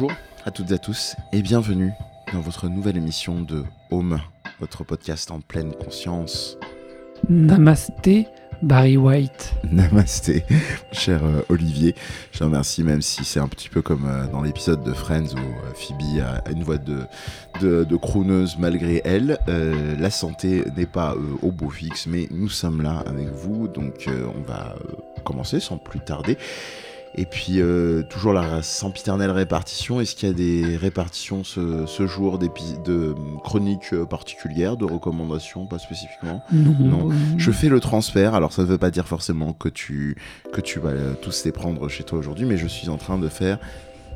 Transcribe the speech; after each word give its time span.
Bonjour 0.00 0.16
à 0.46 0.50
toutes 0.50 0.70
et 0.70 0.74
à 0.74 0.78
tous 0.78 1.14
et 1.30 1.42
bienvenue 1.42 1.92
dans 2.32 2.40
votre 2.40 2.68
nouvelle 2.68 2.96
émission 2.96 3.42
de 3.42 3.64
Home, 3.90 4.18
votre 4.58 4.82
podcast 4.82 5.30
en 5.30 5.40
pleine 5.40 5.74
conscience. 5.74 6.56
Namasté, 7.28 8.26
Barry 8.62 8.96
White. 8.96 9.52
Namasté, 9.70 10.44
cher 10.92 11.22
euh, 11.22 11.42
Olivier. 11.50 11.94
Je 12.32 12.38
te 12.38 12.44
remercie, 12.44 12.82
même 12.82 13.02
si 13.02 13.26
c'est 13.26 13.40
un 13.40 13.48
petit 13.48 13.68
peu 13.68 13.82
comme 13.82 14.06
euh, 14.06 14.26
dans 14.28 14.40
l'épisode 14.40 14.82
de 14.84 14.94
Friends 14.94 15.34
où 15.34 15.38
euh, 15.38 15.74
Phoebe 15.74 16.22
a 16.24 16.50
une 16.50 16.62
voix 16.62 16.78
de, 16.78 17.00
de, 17.60 17.84
de 17.84 17.96
crooneuse 17.96 18.56
malgré 18.58 19.02
elle. 19.04 19.38
La 19.46 20.10
santé 20.10 20.64
n'est 20.78 20.86
pas 20.86 21.14
au 21.42 21.50
beau 21.50 21.68
fixe, 21.68 22.06
mais 22.06 22.26
nous 22.30 22.48
sommes 22.48 22.80
là 22.80 23.04
avec 23.06 23.28
vous, 23.28 23.68
donc 23.68 24.08
on 24.08 24.40
va 24.50 24.76
commencer 25.24 25.60
sans 25.60 25.76
plus 25.76 26.00
tarder. 26.00 26.38
Et 27.16 27.26
puis, 27.26 27.60
euh, 27.60 28.02
toujours 28.02 28.32
la 28.32 28.62
sempiternelle 28.62 29.32
répartition. 29.32 30.00
Est-ce 30.00 30.14
qu'il 30.14 30.28
y 30.28 30.30
a 30.30 30.34
des 30.34 30.76
répartitions 30.76 31.42
ce, 31.42 31.84
ce 31.86 32.06
jour, 32.06 32.38
de 32.38 32.48
euh, 32.88 33.14
chroniques 33.42 33.92
euh, 33.92 34.06
particulières, 34.06 34.76
de 34.76 34.84
recommandations, 34.84 35.66
pas 35.66 35.78
spécifiquement? 35.78 36.42
Non. 36.52 36.76
Non. 36.78 37.08
Je 37.36 37.50
fais 37.50 37.68
le 37.68 37.80
transfert, 37.80 38.34
alors 38.34 38.52
ça 38.52 38.62
ne 38.62 38.66
veut 38.68 38.78
pas 38.78 38.90
dire 38.90 39.08
forcément 39.08 39.52
que 39.52 39.68
tu, 39.68 40.16
que 40.52 40.60
tu 40.60 40.78
vas 40.78 40.92
tous 41.20 41.44
les 41.44 41.52
prendre 41.52 41.88
chez 41.88 42.04
toi 42.04 42.18
aujourd'hui, 42.18 42.46
mais 42.46 42.56
je 42.56 42.68
suis 42.68 42.88
en 42.88 42.96
train 42.96 43.18
de 43.18 43.28
faire, 43.28 43.58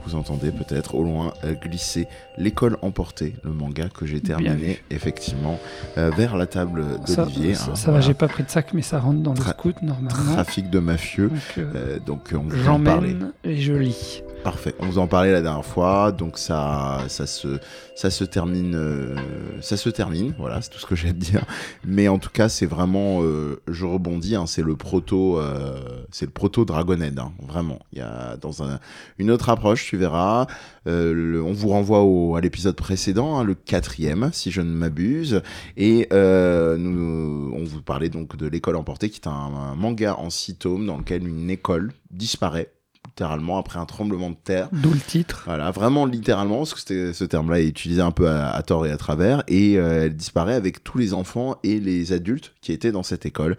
vous 0.05 0.15
entendez 0.15 0.51
peut-être 0.53 0.95
au 0.95 1.03
loin 1.03 1.33
glisser 1.63 2.09
l'école 2.39 2.77
emportée, 2.83 3.35
le 3.43 3.51
manga 3.53 3.89
que 3.89 4.07
j'ai 4.07 4.21
terminé 4.21 4.81
effectivement 4.91 5.59
euh, 5.99 6.11
vers 6.11 6.37
la 6.37 6.47
table 6.47 6.85
d'Olivier. 7.07 7.55
ça, 7.55 7.71
hein, 7.71 7.75
ça 7.75 7.93
va, 7.93 8.01
j'ai 8.01 8.15
pas 8.15 8.29
pris 8.29 8.43
de 8.43 8.51
sac, 8.51 8.73
mais 8.75 8.83
ça 8.83 8.99
rentre 8.99 9.21
dans 9.21 9.35
le 9.35 9.41
scout 9.41 9.81
normalement. 9.83 10.33
Trafic 10.33 10.71
de 10.71 10.79
mafieux. 10.79 11.29
Donc, 11.29 11.59
euh, 11.59 11.73
Euh, 11.75 11.99
donc 11.99 12.33
on 12.35 12.43
vous 12.49 12.69
en 12.69 12.81
parlait. 12.81 13.17
et 13.45 13.57
je 13.57 13.73
lis. 13.73 14.23
Parfait. 14.43 14.75
On 14.79 14.87
vous 14.87 14.99
en 14.99 15.07
parlait 15.07 15.33
la 15.33 15.41
dernière 15.41 15.65
fois, 15.65 16.13
donc 16.13 16.39
ça, 16.39 16.99
ça 17.09 17.27
se, 17.27 17.59
ça 17.95 18.11
se 18.11 18.25
termine, 18.25 18.75
euh, 18.75 19.15
ça 19.61 19.77
se 19.77 19.89
termine. 19.89 20.35
Voilà, 20.39 20.61
c'est 20.61 20.71
tout 20.71 20.79
ce 20.79 20.87
que 20.87 20.97
j'ai 20.97 21.11
à 21.11 21.13
dire. 21.13 21.45
Mais 21.87 22.09
en 22.09 22.19
tout 22.19 22.31
cas, 22.31 22.49
c'est 22.49 22.67
vraiment, 22.67 23.23
euh, 23.23 23.61
je 23.69 23.85
rebondis. 23.87 24.35
hein, 24.35 24.47
c'est 24.47 24.63
le 24.63 24.75
proto, 24.77 25.39
euh, 25.39 25.79
c'est 26.11 26.27
le 26.27 26.33
proto 26.33 26.65
Dragonhead. 26.65 27.19
hein, 27.19 27.33
vraiment. 27.47 27.79
Il 27.93 27.99
y 27.99 28.03
a 28.03 28.37
dans 28.37 28.63
un, 28.63 28.81
une 29.19 29.31
autre 29.31 29.49
approche, 29.49 29.87
tu 29.87 29.97
verras. 29.97 30.47
Euh, 30.87 31.13
le- 31.15 31.43
on 31.43 31.53
vous 31.53 31.69
renvoie 31.69 32.03
au, 32.03 32.37
à 32.37 32.41
l'épisode 32.41 32.77
précédent, 32.77 33.39
hein, 33.39 33.45
le 33.45 33.55
quatrième, 33.55 34.31
si 34.33 34.51
je 34.51 34.61
ne 34.61 34.71
m'abuse. 34.75 35.41
Et 35.77 36.09
euh, 36.13 36.77
nous, 36.77 37.53
on 37.57 37.65
vous 37.65 37.81
parlait 37.81 38.09
donc 38.11 38.37
de 38.37 38.47
l'école 38.47 38.77
emportée, 38.77 39.09
qui 39.09 39.21
est 39.21 39.29
un 39.29 39.75
manga 39.77 40.17
en 40.19 40.31
six 40.31 40.57
tomes 40.57 40.87
dans 40.87 40.99
lequel 40.99 41.27
une 41.27 41.49
école 41.51 41.93
disparaît 42.11 42.73
littéralement 43.15 43.59
après 43.59 43.79
un 43.79 43.87
tremblement 43.87 44.31
de 44.31 44.37
terre. 44.43 44.69
D'où 44.73 44.93
le 44.93 44.99
titre. 44.99 45.45
Voilà, 45.47 45.71
vraiment 45.71 46.05
littéralement, 46.05 46.59
parce 46.59 46.83
que 46.83 47.13
ce 47.13 47.25
terme-là 47.25 47.61
est 47.61 47.69
utilisé 47.69 48.03
un 48.03 48.11
peu 48.11 48.29
à, 48.29 48.51
à 48.51 48.63
tort 48.63 48.87
et 48.87 48.91
à 48.91 48.97
travers, 48.97 49.45
et 49.47 49.79
euh, 49.79 50.07
elle 50.07 50.17
disparaît 50.17 50.55
avec 50.55 50.83
tous 50.83 50.99
les 50.99 51.15
enfants 51.15 51.55
et 51.63 51.79
les 51.79 52.13
adultes 52.13 52.55
qui 52.61 52.73
étaient 52.73 52.91
dans 52.91 53.05
cette 53.05 53.25
école. 53.25 53.57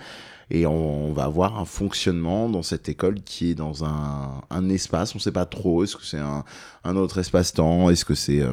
Et 0.51 0.67
on, 0.67 1.13
va 1.13 1.23
avoir 1.23 1.57
un 1.57 1.65
fonctionnement 1.65 2.49
dans 2.49 2.63
cette 2.63 2.89
école 2.89 3.21
qui 3.23 3.51
est 3.51 3.55
dans 3.55 3.85
un, 3.85 4.41
un 4.49 4.69
espace, 4.69 5.15
on 5.15 5.19
sait 5.19 5.31
pas 5.31 5.45
trop, 5.45 5.85
est-ce 5.85 5.95
que 5.95 6.05
c'est 6.05 6.19
un, 6.19 6.43
un 6.83 6.95
autre 6.97 7.17
espace-temps, 7.17 7.89
est-ce 7.89 8.03
que 8.03 8.13
c'est... 8.13 8.41
euh, 8.41 8.51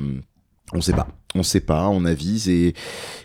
on 0.72 0.80
sait 0.80 0.94
pas, 0.94 1.08
on 1.34 1.42
sait 1.42 1.60
pas, 1.60 1.88
on 1.88 2.06
avise 2.06 2.48
et, 2.48 2.72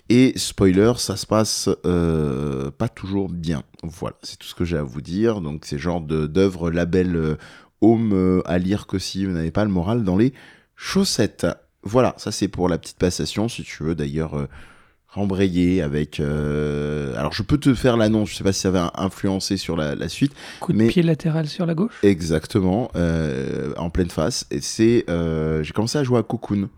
et 0.09 0.33
spoiler, 0.36 0.92
ça 0.98 1.16
se 1.16 1.25
passe 1.25 1.70
euh, 1.86 2.72
pas 2.72 2.89
toujours 2.89 3.30
bien. 3.30 3.64
Voilà, 3.83 4.17
c'est 4.22 4.37
tout 4.37 4.48
ce 4.48 4.55
que 4.55 4.66
j'ai 4.66 4.76
à 4.76 4.83
vous 4.83 4.99
dire. 4.99 5.39
Donc 5.39 5.64
c'est 5.64 5.77
genre 5.80 6.02
de- 6.02 6.27
d'œuvre 6.27 6.70
label 6.71 7.16
euh, 7.16 7.37
home 7.82 8.11
euh, 8.14 8.42
à 8.45 8.58
lire 8.58 8.88
que 8.88 8.99
si 8.99 9.26
vous 9.26 9.32
n'avez 9.33 9.52
pas 9.52 9.64
le 9.65 9.71
moral 9.71 10.04
dans 10.04 10.17
les 10.17 10.33
chaussettes. 10.76 11.48
Voilà, 11.83 12.14
ça 12.17 12.32
c'est 12.32 12.48
pour 12.48 12.70
la 12.70 12.77
petite 12.77 12.98
passation. 12.98 13.48
Si 13.49 13.64
tu 13.64 13.83
veux 13.83 13.95
d'ailleurs 13.95 14.36
euh, 14.38 14.48
rembrayer 15.08 15.82
avec. 15.82 16.20
euh, 16.20 17.16
Alors 17.17 17.33
je 17.33 17.43
peux 17.43 17.58
te 17.58 17.73
faire 17.73 17.98
l'annonce. 17.98 18.30
Je 18.32 18.36
sais 18.36 18.43
pas 18.43 18.52
si 18.54 18.61
ça 18.61 18.71
va 18.71 18.92
influencer 18.95 19.58
sur 19.58 19.76
la, 19.77 19.95
la 19.95 20.10
suite. 20.10 20.33
Coup 20.60 20.73
de 20.73 20.77
Mais- 20.77 20.87
pied 20.87 21.04
latéral 21.04 21.48
sur 21.48 21.66
la 21.66 21.73
gauche? 21.76 21.93
Exactement, 22.04 22.92
euh, 22.95 23.73
en 23.77 23.89
pleine 23.89 24.10
face. 24.10 24.45
Et 24.52 24.60
c'est, 24.61 25.05
euh, 25.10 25.64
j'ai 25.64 25.73
commencé 25.73 25.98
à 25.98 26.04
jouer 26.04 26.20
à 26.20 26.23
Cocoon. 26.23 26.70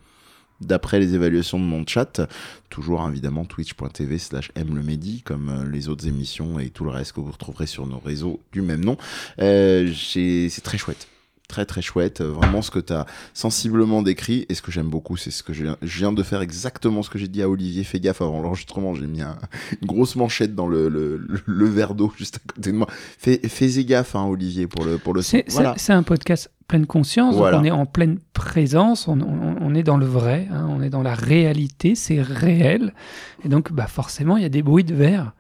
D'après 0.62 1.00
les 1.00 1.16
évaluations 1.16 1.60
de 1.60 1.64
mon 1.64 1.86
chat, 1.86 2.22
toujours 2.70 3.08
évidemment 3.08 3.46
twitch.tv 3.46 4.18
slash 4.18 4.52
mlemedi, 4.56 5.22
comme 5.22 5.50
euh, 5.50 5.70
les 5.70 5.88
autres 5.88 6.08
émissions 6.08 6.60
et 6.60 6.70
tout 6.70 6.84
le 6.84 6.92
reste 6.92 7.14
que 7.14 7.22
vous 7.22 7.32
retrouverez 7.32 7.68
sur 7.68 7.86
nos 7.88 8.00
réseaux 8.00 8.42
du 8.52 8.62
même 8.62 8.84
nom. 8.84 8.98
Euh, 9.40 9.94
c'est 9.94 10.50
très 10.64 10.78
chouette. 10.78 11.08
Très 11.50 11.66
très 11.66 11.82
chouette, 11.82 12.22
Euh, 12.22 12.32
vraiment 12.32 12.62
ce 12.62 12.70
que 12.70 12.78
tu 12.78 12.94
as 12.94 13.08
sensiblement 13.34 14.04
décrit 14.04 14.46
et 14.50 14.54
ce 14.54 14.62
que 14.62 14.72
j'aime 14.72 14.88
beaucoup, 14.88 15.18
c'est 15.18 15.32
ce 15.32 15.42
que 15.42 15.52
je 15.52 15.66
viens, 15.82 16.14
de 16.14 16.22
faire 16.22 16.42
exactement 16.42 17.02
ce 17.02 17.10
que 17.10 17.18
j'ai 17.18 17.28
dit 17.28 17.42
à 17.42 17.50
Olivier. 17.50 17.84
Fais 17.84 18.00
gaffe 18.00 18.22
avant 18.22 18.40
l'enregistrement, 18.40 18.94
j'ai 18.94 19.08
mis 19.08 19.24
un- 19.24 19.36
une 19.82 19.88
grosse 19.88 20.16
manchette 20.16 20.54
dans 20.54 20.68
le, 20.68 20.90
le, 20.90 21.18
le- 21.18 21.42
le 21.48 21.66
verre 21.66 21.96
d'eau 21.96 22.14
juste 22.16 22.36
à 22.38 22.54
côté 22.54 22.72
de 22.72 22.78
moi. 22.78 22.88
Fais, 23.18 23.40
fais 23.48 23.84
gaffe, 23.84 24.16
hein, 24.16 24.26
Olivier, 24.26 24.68
pour 24.68 24.86
le, 24.86 25.00
pour 25.00 25.16
le 25.16 25.24
son. 25.24 25.38
C'est 25.48 25.52
Voilà. 25.52 25.74
un 25.90 26.04
podcast 26.04 26.52
pleine 26.68 26.86
conscience. 26.86 27.36
donc 27.36 27.44
on 27.52 27.64
est 27.64 27.72
en 27.72 27.88
pleine 27.88 28.20
présence. 28.34 29.08
On, 29.08 29.20
on- 29.20 29.56
on 29.60 29.74
est 29.74 29.82
dans 29.82 29.98
le 29.98 30.06
vrai. 30.06 30.48
hein, 30.52 30.68
on 30.70 30.84
est 30.84 30.92
dans 30.92 31.02
la 31.02 31.16
réalité. 31.16 31.96
C'est 31.96 32.22
réel. 32.22 32.94
Et 33.44 33.50
donc, 33.50 33.74
bah, 33.74 33.88
forcément, 33.88 34.38
il 34.38 34.44
y 34.44 34.46
a 34.46 34.50
des 34.50 34.62
bruits 34.62 34.84
de 34.84 34.94
verre. 34.94 35.34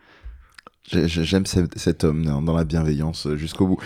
J'ai- 0.91 1.07
j'ai- 1.07 1.23
J'aime 1.23 1.45
cet, 1.45 1.77
homme 2.03 2.25
dans, 2.25 2.41
dans 2.41 2.55
la 2.55 2.63
bienveillance 2.63 3.27
euh, 3.27 3.35
jusqu'au 3.37 3.67
bout. 3.67 3.77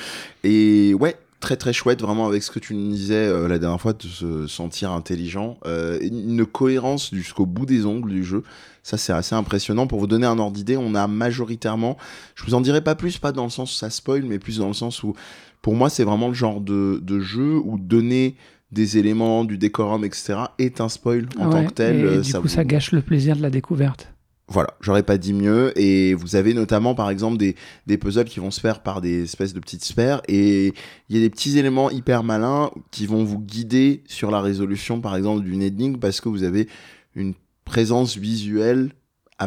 Et 0.45 0.93
ouais, 0.93 1.17
très 1.43 1.57
très 1.57 1.73
chouette, 1.73 2.01
vraiment 2.01 2.25
avec 2.25 2.41
ce 2.41 2.49
que 2.49 2.57
tu 2.59 2.73
nous 2.73 2.89
disais 2.91 3.13
euh, 3.27 3.47
la 3.49 3.59
dernière 3.59 3.79
fois, 3.81 3.91
de 3.91 4.01
se 4.03 4.47
sentir 4.47 4.91
intelligent. 4.91 5.57
Euh, 5.65 5.99
une 6.01 6.45
cohérence 6.45 7.13
jusqu'au 7.13 7.45
bout 7.45 7.65
des 7.65 7.85
ongles 7.85 8.09
du 8.11 8.23
jeu. 8.23 8.43
Ça, 8.81 8.95
c'est 8.97 9.11
assez 9.13 9.35
impressionnant. 9.35 9.85
Pour 9.85 9.99
vous 9.99 10.07
donner 10.07 10.25
un 10.25 10.39
ordre 10.39 10.53
d'idée, 10.55 10.77
on 10.77 10.95
a 10.95 11.05
majoritairement, 11.07 11.97
je 12.35 12.45
vous 12.45 12.53
en 12.53 12.61
dirai 12.61 12.81
pas 12.81 12.95
plus, 12.95 13.17
pas 13.17 13.31
dans 13.33 13.43
le 13.43 13.49
sens 13.49 13.73
où 13.73 13.75
ça 13.75 13.89
spoil, 13.89 14.23
mais 14.23 14.39
plus 14.39 14.59
dans 14.59 14.67
le 14.69 14.73
sens 14.73 15.03
où, 15.03 15.13
pour 15.61 15.75
moi, 15.75 15.89
c'est 15.89 16.05
vraiment 16.05 16.29
le 16.29 16.33
genre 16.33 16.61
de, 16.61 16.99
de 17.03 17.19
jeu 17.19 17.57
où 17.57 17.77
donner 17.77 18.35
des 18.71 18.97
éléments, 18.97 19.43
du 19.43 19.57
décorum, 19.57 20.03
etc., 20.05 20.35
est 20.59 20.79
un 20.81 20.89
spoil 20.89 21.27
en 21.37 21.49
tant 21.49 21.65
que 21.65 21.73
tel. 21.73 21.95
et 21.97 22.03
euh, 22.03 22.21
du 22.21 22.33
coup, 22.33 22.41
vous- 22.43 22.47
ça 22.47 22.63
gâche 22.63 22.91
le 22.93 23.01
plaisir 23.01 23.35
de 23.35 23.41
la 23.41 23.49
découverte. 23.49 24.12
Voilà, 24.47 24.75
j'aurais 24.81 25.03
pas 25.03 25.17
dit 25.17 25.33
mieux. 25.33 25.77
Et 25.79 26.13
vous 26.13 26.35
avez 26.35 26.53
notamment, 26.53 26.95
par 26.95 27.09
exemple, 27.09 27.37
des, 27.37 27.97
puzzles 27.97 28.25
qui 28.25 28.39
vont 28.39 28.51
se 28.51 28.59
faire 28.59 28.83
par 28.83 29.01
des 29.01 29.23
espèces 29.23 29.53
de 29.53 29.59
petites 29.59 29.83
sphères. 29.83 30.21
Et 30.27 30.73
il 31.09 31.15
y 31.15 31.19
a 31.19 31.21
des 31.21 31.29
petits 31.29 31.57
éléments 31.57 31.89
hyper 31.89 32.23
malins 32.23 32.71
qui 32.91 33.05
vont 33.05 33.23
vous 33.23 33.39
guider 33.39 34.03
sur 34.07 34.31
la 34.31 34.41
résolution, 34.41 35.01
par 35.01 35.15
exemple, 35.15 35.43
d'une 35.43 35.61
énigme, 35.61 35.97
parce 35.97 36.21
que 36.21 36.29
vous 36.29 36.43
avez 36.43 36.67
une 37.15 37.33
présence 37.65 38.17
visuelle 38.17 38.91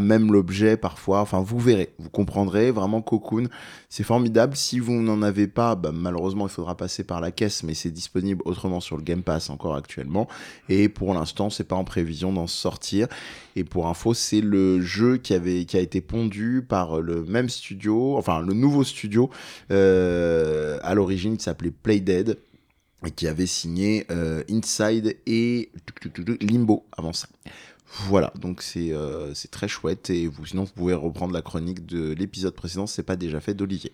même 0.00 0.32
l'objet 0.32 0.76
parfois. 0.76 1.20
Enfin, 1.20 1.40
vous 1.40 1.58
verrez, 1.58 1.94
vous 1.98 2.10
comprendrez. 2.10 2.70
Vraiment, 2.70 3.02
Cocoon, 3.02 3.48
c'est 3.88 4.04
formidable. 4.04 4.56
Si 4.56 4.78
vous 4.78 4.94
n'en 4.94 5.22
avez 5.22 5.46
pas, 5.46 5.74
bah, 5.74 5.92
malheureusement, 5.92 6.46
il 6.46 6.50
faudra 6.50 6.76
passer 6.76 7.04
par 7.04 7.20
la 7.20 7.30
caisse, 7.30 7.62
mais 7.62 7.74
c'est 7.74 7.90
disponible 7.90 8.42
autrement 8.44 8.80
sur 8.80 8.96
le 8.96 9.02
Game 9.02 9.22
Pass 9.22 9.50
encore 9.50 9.74
actuellement. 9.74 10.28
Et 10.68 10.88
pour 10.88 11.14
l'instant, 11.14 11.50
c'est 11.50 11.64
pas 11.64 11.76
en 11.76 11.84
prévision 11.84 12.32
d'en 12.32 12.46
sortir. 12.46 13.08
Et 13.54 13.64
pour 13.64 13.86
info, 13.86 14.14
c'est 14.14 14.40
le 14.40 14.80
jeu 14.80 15.16
qui, 15.16 15.34
avait, 15.34 15.64
qui 15.64 15.76
a 15.76 15.80
été 15.80 16.00
pondu 16.00 16.64
par 16.66 17.00
le 17.00 17.24
même 17.24 17.48
studio, 17.48 18.16
enfin 18.16 18.40
le 18.40 18.52
nouveau 18.52 18.84
studio 18.84 19.30
euh, 19.70 20.78
à 20.82 20.94
l'origine 20.94 21.36
qui 21.36 21.44
s'appelait 21.44 21.70
Playdead 21.70 22.38
et 23.06 23.10
qui 23.10 23.28
avait 23.28 23.46
signé 23.46 24.06
euh, 24.10 24.42
Inside 24.50 25.16
et 25.26 25.70
Limbo 26.40 26.84
avant 26.96 27.12
ça. 27.12 27.28
Voilà, 28.08 28.32
donc 28.38 28.62
c'est 28.62 28.92
euh, 28.92 29.32
c'est 29.34 29.50
très 29.50 29.68
chouette 29.68 30.10
et 30.10 30.26
vous, 30.26 30.44
sinon 30.44 30.64
vous 30.64 30.72
pouvez 30.74 30.94
reprendre 30.94 31.32
la 31.32 31.42
chronique 31.42 31.86
de 31.86 32.12
l'épisode 32.12 32.54
précédent, 32.54 32.86
c'est 32.86 33.02
pas 33.04 33.16
déjà 33.16 33.40
fait 33.40 33.54
d'Olivier. 33.54 33.92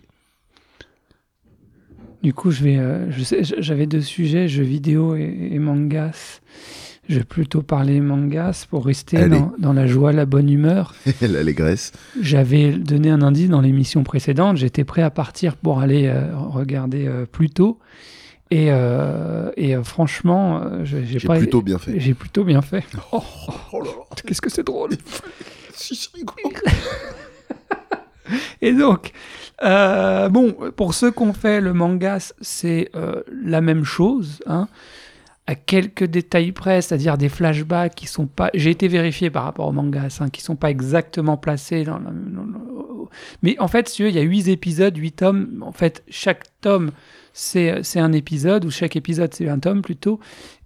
Du 2.21 2.33
coup, 2.33 2.51
je 2.51 2.63
vais. 2.63 2.77
euh, 2.77 3.11
j'avais 3.59 3.85
deux 3.85 4.01
sujets, 4.01 4.47
jeux 4.47 4.63
vidéo 4.63 5.15
et, 5.15 5.49
et 5.51 5.59
mangas. 5.59 6.41
Je 7.09 7.17
vais 7.19 7.25
plutôt 7.25 7.61
parler 7.61 7.99
mangas 7.99 8.65
pour 8.69 8.85
rester 8.85 9.27
dans, 9.27 9.51
dans 9.59 9.73
la 9.73 9.87
joie, 9.87 10.13
la 10.13 10.25
bonne 10.25 10.49
humeur. 10.49 10.95
L'allégresse. 11.21 11.91
J'avais 12.21 12.71
donné 12.71 13.09
un 13.09 13.21
indice 13.21 13.49
dans 13.49 13.59
l'émission 13.59 14.05
précédente. 14.05 14.55
J'étais 14.55 14.85
prêt 14.85 15.01
à 15.01 15.09
partir 15.09 15.57
pour 15.57 15.81
aller 15.81 16.05
euh, 16.07 16.33
regarder 16.37 17.05
euh, 17.05 17.25
plus 17.25 17.49
tôt. 17.49 17.77
Et, 18.53 18.67
euh, 18.69 19.51
et 19.57 19.75
euh, 19.75 19.83
franchement, 19.83 20.61
euh, 20.61 20.85
j'ai 20.85 21.17
plutôt 21.27 21.63
bien 21.63 21.79
fait. 21.79 21.99
J'ai 21.99 22.13
plutôt 22.13 22.43
bien 22.43 22.61
fait. 22.61 22.83
Oh, 23.11 23.23
oh 23.71 23.79
là 23.79 23.85
là, 23.85 23.91
Qu'est-ce 24.25 24.41
que 24.41 24.49
c'est 24.49 24.63
drôle. 24.63 24.91
si 25.73 26.09
rigolo. 26.13 26.55
Et 28.61 28.73
donc, 28.73 29.11
euh, 29.63 30.29
bon, 30.29 30.55
pour 30.75 30.93
ceux 30.93 31.11
qu'on 31.11 31.33
fait 31.33 31.61
le 31.61 31.73
manga, 31.73 32.19
c'est 32.41 32.89
euh, 32.95 33.21
la 33.43 33.59
même 33.59 33.83
chose, 33.83 34.39
hein, 34.45 34.67
à 35.45 35.55
quelques 35.55 36.05
détails 36.05 36.53
près, 36.53 36.81
c'est-à-dire 36.81 37.17
des 37.17 37.27
flashbacks 37.29 37.95
qui 37.95 38.07
sont 38.07 38.27
pas. 38.27 38.49
J'ai 38.53 38.69
été 38.69 38.87
vérifié 38.87 39.29
par 39.29 39.43
rapport 39.43 39.67
au 39.67 39.71
manga, 39.73 40.03
hein, 40.19 40.29
qui 40.29 40.41
sont 40.41 40.55
pas 40.55 40.69
exactement 40.69 41.35
placés 41.37 41.83
dans 41.83 41.99
dans 41.99 42.11
le- 42.11 43.07
Mais 43.41 43.57
en 43.59 43.67
fait, 43.67 43.99
il 43.99 44.09
y 44.11 44.19
a 44.19 44.21
huit 44.21 44.47
épisodes, 44.47 44.95
huit 44.95 45.11
tomes. 45.17 45.61
En 45.65 45.73
fait, 45.73 46.03
chaque 46.07 46.43
tome, 46.61 46.91
c'est 47.33 47.99
un 47.99 48.13
épisode, 48.13 48.63
ou 48.65 48.71
chaque 48.71 48.95
épisode, 48.95 49.33
c'est 49.33 49.49
un 49.49 49.59
tome 49.59 49.81
plutôt. 49.81 50.19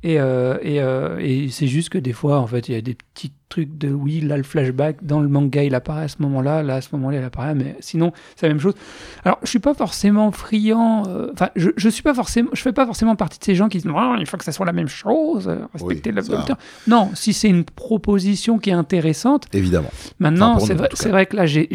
Et, 0.03 0.19
euh, 0.19 0.57
et, 0.61 0.79
euh, 0.79 1.17
et 1.19 1.49
c'est 1.49 1.65
juste 1.67 1.89
que 1.89 1.97
des 1.97 2.13
fois, 2.13 2.39
en 2.39 2.47
fait, 2.47 2.69
il 2.69 2.75
y 2.75 2.77
a 2.77 2.81
des 2.81 2.93
petits 2.93 3.31
trucs 3.49 3.77
de 3.77 3.89
oui, 3.89 4.21
là, 4.21 4.37
le 4.37 4.43
flashback, 4.43 5.03
dans 5.03 5.21
le 5.21 5.27
manga, 5.27 5.63
il 5.63 5.73
apparaît 5.73 6.03
à 6.03 6.07
ce 6.07 6.17
moment-là, 6.19 6.61
là, 6.61 6.75
à 6.75 6.81
ce 6.81 6.89
moment-là, 6.93 7.17
il 7.17 7.23
apparaît, 7.23 7.55
mais 7.55 7.75
sinon, 7.79 8.11
c'est 8.35 8.47
la 8.47 8.53
même 8.53 8.61
chose. 8.61 8.75
Alors, 9.23 9.39
je 9.41 9.47
suis 9.47 9.59
pas 9.59 9.73
forcément 9.73 10.31
friand, 10.31 11.07
euh, 11.07 11.29
enfin, 11.33 11.49
je, 11.55 11.71
je 11.75 11.89
suis 11.89 12.03
pas 12.03 12.13
forcément, 12.13 12.49
je 12.53 12.61
fais 12.61 12.73
pas 12.73 12.85
forcément 12.85 13.15
partie 13.15 13.39
de 13.39 13.43
ces 13.45 13.55
gens 13.55 13.69
qui 13.69 13.77
disent, 13.77 13.85
non, 13.85 14.15
il 14.17 14.27
faut 14.27 14.37
que 14.37 14.43
ça 14.43 14.51
soit 14.51 14.65
la 14.65 14.73
même 14.73 14.89
chose, 14.89 15.47
respecter 15.73 16.11
Oui, 16.11 16.21
le. 16.27 16.55
Non, 16.87 17.09
si 17.15 17.33
c'est 17.33 17.49
une 17.49 17.63
proposition 17.63 18.59
qui 18.59 18.69
est 18.69 18.73
intéressante, 18.73 19.47
Évidemment. 19.53 19.89
Maintenant, 20.19 20.55
Enfin, 20.57 20.87
c'est 20.93 21.09
vrai, 21.09 21.25
que 21.25 21.35
là, 21.35 21.45
j'ai, 21.45 21.69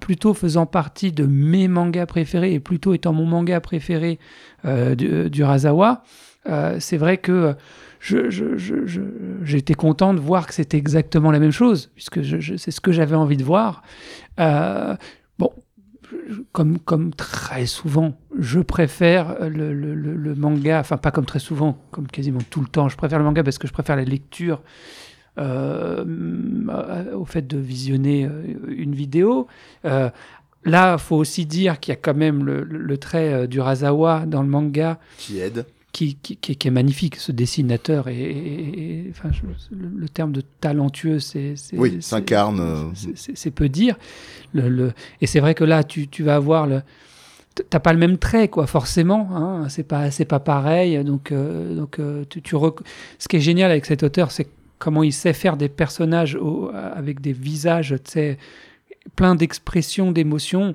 plutôt 0.00 0.34
faisant 0.34 0.66
partie 0.66 1.12
de 1.12 1.24
mes 1.26 1.68
mangas 1.68 2.06
préférés 2.06 2.54
et 2.54 2.60
plutôt 2.60 2.94
étant 2.94 3.12
mon 3.12 3.26
manga 3.26 3.60
préféré 3.60 4.18
euh, 4.64 4.94
du, 4.94 5.30
du 5.30 5.42
Razawa, 5.44 6.02
euh, 6.48 6.76
c'est 6.80 6.96
vrai 6.96 7.18
que 7.18 7.54
je, 8.00 8.30
je, 8.30 9.00
j'étais 9.44 9.74
content 9.74 10.12
de 10.12 10.18
voir 10.18 10.46
que 10.48 10.54
c'était 10.54 10.76
exactement 10.78 11.30
la 11.30 11.38
même 11.38 11.52
chose, 11.52 11.90
puisque 11.94 12.20
c'est 12.58 12.70
ce 12.72 12.80
que 12.80 12.90
j'avais 12.90 13.14
envie 13.14 13.36
de 13.36 13.44
voir. 13.44 13.82
Euh, 14.40 14.96
bon, 15.38 15.50
comme, 16.50 16.78
comme 16.80 17.14
très 17.14 17.66
souvent, 17.66 18.18
je 18.38 18.58
préfère 18.60 19.36
le, 19.48 19.72
le- 19.72 19.94
le- 19.94 20.14
le 20.16 20.34
manga, 20.34 20.80
enfin 20.80 20.96
pas 20.96 21.10
comme 21.12 21.26
très 21.26 21.38
souvent, 21.38 21.78
comme 21.92 22.06
quasiment 22.08 22.40
tout 22.50 22.60
le 22.60 22.66
temps, 22.66 22.88
je 22.88 22.96
préfère 22.96 23.18
le 23.18 23.24
manga 23.24 23.42
parce 23.44 23.58
que 23.58 23.68
je 23.68 23.72
préfère 23.72 23.94
la 23.96 24.04
lecture 24.04 24.56
euh, 24.56 24.62
euh, 24.62 25.01
au 27.14 27.24
fait 27.24 27.46
de 27.46 27.58
visionner 27.58 28.24
euh, 28.26 28.42
une 28.68 28.94
vidéo. 28.94 29.46
Euh, 29.84 30.10
là, 30.64 30.98
faut 30.98 31.16
aussi 31.16 31.46
dire 31.46 31.80
qu'il 31.80 31.92
y 31.92 31.96
a 31.96 32.00
quand 32.00 32.14
même 32.14 32.44
le, 32.44 32.64
trait 32.98 33.32
euh, 33.32 33.46
du 33.46 33.60
Razawa 33.60 34.26
dans 34.26 34.42
le 34.42 34.48
manga 34.48 34.98
Qui 35.18 35.38
aide. 35.40 35.66
qui, 35.92 36.16
qui, 36.16 36.36
qui 36.36 36.52
est- 36.68 36.70
magnifique. 36.70 37.16
Ce 37.16 37.32
dessinateur 37.32 38.08
et, 38.08 38.14
et- 38.20 39.06
et- 39.06 39.10
enfin, 39.10 39.30
je- 39.32 39.74
le, 39.74 39.88
le 39.96 40.08
terme 40.08 40.32
de 40.32 40.42
talentueux, 40.60 41.18
c'est 41.18 41.54
Oui, 41.74 42.00
s'incarne, 42.00 42.60
euh, 42.60 42.84
c'est- 43.14 43.50
peu 43.50 43.68
dire. 43.68 43.96
Le, 44.54 44.68
le- 44.68 44.92
et 45.20 45.26
c'est 45.26 45.40
vrai 45.40 45.54
que 45.54 45.64
là, 45.64 45.82
tu, 45.84 46.08
tu 46.08 46.22
vas 46.22 46.36
avoir 46.36 46.66
le 46.66 46.82
T'as 47.68 47.80
pas 47.80 47.92
le 47.92 47.98
même 47.98 48.16
trait, 48.16 48.48
quoi, 48.48 48.66
forcément. 48.66 49.28
Hein, 49.36 49.68
c'est 49.68 49.82
pas, 49.82 50.10
c'est 50.10 50.24
pas 50.24 50.40
pareil. 50.40 51.04
Donc, 51.04 51.32
euh, 51.32 51.74
donc, 51.76 51.98
euh, 51.98 52.24
tu, 52.30 52.40
tu 52.40 52.54
rec- 52.56 52.80
ce 53.18 53.28
qui 53.28 53.36
est 53.36 53.40
génial 53.40 53.70
avec 53.70 53.84
cet 53.84 54.02
auteur, 54.02 54.30
c'est 54.30 54.48
comment 54.82 55.04
il 55.04 55.12
sait 55.12 55.32
faire 55.32 55.56
des 55.56 55.68
personnages 55.68 56.36
avec 56.74 57.20
des 57.20 57.32
visages, 57.32 57.94
plein 59.14 59.36
d'expressions, 59.36 60.10
d'émotions. 60.10 60.74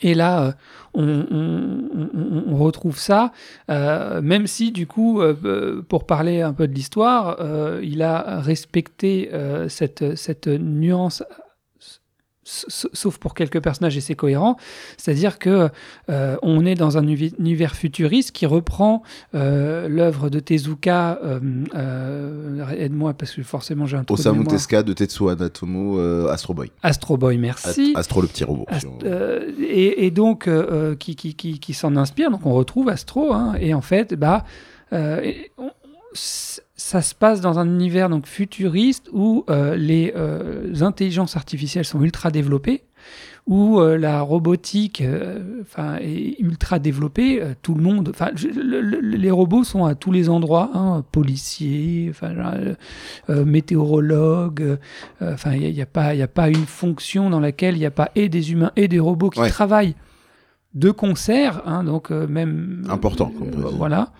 Et 0.00 0.14
là, 0.14 0.56
euh, 0.96 1.22
on, 2.46 2.56
retrouve 2.56 2.98
ça, 2.98 3.32
euh, 3.70 4.22
même 4.22 4.46
si 4.46 4.72
du 4.72 4.86
coup, 4.86 5.20
euh, 5.20 5.82
pour 5.86 6.06
parler 6.06 6.40
un 6.40 6.54
peu 6.54 6.66
de 6.66 6.72
l'histoire, 6.72 7.36
il 7.82 8.00
a 8.00 8.40
respecté 8.40 9.30
cette, 9.68 10.16
cette 10.16 10.46
nuance, 10.46 11.22
sauf 12.44 13.18
pour 13.18 13.34
quelques 13.34 13.60
personnages 13.60 13.96
et 13.96 14.00
c'est 14.00 14.14
cohérent. 14.14 14.56
C'est-à-dire 14.98 15.38
que 15.38 15.70
euh, 16.10 16.36
on 16.42 16.66
est 16.66 16.74
dans 16.74 16.98
un 16.98 17.06
univers 17.06 17.74
futuriste 17.74 18.32
qui 18.32 18.46
reprend 18.46 19.02
euh, 19.34 19.88
l'œuvre 19.88 20.28
de 20.28 20.40
Tezuka. 20.40 21.18
euh, 21.24 21.40
Aide-moi 22.78 23.14
parce 23.14 23.32
que 23.32 23.42
forcément 23.42 23.86
j'ai 23.86 23.96
un 23.96 24.04
trou 24.04 24.14
de 24.16 24.20
Osamu 24.20 24.38
mémoire. 24.40 24.56
Tezuka 24.56 24.82
de 24.82 24.92
Tetsuo 24.92 25.34
Natomo, 25.34 25.98
euh, 25.98 26.28
Astro 26.28 26.54
Boy. 26.54 26.70
Astro 26.82 27.16
Boy, 27.16 27.36
At- 27.36 27.38
merci. 27.38 27.92
Astro 27.96 28.20
le 28.22 28.28
petit 28.28 28.44
robot. 28.44 28.66
Ast- 28.68 28.86
et, 29.60 30.06
et 30.06 30.10
donc 30.10 30.48
qui, 30.98 31.16
qui, 31.16 31.34
qui, 31.34 31.58
qui 31.58 31.74
s'en 31.74 31.96
inspire. 31.96 32.30
Donc 32.30 32.44
on 32.46 32.52
retrouve 32.52 32.88
Astro, 32.88 33.32
hein, 33.32 33.54
et 33.60 33.74
en 33.74 33.80
fait, 33.82 34.14
bah, 34.14 34.44
on- 34.92 35.70
ça 36.86 37.00
se 37.00 37.14
passe 37.14 37.40
dans 37.40 37.58
un 37.58 37.66
univers 37.66 38.10
donc 38.10 38.26
futuriste 38.26 39.08
où 39.12 39.44
euh, 39.48 39.74
les 39.74 40.12
euh, 40.16 40.74
intelligences 40.82 41.34
artificielles 41.34 41.86
sont 41.86 42.02
ultra 42.02 42.30
développées, 42.30 42.82
où 43.46 43.78
euh, 43.80 43.96
la 43.96 44.20
robotique, 44.20 45.02
enfin, 45.62 45.96
est 46.02 46.38
ultra 46.40 46.78
développée. 46.78 47.42
tout 47.62 47.74
le 47.74 47.82
monde, 47.82 48.10
enfin, 48.10 48.30
je- 48.34 48.48
le- 48.48 48.82
le- 48.82 49.00
les 49.00 49.30
robots 49.30 49.64
sont 49.64 49.86
à 49.86 49.94
tous 49.94 50.12
les 50.12 50.28
endroits, 50.28 50.70
hein, 50.74 51.04
policiers, 51.10 52.12
météorologues. 53.28 54.78
Enfin, 55.22 55.52
il 55.54 55.72
n'y 55.72 55.82
a, 55.82 55.86
pas- 55.86 56.14
il 56.14 56.18
y 56.18 56.22
a 56.22 56.28
pas 56.28 56.48
une 56.48 56.66
fonction 56.66 57.30
dans 57.30 57.40
laquelle 57.40 57.76
il 57.76 57.80
n'y 57.80 57.86
a 57.86 57.90
pas 57.90 58.10
et 58.14 58.28
des 58.28 58.52
humains 58.52 58.72
et 58.76 58.88
des 58.88 58.98
robots 59.00 59.30
qui 59.30 59.40
Ouais. 59.40 59.48
travaillent 59.48 59.94
de 60.74 60.90
concert, 60.90 61.62
hein, 61.66 61.84
donc 61.84 62.10
euh, 62.10 62.26
même 62.26 62.84
Important, 62.90 63.32
comme 63.38 63.64
euh, 63.64 63.68
voilà. 63.70 64.12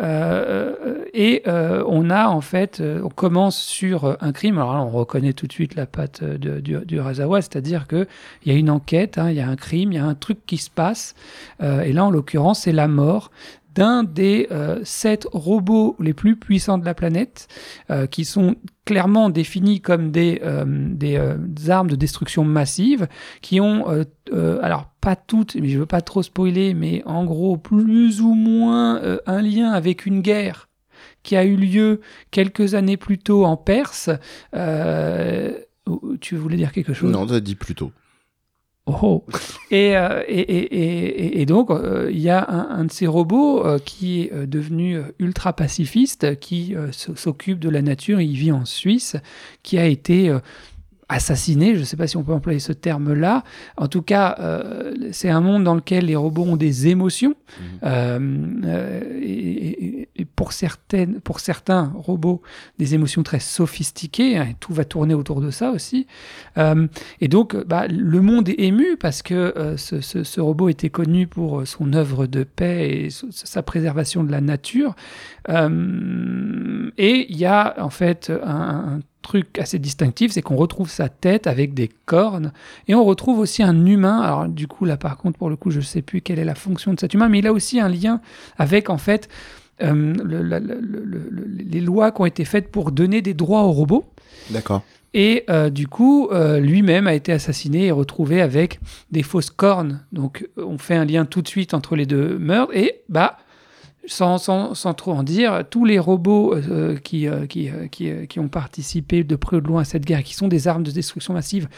Euh, 0.00 0.74
euh, 0.86 1.04
et 1.12 1.42
euh, 1.46 1.84
on 1.86 2.08
a 2.08 2.28
en 2.28 2.40
fait, 2.40 2.80
euh, 2.80 3.02
on 3.04 3.10
commence 3.10 3.58
sur 3.58 4.16
un 4.20 4.32
crime. 4.32 4.56
Alors 4.56 4.72
là, 4.74 4.80
on 4.80 4.88
reconnaît 4.88 5.34
tout 5.34 5.46
de 5.46 5.52
suite 5.52 5.74
la 5.74 5.84
patte 5.84 6.24
de- 6.24 6.60
du, 6.60 6.78
du 6.86 6.98
Razawa, 6.98 7.42
c'est-à-dire 7.42 7.86
que 7.86 8.06
il 8.44 8.52
y 8.52 8.54
a 8.54 8.58
une 8.58 8.70
enquête, 8.70 9.18
hein, 9.18 9.28
il 9.30 9.36
y 9.36 9.40
a 9.40 9.48
un 9.48 9.56
crime, 9.56 9.92
il 9.92 9.96
y 9.96 9.98
a 9.98 10.04
un 10.06 10.14
truc 10.14 10.46
qui 10.46 10.56
se 10.56 10.70
passe. 10.70 11.14
Euh, 11.62 11.82
et 11.82 11.92
là, 11.92 12.06
en 12.06 12.10
l'occurrence, 12.10 12.60
c'est 12.60 12.72
la 12.72 12.88
mort 12.88 13.30
d'un 13.74 14.02
des 14.02 14.48
euh, 14.50 14.80
sept 14.84 15.26
robots 15.32 15.96
les 16.00 16.12
plus 16.14 16.36
puissants 16.36 16.78
de 16.78 16.84
la 16.86 16.94
planète, 16.94 17.48
euh, 17.90 18.06
qui 18.06 18.24
sont 18.24 18.56
clairement 18.86 19.28
définis 19.30 19.80
comme 19.82 20.10
des, 20.10 20.40
euh, 20.42 20.64
des, 20.66 21.16
euh, 21.16 21.36
des 21.38 21.70
armes 21.70 21.88
de 21.88 21.96
destruction 21.96 22.44
massive, 22.44 23.08
qui 23.42 23.60
ont, 23.60 23.90
euh, 23.90 24.04
euh, 24.32 24.58
alors 24.62 24.88
pas 25.02 25.16
toutes, 25.16 25.56
mais 25.56 25.68
je 25.68 25.78
veux 25.80 25.86
pas 25.86 26.00
trop 26.00 26.22
spoiler, 26.22 26.72
mais 26.74 27.02
en 27.04 27.24
gros 27.24 27.58
plus 27.58 28.20
ou 28.22 28.34
moins 28.34 29.02
euh, 29.02 29.18
un 29.26 29.42
lien 29.42 29.72
avec 29.72 30.06
une 30.06 30.22
guerre 30.22 30.70
qui 31.24 31.36
a 31.36 31.44
eu 31.44 31.56
lieu 31.56 32.00
quelques 32.30 32.74
années 32.74 32.96
plus 32.96 33.18
tôt 33.18 33.44
en 33.44 33.56
Perse. 33.56 34.10
Euh, 34.54 35.58
tu 36.20 36.36
voulais 36.36 36.56
dire 36.56 36.72
quelque 36.72 36.94
chose? 36.94 37.10
Non, 37.10 37.26
t'as 37.26 37.40
dit 37.40 37.56
plus 37.56 37.74
tôt. 37.74 37.90
Oh, 38.86 38.96
oh. 39.02 39.24
Et, 39.70 39.96
euh, 39.96 40.24
et, 40.26 40.40
et, 40.40 40.64
et, 40.64 41.40
et 41.40 41.46
donc, 41.46 41.70
euh, 41.70 42.10
il 42.10 42.18
y 42.18 42.30
a 42.30 42.44
un, 42.48 42.80
un 42.80 42.84
de 42.84 42.90
ces 42.90 43.06
robots 43.06 43.64
euh, 43.64 43.78
qui 43.78 44.22
est 44.22 44.46
devenu 44.46 44.98
ultra 45.20 45.52
pacifiste, 45.52 46.38
qui 46.40 46.74
s'occupe 46.90 47.60
de 47.60 47.68
la 47.68 47.82
nature, 47.82 48.20
il 48.20 48.34
vit 48.34 48.50
en 48.52 48.64
Suisse, 48.64 49.16
qui 49.62 49.78
a 49.78 49.86
été 49.86 50.36
assassiné, 51.12 51.74
je 51.74 51.80
ne 51.80 51.84
sais 51.84 51.96
pas 51.96 52.06
si 52.06 52.16
on 52.16 52.22
peut 52.22 52.32
employer 52.32 52.58
ce 52.60 52.72
terme-là. 52.72 53.44
En 53.76 53.88
tout 53.88 54.02
cas, 54.02 54.36
euh, 54.40 54.94
c'est 55.12 55.28
un 55.30 55.40
monde 55.40 55.64
dans 55.64 55.74
lequel 55.74 56.06
les 56.06 56.16
robots 56.16 56.42
ont 56.44 56.56
des 56.56 56.88
émotions. 56.88 57.34
Mhm. 57.60 57.64
Euh, 57.84 58.18
euh, 58.64 59.20
et, 59.22 60.08
pour, 60.36 60.52
certaines, 60.52 61.20
pour 61.20 61.40
certains 61.40 61.92
robots, 61.94 62.42
des 62.78 62.94
émotions 62.94 63.22
très 63.22 63.40
sophistiquées. 63.40 64.38
hein, 64.38 64.46
et 64.50 64.54
tout 64.60 64.72
va 64.72 64.84
tourner 64.84 65.14
autour 65.14 65.40
de 65.40 65.50
ça 65.50 65.70
aussi. 65.70 66.06
Euh, 66.58 66.86
et 67.20 67.28
donc, 67.28 67.56
bah, 67.66 67.86
le 67.88 68.20
monde 68.20 68.48
est 68.48 68.60
ému 68.60 68.96
parce 68.98 69.22
que 69.22 69.74
ce, 69.76 70.00
ce- 70.00 70.24
ce 70.24 70.40
robot 70.40 70.68
était 70.68 70.90
connu 70.90 71.26
pour 71.26 71.66
son 71.66 71.92
œuvre 71.92 72.26
de 72.26 72.44
paix 72.44 73.04
et 73.06 73.08
sa 73.30 73.62
préservation 73.62 74.24
de 74.24 74.30
la 74.32 74.40
nature. 74.40 74.94
Et 76.98 77.26
il 77.30 77.36
y 77.36 77.44
a 77.46 77.74
en 77.82 77.90
fait 77.90 78.30
un, 78.44 78.96
un 78.96 79.00
truc 79.22 79.58
assez 79.58 79.78
distinctif, 79.78 80.32
c'est 80.32 80.42
qu'on 80.42 80.56
retrouve 80.56 80.90
sa 80.90 81.08
tête 81.08 81.46
avec 81.46 81.72
des 81.74 81.88
cornes 82.06 82.52
et 82.88 82.94
on 82.94 83.04
retrouve 83.04 83.38
aussi 83.38 83.62
un 83.62 83.86
humain. 83.86 84.20
Alors 84.20 84.48
du 84.48 84.66
coup 84.66 84.84
là 84.84 84.96
par 84.96 85.16
contre 85.16 85.38
pour 85.38 85.48
le 85.48 85.56
coup 85.56 85.70
je 85.70 85.80
sais 85.80 86.02
plus 86.02 86.20
quelle 86.20 86.38
est 86.38 86.44
la 86.44 86.54
fonction 86.54 86.92
de 86.92 87.00
cet 87.00 87.14
humain, 87.14 87.28
mais 87.28 87.38
il 87.38 87.46
a 87.46 87.52
aussi 87.52 87.80
un 87.80 87.88
lien 87.88 88.20
avec 88.58 88.90
en 88.90 88.98
fait 88.98 89.28
euh, 89.82 90.12
le- 90.22 90.42
la- 90.42 90.60
le- 90.60 90.80
le- 90.80 91.04
le- 91.30 91.46
les 91.58 91.80
lois 91.80 92.12
qui 92.12 92.20
ont 92.20 92.26
été 92.26 92.44
faites 92.44 92.70
pour 92.70 92.92
donner 92.92 93.22
des 93.22 93.34
droits 93.34 93.62
aux 93.62 93.72
robots. 93.72 94.04
D'accord. 94.50 94.82
Et 95.14 95.44
euh, 95.50 95.68
du 95.70 95.88
coup, 95.88 96.28
euh, 96.30 96.58
lui-même 96.58 97.06
a 97.06 97.14
été 97.14 97.32
assassiné 97.32 97.86
et 97.86 97.90
retrouvé 97.90 98.40
avec 98.40 98.80
des 99.10 99.22
fausses 99.22 99.50
cornes. 99.50 100.00
Donc, 100.12 100.48
on 100.56 100.78
fait 100.78 100.94
un 100.94 101.04
lien 101.04 101.26
tout 101.26 101.42
de 101.42 101.48
suite 101.48 101.74
entre 101.74 101.96
les 101.96 102.06
deux 102.06 102.38
meurtres. 102.38 102.74
Et, 102.74 103.02
bah, 103.10 103.36
sans, 104.06 104.94
trop 104.96 105.12
en 105.12 105.22
dire, 105.22 105.64
tous 105.70 105.84
les 105.84 105.98
robots 105.98 106.54
euh, 106.54 106.96
qui, 106.96 107.28
euh, 107.28 107.46
euh, 107.56 108.26
qui, 108.26 108.40
ont 108.40 108.48
participé 108.48 109.24
de 109.24 109.36
près 109.36 109.56
ou 109.56 109.60
de 109.60 109.66
loin 109.66 109.82
à 109.82 109.84
cette 109.84 110.04
guerre, 110.04 110.22
qui 110.22 110.34
sont 110.34 110.48
des 110.48 110.68
armes 110.68 110.82
de 110.82 110.90
destruction 110.90 111.34
massive, 111.34 111.68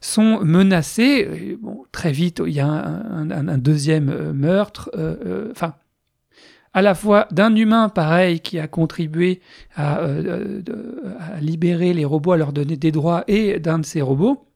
sont 0.00 0.40
menacés. 0.40 1.58
Très 1.92 2.12
vite, 2.12 2.42
il 2.46 2.52
y 2.52 2.60
a 2.60 2.66
un, 2.66 3.58
deuxième 3.58 4.32
meurtre. 4.32 4.90
Enfin, 5.50 5.74
à 6.74 6.82
la 6.82 6.94
fois 6.94 7.26
d'un 7.30 7.54
humain 7.54 7.88
pareil 7.88 8.40
qui 8.40 8.58
a 8.58 8.68
contribué 8.68 9.40
à, 9.76 10.00
libérer 11.40 11.94
les 11.94 12.04
robots, 12.04 12.32
à 12.32 12.36
leur 12.36 12.52
donner 12.52 12.76
des 12.76 12.92
droits, 12.92 13.24
et 13.26 13.58
d'un 13.58 13.78
de 13.78 13.86
ces 13.86 14.02
robots, 14.02 14.46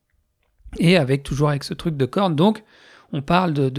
et 0.78 0.96
avec 0.96 1.22
toujours 1.22 1.48
avec 1.48 1.64
ce 1.64 1.74
truc 1.74 1.96
de 1.96 2.06
corne. 2.06 2.36
Donc, 2.36 2.62
on 3.12 3.22
parle 3.22 3.54
de- 3.54 3.70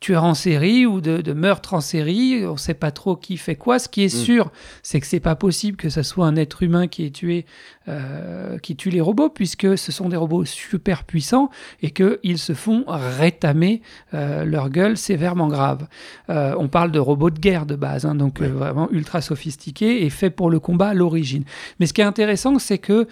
tueurs 0.00 0.24
en 0.24 0.34
série 0.34 0.86
ou 0.86 1.00
de, 1.02 1.20
de 1.20 1.32
meurtres 1.34 1.74
en 1.74 1.80
série. 1.82 2.46
On 2.46 2.52
ne 2.52 2.56
sait 2.58 2.74
pas 2.74 2.90
trop 2.90 3.16
qui 3.16 3.36
fait 3.36 3.54
quoi. 3.56 3.78
Ce 3.78 3.88
qui 3.88 4.02
est 4.02 4.14
Mm. 4.14 4.24
sûr, 4.24 4.50
c'est 4.82 4.98
que 5.00 5.06
c'est 5.06 5.20
pas 5.20 5.36
possible 5.36 5.76
que 5.76 5.90
ce 5.90 6.02
soit 6.02 6.26
un 6.26 6.36
être 6.36 6.62
humain 6.62 6.88
qui 6.88 7.04
ait 7.04 7.10
tué, 7.10 7.44
euh, 7.90 8.56
qui 8.58 8.76
tue 8.76 8.90
les 8.90 9.00
robots, 9.00 9.28
puisque 9.28 9.76
ce 9.76 9.90
sont 9.92 10.08
des 10.08 10.16
robots 10.16 10.44
super 10.44 11.04
puissants 11.04 11.50
et 11.82 11.90
qu'ils 11.90 12.38
se 12.38 12.52
font 12.54 12.84
rétamer 12.86 13.82
euh, 14.14 14.44
leur 14.44 14.70
gueule 14.70 14.96
sévèrement 14.96 15.48
grave. 15.48 15.88
Euh, 16.28 16.54
on 16.58 16.68
parle 16.68 16.92
de 16.92 16.98
robots 17.00 17.30
de 17.30 17.38
guerre 17.40 17.66
de 17.66 17.74
base, 17.74 18.06
hein, 18.06 18.14
donc 18.14 18.38
Ouais. 18.40 18.48
vraiment 18.48 18.88
ultra 18.92 19.20
sophistiqués 19.20 20.04
et 20.04 20.10
faits 20.10 20.34
pour 20.36 20.50
le 20.50 20.60
combat 20.60 20.88
à 20.90 20.94
l'origine. 20.94 21.44
Mais 21.80 21.86
ce 21.86 21.92
qui 21.92 22.00
est 22.00 22.04
intéressant, 22.04 22.58
c'est 22.58 22.78
que, 22.78 23.08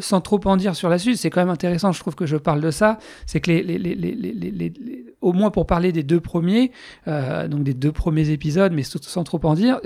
sans 0.00 0.20
trop 0.20 0.40
en 0.46 0.56
dire 0.56 0.74
sur 0.74 0.88
la 0.88 0.98
suite, 0.98 1.16
c'est 1.18 1.30
quand 1.30 1.40
même 1.40 1.50
intéressant, 1.50 1.92
je 1.92 2.00
trouve 2.00 2.14
que 2.16 2.26
je 2.26 2.36
parle 2.36 2.60
de 2.60 2.70
ça, 2.70 2.98
c'est 3.26 3.40
que 3.40 3.50
les, 3.50 3.62
les- 3.62 3.78
les- 3.78 5.04
au 5.20 5.32
moins 5.32 5.50
pour 5.50 5.66
parler 5.66 5.92
des 5.92 6.02
deux 6.02 6.20
premiers, 6.20 6.70
donc 7.06 7.62
des 7.62 7.72
deux 7.74 7.92
premiers 7.92 8.28
épisodes, 8.30 8.72
mais 8.72 8.82
sans, 8.82 9.24
trop 9.24 9.40
en 9.44 9.54
dire, 9.54 9.80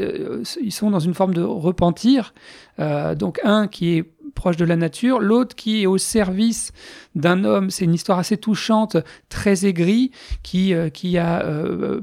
ils 0.60 0.72
sont 0.72 0.90
dans 0.90 0.98
une 0.98 1.14
forme 1.14 1.34
de 1.34 1.42
repentir. 1.42 2.32
Donc 2.78 3.40
un 3.44 3.68
qui 3.68 3.96
est 3.97 3.97
proche 4.38 4.56
de 4.56 4.64
la 4.64 4.76
nature, 4.76 5.18
l'autre 5.18 5.56
qui 5.56 5.82
est 5.82 5.86
au 5.86 5.98
service 5.98 6.72
d'un 7.16 7.44
homme. 7.44 7.70
C'est 7.70 7.84
une 7.84 7.94
histoire 7.94 8.20
assez 8.20 8.36
touchante, 8.36 8.96
très 9.28 9.66
aigrie, 9.66 10.12
qui, 10.44 10.72
euh, 10.72 10.88
qui 10.88 11.18
a 11.18 11.44
euh, 11.44 12.00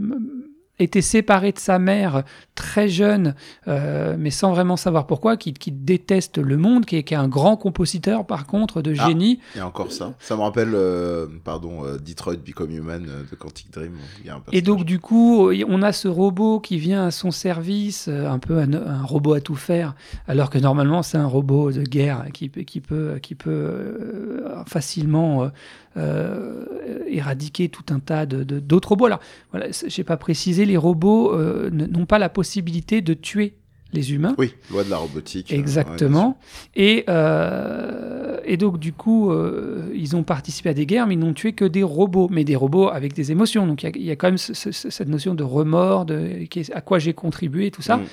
été 0.80 1.02
séparé 1.02 1.52
de 1.52 1.60
sa 1.60 1.80
mère 1.80 2.24
très 2.56 2.88
jeune, 2.90 3.36
euh, 3.68 4.16
mais 4.20 4.30
sans 4.30 4.52
vraiment 4.52 4.76
savoir 4.78 5.08
pourquoi, 5.08 5.38
qui, 5.38 5.54
qui 5.54 5.72
déteste 5.72 6.38
le 6.38 6.58
monde, 6.58 6.86
qui 6.86 6.98
est, 6.98 7.04
qui 7.04 7.14
est 7.14 7.18
un 7.18 7.28
grand 7.28 7.56
compositeur 7.58 8.26
par 8.26 8.46
contre 8.46 8.82
de 8.82 8.94
Ah. 8.98 9.08
génie. 9.08 9.40
Il 9.56 9.60
y 9.60 9.62
a 9.62 9.68
encore 9.68 9.92
ça. 9.92 10.14
Ça 10.20 10.36
me 10.36 10.42
rappelle, 10.42 10.72
euh, 10.74 11.28
pardon, 11.44 11.86
euh, 11.86 11.98
Detroit 11.98 12.36
Become 12.38 12.72
Human 12.72 13.06
euh, 13.08 13.24
de 13.30 13.36
Quantic 13.36 13.72
Dream. 13.72 13.94
Il 14.22 14.28
y 14.28 14.30
a 14.30 14.36
un 14.36 14.42
Et 14.52 14.62
donc 14.62 14.84
du 14.86 15.00
coup, 15.00 15.50
on 15.68 15.82
a 15.82 15.94
ce 15.94 16.08
robot 16.08 16.60
qui 16.60 16.78
vient 16.78 17.06
à 17.08 17.12
son 17.12 17.32
service, 17.32 18.08
un 18.08 18.40
peu 18.40 18.58
un, 18.60 18.74
un 18.74 19.04
robot 19.04 19.34
à 19.34 19.42
tout 19.42 19.56
faire, 19.56 19.96
alors 20.28 20.50
que 20.50 20.58
normalement 20.58 21.04
c'est 21.04 21.18
un 21.18 21.28
robot 21.28 21.72
de 21.72 21.82
guerre 21.84 22.26
qui, 22.34 22.50
peut- 22.50 22.62
qui 22.62 22.82
peut, 22.82 23.20
qui 23.22 23.36
peut 23.36 24.44
facilement 24.68 25.50
euh, 25.98 26.66
éradiquer 27.08 27.70
tout 27.70 27.86
un 27.90 28.00
tas 28.00 28.26
de 28.26 28.44
d'autres 28.60 28.90
robots. 28.90 29.06
Alors 29.06 29.20
voilà, 29.52 29.68
j'ai 29.88 30.04
pas 30.04 30.18
précisé, 30.18 30.66
les 30.66 30.78
robots 30.78 31.34
euh, 31.34 31.70
n'ont 31.72 32.06
pas 32.06 32.20
la 32.20 32.30
possibilité 32.30 33.02
de 33.02 33.14
tuer 33.14 33.54
les 33.94 34.14
humains. 34.14 34.36
Oui, 34.38 34.54
loi 34.72 34.84
de 34.84 34.90
la 34.90 34.98
robotique. 34.98 35.54
euh, 35.54 35.56
Exactement. 35.56 36.38
et, 36.76 37.06
euh, 37.08 38.40
et 38.44 38.58
donc, 38.58 38.78
du 38.80 38.92
coup, 38.92 39.32
euh, 39.32 39.90
ils 39.96 40.16
ont 40.16 40.24
participé 40.24 40.70
à 40.70 40.74
des 40.74 40.86
guerres, 40.86 41.08
mais 41.08 41.14
ils 41.14 41.20
n'ont 41.20 41.34
tué 41.34 41.54
que 41.54 41.66
des 41.66 41.84
robots, 41.84 42.28
mais 42.30 42.44
des 42.44 42.56
robots 42.58 42.90
avec 42.90 43.14
des 43.14 43.32
émotions. 43.32 43.66
Donc, 43.66 43.84
il 43.84 43.86
y 43.86 43.90
a- 43.90 43.92
il 43.96 44.06
y, 44.06 44.12
a 44.12 44.16
quand 44.16 44.28
même 44.28 44.38
ce- 44.38 44.54
ce- 44.54 44.72
cette 44.90 45.08
notion 45.08 45.34
de 45.34 45.44
remords, 45.44 46.06
de 46.06 46.30
à 46.74 46.82
quoi 46.82 47.00
j'ai 47.00 47.14
contribué, 47.14 47.72
tout 47.72 47.82
ça. 47.82 47.98
Mm. 47.98 48.04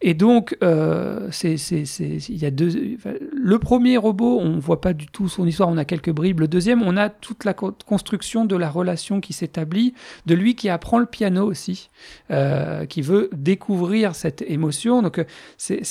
Et 0.00 0.14
donc, 0.14 0.56
euh, 0.62 1.26
c'est, 1.32 1.54
il 1.56 2.36
y 2.36 2.46
a 2.46 2.50
deux. 2.52 2.96
le 3.32 3.58
premier 3.58 3.96
robot, 3.96 4.38
on 4.40 4.58
voit 4.58 4.80
pas 4.80 4.92
du 4.92 5.06
tout 5.06 5.28
son 5.28 5.44
histoire, 5.46 5.68
on 5.68 5.76
a 5.76 5.84
quelques 5.84 6.12
bribes. 6.12 6.38
Le 6.40 6.46
deuxième, 6.48 6.82
on 6.82 6.96
a 6.96 7.08
toute 7.08 7.44
la 7.44 7.52
co- 7.52 7.74
construction 7.84 8.44
de 8.44 8.54
la 8.56 8.70
relation 8.70 9.20
qui 9.20 9.32
s'établit, 9.32 9.94
de 10.26 10.34
lui 10.36 10.54
qui 10.54 10.68
apprend 10.68 10.98
le 11.00 11.06
piano 11.06 11.44
aussi, 11.44 11.90
euh, 12.30 12.86
qui 12.86 13.02
veut 13.02 13.28
découvrir 13.32 14.14
cette 14.14 14.42
émotion. 14.42 15.02
Donc, 15.02 15.18
euh, 15.18 15.24
c'est, 15.56 15.82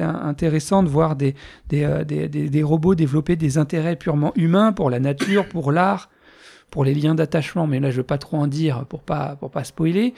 intéressant 0.00 0.82
de 0.82 0.88
voir 0.88 1.16
des, 1.16 1.34
des, 1.70 1.84
euh, 1.84 2.04
des, 2.04 2.28
des- 2.28 2.50
des 2.50 2.62
robots 2.62 2.94
développer 2.94 3.36
des 3.36 3.56
intérêts 3.56 3.96
purement 3.96 4.32
humains 4.36 4.72
pour 4.72 4.90
la 4.90 5.00
nature, 5.00 5.48
pour 5.48 5.72
l'art 5.72 6.10
pour 6.74 6.84
les 6.84 6.92
liens 6.92 7.14
d'attachement, 7.14 7.68
mais 7.68 7.78
là 7.78 7.92
je 7.92 7.98
veux 7.98 8.02
pas 8.02 8.18
trop 8.18 8.36
en 8.36 8.48
dire 8.48 8.84
pour 8.86 9.04
pas 9.04 9.36
pour 9.38 9.52
pas 9.52 9.62
spoiler, 9.62 10.12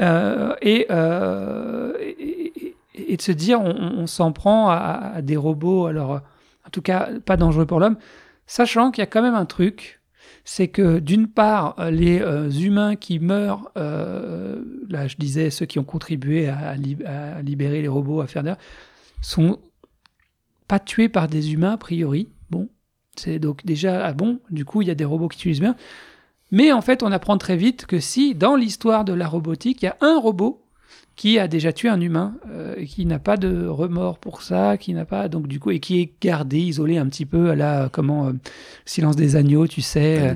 Euh, 0.00 0.54
et, 0.62 0.86
euh, 0.90 1.92
et, 1.98 3.16
de 3.16 3.20
se 3.20 3.32
dire 3.32 3.60
on, 3.60 4.06
s'en 4.06 4.32
prend 4.32 4.70
à, 4.70 5.20
des 5.20 5.36
robots, 5.36 5.84
alors 5.86 6.22
en 6.66 6.70
tout 6.72 6.80
cas 6.80 7.10
pas 7.26 7.36
dangereux 7.36 7.66
pour 7.66 7.78
l'homme, 7.78 7.98
sachant 8.46 8.90
qu'il 8.90 9.02
y 9.02 9.06
a 9.08 9.10
quand 9.12 9.20
même 9.20 9.34
un 9.34 9.44
truc, 9.44 10.00
c'est 10.44 10.68
que 10.68 10.98
d'une 10.98 11.26
part 11.26 11.74
les 11.90 12.22
euh, 12.22 12.48
humains 12.48 12.96
qui 12.96 13.18
meurent, 13.18 13.70
là 13.76 15.06
je 15.08 15.16
disais 15.18 15.50
ceux 15.50 15.66
qui 15.66 15.78
ont 15.78 15.84
contribué 15.94 16.48
à, 16.48 16.74
li- 16.74 17.04
à 17.04 17.42
libérer 17.42 17.82
les 17.82 17.88
robots, 17.88 18.22
à 18.22 18.26
faire 18.26 18.44
des 18.44 18.54
sont 19.20 19.58
pas 20.68 20.78
tués 20.78 21.10
par 21.10 21.28
des 21.28 21.52
humains 21.52 21.72
a 21.72 21.76
priori. 21.76 22.28
C'est 23.18 23.38
donc 23.38 23.64
déjà, 23.64 24.04
ah 24.04 24.12
bon, 24.12 24.38
du 24.50 24.64
coup, 24.64 24.82
il 24.82 24.88
y 24.88 24.90
a 24.90 24.94
des 24.94 25.04
robots 25.04 25.28
qui 25.28 25.38
utilisent 25.38 25.60
bien. 25.60 25.76
Mais 26.50 26.72
en 26.72 26.80
fait, 26.80 27.02
on 27.02 27.12
apprend 27.12 27.36
très 27.36 27.56
vite 27.56 27.84
que 27.86 28.00
si, 28.00 28.34
dans 28.34 28.56
l'histoire 28.56 29.04
de 29.04 29.12
la 29.12 29.26
robotique, 29.28 29.82
il 29.82 29.86
y 29.86 29.88
a 29.88 29.96
un 30.00 30.18
robot 30.18 30.62
qui 31.14 31.38
a 31.40 31.48
déjà 31.48 31.72
tué 31.72 31.88
un 31.88 32.00
humain 32.00 32.36
euh, 32.48 32.74
et 32.76 32.86
qui 32.86 33.04
n'a 33.04 33.18
pas 33.18 33.36
de 33.36 33.66
remords 33.66 34.18
pour 34.18 34.40
ça, 34.42 34.76
qui 34.78 34.94
n'a 34.94 35.04
pas 35.04 35.28
donc 35.28 35.48
du 35.48 35.58
coup 35.58 35.72
et 35.72 35.80
qui 35.80 36.00
est 36.00 36.12
gardé, 36.22 36.58
isolé 36.60 36.96
un 36.96 37.06
petit 37.06 37.26
peu 37.26 37.50
à 37.50 37.56
la 37.56 37.88
comment 37.92 38.28
euh, 38.28 38.32
silence 38.86 39.16
des 39.16 39.34
agneaux, 39.34 39.66
tu 39.66 39.80
sais, 39.82 40.20
euh, 40.20 40.34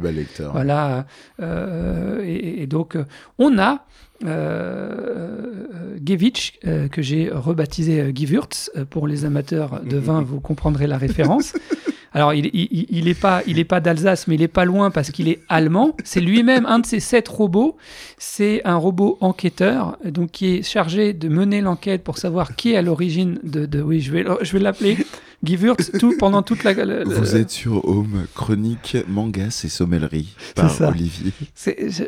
voilà. 0.50 1.06
euh, 1.40 2.20
et, 2.24 2.62
et 2.62 2.66
donc, 2.66 2.96
euh, 2.96 3.04
on 3.38 3.58
a 3.58 3.86
euh, 4.24 5.96
Gevich, 6.04 6.58
que 6.90 7.02
j'ai 7.02 7.30
rebaptisé. 7.30 8.00
Euh, 8.00 8.84
Pour 8.88 9.06
les 9.06 9.24
amateurs 9.24 9.80
de 9.84 9.96
vin, 9.96 10.20
vous 10.26 10.40
comprendrez 10.40 10.86
la 10.86 10.98
référence. 10.98 11.54
Alors, 12.14 12.34
il 12.34 12.42
n'est 12.44 12.50
il, 12.52 12.86
il 12.90 13.08
est 13.08 13.18
pas, 13.20 13.42
il 13.46 13.58
est 13.58 13.64
pas 13.64 13.80
d'Alsace, 13.80 14.26
mais 14.28 14.34
il 14.34 14.42
est 14.42 14.48
pas 14.48 14.64
loin 14.64 14.90
parce 14.90 15.10
qu'il 15.10 15.28
est 15.28 15.40
allemand. 15.48 15.96
C'est 16.04 16.20
lui-même 16.20 16.66
un 16.66 16.78
de 16.80 16.86
ces 16.86 17.00
sept 17.00 17.26
robots. 17.28 17.76
C'est 18.18 18.60
un 18.64 18.76
robot 18.76 19.16
enquêteur, 19.20 19.96
donc 20.04 20.30
qui 20.32 20.54
est 20.56 20.62
chargé 20.62 21.12
de 21.14 21.28
mener 21.28 21.60
l'enquête 21.60 22.02
pour 22.04 22.18
savoir 22.18 22.54
qui 22.56 22.72
est 22.72 22.76
à 22.76 22.82
l'origine 22.82 23.38
de, 23.42 23.66
de- 23.66 23.80
Oui, 23.82 24.00
je 24.00 24.12
vais, 24.12 24.24
je 24.42 24.52
vais 24.52 24.58
l'appeler 24.58 24.98
Gewürz 25.44 25.90
tout, 25.98 26.14
pendant 26.18 26.42
toute 26.42 26.62
la. 26.62 26.72
la- 26.74 26.84
la- 26.84 27.04
Vous 27.04 27.34
êtes 27.34 27.50
sur 27.50 27.84
Home, 27.88 28.26
chronique 28.34 28.96
mangas 29.08 29.62
et 29.64 29.68
sommellerie 29.68 30.34
par 30.54 30.70
ça. 30.70 30.90
Olivier. 30.90 31.32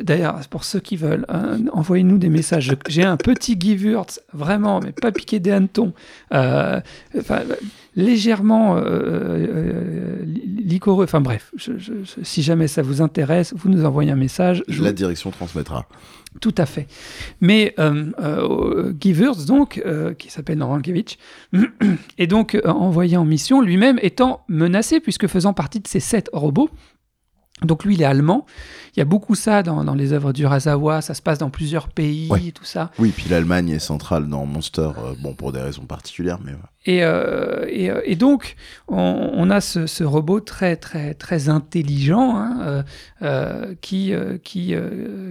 D'ailleurs, 0.03 0.39
pour 0.51 0.65
ceux 0.65 0.81
qui 0.81 0.97
veulent, 0.97 1.25
hein, 1.29 1.57
envoyez-nous 1.73 2.19
des 2.19 2.29
messages. 2.29 2.71
J'ai 2.89 3.03
un 3.03 3.17
petit 3.17 3.59
Gewürz, 3.61 4.21
vraiment, 4.33 4.79
mais 4.81 4.93
pas 4.93 5.11
piqué 5.13 5.41
des 5.41 5.51
hannetons. 5.51 5.93
Euh, 6.33 6.81
légèrement 7.97 8.77
euh, 8.77 8.81
euh, 8.83 10.25
li- 10.25 10.63
liquoreux. 10.65 11.05
Enfin 11.05 11.21
bref, 11.21 11.51
je- 11.57 11.79
je- 11.79 11.93
je- 12.05 12.23
si 12.23 12.43
jamais 12.43 12.69
ça 12.69 12.83
vous 12.83 13.03
intéresse, 13.03 13.55
vous 13.57 13.69
nous 13.69 13.85
envoyez 13.85 14.11
un 14.11 14.17
message. 14.17 14.63
Je 14.69 14.83
La 14.83 14.93
direction 14.93 15.31
transmettra. 15.31 15.87
tout 16.41 16.55
à 16.59 16.67
fait. 16.67 16.89
Mais 17.41 17.75
euh, 17.79 18.07
euh, 18.21 18.93
Gewürz, 19.01 19.47
donc, 19.47 19.81
euh, 19.87 20.15
qui 20.15 20.31
s'appelle 20.31 20.59
Norankevich, 20.59 21.19
est 22.19 22.27
donc 22.27 22.57
euh, 22.57 22.63
envoyé 22.69 23.17
en 23.17 23.25
mission, 23.25 23.61
lui-même 23.61 23.99
étant 24.03 24.45
menacé, 24.49 24.99
puisque 25.01 25.29
faisant 25.29 25.53
partie 25.53 25.79
de 25.81 25.87
ces 25.87 26.01
sept 26.01 26.29
robots. 26.33 26.69
Donc 27.65 27.85
lui, 27.85 27.95
il 27.95 28.03
est 28.03 28.07
allemand. 28.07 28.47
Il 28.97 29.01
y 29.01 29.03
a 29.03 29.05
beaucoup 29.05 29.35
ça 29.35 29.63
dans, 29.63 29.83
dans 29.85 29.95
les 29.95 30.13
œuvres 30.13 30.33
d'Urasawa. 30.33 31.01
Ça 31.03 31.15
se 31.15 31.23
passe 31.23 31.39
dans 31.39 31.51
plusieurs 31.51 31.89
pays, 31.89 32.29
Ouais. 32.31 32.53
tout 32.53 32.65
ça. 32.65 32.91
Oui, 32.99 33.13
puis 33.17 33.29
l'Allemagne 33.29 33.71
est 33.71 33.79
centrale 33.81 34.29
dans 34.29 34.47
Monster, 34.47 34.91
euh, 34.99 35.15
bon, 35.21 35.35
pour 35.35 35.53
des 35.53 35.61
raisons 35.61 35.85
particulières, 35.87 36.39
mais. 36.45 36.53
Et, 36.87 37.03
euh, 37.03 37.65
et, 37.69 37.91
euh, 37.91 38.01
et 38.05 38.15
donc, 38.15 38.57
on, 38.89 39.31
on 39.35 39.51
a 39.51 39.61
ce, 39.61 39.87
ce 39.87 40.05
robot 40.05 40.41
très, 40.41 40.77
très, 40.77 41.15
très 41.15 41.49
intelligent 41.49 42.37
hein, 42.37 42.85
euh, 43.23 43.75
qui, 43.81 44.13
qui, 44.45 44.75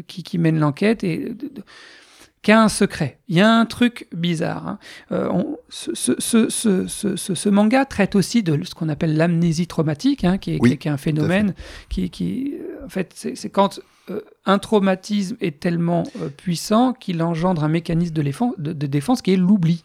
qui, 0.08 0.24
qui 0.24 0.38
mène 0.38 0.60
l'enquête 0.60 1.04
et 1.04 1.18
de- 1.30 1.34
de- 1.34 1.64
qui 2.44 2.52
a 2.52 2.62
un 2.62 2.70
secret. 2.70 3.18
Il 3.30 3.36
y 3.38 3.42
a 3.42 3.50
un 3.50 3.66
truc 3.66 4.08
bizarre. 4.14 4.68
hein. 4.68 4.78
Euh, 5.12 5.30
on- 5.32 5.58
ce, 5.70 7.50
manga 7.50 7.86
traite 7.86 8.16
aussi 8.16 8.44
de 8.44 8.64
ce 8.64 8.76
qu'on 8.76 8.90
appelle 8.90 9.18
l'amnésie 9.18 9.66
traumatique, 9.66 10.24
hein, 10.24 10.38
qui, 10.38 10.56
est, 10.56 10.60
Oui, 10.62 10.78
qui 10.78 10.88
est 10.88 10.92
un 10.92 10.98
phénomène 10.98 11.56
qui, 11.90 12.10
qui, 12.10 12.54
en 12.86 12.90
fait, 12.90 13.12
c'est 13.16 13.50
quand 13.50 13.80
euh, 14.10 14.22
un 14.46 14.60
traumatisme 14.60 15.38
est 15.40 15.60
tellement 15.62 16.04
euh, 16.22 16.28
puissant 16.28 16.92
qu'il 16.94 17.22
engendre 17.24 17.64
un 17.64 17.70
mécanisme 17.70 18.14
de, 18.14 18.22
défense- 18.22 18.54
de- 18.58 18.74
de 18.74 18.86
défense 18.88 19.22
qui 19.22 19.32
est 19.32 19.38
l'oubli. 19.38 19.82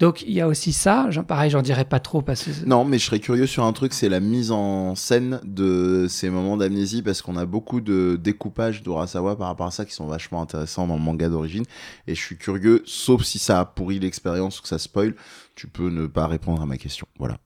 Donc 0.00 0.22
il 0.22 0.32
y 0.32 0.40
a 0.40 0.48
aussi 0.48 0.72
ça, 0.72 1.06
j'en, 1.10 1.22
pareil, 1.22 1.48
j'en 1.50 1.62
dirais 1.62 1.84
pas 1.84 2.00
trop 2.00 2.20
parce 2.20 2.42
que 2.44 2.50
Non, 2.66 2.84
mais 2.84 2.98
je 2.98 3.04
serais 3.04 3.20
curieux 3.20 3.46
sur 3.46 3.64
un 3.64 3.72
truc, 3.72 3.92
c'est 3.92 4.08
la 4.08 4.18
mise 4.20 4.50
en 4.50 4.94
scène 4.96 5.40
de 5.44 6.06
ces 6.08 6.30
moments 6.30 6.56
d'amnésie, 6.56 7.02
parce 7.02 7.22
qu'on 7.22 7.36
a 7.36 7.46
beaucoup 7.46 7.80
de 7.80 8.18
découpages 8.20 8.82
d'Urasawa 8.82 9.36
par 9.36 9.46
rapport 9.46 9.66
à 9.66 9.70
ça 9.70 9.84
qui 9.84 9.92
sont 9.94 10.06
vachement 10.06 10.42
intéressants 10.42 10.86
dans 10.88 10.96
le 10.96 11.02
manga 11.02 11.28
d'origine. 11.28 11.64
Et 12.08 12.14
je 12.14 12.20
suis 12.20 12.36
curieux, 12.38 12.82
sauf 12.86 13.22
si 13.22 13.38
ça 13.38 13.60
a 13.60 13.64
pourri 13.64 13.98
l'expérience 14.00 14.58
ou 14.58 14.62
que 14.62 14.68
ça 14.68 14.78
spoil, 14.78 15.14
tu 15.54 15.68
peux 15.68 15.90
ne 15.90 16.06
pas 16.06 16.26
répondre 16.26 16.60
à 16.62 16.66
ma 16.66 16.76
question. 16.76 17.06
Voilà. 17.18 17.38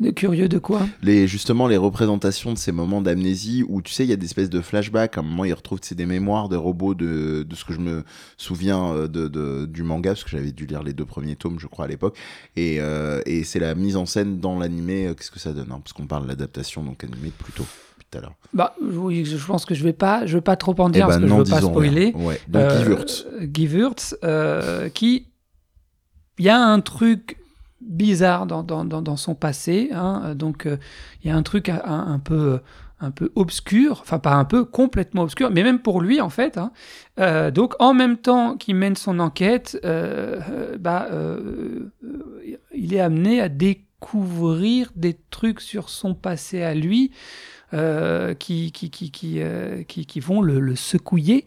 De 0.00 0.10
curieux 0.10 0.48
de 0.48 0.58
quoi 0.58 0.86
Les, 1.02 1.26
justement, 1.26 1.66
les 1.66 1.76
représentations 1.76 2.52
de 2.52 2.58
ces 2.58 2.72
moments 2.72 3.00
d'amnésie 3.00 3.64
où, 3.68 3.80
tu 3.82 3.92
sais, 3.92 4.04
il 4.04 4.10
y 4.10 4.12
a 4.12 4.16
des 4.16 4.26
espèces 4.26 4.50
de 4.50 4.60
flashbacks. 4.60 5.16
À 5.16 5.20
un 5.20 5.24
moment, 5.24 5.44
ils 5.44 5.52
retrouvent 5.54 5.80
tu 5.80 5.88
sais, 5.88 5.94
des 5.94 6.06
mémoires 6.06 6.48
de 6.48 6.56
robots 6.56 6.94
de, 6.94 7.42
de 7.48 7.54
ce 7.54 7.64
que 7.64 7.72
je 7.72 7.78
me 7.80 8.04
souviens 8.36 8.92
euh, 8.92 9.08
de, 9.08 9.28
de- 9.28 9.66
du 9.66 9.82
manga, 9.82 10.10
parce 10.10 10.24
que 10.24 10.30
j'avais 10.30 10.52
dû 10.52 10.66
lire 10.66 10.82
les 10.82 10.92
deux 10.92 11.06
premiers 11.06 11.36
tomes, 11.36 11.58
je 11.58 11.66
crois, 11.66 11.86
à 11.86 11.88
l'époque. 11.88 12.16
Et, 12.56 12.76
euh, 12.80 13.22
et 13.26 13.44
c'est 13.44 13.58
la 13.60 13.74
mise 13.74 13.96
en 13.96 14.06
scène 14.06 14.38
dans 14.40 14.58
l'animé. 14.58 15.06
euh, 15.06 15.14
Qu'est-ce 15.14 15.30
que 15.30 15.38
ça 15.40 15.52
donne 15.52 15.70
hein, 15.72 15.80
Parce 15.82 15.92
qu'on 15.92 16.06
parle 16.06 16.24
de 16.24 16.28
l'adaptation, 16.28 16.82
donc 16.82 17.02
animé 17.04 17.30
plutôt. 17.30 17.64
tout 18.10 18.18
à 18.18 18.20
l'heure. 18.20 18.34
Bah 18.52 18.74
oui, 18.82 19.24
je 19.24 19.36
pense 19.46 19.64
que 19.64 19.74
je 19.74 19.82
vais 19.84 19.94
pas, 19.94 20.26
je 20.26 20.34
vais 20.36 20.42
pas 20.42 20.56
trop 20.56 20.74
en 20.80 20.90
dire 20.90 21.06
Eh 21.06 21.08
parce 21.08 21.16
ben, 21.20 21.24
que 21.24 21.30
non, 21.30 21.38
je 21.38 21.44
veux 21.44 21.50
pas 21.50 21.60
spoiler. 21.62 22.12
Ouais. 22.14 22.38
Donc, 22.48 22.62
Euh, 22.62 22.82
Guy 22.82 22.88
Wurtz. 22.90 23.26
Guy 23.40 23.66
Wurtz, 23.68 24.16
euh, 24.24 24.88
qui. 24.90 25.28
Il 26.38 26.44
y 26.46 26.48
a 26.48 26.58
un 26.58 26.80
truc 26.80 27.36
bizarre 27.88 28.46
dans, 28.46 29.16
son 29.16 29.34
passé. 29.34 29.90
hein, 29.92 30.34
donc, 30.34 30.66
euh, 30.66 30.76
il 31.22 31.28
y 31.28 31.30
a 31.30 31.36
un 31.36 31.42
truc 31.42 31.68
un, 31.68 32.20
peu. 32.22 32.60
un 33.00 33.10
peu 33.10 33.32
obscur, 33.34 33.98
enfin 34.02 34.18
pas 34.18 34.34
un 34.34 34.44
peu, 34.44 34.64
complètement 34.64 35.22
obscur, 35.22 35.50
mais 35.50 35.62
même 35.64 35.80
pour 35.80 36.00
lui 36.00 36.20
en 36.20 36.30
fait. 36.30 36.56
hein. 36.56 36.72
Euh, 37.18 37.50
donc 37.50 37.74
en 37.80 37.94
même 37.94 38.16
temps 38.16 38.56
qu'il 38.56 38.76
mène 38.76 38.94
son 38.94 39.18
enquête, 39.18 39.78
euh, 39.84 40.76
bah, 40.78 41.08
il 42.74 42.94
est 42.94 43.00
amené 43.00 43.40
à 43.40 43.48
découvrir 43.48 44.90
des 44.94 45.18
trucs 45.30 45.60
sur 45.60 45.88
son 45.88 46.14
passé 46.14 46.62
à 46.62 46.74
lui 46.74 47.10
qui, 48.38 48.70
vont 50.20 50.42
le, 50.42 50.60
le 50.60 50.76
secouiller. 50.76 51.46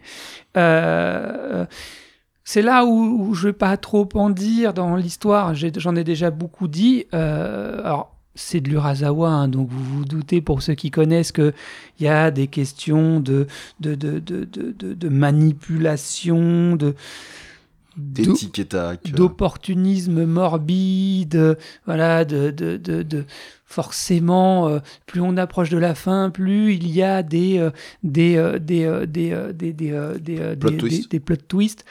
C'est 2.46 2.62
là 2.62 2.86
où, 2.86 2.92
où 3.30 3.34
je 3.34 3.48
ne 3.48 3.50
vais 3.52 3.58
pas 3.58 3.76
trop 3.76 4.08
en 4.14 4.30
dire 4.30 4.74
dans 4.74 4.96
l'histoire, 4.96 5.54
j'en 5.56 5.96
ai, 5.96 6.04
déjà 6.06 6.32
beaucoup 6.32 6.68
dit. 6.70 7.06
Euh, 7.14 7.80
alors, 7.84 8.16
c'est 8.36 8.60
de 8.62 8.70
l'Urasawa, 8.70 9.30
hein, 9.30 9.48
donc 9.48 9.70
vous 9.70 9.84
vous 9.84 10.06
doutez, 10.06 10.42
pour 10.42 10.62
ceux 10.62 10.76
qui 10.76 10.92
connaissent, 10.92 11.32
qu'il 11.32 11.54
y 12.02 12.08
a 12.08 12.32
des 12.32 12.48
questions 12.48 13.20
de, 13.20 13.48
de, 13.80 13.96
de, 13.96 14.20
de, 14.20 14.44
de, 14.46 14.72
de- 14.78 14.94
de 14.94 15.10
manipulation, 15.10 16.76
de, 16.76 16.96
d'opportunisme 19.16 20.26
morbide, 20.26 21.58
voilà, 21.86 22.26
de, 22.26 22.52
de, 22.52 22.76
de, 22.78 23.04
de- 23.04 23.24
forcément, 23.66 24.68
euh, 24.68 24.80
plus 25.06 25.22
on 25.22 25.38
approche 25.38 25.70
de 25.70 25.78
la 25.78 25.96
fin, 25.96 26.30
plus 26.30 26.74
il 26.76 26.90
y 26.92 27.02
a 27.02 27.24
des 27.24 27.70
des 28.04 28.36
des 28.60 29.06
des 29.08 29.54
des 29.54 29.74
des 29.74 29.92
des, 30.20 30.56
Plot 30.58 30.70
des- 30.72 30.78
twist. 30.78 31.02
des- 31.04 31.08
des 31.18 31.20
plot 31.20 31.36
twists. 31.48 31.86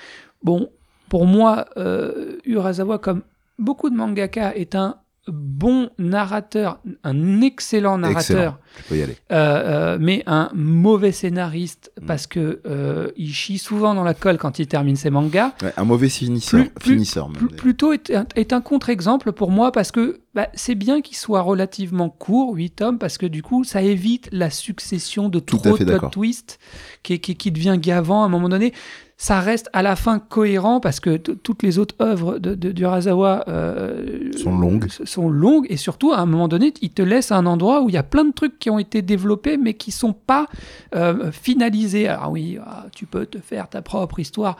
Bon, 0.44 0.68
pour 1.08 1.26
moi, 1.26 1.66
euh, 1.76 2.36
Urasawa, 2.44 2.98
comme 2.98 3.22
beaucoup 3.58 3.90
de 3.90 3.96
mangaka, 3.96 4.54
est 4.56 4.74
un 4.74 4.96
bon 5.26 5.88
narrateur, 5.98 6.80
un 7.02 7.40
excellent 7.40 7.96
narrateur 7.96 8.20
Excellent. 8.20 8.56
Peux 8.90 8.96
y 8.98 9.02
aller. 9.02 9.16
euh, 9.32 9.94
euh, 9.94 9.98
mais 9.98 10.22
un 10.26 10.50
mauvais 10.52 11.12
scénariste 11.12 11.90
Mm. 11.98 12.06
parce 12.06 12.26
que 12.26 12.60
euh, 12.66 13.10
il 13.16 13.32
chie 13.32 13.56
souvent 13.56 13.94
dans 13.94 14.02
la 14.04 14.12
colle 14.12 14.36
quand 14.36 14.58
il 14.58 14.66
termine 14.66 14.96
ses 14.96 15.08
mangas. 15.08 15.54
Ouais, 15.62 15.72
un 15.78 15.84
mauvais 15.84 16.10
finisseur. 16.10 16.60
Plus- 16.60 16.68
plus- 16.70 16.92
finisseur 16.92 17.30
même, 17.30 17.48
plutôt 17.48 17.94
est 17.94 18.10
un, 18.10 18.26
est 18.36 18.52
un 18.52 18.60
contre-exemple 18.60 19.32
pour 19.32 19.50
moi 19.50 19.72
parce 19.72 19.90
que 19.92 20.20
bah, 20.34 20.48
c'est 20.52 20.74
bien 20.74 21.00
qu'il 21.00 21.16
soit 21.16 21.40
relativement 21.40 22.10
court, 22.10 22.52
8 22.54 22.70
tomes, 22.76 22.98
parce 22.98 23.16
que 23.16 23.24
du 23.24 23.42
coup, 23.42 23.64
ça 23.64 23.80
évite 23.80 24.28
la 24.30 24.50
succession 24.50 25.30
de 25.30 25.38
Tout 25.38 25.56
trop 25.56 25.78
de 25.78 26.08
twists 26.10 26.58
qui, 27.02 27.18
qui, 27.20 27.34
qui 27.36 27.50
devient 27.50 27.78
gavant 27.80 28.24
à 28.24 28.26
un 28.26 28.28
moment 28.28 28.50
donné. 28.50 28.74
Ça 29.16 29.40
reste 29.40 29.71
à 29.73 29.83
la 29.83 29.94
fin 29.94 30.18
cohérent 30.18 30.80
parce 30.80 30.99
que 30.99 31.16
toutes 31.16 31.62
les 31.62 31.78
autres 31.78 31.94
œuvres 32.00 32.38
de, 32.38 32.54
de, 32.54 32.73
d'Urasawa, 32.73 33.44
euh, 33.49 34.33
Sont 34.37 34.59
longues. 34.59 34.88
sont 34.90 35.28
longues 35.28 35.66
et 35.71 35.76
surtout 35.76 36.12
à 36.12 36.18
un 36.18 36.26
moment 36.26 36.49
donné, 36.49 36.75
il 36.83 36.90
te 36.90 37.00
laisse 37.02 37.30
à 37.30 37.37
un 37.37 37.47
endroit 37.47 37.83
où 37.83 37.88
il 37.88 37.94
y 37.94 37.99
a 37.99 38.02
plein 38.02 38.25
de 38.25 38.33
trucs 38.33 38.59
qui 38.59 38.71
ont 38.71 38.78
été 38.78 39.02
développés 39.02 39.56
mais 39.56 39.75
qui 39.75 39.92
sont 39.92 40.12
pas 40.12 40.49
euh, 40.94 41.30
finalisés. 41.30 42.09
Alors 42.09 42.33
oui, 42.33 42.59
ah, 42.66 42.87
tu 42.92 43.06
peux 43.06 43.26
te 43.26 43.38
faire 43.38 43.68
ta 43.68 43.83
propre 43.83 44.18
histoire 44.18 44.56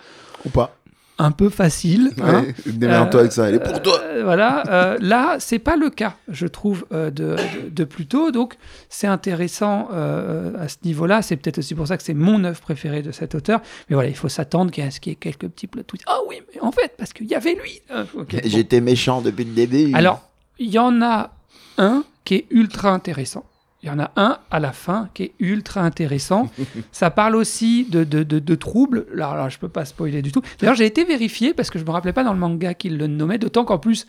Ou 0.47 0.51
pas. 0.51 0.77
Un 1.19 1.31
peu 1.31 1.49
facile. 1.49 2.11
hein. 2.23 2.43
Ouais, 2.43 2.55
Démerde-toi 2.67 3.21
avec 3.21 3.33
ça, 3.33 3.49
elle 3.49 3.55
est 3.57 3.59
pour 3.61 3.81
toi. 3.83 4.01
Euh, 4.03 4.23
voilà, 4.25 4.65
euh, 4.69 4.97
là, 5.01 5.37
c'est 5.39 5.59
pas 5.61 5.77
le 5.77 5.91
cas, 5.91 6.17
je 6.29 6.47
trouve, 6.47 6.87
euh, 6.93 7.11
de, 7.11 7.37
de, 7.37 7.71
de 7.71 7.85
plus 7.85 8.07
tôt. 8.07 8.31
Donc, 8.33 8.55
c'est 8.89 9.07
intéressant 9.07 9.89
euh, 9.93 10.53
à 10.59 10.69
ce 10.69 10.77
niveau-là. 10.85 11.23
C'est 11.23 11.37
peut-être 11.37 11.59
aussi 11.59 11.75
pour 11.75 11.87
ça 11.87 11.97
que 11.97 12.03
c'est 12.03 12.15
mon 12.15 12.43
œuvre 12.45 12.61
préférée 12.61 13.03
de 13.03 13.13
cet 13.13 13.35
auteur. 13.35 13.61
Mais 13.89 13.95
voilà, 13.95 14.09
il 14.09 14.17
faut 14.17 14.29
s'attendre 14.29 14.71
qu'il 14.73 14.83
y 14.85 14.87
ait, 14.87 14.91
qu'il 14.91 15.11
y 15.11 15.13
ait 15.13 15.17
quelques 15.17 15.49
petits 15.49 15.67
plot 15.69 15.85
twists. 15.85 16.05
Ah 16.09 16.19
oui, 16.29 16.37
mais 16.53 16.61
en 16.61 16.73
fait, 16.73 16.93
parce 16.99 17.13
qu'il 17.13 17.27
y 17.27 17.35
avait 17.35 17.55
lui. 17.55 17.81
Euh, 17.93 18.05
bon. 18.15 18.27
J'étais 18.45 18.81
méchant 18.81 19.21
depuis 19.21 19.45
le 19.45 19.53
début. 19.53 19.93
Alors, 19.95 20.29
il 20.59 20.71
y 20.71 20.79
en 20.79 21.01
a 21.01 21.31
un 21.79 22.05
qui 22.25 22.35
est 22.37 22.47
ultra 22.51 22.91
intéressant. 22.91 23.45
Il 23.85 23.89
y 23.89 23.91
en 23.91 23.99
a 23.99 24.13
un 24.17 24.39
à 24.51 24.61
la 24.61 24.73
fin 24.73 25.11
qui 25.13 25.25
est 25.25 25.35
ultra 25.41 25.83
intéressant. 25.83 26.49
Ça 26.93 27.11
parle 27.11 27.37
aussi 27.37 27.85
de, 27.85 28.03
de, 28.03 28.23
de, 28.23 28.39
de 28.39 28.55
troubles. 28.55 29.05
Alors, 29.13 29.33
alors, 29.33 29.51
je 29.51 29.59
peux 29.59 29.69
pas 29.69 29.85
spoiler 29.85 30.23
du 30.23 30.33
tout. 30.33 30.41
D'ailleurs, 30.59 30.75
j'ai 30.75 30.87
été 30.87 31.05
vérifié 31.05 31.53
parce 31.53 31.69
que 31.69 31.79
je 31.79 31.85
me 31.85 31.91
rappelais 31.91 32.15
pas 32.15 32.25
dans 32.25 32.33
le 32.33 32.39
manga 32.39 32.73
qu'il 32.73 32.97
le 32.97 33.09
nommait. 33.09 33.37
D'autant 33.37 33.67
qu'en 33.67 33.79
plus, 33.79 34.07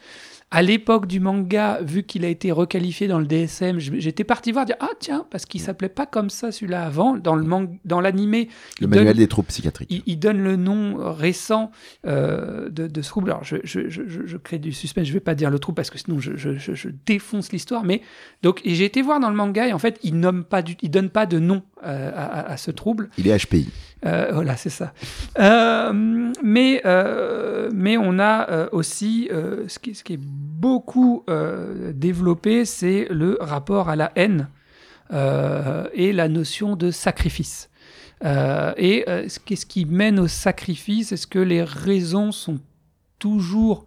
à 0.51 0.61
l'époque 0.61 1.07
du 1.07 1.19
manga, 1.19 1.79
vu 1.81 2.03
qu'il 2.03 2.23
a 2.23 2.27
été 2.29 2.51
requalifié 2.51 3.07
dans 3.07 3.19
le 3.19 3.25
DSM, 3.25 3.79
j'étais 3.79 4.23
parti 4.23 4.51
voir 4.51 4.65
dire 4.65 4.75
ah 4.79 4.89
tiens 4.99 5.25
parce 5.29 5.45
qu'il 5.45 5.59
s'appelait 5.59 5.89
pas 5.89 6.05
comme 6.05 6.29
ça 6.29 6.51
celui-là 6.51 6.85
avant 6.85 7.17
dans 7.17 7.35
le 7.35 7.43
mang- 7.43 7.67
dans 7.83 7.99
l'animé. 7.99 8.47
le 8.79 8.87
manuel 8.87 9.07
donne- 9.07 9.17
des 9.17 9.27
troupes 9.27 9.47
psychiatriques. 9.47 9.89
il, 9.91 10.03
il 10.05 10.17
donne 10.19 10.41
le 10.41 10.55
nom 10.55 10.99
euh, 11.01 11.11
récent 11.11 11.71
euh, 12.05 12.69
de, 12.69 12.87
de 12.87 13.01
ce 13.01 13.09
trouble. 13.09 13.31
Alors, 13.31 13.43
je, 13.43 13.57
je, 13.63 13.89
je, 13.89 14.03
je- 14.07 14.25
je 14.25 14.37
crée 14.37 14.59
du 14.59 14.71
suspense, 14.71 15.07
je 15.07 15.13
vais 15.13 15.19
pas 15.19 15.35
dire 15.35 15.49
le 15.49 15.59
trouble 15.59 15.75
parce 15.75 15.89
que 15.89 15.97
sinon 15.97 16.19
je, 16.19 16.89
défonce 17.05 17.51
l'histoire. 17.51 17.83
Mais 17.83 18.01
donc, 18.43 18.61
j'ai 18.63 18.85
été 18.85 19.01
voir 19.01 19.19
dans 19.19 19.29
le 19.29 19.35
manga 19.35 19.67
et 19.67 19.73
en 19.73 19.79
fait, 19.79 19.99
il 20.03 20.19
nomme 20.19 20.43
pas 20.43 20.61
du, 20.61 20.77
il 20.81 20.89
donne 20.91 21.09
pas 21.09 21.25
de 21.25 21.39
nom 21.39 21.63
euh, 21.85 22.11
à, 22.15 22.23
à- 22.23 22.51
à 22.51 22.57
ce 22.57 22.71
trouble. 22.71 23.09
Il 23.17 23.27
est 23.27 23.35
HPI. 23.45 23.67
Euh, 24.05 24.29
voilà, 24.33 24.55
c'est 24.55 24.69
ça. 24.69 24.93
Euh, 25.39 26.31
mais, 26.43 26.81
euh, 26.85 27.69
mais 27.73 27.97
on 27.97 28.19
a 28.19 28.69
aussi 28.71 29.29
ce, 29.67 29.79
qui, 29.79 29.95
ce 29.95 30.03
qui 30.03 30.13
est 30.13 30.19
beaucoup 30.21 31.23
développé, 31.93 32.65
c'est 32.65 33.07
le 33.09 33.37
rapport 33.41 33.89
à 33.89 33.95
la 33.95 34.11
haine 34.15 34.47
et 35.11 36.13
la 36.13 36.27
notion 36.27 36.75
de 36.75 36.91
sacrifice. 36.91 37.69
Et 38.23 39.03
ce- 39.07 39.39
qu'est-ce 39.39 39.65
qui 39.65 39.85
mène 39.85 40.19
au 40.19 40.27
sacrifice 40.27 41.11
Est-ce 41.11 41.27
que 41.27 41.39
les 41.39 41.63
raisons 41.63 42.31
sont 42.31 42.59
toujours 43.19 43.85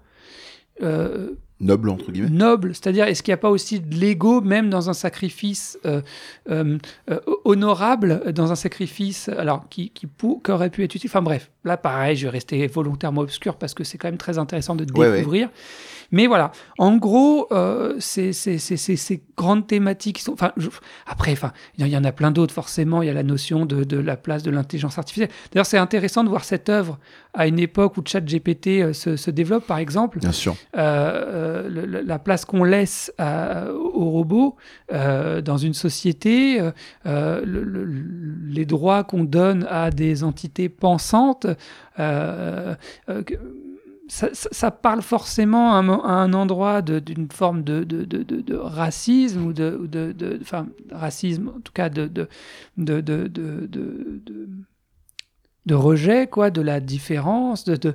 Noble, 1.60 1.90
entre 1.90 2.12
guillemets. 2.12 2.30
noble, 2.30 2.74
c'est-à-dire 2.74 3.06
est-ce 3.06 3.22
qu'il 3.22 3.32
n'y 3.32 3.34
a 3.34 3.38
pas 3.38 3.50
aussi 3.50 3.80
de 3.80 3.94
l'ego 3.96 4.40
même 4.40 4.70
dans 4.70 4.90
un 4.90 4.92
sacrifice 4.92 5.76
euh, 5.86 6.02
euh, 6.50 6.78
euh, 7.10 7.18
honorable, 7.44 8.32
dans 8.32 8.52
un 8.52 8.54
sacrifice 8.54 9.28
alors 9.28 9.68
qui, 9.68 9.90
qui, 9.90 10.06
pour- 10.06 10.40
qui 10.42 10.52
aurait 10.52 10.70
pu 10.70 10.84
être 10.84 10.94
utile? 10.94 11.10
Enfin 11.10 11.22
bref, 11.22 11.50
là 11.64 11.76
pareil, 11.76 12.14
je 12.16 12.26
vais 12.26 12.30
rester 12.30 12.64
volontairement 12.68 13.22
obscur 13.22 13.56
parce 13.56 13.74
que 13.74 13.82
c'est 13.82 13.98
quand 13.98 14.06
même 14.08 14.18
très 14.18 14.38
intéressant 14.38 14.76
de 14.76 14.86
Ouais, 14.96 15.08
ouais. 15.08 15.16
découvrir. 15.18 15.48
Mais 16.10 16.26
voilà, 16.26 16.52
en 16.78 16.96
gros, 16.96 17.48
c'est 17.98 18.32
ces 18.32 19.22
grandes 19.36 19.66
thématiques 19.66 20.16
qui 20.16 20.22
sont. 20.22 20.32
Enfin, 20.32 20.52
je- 20.56 20.68
après, 21.06 21.32
enfin, 21.32 21.52
il 21.76 21.86
y 21.86 21.96
en 21.98 22.04
a 22.04 22.12
plein 22.12 22.30
d'autres. 22.30 22.54
Forcément, 22.54 23.02
il 23.02 23.06
y 23.06 23.10
a 23.10 23.12
la 23.14 23.22
notion 23.22 23.66
de, 23.66 23.84
de 23.84 23.98
la 23.98 24.16
place 24.16 24.42
de 24.42 24.50
l'intelligence 24.50 24.96
artificielle. 24.96 25.28
D'ailleurs, 25.52 25.66
c'est 25.66 25.76
intéressant 25.76 26.24
de 26.24 26.30
voir 26.30 26.44
cette 26.44 26.70
œuvre 26.70 26.98
à 27.34 27.46
une 27.46 27.58
époque 27.58 27.96
où 27.98 28.02
ChatGPT 28.04 28.66
euh, 28.82 28.92
se, 28.92 29.16
se 29.16 29.30
développe, 29.30 29.66
par 29.66 29.78
exemple 29.78 30.18
Bien 30.18 30.32
sûr. 30.32 30.56
euh, 30.76 30.78
euh, 30.78 31.68
le- 31.68 31.86
le- 31.86 32.00
la 32.00 32.18
place 32.18 32.44
qu'on 32.44 32.64
laisse 32.64 33.12
à- 33.18 33.70
aux 33.72 34.10
robots 34.10 34.56
euh, 34.92 35.40
dans 35.40 35.56
une 35.58 35.74
société, 35.74 36.60
euh, 36.60 36.70
euh, 37.06 37.42
le- 37.44 37.62
le- 37.64 37.84
les 38.48 38.64
droits 38.64 39.04
qu'on 39.04 39.24
donne 39.24 39.66
à 39.70 39.90
des 39.90 40.24
entités 40.24 40.68
pensantes, 40.68 41.46
euh, 41.98 42.74
euh, 43.08 43.22
ça, 44.10 44.30
ça- 44.32 44.48
ça 44.52 44.70
parle 44.70 45.02
forcément 45.02 45.74
à 45.74 45.76
un, 45.76 45.82
mo- 45.82 46.02
à 46.02 46.12
un 46.12 46.32
endroit 46.32 46.80
d'une 46.80 47.28
forme 47.30 47.62
de, 47.62 47.84
de- 47.84 48.04
de- 48.04 48.22
de- 48.22 48.40
de 48.40 48.54
racisme 48.56 49.44
ou 49.44 49.52
de, 49.52 49.78
enfin, 50.40 50.66
racisme 50.90 51.48
en 51.54 51.60
tout 51.60 51.72
cas 51.74 51.90
de, 51.90 52.06
de, 52.06 52.26
de, 55.68 55.74
rejet 55.74 56.26
quoi, 56.26 56.50
de 56.50 56.60
la 56.60 56.80
différence, 56.80 57.64
de, 57.64 57.76
de, 57.76 57.94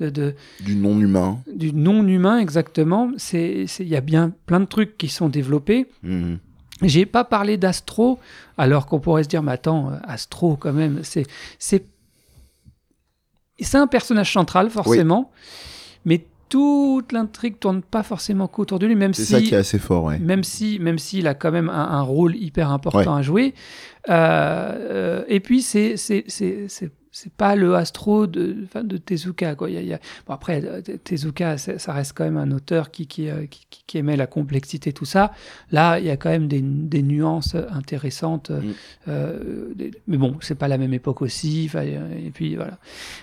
de, 0.00 0.10
de- 0.10 0.34
Du 0.60 0.76
non-humain. 0.76 1.38
du 1.54 1.72
non-humain 1.72 2.38
exactement. 2.38 3.10
C'est, 3.16 3.66
c'est- 3.66 3.82
il 3.84 3.88
y 3.88 3.96
a 3.96 4.00
bien 4.00 4.32
plein 4.46 4.60
de 4.60 4.64
trucs 4.66 4.96
qui 4.96 5.08
sont 5.08 5.28
développés. 5.28 5.86
Mhm. 6.02 6.38
J'ai 6.82 7.06
pas 7.06 7.24
parlé 7.24 7.56
d'Astro, 7.56 8.20
alors 8.56 8.86
qu'on 8.86 9.00
pourrait 9.00 9.24
se 9.24 9.28
dire, 9.28 9.42
mais 9.42 9.50
attends, 9.52 9.90
euh, 9.90 9.96
Astro 10.04 10.56
quand 10.56 10.72
même, 10.72 11.00
c'est, 11.02 11.26
c'est, 11.58 11.84
c'est 13.60 13.78
un 13.78 13.88
personnage 13.88 14.32
central 14.32 14.70
forcément, 14.70 15.32
mais 16.04 16.24
toute 16.48 17.10
l'intrigue 17.12 17.58
tourne 17.58 17.82
pas 17.82 18.02
forcément 18.04 18.46
qu'autour 18.46 18.78
de 18.78 18.86
lui, 18.86 18.94
même 18.94 19.12
C'est 19.12 19.24
si, 19.24 19.32
ça 19.32 19.40
qui 19.40 19.54
est 19.54 19.58
assez 19.58 19.78
fort, 19.80 20.04
ouais. 20.04 20.18
même 20.20 20.44
si, 20.44 20.78
même 20.78 20.98
s'il 20.98 21.26
a 21.26 21.34
quand 21.34 21.50
même 21.50 21.68
un, 21.68 21.88
un 21.90 22.00
rôle 22.02 22.36
hyper 22.36 22.70
important 22.70 23.14
à 23.16 23.22
jouer. 23.22 23.54
Euh, 24.08 24.12
euh, 24.12 25.24
et 25.28 25.40
puis 25.40 25.60
c'est, 25.62 25.96
c'est, 25.96 26.24
c'est, 27.22 27.32
pas 27.32 27.56
le 27.56 27.74
Astro 27.74 28.26
de, 28.26 28.56
de 28.82 28.96
Tezuka. 28.96 29.54
Quoi. 29.54 29.70
Y 29.70 29.76
a- 29.78 29.82
y 29.82 29.92
a- 29.94 30.00
Bon, 30.26 30.34
après, 30.34 30.62
Tezuka, 31.04 31.58
ça 31.58 31.92
reste 31.92 32.12
quand 32.14 32.24
même 32.24 32.36
un 32.36 32.50
auteur 32.52 32.90
qui, 32.90 33.06
qui, 33.06 33.28
euh, 33.28 33.46
qui, 33.46 33.66
qui- 33.70 33.82
qui 33.86 33.98
aimait 33.98 34.16
la 34.16 34.26
complexité, 34.26 34.92
tout 34.92 35.04
ça. 35.04 35.32
Là, 35.70 35.98
il 35.98 36.04
y 36.06 36.10
a 36.10 36.16
quand 36.16 36.30
même 36.30 36.48
des, 36.48 36.60
des 36.62 37.02
nuances 37.02 37.54
intéressantes. 37.70 38.50
Mm. 38.50 38.62
euh, 39.08 39.72
des- 39.74 39.90
mais 40.06 40.16
bon, 40.16 40.36
c'est 40.40 40.54
pas 40.54 40.68
la 40.68 40.78
même 40.78 40.92
époque 40.94 41.22
aussi. 41.22 41.70
Et 41.74 42.30
puis 42.32 42.56
voilà. 42.56 42.78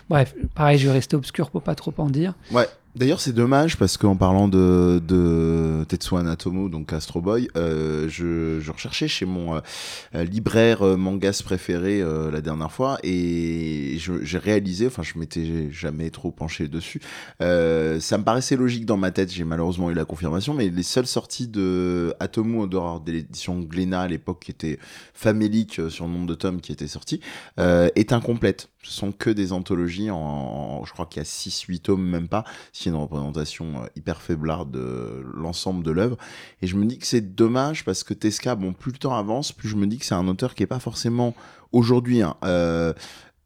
Bref, 0.09 0.35
pareil, 0.55 0.77
je 0.77 0.87
vais 0.87 0.93
rester 0.93 1.15
obscur 1.15 1.49
pour 1.51 1.61
pas 1.61 1.75
trop 1.75 1.93
en 1.97 2.09
dire. 2.09 2.33
Ouais. 2.51 2.67
D'ailleurs, 2.95 3.19
c'est 3.19 3.33
dommage 3.33 3.75
parce 3.75 3.97
qu'en 3.97 4.15
parlant 4.15 4.47
de, 4.47 5.01
de 5.05 5.83
Tetsuo 5.83 6.15
Anatomo, 6.15 6.69
donc 6.69 6.93
Astro 6.93 7.19
Boy, 7.19 7.49
euh, 7.57 8.07
je, 8.07 8.61
je, 8.61 8.71
recherchais 8.71 9.09
chez 9.09 9.25
mon 9.25 9.55
euh, 9.55 10.23
libraire 10.23 10.81
euh, 10.81 10.95
mangas 10.95 11.41
préféré 11.43 12.01
euh, 12.01 12.31
la 12.31 12.39
dernière 12.39 12.71
fois 12.71 12.97
et 13.03 13.97
j'ai 13.99 14.37
réalisé, 14.37 14.87
enfin, 14.87 15.03
je 15.03 15.19
m'étais 15.19 15.69
jamais 15.71 16.09
trop 16.09 16.31
penché 16.31 16.69
dessus. 16.69 17.01
Euh, 17.41 17.99
ça 17.99 18.17
me 18.17 18.23
paraissait 18.23 18.55
logique 18.55 18.85
dans 18.85 18.95
ma 18.95 19.11
tête, 19.11 19.29
j'ai 19.29 19.43
malheureusement 19.43 19.91
eu 19.91 19.93
la 19.93 20.05
confirmation, 20.05 20.53
mais 20.53 20.69
les 20.69 20.83
seules 20.83 21.05
sorties 21.05 21.49
de 21.49 22.15
Atomo 22.21 22.63
en 22.63 22.67
dehors 22.67 23.01
de 23.01 23.11
l'édition 23.11 23.59
Glénat 23.59 24.03
à 24.03 24.07
l'époque, 24.07 24.43
qui 24.45 24.51
était 24.51 24.79
famélique 25.13 25.81
sur 25.89 26.07
le 26.07 26.13
nombre 26.13 26.27
de 26.27 26.35
tomes 26.35 26.61
qui 26.61 26.71
étaient 26.71 26.87
sortis, 26.87 27.19
est 27.57 28.13
incomplète. 28.13 28.69
Ce 28.85 28.91
sont 28.91 29.11
que 29.11 29.29
des 29.29 29.51
anthologies 29.51 30.11
en, 30.11 30.83
je 30.85 30.93
crois 30.93 31.05
qu'il 31.05 31.19
y 31.19 31.25
a 31.25 31.27
6-8 31.27 31.79
tomes, 31.79 32.03
même 32.03 32.27
pas 32.27 32.43
une 32.85 32.95
représentation 32.95 33.81
euh, 33.83 33.87
hyper 33.95 34.21
faiblarde 34.21 34.71
de 34.71 35.25
l'ensemble 35.33 35.83
de 35.83 35.91
l'œuvre. 35.91 36.17
Et 36.61 36.67
je 36.67 36.75
me 36.75 36.85
dis 36.85 36.99
que 36.99 37.07
c'est 37.07 37.35
dommage 37.35 37.83
parce 37.83 38.03
que 38.03 38.13
Tesca, 38.13 38.55
bon, 38.55 38.73
plus 38.73 38.91
le 38.91 38.97
temps 38.97 39.15
avance, 39.17 39.51
plus 39.51 39.69
je 39.69 39.75
me 39.75 39.87
dis 39.87 39.97
que 39.97 40.05
c'est 40.05 40.15
un 40.15 40.27
auteur 40.27 40.53
qui 40.55 40.63
est 40.63 40.67
pas 40.67 40.79
forcément 40.79 41.33
aujourd'hui 41.71 42.21
hein, 42.21 42.35
euh, 42.43 42.93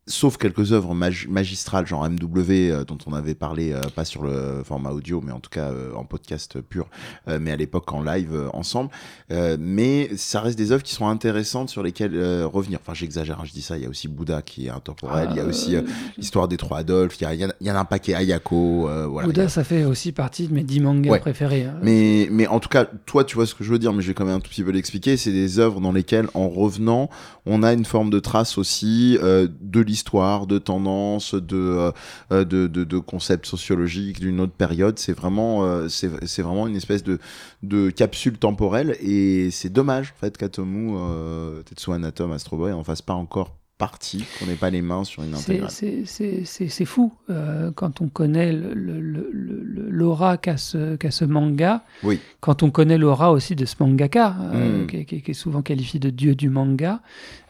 sauf 0.09 0.37
quelques 0.37 0.73
œuvres 0.73 0.93
magistrales, 0.93 1.85
genre 1.87 2.09
MW, 2.09 2.49
euh, 2.49 2.83
dont 2.83 2.97
on 3.05 3.13
avait 3.13 3.35
parlé, 3.35 3.71
euh, 3.71 3.81
pas 3.95 4.05
sur 4.05 4.23
le 4.23 4.63
format 4.65 4.89
audio, 4.89 5.21
mais 5.23 5.31
en 5.31 5.39
tout 5.39 5.49
cas 5.49 5.69
euh, 5.69 5.93
en 5.93 6.03
podcast 6.03 6.59
pur, 6.61 6.87
mais 7.27 7.51
à 7.51 7.55
l'époque 7.55 7.91
en 7.93 8.01
live 8.01 8.49
ensemble. 8.53 8.89
mais 9.29 10.09
ça 10.17 10.41
reste 10.41 10.57
des 10.57 10.71
œuvres 10.71 10.83
qui 10.83 10.93
sont 10.93 11.07
intéressantes 11.07 11.69
sur 11.69 11.83
lesquelles 11.83 12.17
revenir. 12.43 12.79
Enfin, 12.81 12.93
j'exagère, 12.93 13.39
hein, 13.39 13.43
je 13.45 13.51
dis 13.51 13.61
ça. 13.61 13.77
Il 13.77 13.83
y 13.83 13.85
a 13.85 13.89
aussi 13.89 14.07
Bouddha 14.07 14.41
qui 14.41 14.67
est 14.67 14.69
intemporel. 14.69 15.29
il 15.31 15.37
y 15.37 15.39
a 15.39 15.45
aussi 15.45 15.75
l'histoire 16.17 16.47
des 16.47 16.57
trois 16.57 16.79
Adolphes. 16.79 17.17
Il 17.21 17.27
y, 17.31 17.65
y, 17.65 17.71
en 17.71 17.75
a 17.75 17.79
un 17.79 17.85
paquet 17.85 18.15
Ayako. 18.15 18.89
voilà, 19.09 19.27
Bouddha, 19.27 19.47
ça 19.47 19.63
fait 19.63 19.85
aussi 19.85 20.11
partie 20.11 20.47
de 20.47 20.53
mes 20.53 20.63
dix 20.63 20.79
mangas 20.79 21.19
préférés. 21.19 21.65
Hein. 21.65 21.77
Mais, 21.83 22.27
mais 22.31 22.47
en 22.47 22.59
tout 22.59 22.69
cas, 22.69 22.85
toi, 23.05 23.23
tu 23.23 23.35
vois 23.35 23.45
ce 23.45 23.53
que 23.53 23.63
je 23.63 23.71
veux 23.71 23.79
dire, 23.79 23.93
mais 23.93 24.01
je 24.01 24.07
vais 24.07 24.13
quand 24.13 24.25
même 24.25 24.37
un 24.37 24.39
tout 24.39 24.49
petit 24.49 24.63
peu 24.63 24.71
l'expliquer. 24.71 25.17
C'est 25.17 25.31
des 25.31 25.59
œuvres 25.59 25.81
dans 25.81 25.91
lesquelles, 25.91 26.27
en 26.33 26.49
revenant, 26.49 27.09
on 27.45 27.61
a 27.63 27.73
une 27.73 27.85
forme 27.85 28.09
de 28.09 28.19
trace 28.19 28.57
aussi 28.57 29.17
de 29.21 29.79
l'histoire 29.79 29.98
histoire, 29.99 30.47
de 30.47 30.59
tendance, 30.59 31.35
de, 31.35 31.91
euh, 32.31 32.45
de, 32.45 32.67
de, 32.67 32.83
de, 32.83 32.97
concepts 32.99 33.45
sociologiques 33.45 34.19
d'une 34.19 34.39
autre 34.39 34.53
période. 34.53 34.97
C'est 34.97 35.13
vraiment, 35.13 35.65
euh, 35.65 35.89
c'est 35.89 36.41
vraiment 36.41 36.67
une 36.67 36.75
espèce 36.75 37.03
de, 37.03 37.19
de 37.63 37.89
capsule 37.89 38.37
temporelle 38.37 38.95
et 39.01 39.51
c'est 39.51 39.69
dommage 39.69 40.13
en 40.15 40.19
fait 40.19 40.37
qu'Atomu, 40.37 40.93
euh, 40.95 41.61
Tetsuo 41.63 41.93
Anatom, 41.93 42.31
Astro 42.31 42.57
Boy 42.57 42.71
en 42.71 42.83
fasse 42.83 43.01
pas 43.01 43.13
encore 43.13 43.58
partie, 43.79 44.25
qu'on 44.37 44.45
n'ait 44.45 44.55
pas 44.55 44.69
les 44.69 44.81
mains 44.81 45.05
sur 45.05 45.23
une 45.23 45.33
intégrale. 45.33 45.71
C'est 45.71 46.85
fou 46.85 47.13
euh, 47.29 47.71
quand 47.73 48.01
on 48.01 48.09
connaît 48.09 48.51
l'aura 48.53 50.37
qu'a 50.37 50.57
ce, 50.57 50.97
qu 50.97 51.09
ce, 51.09 51.23
manga, 51.23 51.83
oui. 52.03 52.19
quand 52.41 52.61
on 52.61 52.71
connaît 52.71 52.97
l'aura 52.97 53.31
aussi 53.31 53.55
de 53.55 53.65
ce 53.65 53.75
mangaka, 53.79 54.35
euh, 54.53 54.83
hmm. 54.83 54.87
qui, 54.87 55.05
qui, 55.05 55.21
qui, 55.21 55.31
est 55.31 55.33
souvent 55.33 55.61
qualifié 55.61 55.97
de 55.97 56.09
dieu 56.09 56.35
du 56.35 56.49
manga, 56.49 56.99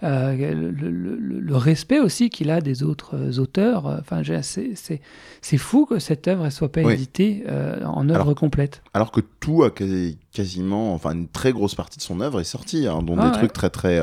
euh, 0.04 0.72
le, 0.72 1.56
respect 1.58 2.00
aussi 2.00 2.30
qu'il 2.30 2.52
a 2.52 2.62
des 2.62 2.84
autres 2.84 3.40
auteurs. 3.40 3.88
Enfin, 4.00 4.22
c'est 4.22 5.58
fou 5.58 5.88
que 5.88 5.98
cette 5.98 6.28
œuvre 6.28 6.46
ne 6.46 6.50
soit 6.52 6.72
pas 6.72 6.94
éditée 6.94 7.44
en 7.84 8.08
œuvre 8.08 8.36
complète. 8.36 8.84
Alors 8.94 9.12
que 9.12 9.22
tout 9.40 9.64
a 9.64 9.72
quasiment, 10.32 10.94
enfin 10.94 11.12
une 11.12 11.28
très 11.28 11.52
grosse 11.52 11.76
partie 11.76 11.98
de 11.98 12.04
son 12.04 12.22
œuvre 12.22 12.40
est 12.40 12.46
sortie, 12.46 12.88
hein, 12.88 13.02
dont 13.02 13.18
ah 13.18 13.30
des 13.30 13.38
trucs 13.38 13.54
très 13.54 13.70
très 13.70 14.02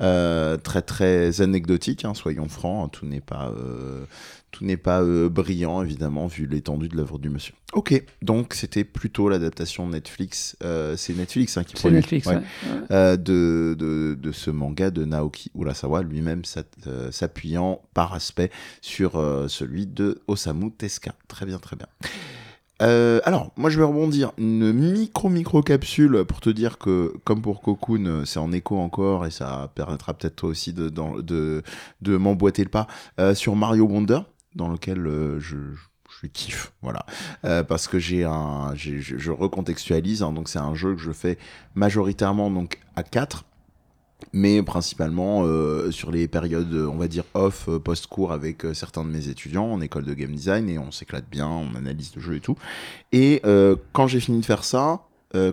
euh, 0.00 0.56
très 0.58 0.82
très 0.82 1.40
anecdotiques, 1.40 2.04
hein, 2.04 2.14
soyons 2.14 2.48
francs, 2.48 2.86
hein, 2.86 2.90
tout 2.92 3.06
n'est 3.06 3.20
pas 3.20 3.52
euh, 3.56 4.04
tout 4.50 4.64
n'est 4.64 4.76
pas 4.76 5.00
euh, 5.00 5.28
brillant 5.28 5.82
évidemment 5.82 6.26
vu 6.26 6.46
l'étendue 6.46 6.88
de 6.88 6.96
l'œuvre 6.96 7.18
du 7.18 7.30
monsieur. 7.30 7.54
Ok, 7.72 8.04
donc 8.20 8.54
c'était 8.54 8.84
plutôt 8.84 9.28
l'adaptation 9.28 9.88
Netflix, 9.88 10.56
c'est 10.96 11.16
Netflix 11.16 11.58
qui 11.66 11.74
produit 11.74 11.96
Netflix, 11.96 12.28
de, 12.90 13.16
de, 13.16 14.16
de, 14.20 14.32
ce 14.32 14.50
manga 14.50 14.90
de 14.90 15.04
Naoki 15.04 15.50
Urasawa, 15.56 16.02
lui-même 16.02 16.42
s'appuyant 17.10 17.82
par 17.94 18.14
aspect 18.14 18.50
sur 18.80 19.12
celui 19.48 19.86
de 19.86 20.20
Osamu 20.28 20.70
Tezuka. 20.70 21.14
Très 21.26 21.46
bien, 21.46 21.58
très 21.58 21.74
bien. 21.74 21.88
Euh, 22.84 23.20
alors, 23.24 23.50
moi 23.56 23.70
je 23.70 23.78
vais 23.78 23.84
rebondir. 23.84 24.32
Une 24.38 24.72
micro-micro 24.72 25.62
capsule 25.62 26.24
pour 26.24 26.40
te 26.40 26.50
dire 26.50 26.78
que, 26.78 27.14
comme 27.24 27.40
pour 27.40 27.62
Cocoon, 27.62 28.24
c'est 28.26 28.38
en 28.38 28.52
écho 28.52 28.78
encore 28.78 29.26
et 29.26 29.30
ça 29.30 29.70
permettra 29.74 30.14
peut-être 30.14 30.36
toi 30.36 30.50
aussi 30.50 30.72
de, 30.72 30.90
de, 30.90 32.16
m'emboîter 32.16 32.62
le 32.62 32.70
pas 32.70 32.86
euh, 33.18 33.34
sur 33.34 33.56
Mario 33.56 33.86
Wonder, 33.86 34.20
dans 34.54 34.68
lequel 34.68 35.06
euh, 35.06 35.40
je, 35.40 35.56
kiffe, 36.32 36.72
voilà, 36.80 37.04
parce 37.64 37.86
que 37.86 37.98
j'ai 37.98 38.24
un, 38.24 38.74
je, 38.74 38.98
je 38.98 39.30
recontextualise, 39.30 40.22
hein, 40.22 40.32
donc 40.32 40.48
c'est 40.48 40.58
un 40.58 40.74
jeu 40.74 40.94
que 40.94 41.00
je 41.02 41.12
fais 41.12 41.36
majoritairement 41.74 42.50
donc 42.50 42.78
à 42.96 43.02
4 43.02 43.44
mais 44.32 44.62
principalement 44.62 45.42
euh, 45.44 45.90
sur 45.90 46.10
les 46.10 46.28
périodes, 46.28 46.74
on 46.74 46.96
va 46.96 47.08
dire, 47.08 47.24
off, 47.34 47.68
euh, 47.68 47.78
post-cours 47.78 48.32
avec 48.32 48.64
euh, 48.64 48.74
certains 48.74 49.04
de 49.04 49.10
mes 49.10 49.28
étudiants 49.28 49.66
en 49.66 49.80
école 49.80 50.04
de 50.04 50.14
game 50.14 50.32
design, 50.32 50.68
et 50.68 50.78
on 50.78 50.90
s'éclate 50.90 51.28
bien, 51.30 51.48
on 51.48 51.74
analyse 51.74 52.12
le 52.16 52.22
jeu 52.22 52.36
et 52.36 52.40
tout. 52.40 52.56
Et 53.12 53.42
quand 53.92 54.06
j'ai 54.06 54.20
fini 54.20 54.40
de 54.40 54.44
faire 54.44 54.64
ça, 54.64 55.02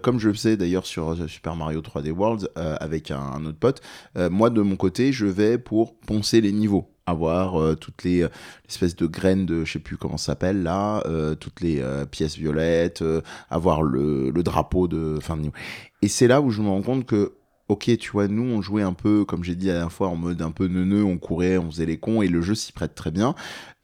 comme 0.04 0.20
je 0.20 0.28
le 0.28 0.34
faisais 0.34 0.58
d'ailleurs 0.58 0.86
sur 0.86 1.18
Super 1.28 1.56
Mario 1.56 1.82
3D 1.82 2.12
World 2.12 2.50
avec 2.56 3.12
un, 3.12 3.46
autre 3.46 3.58
pote, 3.58 3.82
moi 4.16 4.50
de 4.50 4.62
mon 4.62 4.76
côté, 4.76 5.12
je 5.12 5.26
vais 5.26 5.58
pour 5.58 5.96
poncer 5.96 6.42
les 6.42 6.52
niveaux 6.52 6.88
avoir 7.08 7.76
toutes 7.78 8.04
les 8.04 8.26
espèces 8.70 8.96
de 8.96 9.08
graines 9.08 9.46
de 9.46 9.66
je 9.66 9.74
sais 9.74 9.80
plus 9.80 9.98
comment 9.98 10.18
ça 10.18 10.28
s'appelle 10.28 10.64
là 10.64 11.04
toutes 11.40 11.62
les 11.62 11.84
pièces 12.12 12.38
violettes 12.38 13.04
avoir 13.50 13.82
le, 13.82 14.30
le, 14.30 14.44
drapeau 14.44 14.88
de 14.88 15.18
fin 15.20 15.36
de 15.36 15.42
niveau 15.42 15.54
et 16.02 16.08
c'est 16.08 16.28
là 16.28 16.42
où 16.42 16.52
je 16.52 16.62
me 16.62 16.70
rends 16.70 16.84
compte 16.84 17.06
que 17.06 17.34
ok, 17.72 17.98
tu 17.98 18.12
vois, 18.12 18.28
nous, 18.28 18.44
on 18.44 18.62
jouait 18.62 18.82
un 18.82 18.92
peu, 18.92 19.24
comme 19.24 19.46
j'ai 19.46 19.56
dit 19.56 19.68
la 19.68 19.74
dernière 19.74 19.94
fois, 19.94 20.10
en 20.10 20.18
mode 20.18 20.42
un 20.42 20.52
peu 20.52 20.68
neuneux, 20.68 21.06
on 21.06 21.18
courait, 21.18 21.58
on 21.58 21.72
faisait 21.72 21.86
les 21.86 21.98
cons, 21.98 22.22
et 22.22 22.28
le 22.28 22.42
jeu 22.42 22.54
s'y 22.54 22.74
prête 22.74 22.96
très 22.96 23.12
bien. 23.12 23.34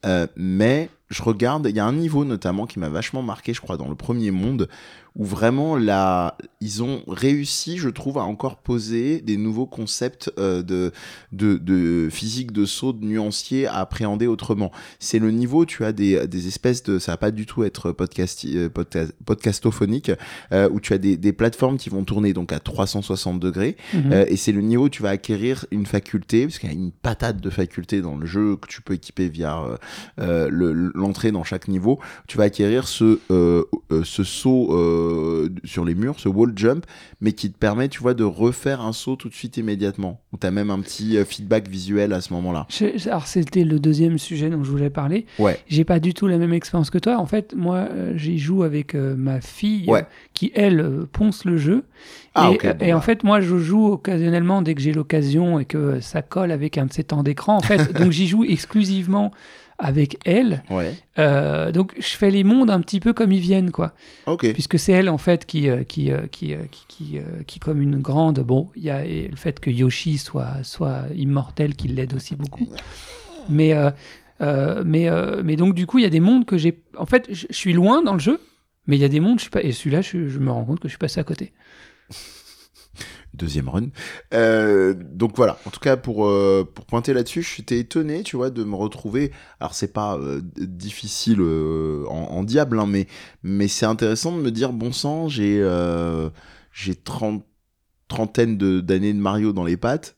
Euh, 0.04 0.26
mais 0.36 0.90
je 1.08 1.22
regarde, 1.22 1.66
il 1.66 1.74
y 1.74 1.80
a 1.80 1.86
un 1.86 1.94
niveau 1.94 2.26
notamment 2.26 2.66
qui 2.66 2.78
m'a 2.78 2.90
vachement 2.90 3.22
marqué, 3.22 3.54
je 3.54 3.62
crois, 3.62 3.78
dans 3.78 3.88
le 3.88 3.94
premier 3.94 4.30
monde, 4.30 4.68
où 5.16 5.24
vraiment 5.24 5.76
là, 5.76 6.36
ils 6.60 6.82
ont 6.82 7.02
réussi, 7.06 7.78
je 7.78 7.88
trouve, 7.88 8.18
à 8.18 8.22
encore 8.22 8.58
poser 8.58 9.20
des 9.20 9.36
nouveaux 9.36 9.66
concepts 9.66 10.32
euh, 10.38 10.62
de, 10.62 10.92
de, 11.32 11.56
de, 11.56 12.08
physique 12.10 12.52
de 12.52 12.64
saut 12.64 12.92
de 12.92 13.04
nuancier 13.04 13.66
à 13.66 13.76
appréhender 13.76 14.26
autrement. 14.26 14.72
C'est 14.98 15.18
le 15.18 15.30
niveau, 15.30 15.64
tu 15.64 15.84
as 15.84 15.92
des, 15.92 16.26
des 16.26 16.46
espèces 16.46 16.82
de, 16.82 16.98
ça 16.98 17.12
va 17.12 17.16
pas 17.16 17.30
du 17.30 17.46
tout 17.46 17.64
être 17.64 17.92
podcast, 17.92 18.44
euh, 18.46 18.68
podcastophonique, 19.24 20.12
euh, 20.52 20.68
où 20.70 20.80
tu 20.80 20.92
as 20.92 20.98
des, 20.98 21.16
des, 21.16 21.32
plateformes 21.32 21.76
qui 21.76 21.90
vont 21.90 22.04
tourner 22.04 22.32
donc 22.32 22.52
à 22.52 22.60
360 22.60 23.40
degrés, 23.40 23.76
mhm. 23.94 24.12
euh, 24.12 24.24
et 24.28 24.36
c'est 24.36 24.52
le 24.52 24.60
niveau 24.60 24.84
où 24.84 24.88
tu 24.88 25.02
vas 25.02 25.10
acquérir 25.10 25.66
une 25.70 25.86
faculté, 25.86 26.46
parce 26.46 26.58
qu'il 26.58 26.68
y 26.68 26.72
a 26.72 26.76
une 26.76 26.92
patate 26.92 27.40
de 27.40 27.50
facultés 27.50 28.00
dans 28.00 28.16
le 28.16 28.26
jeu 28.26 28.56
que 28.56 28.68
tu 28.68 28.82
peux 28.82 28.94
équiper 28.94 29.28
via 29.28 29.62
l'entrée 30.18 31.32
dans 31.32 31.44
chaque 31.44 31.68
niveau. 31.68 31.98
Tu 32.26 32.38
vas 32.38 32.44
acquérir 32.44 32.86
ce, 32.88 33.18
ce 34.04 34.24
saut 34.24 34.68
euh, 34.98 35.48
sur 35.64 35.84
les 35.84 35.94
murs, 35.94 36.18
ce 36.18 36.28
wall 36.28 36.52
jump, 36.56 36.84
mais 37.20 37.32
qui 37.32 37.50
te 37.50 37.58
permet, 37.58 37.88
tu 37.88 38.00
vois, 38.00 38.14
de 38.14 38.24
refaire 38.24 38.80
un 38.80 38.92
saut 38.92 39.16
tout 39.16 39.28
de 39.28 39.34
suite 39.34 39.56
immédiatement. 39.56 40.20
Où 40.32 40.36
tu 40.36 40.46
as 40.46 40.50
même 40.50 40.70
un 40.70 40.80
petit 40.80 41.16
euh, 41.16 41.24
feedback 41.24 41.68
visuel 41.68 42.12
à 42.12 42.20
ce 42.20 42.32
moment-là. 42.34 42.66
Alors, 43.06 43.26
c'était 43.26 43.64
le 43.64 43.78
deuxième 43.78 44.18
sujet 44.18 44.50
dont 44.50 44.64
je 44.64 44.70
voulais 44.70 44.90
parler. 44.90 45.26
Ouais. 45.38 45.58
J'ai 45.68 45.84
pas 45.84 46.00
du 46.00 46.14
tout 46.14 46.26
la 46.26 46.38
même 46.38 46.52
expérience 46.52 46.90
que 46.90 46.98
toi. 46.98 47.18
En 47.18 47.26
fait, 47.26 47.54
moi, 47.56 47.88
euh, 47.90 48.12
j'y 48.16 48.38
joue 48.38 48.62
avec 48.62 48.94
ma 48.94 49.40
fille 49.40 49.90
qui, 50.34 50.52
elle, 50.54 51.06
ponce 51.12 51.44
le 51.44 51.56
jeu. 51.56 51.84
Ah, 52.34 52.52
et, 52.80 52.92
en 52.92 52.96
bah. 52.96 53.00
fait, 53.02 53.24
moi, 53.24 53.40
je 53.40 53.56
joue 53.58 53.86
occasionnellement 53.86 54.62
dès 54.62 54.74
que 54.74 54.80
j'ai 54.80 54.92
l'occasion 54.92 55.58
et 55.58 55.64
que 55.64 56.00
ça 56.00 56.22
colle 56.22 56.52
avec 56.52 56.78
un 56.78 56.86
de 56.86 56.92
ces 56.92 57.04
temps 57.04 57.22
d'écran. 57.22 57.56
En 57.56 57.60
fait, 57.62 57.92
donc 57.98 58.12
j'y 58.12 58.26
joue 58.26 58.44
exclusivement 58.44 59.32
avec 59.78 60.18
elle. 60.24 60.62
Euh, 61.18 61.72
donc 61.72 61.94
je 61.98 62.16
fais 62.16 62.30
les 62.30 62.44
mondes 62.44 62.70
un 62.70 62.80
petit 62.80 63.00
peu 63.00 63.12
comme 63.12 63.32
ils 63.32 63.40
viennent, 63.40 63.70
quoi. 63.70 63.94
Puisque 64.52 64.78
c'est 64.78 64.92
elle 64.92 65.08
en 65.08 65.18
fait 65.18 65.46
qui 65.46 65.68
euh, 65.68 65.84
qui, 65.84 66.10
euh, 66.10 66.26
qui, 66.30 66.54
qui, 66.88 67.18
qui, 67.46 67.60
comme 67.60 67.80
une 67.80 67.98
grande. 67.98 68.40
Bon, 68.40 68.70
il 68.76 68.82
y 68.82 68.90
a 68.90 69.04
le 69.04 69.36
fait 69.36 69.60
que 69.60 69.70
Yoshi 69.70 70.18
soit 70.18 70.62
soit 70.62 71.04
immortel 71.14 71.76
qui 71.76 71.88
l'aide 71.88 72.14
aussi 72.14 72.34
beaucoup. 72.34 72.68
Mais 73.48 73.74
mais 74.40 75.08
mais 75.44 75.56
donc 75.56 75.74
du 75.74 75.86
coup 75.86 75.98
il 75.98 76.02
y 76.02 76.06
a 76.06 76.10
des 76.10 76.20
mondes 76.20 76.44
que 76.44 76.58
j'ai. 76.58 76.80
En 76.96 77.06
fait, 77.06 77.28
je 77.30 77.46
suis 77.50 77.72
loin 77.72 78.02
dans 78.02 78.14
le 78.14 78.20
jeu, 78.20 78.40
mais 78.86 78.96
il 78.96 79.00
y 79.00 79.04
a 79.04 79.08
des 79.08 79.20
mondes 79.20 79.38
je 79.38 79.42
suis 79.42 79.50
pas. 79.50 79.62
Et 79.62 79.72
celui-là, 79.72 80.00
je, 80.00 80.28
je 80.28 80.38
me 80.38 80.50
rends 80.50 80.64
compte 80.64 80.80
que 80.80 80.88
je 80.88 80.92
suis 80.92 80.98
passé 80.98 81.20
à 81.20 81.24
côté 81.24 81.52
deuxième 83.38 83.68
run. 83.68 83.88
Euh, 84.34 84.94
donc 84.94 85.36
voilà, 85.36 85.58
en 85.64 85.70
tout 85.70 85.80
cas 85.80 85.96
pour, 85.96 86.26
euh, 86.26 86.70
pour 86.74 86.84
pointer 86.84 87.14
là-dessus, 87.14 87.42
j'étais 87.42 87.78
étonné, 87.78 88.22
tu 88.22 88.36
vois, 88.36 88.50
de 88.50 88.64
me 88.64 88.74
retrouver. 88.74 89.32
Alors 89.60 89.74
c'est 89.74 89.92
pas 89.92 90.16
euh, 90.18 90.40
difficile 90.42 91.40
en, 91.40 92.42
diable, 92.44 92.78
hein, 92.78 92.86
mais, 92.86 93.06
mais 93.42 93.68
c'est 93.68 93.86
intéressant 93.86 94.36
de 94.36 94.42
me 94.42 94.50
dire, 94.50 94.72
bon 94.72 94.92
sang, 94.92 95.28
j'ai 95.28 95.58
j'ai 96.72 96.94
trentaine 98.08 98.58
d'années 98.58 99.12
de, 99.12 99.18
Mario 99.18 99.52
dans 99.52 99.64
les 99.64 99.76
pattes. 99.76 100.16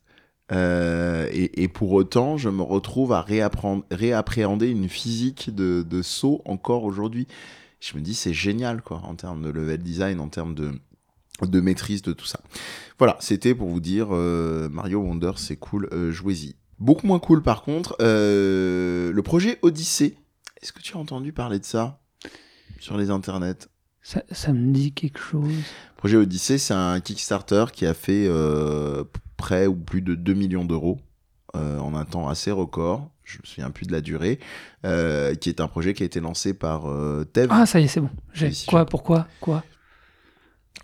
Et, 0.53 1.63
et, 1.63 1.69
pour 1.69 1.93
autant, 1.93 2.37
je 2.37 2.49
me 2.49 2.63
retrouve 2.63 3.13
à 3.13 3.23
réappréhender 3.23 4.69
une 4.69 4.89
physique 4.89 5.55
de, 5.55 5.87
de 5.89 6.03
saut 6.03 6.43
encore 6.45 6.83
aujourd'hui 6.83 7.29
Je 7.79 7.97
me 7.97 8.03
dis, 8.03 8.15
c'est 8.15 8.35
génial, 8.35 8.83
quoi, 8.83 9.01
en 9.05 9.15
termes 9.15 9.43
de 9.43 9.51
level 9.51 9.81
design, 9.81 10.19
en 10.19 10.29
termes 10.29 10.57
de, 10.57 10.73
de 11.47 11.61
maîtrise 11.61 12.03
de 12.03 12.13
tout 12.13 12.27
ça. 12.27 12.41
Voilà, 12.99 13.17
c'était 13.21 13.55
pour 13.55 13.69
vous 13.69 13.81
dire, 13.81 14.09
euh, 14.11 14.69
Mario 14.69 15.01
Wonder, 15.01 15.33
c'est 15.37 15.57
cool, 15.57 15.89
euh, 15.93 16.11
jouez-y. 16.11 16.57
Beaucoup 16.79 17.07
moins 17.07 17.19
cool, 17.19 17.43
par 17.43 17.63
contre, 17.63 17.97
euh, 18.01 19.13
le 19.13 19.23
projet 19.23 19.59
Odyssey. 19.63 20.17
Est-ce 20.63 20.73
que 20.73 20.81
tu 20.81 20.97
as 20.97 20.99
entendu 20.99 21.33
parler 21.33 21.59
de 21.59 21.65
ça 21.65 22.01
sur 22.79 22.97
les 22.97 23.11
internets? 23.11 23.69
Ça, 24.03 24.23
ça, 24.31 24.53
me 24.53 24.73
dit 24.73 24.93
quelque 24.93 25.21
chose. 25.21 25.49
Le 25.49 25.97
projet 25.97 26.17
Odyssey, 26.17 26.59
c'est 26.59 26.75
un 26.75 27.01
Kickstarter 27.01 27.67
qui 27.73 27.85
a 27.87 27.95
fait 27.95 28.31
près 29.37 29.67
ou 29.67 29.75
plus 29.75 30.01
de 30.01 30.15
2 30.15 30.35
millions 30.35 30.65
d'euros 30.65 30.99
en 31.55 31.95
un 31.95 32.05
temps 32.05 32.29
assez 32.29 32.51
record 32.51 33.11
je 33.31 33.39
me 33.39 33.47
souviens 33.47 33.71
plus 33.71 33.87
de 33.87 33.93
la 33.93 34.01
durée, 34.01 34.39
euh, 34.85 35.35
qui 35.35 35.49
est 35.49 35.61
un 35.61 35.69
projet 35.69 35.95
qui 35.95 36.03
a 36.03 36.07
été 36.07 36.21
lancé 36.21 36.55
par 36.55 36.91
euh, 36.91 37.25
Tev. 37.25 37.49
Ah, 37.51 37.67
ça 37.67 37.81
y 37.81 37.85
est, 37.85 37.89
c'est 37.89 38.01
bon. 38.01 38.11
J'ai... 38.33 38.51
Quoi 38.67 38.87
Pourquoi 38.87 39.27
Quoi? 39.41 39.63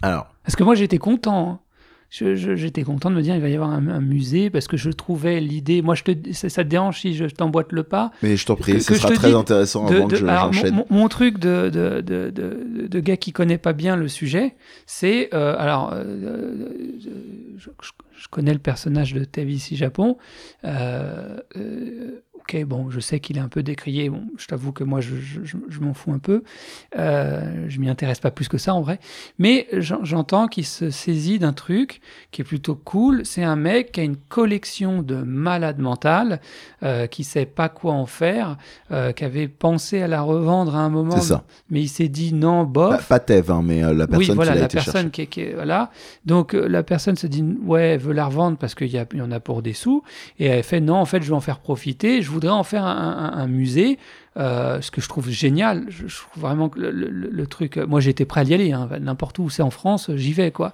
Alors. 0.02 0.32
Parce 0.46 0.54
que 0.54 0.62
moi, 0.62 0.76
j'étais 0.76 0.98
content. 0.98 1.60
J'étais 2.08 2.84
content 2.84 3.10
de 3.10 3.16
me 3.16 3.20
dire 3.20 3.34
il 3.34 3.42
va 3.42 3.48
y 3.48 3.54
avoir 3.56 3.70
un, 3.70 4.00
musée 4.00 4.48
parce 4.48 4.68
que 4.68 4.76
je 4.76 4.90
trouvais 4.90 5.40
l'idée. 5.40 5.82
Moi, 5.82 5.96
je 5.96 6.04
te, 6.04 6.32
ça, 6.32 6.62
te 6.62 6.68
dérange 6.68 7.00
si 7.00 7.14
je 7.14 7.24
t'emboîte 7.24 7.72
le 7.72 7.82
pas? 7.82 8.12
Mais 8.22 8.36
je 8.36 8.46
t'en 8.46 8.54
prie, 8.54 8.80
ce 8.80 8.94
sera 8.94 9.10
très 9.10 9.34
intéressant 9.34 9.88
avant 9.88 10.06
que 10.06 10.14
je, 10.14 10.24
j'enchaîne. 10.24 10.84
Mon, 10.88 11.08
truc 11.08 11.38
de, 11.38 11.68
de, 11.68 12.00
de, 12.00 12.30
de, 12.86 13.00
gars 13.00 13.16
qui 13.16 13.32
connaît 13.32 13.58
pas 13.58 13.72
bien 13.72 13.96
le 13.96 14.06
sujet, 14.06 14.54
c'est. 14.86 15.34
Euh, 15.34 15.56
alors, 15.58 15.92
je, 17.58 17.58
je, 17.58 18.28
connais 18.30 18.52
le 18.52 18.60
personnage 18.60 19.12
de 19.12 19.24
Tev 19.24 19.50
ici 19.50 19.76
Japon. 19.76 20.16
Euh, 20.64 21.38
ok, 22.46 22.64
bon, 22.64 22.90
je 22.90 23.00
sais 23.00 23.18
qu'il 23.18 23.38
est 23.38 23.40
un 23.40 23.48
peu 23.48 23.62
décrié. 23.62 24.08
Bon, 24.08 24.22
je 24.36 24.46
t'avoue 24.46 24.72
que 24.72 24.84
moi, 24.84 25.00
je, 25.00 25.80
m'en 25.80 25.94
fous 25.94 26.12
un 26.12 26.18
peu. 26.18 26.44
Euh, 26.98 27.66
je 27.68 27.80
m'y 27.80 27.88
intéresse 27.88 28.20
pas 28.20 28.30
plus 28.30 28.48
que 28.48 28.58
ça 28.58 28.74
en 28.74 28.82
vrai. 28.82 29.00
Mais 29.38 29.66
j'entends 29.72 30.46
qu'il 30.46 30.64
se 30.64 30.90
saisit 30.90 31.38
d'un 31.38 31.52
truc 31.52 32.00
qui 32.30 32.42
est 32.42 32.44
plutôt 32.44 32.76
cool. 32.76 33.22
C'est 33.24 33.42
un 33.42 33.56
mec 33.56 33.92
qui 33.92 34.00
a 34.00 34.04
une 34.04 34.16
collection 34.16 35.02
de 35.02 35.16
malades 35.16 35.78
mentales, 35.78 36.40
euh, 36.82 37.06
qui 37.06 37.24
sait 37.24 37.46
pas 37.46 37.68
quoi 37.68 37.92
en 37.92 38.06
faire, 38.06 38.56
euh, 38.92 39.12
qui 39.12 39.24
avait 39.24 39.48
pensé 39.48 40.02
à 40.02 40.08
la 40.08 40.22
revendre 40.22 40.76
à 40.76 40.80
un 40.80 40.90
moment. 40.90 41.20
Ça. 41.20 41.44
Mais 41.70 41.80
il 41.80 41.88
s'est 41.88 42.08
dit 42.08 42.32
non, 42.32 42.64
bof. 42.64 43.08
Pas, 43.08 43.18
Tev, 43.18 43.50
hein, 43.50 43.62
mais 43.64 43.82
euh, 43.82 43.92
la 43.92 44.06
personne 44.06 44.30
oui, 44.30 44.34
voilà, 44.36 44.52
qui 44.52 44.58
la 44.60 44.68
personne 44.68 45.10
qui, 45.10 45.26
qui, 45.26 45.52
voilà. 45.52 45.90
Donc 46.24 46.52
la 46.52 46.82
personne 46.84 47.16
se 47.16 47.26
dit 47.26 47.44
ouais, 47.64 47.88
elle 47.94 48.00
veut 48.00 48.12
la 48.12 48.26
revendre 48.26 48.56
parce 48.56 48.74
qu'il 48.74 48.88
y, 48.88 48.96
y, 48.96 49.20
en 49.20 49.32
a 49.32 49.40
pour 49.40 49.62
des 49.62 49.72
sous. 49.72 50.02
Et 50.38 50.46
elle 50.46 50.62
fait 50.62 50.80
non, 50.80 50.96
en 50.96 51.06
fait, 51.06 51.22
je 51.22 51.28
vais 51.28 51.34
en 51.34 51.40
faire 51.40 51.58
profiter. 51.58 52.22
Je 52.22 52.30
voudrais 52.36 52.52
en 52.52 52.64
faire 52.64 52.84
un, 52.84 53.46
musée, 53.46 53.98
euh, 54.36 54.80
ce 54.82 54.90
que 54.90 55.00
je 55.00 55.08
trouve 55.08 55.30
génial. 55.30 55.86
Je, 55.88 56.06
trouve 56.06 56.42
vraiment 56.42 56.68
que 56.68 56.78
le, 56.78 57.46
truc. 57.46 57.78
Moi, 57.78 58.00
j'étais 58.00 58.26
prêt 58.26 58.42
à 58.42 58.44
y 58.44 58.54
aller. 58.54 58.72
Hein. 58.72 58.88
N'importe 59.00 59.38
où 59.38 59.48
c'est 59.48 59.62
en 59.62 59.70
France, 59.70 60.10
j'y 60.14 60.32
vais, 60.32 60.50
quoi. 60.50 60.72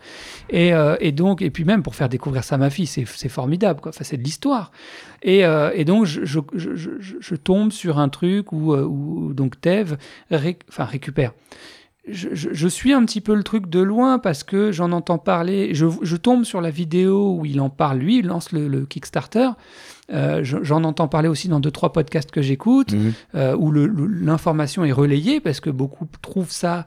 Et, 0.50 0.74
euh, 0.74 0.96
et, 1.00 1.12
donc, 1.12 1.40
et 1.40 1.50
puis 1.50 1.64
même 1.64 1.82
pour 1.82 1.94
faire 1.94 2.08
découvrir 2.08 2.42
ça 2.42 2.56
à 2.56 2.58
ma 2.58 2.70
fille, 2.70 2.86
c'est 2.86 3.28
formidable, 3.28 3.80
quoi. 3.80 3.90
Enfin, 3.90 4.04
c'est 4.04 4.16
de 4.16 4.24
l'histoire. 4.24 4.72
Et, 5.22 5.44
euh, 5.44 5.70
et, 5.72 5.84
donc, 5.84 6.04
je, 6.06 6.24
je, 6.24 6.40
je, 6.54 7.34
tombe 7.36 7.70
sur 7.70 7.98
un 7.98 8.08
truc 8.08 8.52
où, 8.52 8.74
où 8.74 9.32
donc 9.32 9.60
Tev 9.60 9.96
enfin, 10.32 10.84
récupère. 10.84 11.32
Je, 12.08 12.30
je, 12.32 12.68
suis 12.68 12.92
un 12.92 13.04
petit 13.04 13.20
peu 13.20 13.32
le 13.32 13.44
truc 13.44 13.68
de 13.68 13.78
loin 13.78 14.18
parce 14.18 14.42
que 14.42 14.72
j'en 14.72 14.90
entends 14.90 15.18
parler. 15.18 15.72
Je, 15.72 15.86
je, 16.02 16.16
tombe 16.16 16.42
sur 16.42 16.60
la 16.60 16.70
vidéo 16.70 17.36
où 17.38 17.46
il 17.46 17.60
en 17.60 17.70
parle, 17.70 17.98
lui, 17.98 18.18
il 18.18 18.26
lance 18.26 18.50
le 18.50 18.84
Kickstarter. 18.86 19.50
Euh, 20.10 20.42
j'en 20.42 20.84
entends 20.84 21.08
parler 21.08 21.28
aussi 21.28 21.48
dans 21.48 21.60
deux, 21.60 21.70
trois 21.70 21.92
podcasts 21.92 22.30
que 22.30 22.42
j'écoute, 22.42 22.92
mhm. 22.92 23.12
euh, 23.34 23.56
où 23.56 23.70
l'information 23.72 24.84
est 24.84 24.92
relayée 24.92 25.40
parce 25.40 25.60
que 25.60 25.70
beaucoup 25.70 26.06
trouvent 26.20 26.50
ça 26.50 26.86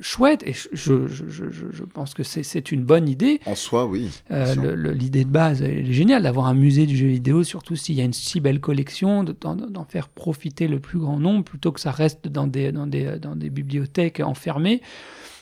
chouette 0.00 0.44
et 0.46 0.52
je, 0.52 0.68
je, 1.08 1.28
je, 1.28 1.44
je 1.50 1.84
pense 1.84 2.14
que 2.14 2.22
c'est 2.22 2.70
une 2.70 2.84
bonne 2.84 3.08
idée. 3.08 3.40
En 3.46 3.54
soi, 3.54 3.86
oui. 3.86 4.10
Euh, 4.30 4.92
l'idée 4.92 5.24
de 5.24 5.30
base 5.30 5.62
elle 5.62 5.88
est 5.88 5.92
géniale 5.92 6.22
d'avoir 6.22 6.46
un 6.46 6.54
musée 6.54 6.86
du 6.86 6.96
jeu 6.96 7.08
vidéo, 7.08 7.42
surtout 7.42 7.74
s'il 7.74 7.96
y 7.96 8.00
a 8.00 8.04
une 8.04 8.12
si 8.12 8.40
belle 8.40 8.60
collection, 8.60 9.24
d'en 9.24 9.84
faire 9.84 10.08
profiter 10.08 10.68
le 10.68 10.78
plus 10.78 10.98
grand 10.98 11.18
nombre 11.18 11.44
plutôt 11.44 11.72
que 11.72 11.80
ça 11.80 11.90
reste 11.90 12.28
dans 12.28 12.46
des, 12.46 12.70
dans 12.70 12.86
des, 12.86 13.18
dans 13.20 13.34
des 13.34 13.50
bibliothèques 13.50 14.20
enfermées. 14.20 14.82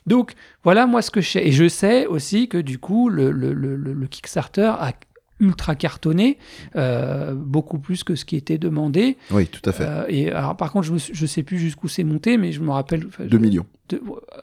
Donc 0.07 0.33
voilà 0.65 0.87
moi 0.87 1.03
ce 1.03 1.11
que 1.11 1.21
je 1.21 1.31
sais. 1.31 1.47
Et 1.47 1.53
je 1.53 1.69
sais 1.69 2.07
aussi 2.07 2.49
que 2.49 2.59
du 2.59 2.79
coup 2.79 3.09
le, 3.09 3.31
le, 3.31 3.53
le, 3.53 3.77
le 3.77 4.07
Kickstarter 4.07 4.73
a 4.79 4.93
ultra 5.41 5.75
cartonné, 5.75 6.39
euh, 6.77 7.35
beaucoup 7.35 7.79
plus 7.79 8.05
que 8.05 8.15
ce 8.15 8.25
qui 8.25 8.37
était 8.37 8.59
demandé. 8.59 9.17
Oui, 9.31 9.47
tout 9.47 9.69
à 9.69 9.73
fait. 9.73 9.85
Euh, 9.87 10.05
et 10.09 10.31
alors, 10.31 10.57
par 10.57 10.73
contre, 10.73 10.87
je 10.87 11.23
ne 11.23 11.27
sais 11.27 11.43
plus 11.43 11.59
jusqu'où 11.59 11.89
c'est 11.89 12.05
monté, 12.05 12.37
mais 12.39 12.53
je 12.53 12.61
me 12.61 12.71
rappelle. 12.71 13.07
2 13.19 13.39
millions. 13.39 13.67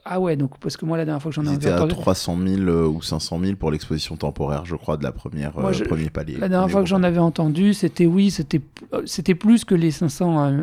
ah 0.06 0.20
ouais, 0.20 0.36
donc 0.36 0.58
parce 0.60 0.78
que 0.78 0.86
moi 0.86 0.96
la 0.98 1.06
dernière 1.06 1.22
fois 1.22 1.32
que 1.32 1.36
j'en 1.36 1.44
ai 1.46 1.50
entendu. 1.50 1.66
C'était 1.66 1.74
à 1.74 1.88
300 1.88 2.38
000 2.46 2.62
euh, 2.62 2.88
ou 2.88 3.02
500 3.02 3.40
000 3.40 3.56
pour 3.56 3.72
l'exposition 3.72 4.16
temporaire, 4.16 4.66
je 4.66 4.76
crois, 4.76 4.98
de 4.98 5.04
la 5.04 5.12
première 5.12 5.60
moi, 5.60 5.72
premier 5.72 6.10
palier. 6.10 6.38
La 6.38 6.48
dernière 6.48 6.70
fois 6.70 6.82
que 6.82 6.88
j'en 6.88 7.04
avais 7.04 7.20
entendu, 7.20 7.74
c'était 7.74 8.06
oui, 8.06 8.32
c'était 8.32 8.62
c'était 9.06 9.36
plus 9.36 9.66
que 9.66 9.76
les 9.76 9.92
500 9.92 10.54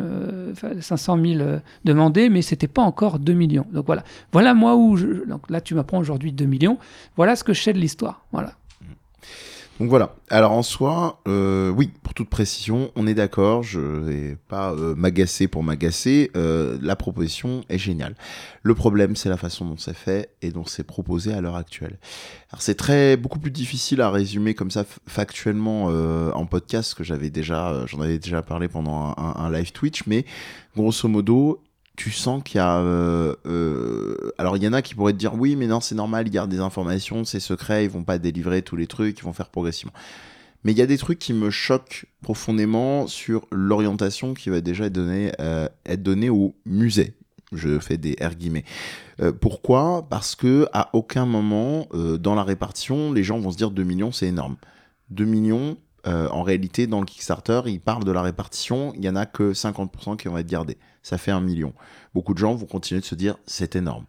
500 0.79 1.19
000 1.23 1.59
demandés, 1.83 2.29
mais 2.29 2.41
c'était 2.41 2.67
pas 2.67 2.81
encore 2.81 3.19
2 3.19 3.33
millions. 3.33 3.67
Donc 3.71 3.85
voilà, 3.85 4.03
voilà 4.31 4.53
moi 4.53 4.75
où 4.75 4.95
je... 4.95 5.27
donc 5.27 5.49
là 5.49 5.61
tu 5.61 5.75
m'apprends 5.75 5.99
aujourd'hui 5.99 6.31
2 6.31 6.45
millions. 6.45 6.77
Voilà 7.17 7.35
ce 7.35 7.43
que 7.43 7.53
je 7.53 7.61
sais 7.61 7.73
de 7.73 7.79
l'histoire. 7.79 8.25
Voilà. 8.31 8.53
Donc 9.81 9.89
voilà. 9.89 10.13
Alors 10.29 10.51
en 10.51 10.61
soi, 10.61 11.23
euh, 11.27 11.71
oui, 11.71 11.89
pour 12.03 12.13
toute 12.13 12.29
précision, 12.29 12.91
on 12.95 13.07
est 13.07 13.15
d'accord. 13.15 13.63
Je 13.63 13.79
vais 13.79 14.37
pas 14.47 14.73
euh, 14.73 14.93
m'agacer 14.93 15.47
pour 15.47 15.63
m'agacer. 15.63 16.29
Euh, 16.37 16.77
la 16.83 16.95
proposition 16.95 17.63
est 17.67 17.79
géniale. 17.79 18.13
Le 18.61 18.75
problème, 18.75 19.15
c'est 19.15 19.27
la 19.27 19.37
façon 19.37 19.65
dont 19.65 19.77
c'est 19.77 19.95
fait 19.95 20.35
et 20.43 20.51
dont 20.51 20.65
c'est 20.65 20.83
proposé 20.83 21.33
à 21.33 21.41
l'heure 21.41 21.55
actuelle. 21.55 21.97
Alors 22.51 22.61
c'est 22.61 22.75
très 22.75 23.17
beaucoup 23.17 23.39
plus 23.39 23.49
difficile 23.49 24.01
à 24.01 24.11
résumer 24.11 24.53
comme 24.53 24.69
ça 24.69 24.85
factuellement 25.07 25.85
en 25.85 26.45
podcast 26.45 26.93
que 26.93 27.03
j'avais 27.03 27.31
déjà, 27.31 27.83
j'en 27.87 28.01
avais 28.01 28.19
déjà 28.19 28.43
parlé 28.43 28.67
pendant 28.67 29.15
un 29.17 29.51
live 29.51 29.71
Twitch, 29.71 30.03
mais 30.05 30.25
grosso 30.75 31.07
modo, 31.07 31.59
tu 32.01 32.09
sens 32.09 32.41
qu'il 32.43 32.57
y 32.57 32.59
a. 32.59 32.79
Euh, 32.79 33.35
euh, 33.45 34.33
alors, 34.39 34.57
il 34.57 34.63
y 34.63 34.67
en 34.67 34.73
a 34.73 34.81
qui 34.81 34.95
pourraient 34.95 35.13
te 35.13 35.19
dire 35.19 35.35
oui, 35.35 35.55
mais 35.55 35.67
non, 35.67 35.81
c'est 35.81 35.93
normal, 35.93 36.27
ils 36.27 36.31
gardent 36.31 36.49
des 36.49 36.59
informations, 36.59 37.25
c'est 37.25 37.39
secret, 37.39 37.83
ils 37.83 37.91
vont 37.91 38.03
pas 38.03 38.17
délivrer 38.17 38.63
tous 38.63 38.75
les 38.75 38.87
trucs, 38.87 39.19
ils 39.19 39.23
vont 39.23 39.33
faire 39.33 39.49
progressivement. 39.49 39.93
Mais 40.63 40.71
il 40.71 40.79
y 40.79 40.81
a 40.81 40.87
des 40.87 40.97
trucs 40.97 41.19
qui 41.19 41.31
me 41.33 41.51
choquent 41.51 42.05
profondément 42.23 43.05
sur 43.05 43.45
l'orientation 43.51 44.33
qui 44.33 44.49
va 44.49 44.61
déjà 44.61 44.85
être 44.85 44.93
donnée, 44.93 45.31
euh, 45.39 45.69
être 45.85 46.01
donnée 46.01 46.31
au 46.31 46.55
musée. 46.65 47.13
Je 47.51 47.77
fais 47.77 47.97
des 47.97 48.15
R 48.19 48.33
guillemets. 48.33 48.65
pourquoi? 49.39 50.07
Parce 50.09 50.35
que 50.35 50.67
à 50.73 50.89
aucun 50.93 51.25
moment 51.25 51.87
dans 51.93 52.33
la 52.33 52.43
répartition, 52.43 53.11
les 53.11 53.23
gens 53.23 53.39
vont 53.39 53.51
se 53.51 53.57
dire 53.57 53.69
2 53.69 53.83
millions, 53.83 54.11
c'est 54.11 54.27
énorme. 54.27 54.55
2 55.09 55.25
millions, 55.25 55.77
en 56.05 56.43
réalité, 56.43 56.87
dans 56.87 56.99
le 56.99 57.05
Kickstarter, 57.05 57.61
ils 57.65 57.79
parlent 57.79 58.03
de 58.03 58.11
la 58.11 58.21
répartition, 58.21 58.93
il 58.95 59.05
y 59.05 59.09
en 59.09 59.15
a 59.15 59.25
que 59.25 59.53
50% 59.53 60.17
qui 60.17 60.27
vont 60.27 60.37
être 60.37 60.47
gardés 60.47 60.77
ça 61.03 61.17
fait 61.17 61.31
un 61.31 61.41
million. 61.41 61.73
Beaucoup 62.13 62.33
de 62.33 62.39
gens 62.39 62.55
vont 62.55 62.65
continuer 62.65 63.01
de 63.01 63.05
se 63.05 63.15
dire 63.15 63.37
c'est 63.45 63.75
énorme. 63.75 64.05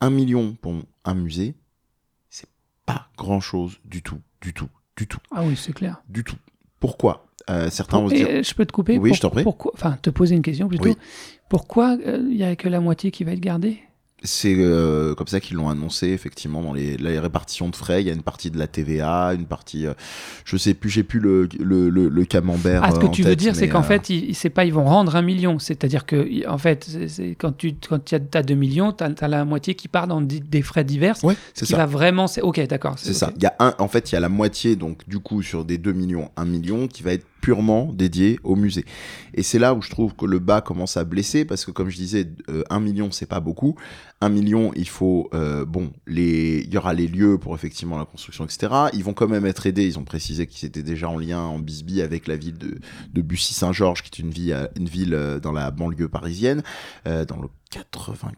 Un 0.00 0.10
million 0.10 0.54
pour 0.60 0.74
un 1.04 1.14
musée, 1.14 1.54
c'est 2.28 2.48
pas 2.86 3.08
grand 3.16 3.40
chose 3.40 3.78
du 3.84 4.02
tout, 4.02 4.20
du 4.40 4.52
tout, 4.52 4.68
du 4.96 5.06
tout. 5.06 5.20
Ah 5.32 5.42
oui, 5.44 5.56
c'est 5.56 5.72
clair. 5.72 6.02
Du 6.08 6.24
tout. 6.24 6.36
Pourquoi? 6.80 7.26
Euh, 7.50 7.70
Certains 7.70 7.98
vont 7.98 8.08
se 8.08 8.14
dire. 8.14 8.42
Je 8.42 8.54
peux 8.54 8.66
te 8.66 8.72
couper 8.72 8.98
Oui, 8.98 9.14
je 9.14 9.20
t'en 9.20 9.30
prie. 9.30 9.42
Pourquoi 9.42 9.72
Enfin, 9.74 9.98
te 10.02 10.10
poser 10.10 10.36
une 10.36 10.42
question 10.42 10.68
plutôt. 10.68 10.94
Pourquoi 11.48 11.96
euh, 12.06 12.18
il 12.30 12.36
n'y 12.36 12.44
a 12.44 12.54
que 12.56 12.68
la 12.68 12.80
moitié 12.80 13.10
qui 13.10 13.24
va 13.24 13.32
être 13.32 13.40
gardée? 13.40 13.80
C'est 14.22 14.54
euh, 14.58 15.14
comme 15.14 15.28
ça 15.28 15.38
qu'ils 15.38 15.56
l'ont 15.56 15.68
annoncé 15.68 16.08
effectivement 16.08 16.60
dans 16.60 16.72
les, 16.72 16.96
les, 16.96 17.18
répartitions 17.20 17.68
de 17.68 17.76
frais. 17.76 18.02
Il 18.02 18.06
y 18.08 18.10
a 18.10 18.12
une 18.12 18.22
partie 18.22 18.50
de 18.50 18.58
la 18.58 18.66
TVA, 18.66 19.32
une 19.34 19.46
partie, 19.46 19.86
euh, 19.86 19.94
je 20.44 20.56
sais 20.56 20.74
plus, 20.74 20.90
j'ai 20.90 21.04
plus 21.04 21.20
le, 21.20 21.48
le, 21.58 21.88
le, 21.88 22.08
le, 22.08 22.24
camembert. 22.24 22.82
Ah, 22.82 22.90
ce 22.90 22.98
que 22.98 23.06
euh, 23.06 23.10
tu 23.10 23.22
veux 23.22 23.36
dire, 23.36 23.54
c'est 23.54 23.68
qu'en 23.68 23.82
fait, 23.82 24.10
ils, 24.10 24.34
c'est 24.34 24.50
pas 24.50 24.64
ils 24.64 24.72
vont 24.72 24.84
rendre 24.84 25.14
un 25.14 25.22
million. 25.22 25.58
C'est-à-dire 25.58 26.04
que 26.04 26.48
en 26.48 26.58
fait, 26.58 26.88
c'est, 27.06 27.36
quand 27.36 27.56
tu 27.56 27.74
quand 27.88 28.12
as 28.12 28.42
2 28.42 28.54
millions, 28.54 28.92
tu 28.92 29.04
as, 29.04 29.28
la 29.28 29.44
moitié 29.44 29.74
qui 29.74 29.86
part 29.86 30.08
dans 30.08 30.20
des 30.20 30.62
frais 30.62 30.84
divers. 30.84 31.16
Ouais, 31.22 31.36
c'est 31.54 31.66
ça. 31.66 31.76
va 31.76 31.86
vraiment, 31.86 32.26
c'est 32.26 32.42
ok, 32.42 32.60
d'accord. 32.66 32.94
C'est, 32.96 33.14
ça. 33.14 33.32
Il 33.36 33.42
y 33.42 33.46
a 33.46 33.54
un, 33.60 33.74
en 33.78 33.88
fait, 33.88 34.10
il 34.10 34.14
y 34.14 34.16
a 34.16 34.20
la 34.20 34.28
moitié 34.28 34.74
donc 34.74 35.08
du 35.08 35.20
coup 35.20 35.42
sur 35.42 35.64
des 35.64 35.78
2 35.78 35.92
millions, 35.92 36.30
1 36.36 36.44
million 36.44 36.88
qui 36.88 37.02
va 37.02 37.12
être 37.12 37.26
purement 37.48 37.90
dédié 37.94 38.38
au 38.44 38.56
musée. 38.56 38.84
Et 39.32 39.42
c'est 39.42 39.58
là 39.58 39.72
où 39.72 39.80
je 39.80 39.88
trouve 39.88 40.14
que 40.14 40.26
le 40.26 40.38
bas 40.38 40.60
commence 40.60 40.98
à 40.98 41.04
blesser 41.04 41.46
parce 41.46 41.64
que 41.64 41.70
comme 41.70 41.88
je 41.88 41.96
disais, 41.96 42.30
euh, 42.50 42.62
un 42.68 42.78
million 42.78 43.10
c'est 43.10 43.24
pas 43.24 43.40
beaucoup. 43.40 43.74
Un 44.20 44.28
million, 44.28 44.70
il 44.76 44.86
faut 44.86 45.30
euh, 45.32 45.64
bon, 45.64 45.90
les, 46.06 46.58
il 46.66 46.74
y 46.74 46.76
aura 46.76 46.92
les 46.92 47.08
lieux 47.08 47.38
pour 47.38 47.54
effectivement 47.54 47.96
la 47.96 48.04
construction, 48.04 48.44
etc. 48.44 48.70
Ils 48.92 49.02
vont 49.02 49.14
quand 49.14 49.28
même 49.28 49.46
être 49.46 49.66
aidés. 49.66 49.86
Ils 49.86 49.98
ont 49.98 50.04
précisé 50.04 50.46
qu'ils 50.46 50.68
étaient 50.68 50.82
déjà 50.82 51.08
en 51.08 51.16
lien 51.16 51.40
en 51.40 51.58
bisbee 51.58 52.02
avec 52.02 52.26
la 52.26 52.36
ville 52.36 52.58
de, 52.58 52.80
de 53.14 53.22
Bussy-Saint-Georges, 53.22 54.02
qui 54.02 54.10
est 54.12 54.22
une 54.22 54.30
ville, 54.30 54.68
une 54.76 54.88
ville 54.90 55.14
euh, 55.14 55.40
dans 55.40 55.52
la 55.52 55.70
banlieue 55.70 56.08
parisienne, 56.10 56.62
dans 57.06 57.40
le 57.40 57.48
80 57.70 58.32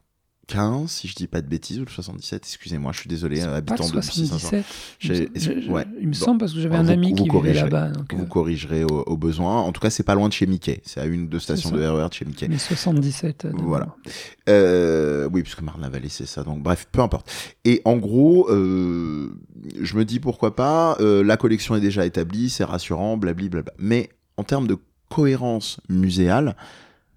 75, 0.51 0.91
si 0.91 1.09
je 1.09 1.15
dis 1.15 1.27
pas 1.27 1.41
de 1.41 1.47
bêtises, 1.47 1.79
ou 1.79 1.85
le 1.85 1.91
77, 1.91 2.43
excusez-moi, 2.45 2.93
je 2.93 3.01
suis 3.01 3.09
désolé, 3.09 3.41
habitant 3.43 3.89
de 3.89 4.01
77. 4.01 4.65
J'ai- 4.99 5.29
Je- 5.35 5.61
je- 5.61 5.71
ouais. 5.71 5.87
Il 6.01 6.09
me 6.09 6.13
semble 6.13 6.39
parce 6.39 6.53
que 6.53 6.61
j'avais 6.61 6.77
un 6.77 6.89
ami 6.89 7.15
qui 7.15 7.29
vivait 7.29 7.55
là-bas. 7.55 7.93
Vous 8.13 8.23
euh, 8.23 8.27
corrigerez 8.27 8.85
au, 8.85 9.17
besoin. 9.17 9.61
En 9.61 9.73
tout 9.73 9.81
cas, 9.81 9.91
c'est 9.91 10.03
pas 10.03 10.15
loin 10.15 10.29
de 10.29 10.33
chez 10.33 10.47
Mickey. 10.47 10.81
C'est 10.85 11.01
à 11.01 11.07
une 11.07 11.23
ou 11.23 11.27
deux 11.27 11.39
stations 11.41 11.71
de 11.71 11.85
RER 11.85 12.09
de 12.09 12.15
chez 12.15 12.25
Mickey. 12.25 12.49
mais 12.49 12.59
77. 12.59 13.45
euh, 13.45 13.53
Voilà. 13.55 13.95
Euh, 14.49 15.29
oui, 15.33 15.43
puisque 15.43 15.63
Marne-la-Vallée, 15.63 16.09
c'est 16.09 16.27
ça. 16.27 16.43
Donc, 16.43 16.63
bref, 16.63 16.87
peu 16.91 17.01
importe. 17.01 17.31
Et 17.65 17.83
en 17.85 17.97
gros, 17.97 18.47
je 18.51 19.97
me 19.97 20.05
dis 20.05 20.21
pourquoi 20.21 20.57
pas. 20.57 20.97
la 21.01 21.37
collection 21.37 21.77
est 21.77 21.81
déjà 21.81 22.05
établie, 22.07 22.51
c'est 22.51 22.65
rassurant, 22.65 23.17
blablabla. 23.17 23.63
Mais 23.79 24.11
en 24.37 24.45
termes 24.45 24.67
de 24.67 24.77
cohérence 25.09 25.81
muséale, 25.89 26.57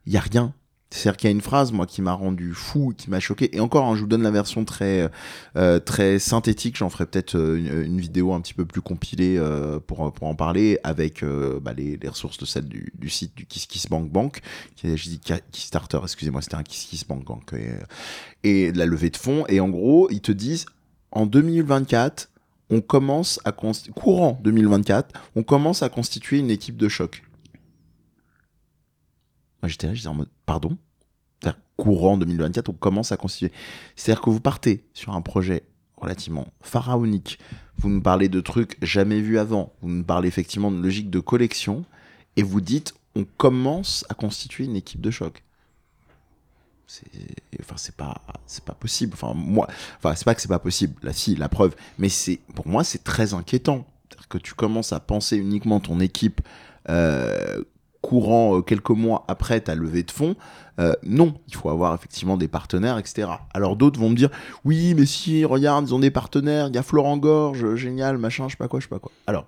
il 0.05 0.13
y 0.13 0.17
a 0.17 0.21
rien. 0.21 0.53
C'est-à-dire 0.93 1.17
qu'il 1.17 1.29
y 1.29 1.33
a 1.33 1.35
une 1.35 1.41
phrase, 1.41 1.71
moi, 1.71 1.87
qui 1.87 2.03
m'a 2.03 2.13
rendu 2.13 2.53
fou, 2.53 2.93
qui 2.95 3.09
m'a 3.09 3.19
choqué. 3.19 3.55
Et 3.55 3.59
encore, 3.59 3.85
hein, 3.85 3.95
je 3.95 4.01
vous 4.01 4.07
donne 4.07 4.21
la 4.21 4.29
version 4.29 4.63
très, 4.63 5.09
euh, 5.57 5.79
très 5.79 6.19
synthétique. 6.19 6.77
J'en 6.77 6.89
ferai 6.89 7.07
peut-être 7.07 7.35
euh, 7.35 7.83
une, 7.83 7.99
vidéo 7.99 8.31
un 8.31 8.41
petit 8.41 8.53
peu 8.53 8.63
plus 8.63 8.81
compilée 8.81 9.35
euh, 9.37 9.79
pour, 9.79 10.13
pour 10.13 10.27
en 10.27 10.35
parler 10.35 10.77
avec 10.83 11.25
bah, 11.61 11.73
les, 11.73 11.97
ressources 12.07 12.37
de 12.37 12.45
celle 12.45 12.65
du, 12.65 13.09
site 13.09 13.35
du 13.35 13.47
Kiss 13.47 13.65
Kiss 13.65 13.87
Bank. 13.87 14.41
Qui 14.75 14.95
je 14.95 15.09
dis 15.09 15.19
Ki- 15.19 15.41
Kickstarter, 15.51 15.99
excusez-moi, 16.03 16.43
c'était 16.43 16.55
un 16.55 16.63
Kiss 16.63 16.85
Kiss 16.85 17.07
Bank. 17.07 17.23
Et, 17.53 18.67
et 18.67 18.71
la 18.71 18.85
levée 18.85 19.09
de 19.09 19.17
fonds. 19.17 19.45
Et 19.49 19.59
en 19.59 19.69
gros, 19.69 20.09
ils 20.11 20.21
te 20.21 20.31
disent, 20.31 20.67
en 21.11 21.25
2024, 21.25 22.29
on 22.69 22.81
commence 22.81 23.39
à 23.45 23.51
courant 23.51 24.39
2024, 24.43 25.09
on 25.35 25.43
commence 25.43 25.81
à 25.81 25.89
constituer 25.89 26.37
une 26.37 26.51
équipe 26.51 26.77
de 26.77 26.87
choc. 26.87 27.23
J'étais 29.67 29.87
là, 29.87 29.93
j'étais 29.93 30.07
en 30.07 30.13
mode 30.13 30.29
pardon? 30.45 30.77
Courant 31.75 32.17
2024, 32.17 32.69
on 32.69 32.73
commence 32.73 33.11
à 33.11 33.17
constituer. 33.17 33.51
C'est-à-dire 33.95 34.21
que 34.21 34.29
vous 34.29 34.39
partez 34.39 34.85
sur 34.93 35.13
un 35.13 35.21
projet 35.21 35.63
relativement 35.97 36.47
pharaonique. 36.61 37.39
Vous 37.77 37.89
nous 37.89 38.01
parlez 38.01 38.29
de 38.29 38.41
trucs 38.41 38.77
jamais 38.83 39.19
vus 39.19 39.39
avant. 39.39 39.73
Vous 39.81 39.89
nous 39.89 40.03
parlez 40.03 40.27
effectivement 40.27 40.71
de 40.71 40.77
logique 40.77 41.09
de 41.09 41.19
collection 41.19 41.83
et 42.35 42.43
vous 42.43 42.61
dites 42.61 42.93
on 43.15 43.25
commence 43.25 44.05
à 44.09 44.13
constituer 44.13 44.65
une 44.65 44.75
équipe 44.75 45.01
de 45.01 45.09
choc. 45.09 45.43
C'est 46.85 47.07
enfin 47.59 47.75
c'est 47.77 47.95
pas 47.95 48.21
c'est 48.45 48.63
pas 48.63 48.75
possible. 48.75 49.13
Enfin 49.15 49.33
moi 49.33 49.67
enfin 49.97 50.13
c'est 50.15 50.25
pas 50.25 50.35
que 50.35 50.41
c'est 50.41 50.47
pas 50.47 50.59
possible. 50.59 50.93
Là 51.01 51.11
si 51.11 51.35
la 51.35 51.49
preuve 51.49 51.75
mais 51.97 52.09
c'est 52.09 52.39
pour 52.55 52.67
moi 52.67 52.83
c'est 52.83 53.03
très 53.03 53.33
inquiétant. 53.33 53.87
C'est-à-dire 54.09 54.27
que 54.27 54.37
tu 54.37 54.53
commences 54.53 54.93
à 54.93 54.99
penser 54.99 55.37
uniquement 55.37 55.79
ton 55.79 55.99
équipe 55.99 56.41
euh, 56.89 57.63
courant 58.03 58.57
euh, 58.57 58.61
quelques 58.61 58.91
mois 58.91 59.23
après 59.27 59.61
ta 59.61 59.73
levée 59.73 60.03
de 60.03 60.11
fonds, 60.11 60.35
euh, 60.79 60.93
non, 61.03 61.33
il 61.47 61.55
faut 61.55 61.69
avoir 61.69 61.95
effectivement 61.95 62.37
des 62.37 62.47
partenaires, 62.47 62.99
etc. 62.99 63.29
Alors 63.53 63.75
d'autres 63.75 63.99
vont 63.99 64.09
me 64.09 64.15
dire, 64.15 64.29
oui, 64.65 64.93
mais 64.93 65.07
si, 65.07 65.45
regarde, 65.45 65.87
ils 65.87 65.95
ont 65.95 65.99
des 65.99 66.11
partenaires, 66.11 66.67
il 66.67 66.75
y 66.75 66.77
a 66.77 66.83
Florent 66.83 67.17
Gorge, 67.17 67.75
génial, 67.75 68.17
machin, 68.17 68.47
je 68.47 68.51
sais 68.51 68.57
pas 68.57 68.67
quoi, 68.67 68.79
je 68.79 68.85
sais 68.85 68.89
pas 68.89 68.99
quoi. 68.99 69.11
Alors, 69.25 69.45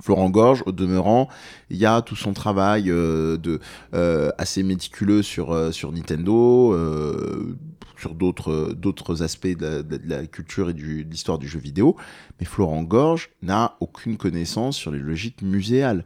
Florent 0.00 0.30
Gorge, 0.30 0.62
au 0.66 0.72
demeurant, 0.72 1.28
il 1.70 1.76
y 1.76 1.86
a 1.86 2.02
tout 2.02 2.16
son 2.16 2.32
travail 2.32 2.90
euh, 2.90 3.36
de 3.36 3.60
euh, 3.94 4.30
assez 4.38 4.62
méticuleux 4.62 5.22
sur 5.22 5.52
euh, 5.52 5.70
sur 5.70 5.92
Nintendo, 5.92 6.72
euh, 6.72 7.56
sur 7.98 8.14
d'autres 8.14 8.72
d'autres 8.72 9.22
aspects 9.22 9.46
de 9.46 9.64
la, 9.64 9.82
de 9.82 10.00
la 10.08 10.26
culture 10.26 10.70
et 10.70 10.74
du, 10.74 11.04
de 11.04 11.10
l'histoire 11.10 11.38
du 11.38 11.46
jeu 11.46 11.60
vidéo. 11.60 11.96
Mais 12.40 12.46
Florent 12.46 12.82
Gorge 12.82 13.30
n'a 13.42 13.76
aucune 13.80 14.16
connaissance 14.16 14.76
sur 14.76 14.90
les 14.90 14.98
logiques 14.98 15.42
muséales. 15.42 16.04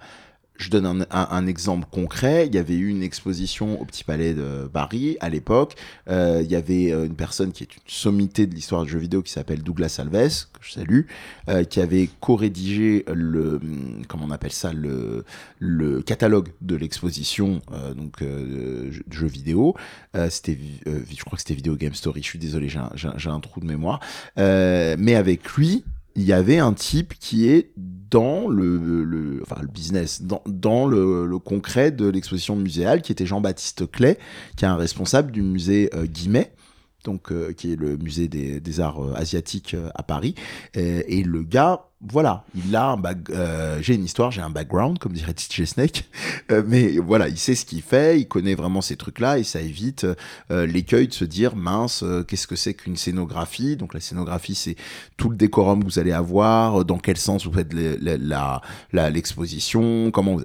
Je 0.58 0.70
donne 0.70 0.86
un, 0.86 1.00
un- 1.10 1.28
un 1.30 1.46
exemple 1.46 1.86
concret. 1.90 2.46
Il 2.46 2.54
y 2.54 2.58
avait 2.58 2.74
eu 2.76 2.88
une 2.88 3.02
exposition 3.02 3.80
au 3.80 3.84
Petit 3.84 4.04
Palais 4.04 4.34
de 4.34 4.68
Paris 4.72 5.16
à 5.20 5.28
l'époque. 5.28 5.74
Euh, 6.08 6.40
il 6.44 6.50
y 6.50 6.56
avait 6.56 6.92
euh, 6.92 7.06
une 7.06 7.14
personne 7.14 7.52
qui 7.52 7.62
est 7.64 7.74
une 7.76 7.82
sommité 7.86 8.46
de 8.46 8.54
l'histoire 8.54 8.84
du 8.84 8.90
jeu 8.90 8.98
vidéo 8.98 9.22
qui 9.22 9.32
s'appelle 9.32 9.62
Douglas 9.62 9.96
Alves, 9.98 10.46
que 10.52 10.60
je 10.62 10.72
salue, 10.72 11.00
euh, 11.48 11.64
qui 11.64 11.80
avait 11.80 12.08
co-rédigé 12.20 13.04
le, 13.12 13.56
hum, 13.56 14.02
comment 14.08 14.24
on 14.26 14.30
appelle 14.30 14.52
ça, 14.52 14.72
le, 14.72 15.24
le 15.58 16.02
catalogue 16.02 16.48
de 16.60 16.76
l'exposition, 16.76 17.60
euh, 17.72 17.94
donc 17.94 18.22
euh, 18.22 18.88
de 18.90 19.14
jeux 19.14 19.26
vidéo. 19.26 19.74
Euh, 20.14 20.30
c'était, 20.30 20.58
je 20.86 21.24
crois 21.24 21.36
que 21.36 21.42
c'était 21.42 21.54
Video 21.54 21.76
Game 21.76 21.94
Story. 21.94 22.22
Je 22.22 22.28
suis 22.28 22.38
désolé, 22.38 22.68
j'ai 22.68 22.78
un, 22.78 22.90
un- 23.32 23.40
trou 23.40 23.60
de 23.60 23.66
mémoire. 23.66 24.00
Mais 24.36 25.14
avec 25.14 25.48
lui, 25.52 25.84
il 26.16 26.24
y 26.24 26.32
avait 26.32 26.58
un 26.58 26.72
type 26.72 27.14
qui 27.20 27.48
est 27.48 27.72
dans 27.76 28.48
le, 28.48 29.40
enfin, 29.42 29.60
le 29.60 29.68
business, 29.68 30.22
dans, 30.22 30.42
dans 30.46 30.86
le, 30.86 31.26
le 31.26 31.38
concret 31.38 31.90
de 31.90 32.08
l'exposition 32.08 32.56
muséale, 32.56 33.02
qui 33.02 33.12
était 33.12 33.26
Jean-Baptiste 33.26 33.90
Clay, 33.90 34.18
qui 34.56 34.64
est 34.64 34.68
un 34.68 34.76
responsable 34.76 35.30
du 35.30 35.42
musée 35.42 35.90
euh, 35.94 36.06
Guimet, 36.06 36.52
donc 37.06 37.30
euh, 37.32 37.52
qui 37.52 37.72
est 37.72 37.76
le 37.76 37.96
musée 37.96 38.28
des, 38.28 38.80
arts 38.80 39.02
euh, 39.02 39.14
asiatiques 39.14 39.74
euh, 39.74 39.88
à 39.94 40.02
Paris. 40.02 40.34
Et, 40.74 41.22
le 41.22 41.42
gars, 41.42 41.84
voilà, 42.06 42.44
il 42.54 42.76
a 42.76 42.90
un 42.90 43.02
euh, 43.30 43.78
j'ai 43.80 43.94
une 43.94 44.04
histoire, 44.04 44.30
j'ai 44.30 44.42
un 44.42 44.50
background, 44.50 44.98
comme 44.98 45.12
dirait 45.12 45.34
DJ 45.36 45.64
Snake, 45.64 46.08
mais 46.66 46.98
voilà, 46.98 47.28
il 47.28 47.38
sait 47.38 47.54
ce 47.54 47.64
qu'il 47.64 47.82
fait, 47.82 48.20
il 48.20 48.28
connaît 48.28 48.54
vraiment 48.54 48.82
ces 48.82 48.96
trucs-là, 48.96 49.38
et 49.38 49.44
ça 49.44 49.60
évite 49.60 50.06
l'écueil 50.50 51.08
de 51.08 51.14
se 51.14 51.24
dire 51.24 51.56
mince, 51.56 52.04
qu'est-ce 52.28 52.46
que 52.46 52.56
c'est 52.56 52.74
qu'une 52.74 52.96
scénographie? 52.96 53.76
Donc 53.76 53.94
la 53.94 54.00
scénographie, 54.00 54.54
c'est 54.54 54.76
tout 55.16 55.30
le 55.30 55.36
décorum 55.36 55.80
que 55.80 55.86
vous 55.86 55.98
allez 55.98 56.12
avoir, 56.12 56.84
dans 56.84 56.98
quel 56.98 57.16
sens 57.16 57.46
vous 57.46 57.52
faites 57.52 57.72
l'exposition, 58.92 60.10
comment 60.10 60.36
vous... 60.36 60.44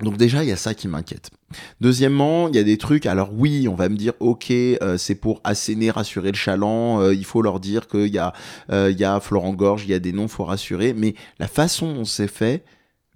Donc 0.00 0.16
déjà, 0.16 0.44
il 0.44 0.48
y 0.48 0.52
a 0.52 0.56
ça 0.56 0.74
qui 0.74 0.86
m'inquiète. 0.86 1.30
Deuxièmement, 1.80 2.48
il 2.48 2.54
y 2.54 2.58
a 2.58 2.62
des 2.62 2.78
trucs, 2.78 3.06
alors 3.06 3.30
oui, 3.32 3.66
on 3.68 3.74
va 3.74 3.88
me 3.88 3.96
dire, 3.96 4.12
ok, 4.20 4.50
euh, 4.50 4.96
c'est 4.96 5.16
pour 5.16 5.40
asséner, 5.42 5.90
rassurer 5.90 6.30
le 6.30 6.36
chaland, 6.36 7.00
euh, 7.00 7.14
il 7.14 7.24
faut 7.24 7.42
leur 7.42 7.58
dire 7.58 7.88
qu'il 7.88 8.06
y, 8.06 8.18
a, 8.18 8.32
euh, 8.70 8.90
il 8.92 8.98
y 8.98 9.04
a 9.04 9.18
Florent 9.18 9.54
Gorge, 9.54 9.84
il 9.84 9.90
y 9.90 9.94
a 9.94 9.98
des 9.98 10.12
noms, 10.12 10.28
faut 10.28 10.44
rassurer, 10.44 10.94
mais 10.94 11.14
la 11.38 11.48
façon 11.48 11.94
dont 11.94 12.04
c'est 12.04 12.28
fait 12.28 12.64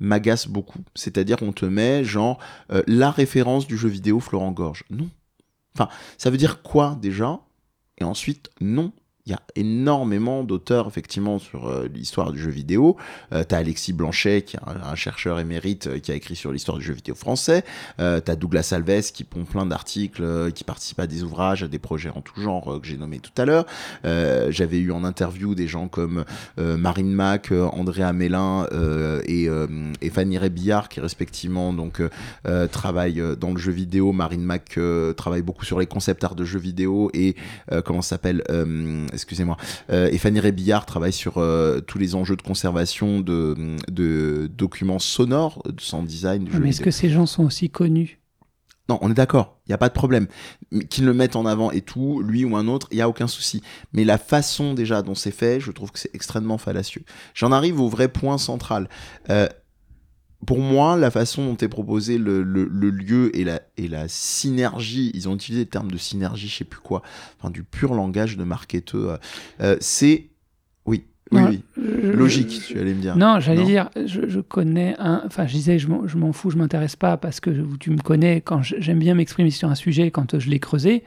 m'agace 0.00 0.48
beaucoup. 0.48 0.80
C'est-à-dire 0.96 1.36
qu'on 1.36 1.52
te 1.52 1.66
met, 1.66 2.02
genre, 2.02 2.38
la 2.88 3.12
référence 3.12 3.68
du 3.68 3.76
jeu 3.76 3.88
vidéo 3.88 4.18
Florent 4.18 4.50
Gorge. 4.50 4.82
Non. 4.90 5.08
Enfin, 5.76 5.88
ça 6.18 6.30
veut 6.30 6.36
dire 6.36 6.62
quoi 6.62 6.98
déjà? 7.00 7.38
Et 7.98 8.04
ensuite, 8.04 8.50
non. 8.60 8.92
Il 9.26 9.30
y 9.30 9.35
a 9.35 9.40
énormément 9.54 10.42
d'auteurs, 10.42 10.88
effectivement, 10.88 11.38
sur 11.38 11.68
euh, 11.68 11.87
l'histoire 11.94 12.32
du 12.32 12.40
jeu 12.40 12.50
vidéo. 12.50 12.96
Euh, 13.32 13.44
t'as 13.44 13.58
Alexis 13.58 13.92
Blanchet, 13.92 14.42
qui 14.42 14.56
est 14.56 14.61
un, 14.66 14.96
chercheur 14.96 15.38
émérite, 15.38 15.87
euh, 15.87 15.98
qui 16.00 16.11
a 16.11 16.16
écrit 16.16 16.35
sur 16.35 16.50
l'histoire 16.50 16.76
du 16.76 16.85
jeu 16.85 16.92
vidéo 16.92 17.14
français. 17.14 17.64
Euh, 18.00 18.18
t'as 18.18 18.35
Douglas 18.35 18.72
Alves, 18.72 19.12
qui 19.12 19.22
pond 19.22 19.44
plein 19.44 19.64
d'articles, 19.64 20.50
qui 20.52 20.64
participe 20.64 20.98
à 20.98 21.06
des 21.06 21.22
ouvrages, 21.22 21.62
à 21.62 21.68
des 21.68 21.78
projets 21.78 22.11
en 22.11 22.20
tout 22.20 22.40
genre, 22.40 22.80
que 22.80 22.87
j'ai 22.87 22.96
nommé 22.96 23.20
tout 23.20 23.30
à 23.40 23.44
l'heure. 23.44 23.66
J'avais 24.02 24.78
eu 24.78 24.90
en 24.90 25.04
interview 25.04 25.54
des 25.54 25.68
gens 25.68 25.87
comme 25.87 26.24
Marine 26.58 27.12
Mac, 27.12 27.52
euh, 27.52 27.64
André 27.66 28.02
Amélin 28.02 28.66
euh, 28.72 29.22
et, 29.26 29.48
et 30.00 30.11
Fanny 30.11 30.37
Rébillard, 30.38 30.88
qui 30.88 31.00
respectivement 31.00 31.72
donc 31.72 32.02
travaillent 32.70 33.22
dans 33.38 33.52
le 33.52 33.58
jeu 33.58 33.72
vidéo. 33.72 34.12
Marine 34.12 34.42
Mac 34.42 34.74
euh, 34.78 35.12
travaille 35.12 35.42
beaucoup 35.42 35.64
sur 35.64 35.78
les 35.78 35.87
concept 35.87 36.24
art 36.24 36.35
de 36.35 36.44
jeux 36.44 36.58
vidéo 36.58 37.11
et 37.14 37.37
comment 37.85 38.02
s'appelle 38.02 38.42
Excusez-moi. 39.12 39.57
Euh, 39.90 40.09
et 40.11 40.18
Fanny 40.18 40.40
Rébillard 40.40 40.87
travaille 40.87 41.12
sur 41.12 41.38
euh, 41.38 41.81
tous 41.81 41.98
les 41.98 42.14
enjeux 42.14 42.37
de 42.37 42.42
conservation 42.42 43.20
de, 43.20 43.77
de 43.90 44.51
documents 44.57 44.98
sonores, 44.98 45.62
de 45.64 45.81
sound 45.81 46.07
design. 46.07 46.44
Du 46.44 46.53
jeu 46.53 46.59
Mais 46.59 46.70
est-ce 46.70 46.81
que 46.81 46.90
ces 46.90 47.11
gens 47.11 47.27
sont 47.27 47.44
aussi 47.44 47.70
connus? 47.70 48.18
Non, 48.88 48.98
on 49.01 49.11
est 49.11 49.14
d'accord, 49.14 49.59
il 49.66 49.70
n'y 49.70 49.75
a 49.75 49.79
pas 49.79 49.88
de 49.88 49.94
problème. 49.94 50.27
Qu'ils 50.90 51.05
le 51.05 51.14
mettent 51.14 51.37
en 51.37 51.46
avant 51.46 51.70
et 51.70 51.83
tout, 51.83 52.20
lui 52.20 52.44
ou 52.44 52.57
un 52.57 52.66
autre, 52.66 52.88
il 52.90 52.96
n'y 52.96 53.01
a 53.01 53.09
aucun 53.09 53.29
souci. 53.29 53.62
Mais 53.92 54.05
la 54.05 54.18
façon 54.18 54.75
déjà 54.75 55.03
dont 55.03 55.14
c'est 55.14 55.31
fait, 55.31 55.61
je 55.61 55.70
trouve 55.70 55.92
que 55.92 56.01
c'est 56.01 56.14
extrêmement 56.14 56.59
fallacieux. 56.59 57.05
J'en 57.33 57.53
arrive 57.53 57.81
au 57.81 57.88
vrai 57.88 58.09
point 58.09 58.38
central. 58.38 58.88
Euh, 59.31 59.48
pour 60.46 60.59
moi, 60.61 60.96
la 60.96 61.11
façon 61.11 61.44
dont 61.46 61.57
est 61.57 61.68
proposé 61.68 62.18
le, 62.18 62.42
le- 62.42 62.68
le 62.70 62.90
lieu 62.90 63.35
et 63.37 63.44
la, 63.44 63.61
et 63.76 63.87
la 63.88 64.09
synergie, 64.09 65.11
ils 65.14 65.28
ont 65.28 65.35
utilisé 65.35 65.64
le 65.64 65.70
terme 65.70 65.90
de 65.90 65.96
synergie, 65.96 66.48
je 66.48 66.57
sais 66.59 66.64
plus 66.64 66.81
quoi, 66.81 67.02
enfin 67.38 67.50
du 67.50 67.62
pur 67.62 67.94
langage 67.94 68.37
de 68.37 68.44
marketeur, 68.44 69.18
euh, 69.61 69.76
c'est... 69.81 70.26
Oui, 70.85 71.05
oui, 71.31 71.40
Non, 71.40 71.48
oui. 71.48 71.62
je- 71.76 72.09
Logique, 72.12 72.50
je- 72.50 72.72
tu 72.72 72.78
allais 72.81 72.92
me 72.92 73.00
dire. 73.00 73.16
Non, 73.16 73.38
j'allais 73.38 73.64
dire, 73.64 73.88
je, 74.05 74.28
je 74.28 74.40
connais 74.40 74.96
un. 74.98 75.22
Enfin, 75.24 75.46
je 75.46 75.52
disais, 75.52 75.78
je 75.78 75.87
m'en 75.88 76.33
fous, 76.33 76.50
je 76.50 76.57
m'intéresse 76.57 76.96
pas 76.96 77.16
parce 77.16 77.38
que 77.38 77.50
tu 77.78 77.90
me 77.90 77.98
connais 78.02 78.40
quand 78.40 78.62
j'aime 78.62 78.98
bien 78.98 79.14
m'exprimer 79.14 79.50
sur 79.50 79.68
un 79.70 79.76
sujet 79.76 80.11
quand 80.11 80.38
je 80.40 80.50
l'ai 80.50 80.59
creusé. 80.59 81.05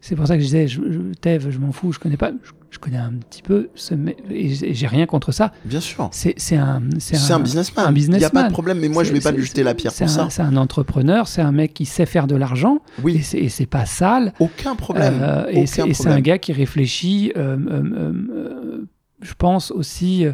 C'est 0.00 0.14
pour 0.16 0.26
ça 0.26 0.34
que 0.34 0.40
je 0.40 0.46
disais, 0.46 0.68
je, 0.68 0.80
je, 0.90 0.98
Thèves, 1.20 1.50
je 1.50 1.58
m'en 1.58 1.72
fous, 1.72 1.92
je 1.92 1.98
connais 1.98 2.16
pas. 2.16 2.30
Je, 2.42 2.50
je 2.70 2.78
connais 2.78 2.98
un 2.98 3.12
petit 3.12 3.42
peu 3.42 3.70
ce 3.74 3.94
et 4.28 4.48
j'ai 4.74 4.86
rien 4.86 5.06
contre 5.06 5.32
ça. 5.32 5.52
Bien 5.64 5.80
sûr. 5.80 6.08
C'est 6.12 6.34
un. 6.56 6.82
C'est 6.98 7.16
un, 7.32 7.40
businessman. 7.40 7.86
un 7.86 7.94
Il 7.94 8.08
n'y 8.10 8.16
a 8.16 8.30
pas 8.30 8.42
businessman. 8.42 8.46
de 8.48 8.52
problème, 8.52 8.78
mais 8.80 8.88
moi 8.88 9.02
je 9.04 9.12
vais 9.12 9.20
pas 9.20 9.30
lui 9.32 9.44
jeter 9.44 9.62
la 9.62 9.74
pierre 9.74 9.92
pour 9.94 10.02
un- 10.02 10.08
ça. 10.08 10.26
C'est 10.30 10.42
un 10.42 10.56
entrepreneur, 10.56 11.26
c'est 11.26 11.40
un 11.42 11.52
mec 11.52 11.72
qui 11.72 11.86
sait 11.86 12.06
faire 12.06 12.26
de 12.26 12.36
l'argent 12.36 12.80
et 12.98 13.02
Oui, 13.02 13.22
c'est 13.22 13.38
et 13.38 13.48
c'est 13.48 13.66
pas 13.66 13.86
sale. 13.86 14.32
aucun 14.40 14.74
problème. 14.76 15.20
Euh, 15.22 15.46
et 15.48 15.66
c'est 15.66 16.06
un 16.06 16.20
gars 16.20 16.38
qui 16.38 16.52
réfléchit 16.52 17.32
euh, 17.36 17.56
euh, 17.56 17.82
euh, 17.96 18.12
euh, 18.30 18.86
je 19.20 19.32
pense 19.34 19.70
aussi. 19.70 20.26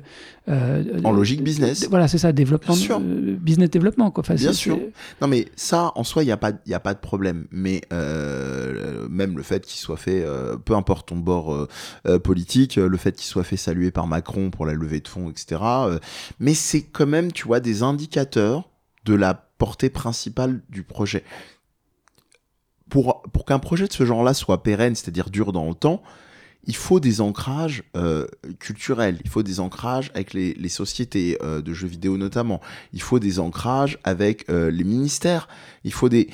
Euh, 0.49 1.01
en 1.05 1.13
logique 1.13 1.43
business. 1.43 1.87
Voilà, 1.89 2.09
c'est 2.09 2.19
ça, 2.19 2.33
développement, 2.33 2.75
euh, 2.75 3.37
business 3.37 3.71
développement. 3.71 4.11
Quoi. 4.11 4.25
Bien 4.35 4.53
sûr. 4.53 4.79
Non, 5.21 5.29
mais 5.29 5.47
ça, 5.55 5.93
en 5.95 6.03
soi, 6.03 6.25
il 6.25 6.27
n'y 6.27 6.33
a, 6.33 6.37
pas, 6.37 6.53
a 6.71 6.81
pas 6.81 6.95
de 6.95 6.99
problème. 6.99 7.47
Mais 7.53 7.83
euh, 7.93 9.07
même 9.09 9.37
le 9.37 9.43
fait 9.43 9.65
qu'il 9.65 9.79
soit 9.79 9.97
fait, 9.97 10.25
peu 10.65 10.75
importe 10.75 11.09
ton 11.09 11.17
bord 11.17 11.69
politique, 12.25 12.77
le 12.77 12.97
fait 12.97 13.13
qu'il 13.13 13.27
soit 13.27 13.45
fait 13.45 13.57
saluer 13.57 13.91
par 13.91 14.07
Macron 14.07 14.51
pour 14.51 14.67
la 14.67 14.73
levée 14.73 15.01
de 15.01 15.09
fonds, 15.09 15.31
etc. 15.31 15.61
mais 16.41 16.55
c'est 16.55 16.83
quand 16.83 17.07
même, 17.07 17.31
tu 17.31 17.47
vois, 17.47 17.61
des 17.61 17.83
indicateurs 17.83 18.69
de 19.05 19.15
la 19.15 19.35
portée 19.35 19.91
principale 19.91 20.61
du 20.71 20.83
projet. 20.83 21.25
Pour, 22.89 23.23
pour 23.33 23.45
qu'un 23.47 23.59
projet 23.59 23.87
de 23.87 23.93
ce 23.93 24.05
genre-là 24.05 24.35
soit 24.35 24.63
pérenne, 24.63 24.95
c'est-à-dire 24.95 25.31
dur 25.31 25.53
dans 25.53 25.69
le 25.69 25.75
temps, 25.75 26.03
il 26.65 26.77
faut 26.77 27.01
des 27.01 27.21
ancrages 27.21 27.83
euh, 27.97 28.27
culturels, 28.59 29.19
il 29.25 29.31
faut 29.31 29.43
des 29.43 29.61
ancrages 29.61 30.11
avec 30.15 30.33
les, 30.33 30.55
les 30.55 30.69
sociétés 30.69 31.39
euh, 31.43 31.61
de 31.61 31.73
jeux 31.73 31.89
vidéo 31.89 32.17
notamment, 32.17 32.61
il 32.93 33.03
faut 33.03 33.19
des 33.19 33.41
ancrages 33.41 33.99
avec 34.05 34.49
euh, 34.49 34.71
les 34.71 34.85
ministères, 34.85 35.49
il 35.85 35.93
faut 35.93 36.09
des... 36.09 36.29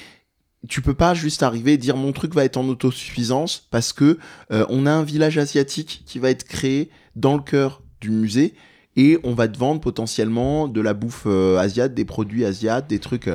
Tu 0.68 0.83
peux 0.83 0.95
pas 0.95 1.14
juste 1.14 1.43
arriver 1.43 1.74
et 1.74 1.79
dire 1.79 1.97
mon 1.97 2.12
truc 2.12 2.35
va 2.35 2.45
être 2.45 2.57
en 2.57 2.68
autosuffisance 2.68 3.68
parce 3.70 3.93
que 3.93 4.18
on 4.51 4.87
a 4.87 4.91
un 4.91 5.05
village 5.05 5.39
asiatique 5.39 6.03
qui 6.05 6.18
va 6.18 6.31
être 6.31 6.43
créé 6.43 6.91
dans 7.14 7.37
le 7.37 7.43
cœur 7.43 7.81
du 8.01 8.11
musée 8.11 8.55
et 8.97 9.20
on 9.22 9.35
va 9.35 9.47
te 9.47 9.57
vendre 9.57 9.81
potentiellement 9.81 10.66
de 10.66 10.81
la 10.81 10.95
bouffe 10.95 11.26
asiate, 11.26 11.95
des 11.95 12.05
produits 12.05 12.45
asiates, 12.45 12.89
des 12.89 12.99
trucs. 12.99 13.31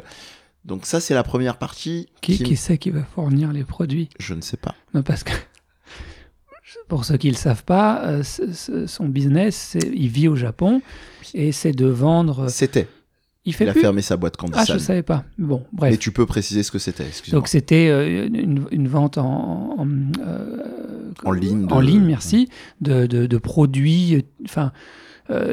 Donc 0.65 0.85
ça 0.85 0.99
c'est 0.99 1.13
la 1.13 1.23
première 1.23 1.57
partie. 1.57 2.09
Qui, 2.19 2.37
qui, 2.37 2.55
qui 2.55 2.77
qui 2.77 2.89
va 2.89 3.03
fournir 3.03 3.53
les 3.53 3.63
produits? 3.63 4.09
Je 4.19 4.33
ne 4.33 4.41
sais 4.41 4.57
pas. 4.57 4.75
Non 4.93 5.01
parce 5.01 5.23
que 5.23 5.31
pour 6.87 7.05
ceux 7.05 7.17
qui 7.17 7.27
ne 7.27 7.33
le 7.33 7.37
savent 7.37 7.63
pas, 7.63 8.03
euh, 8.05 8.23
son 8.23 9.05
business, 9.05 9.77
il 9.93 10.09
vit 10.09 10.27
au 10.27 10.35
Japon 10.35 10.81
et 11.33 11.51
c'est 11.51 11.71
de 11.71 11.85
vendre. 11.87 12.49
C'était. 12.49 12.87
Il, 13.45 13.53
fait 13.53 13.65
il 13.65 13.69
a 13.69 13.73
fermé 13.73 14.01
sa 14.01 14.15
boîte 14.15 14.37
quand 14.37 14.47
Ah, 14.53 14.63
je 14.65 14.73
ne 14.73 14.77
savais 14.79 15.03
pas. 15.03 15.25
Bon, 15.37 15.63
bref. 15.73 15.91
Mais 15.91 15.97
tu 15.97 16.11
peux 16.11 16.25
préciser 16.25 16.63
ce 16.63 16.71
que 16.71 16.79
c'était. 16.79 17.07
Donc 17.31 17.49
c'était 17.49 17.89
euh, 17.89 18.25
une, 18.31 18.87
vente 18.87 19.17
en, 19.17 19.75
en, 19.77 19.87
euh, 20.19 20.63
en 21.25 21.31
ligne. 21.33 21.67
En 21.69 21.81
ligne, 21.81 22.05
merci, 22.05 22.47
de, 22.79 23.05
de, 23.05 23.25
de 23.25 23.37
produits. 23.37 24.25
Enfin 24.45 24.71
euh, 24.71 25.02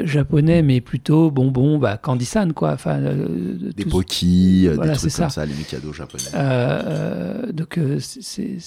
japonais, 0.04 0.62
mais 0.62 0.80
plutôt 0.80 1.30
bonbons, 1.30 1.78
bah, 1.78 1.96
Candy-san, 1.96 2.52
quoi. 2.52 2.72
Enfin, 2.72 3.00
euh, 3.00 3.72
des 3.76 3.84
pokis, 3.84 4.66
euh, 4.66 4.76
des 4.76 4.92
trucs 4.92 5.12
comme 5.12 5.30
ça, 5.30 5.46
les 5.46 5.54
Mikado 5.54 5.92
japonais. 5.92 6.24
donc, 7.52 7.78
c'est, 7.98 8.58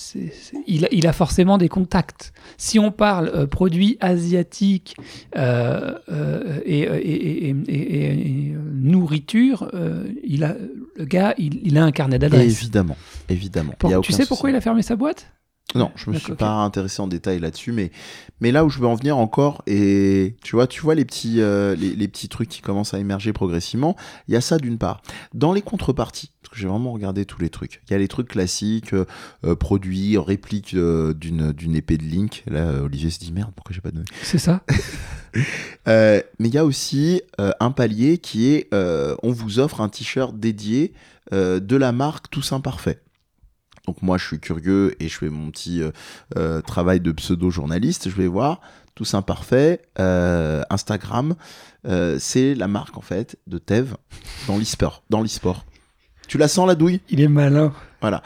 il, 0.67 0.85
a, 0.85 0.87
il, 0.91 1.07
a, 1.07 1.13
forcément 1.13 1.57
des 1.57 1.69
contacts. 1.69 2.33
Si 2.57 2.79
on 2.79 2.91
parle 2.91 3.47
produits 3.47 3.97
asiatiques 3.99 4.95
et, 5.35 5.41
et, 6.65 7.49
et, 7.49 8.55
nourriture, 8.73 9.71
il 10.23 10.43
a, 10.43 10.55
le 10.97 11.05
gars, 11.05 11.33
il, 11.37 11.77
a 11.77 11.83
un 11.83 11.91
carnet 11.91 12.19
d'adresses. 12.19 12.61
Évidemment, 12.61 12.97
évidemment. 13.29 13.73
tu 14.01 14.11
sais 14.13 14.25
pourquoi 14.25 14.49
il 14.49 14.55
a 14.55 14.61
fermé 14.61 14.81
sa 14.81 14.95
boîte? 14.95 15.27
Non, 15.75 15.91
je 15.95 16.09
me 16.11 16.17
suis 16.17 16.33
pas 16.33 16.51
intéressé 16.51 17.01
en 17.01 17.07
détail 17.07 17.39
là-dessus, 17.39 17.71
mais, 17.71 17.91
mais 18.41 18.51
là 18.51 18.63
où 18.63 18.69
je 18.69 18.79
veux 18.79 18.85
en 18.85 18.93
venir 18.93 19.17
encore, 19.17 19.63
et 19.65 20.35
tu 20.43 20.55
vois, 20.55 20.67
tu 20.67 20.81
vois 20.81 20.93
les 20.93 21.03
petits, 21.03 21.41
euh, 21.41 21.75
les, 21.75 22.07
petits 22.07 22.29
trucs 22.29 22.49
qui 22.49 22.61
commencent 22.61 22.93
à 22.93 22.99
émerger 22.99 23.33
progressivement, 23.33 23.95
il 24.27 24.35
y 24.35 24.37
a 24.37 24.41
ça 24.41 24.59
d'une 24.59 24.77
part. 24.77 25.01
Dans 25.33 25.51
les 25.51 25.63
contreparties, 25.63 26.31
parce 26.41 26.53
que 26.53 26.59
j'ai 26.59 26.67
vraiment 26.67 26.91
regardé 26.91 27.25
tous 27.25 27.41
les 27.41 27.49
trucs, 27.49 27.81
il 27.87 27.93
y 27.93 27.95
a 27.95 27.97
les 27.97 28.07
trucs 28.07 28.27
classiques, 28.27 28.93
euh, 28.93 29.05
euh, 29.45 29.55
produits, 29.55 30.17
répliques 30.17 30.75
d'une, 30.75 31.51
d'une 31.51 31.75
épée 31.75 31.97
de 31.97 32.03
Link. 32.03 32.43
Là, 32.45 32.83
Olivier 32.83 33.09
se 33.09 33.17
dit 33.17 33.31
merde, 33.31 33.51
pourquoi 33.55 33.73
j'ai 33.73 33.81
pas 33.81 33.91
donné 33.91 34.05
C'est 34.21 34.37
ça. 34.37 34.61
mais 35.87 36.23
il 36.39 36.53
y 36.53 36.59
a 36.59 36.65
aussi 36.65 37.23
un 37.39 37.71
palier 37.71 38.19
qui 38.19 38.53
est 38.53 38.69
on 38.71 39.31
vous 39.31 39.57
offre 39.57 39.81
un 39.81 39.89
t-shirt 39.89 40.37
dédié 40.37 40.93
de 41.31 41.75
la 41.75 41.91
marque 41.91 42.29
Tous 42.29 42.51
Imparfait. 42.51 42.99
Donc 43.85 44.01
moi, 44.01 44.17
je 44.17 44.25
suis 44.25 44.39
curieux 44.39 44.95
et 45.01 45.09
je 45.09 45.17
fais 45.17 45.29
mon 45.29 45.51
petit 45.51 45.81
euh, 45.81 45.91
euh, 46.37 46.61
travail 46.61 46.99
de 46.99 47.11
pseudo-journaliste. 47.11 48.09
Je 48.09 48.15
vais 48.15 48.27
voir 48.27 48.61
tout 48.95 49.05
imparfait. 49.13 49.81
Euh, 49.99 50.61
Instagram, 50.69 51.35
c'est 52.19 52.55
la 52.55 52.67
marque 52.67 52.97
en 52.97 53.01
fait 53.01 53.37
de 53.47 53.57
Tev 53.57 53.95
dans 54.47 54.57
l'e-sport. 54.57 55.03
Dans 55.09 55.21
l'e-sport. 55.21 55.65
Tu 56.27 56.37
la 56.37 56.47
sens 56.47 56.67
la 56.67 56.75
douille? 56.75 57.01
Il 57.09 57.19
est 57.19 57.27
malin. 57.27 57.73
Voilà. 58.01 58.21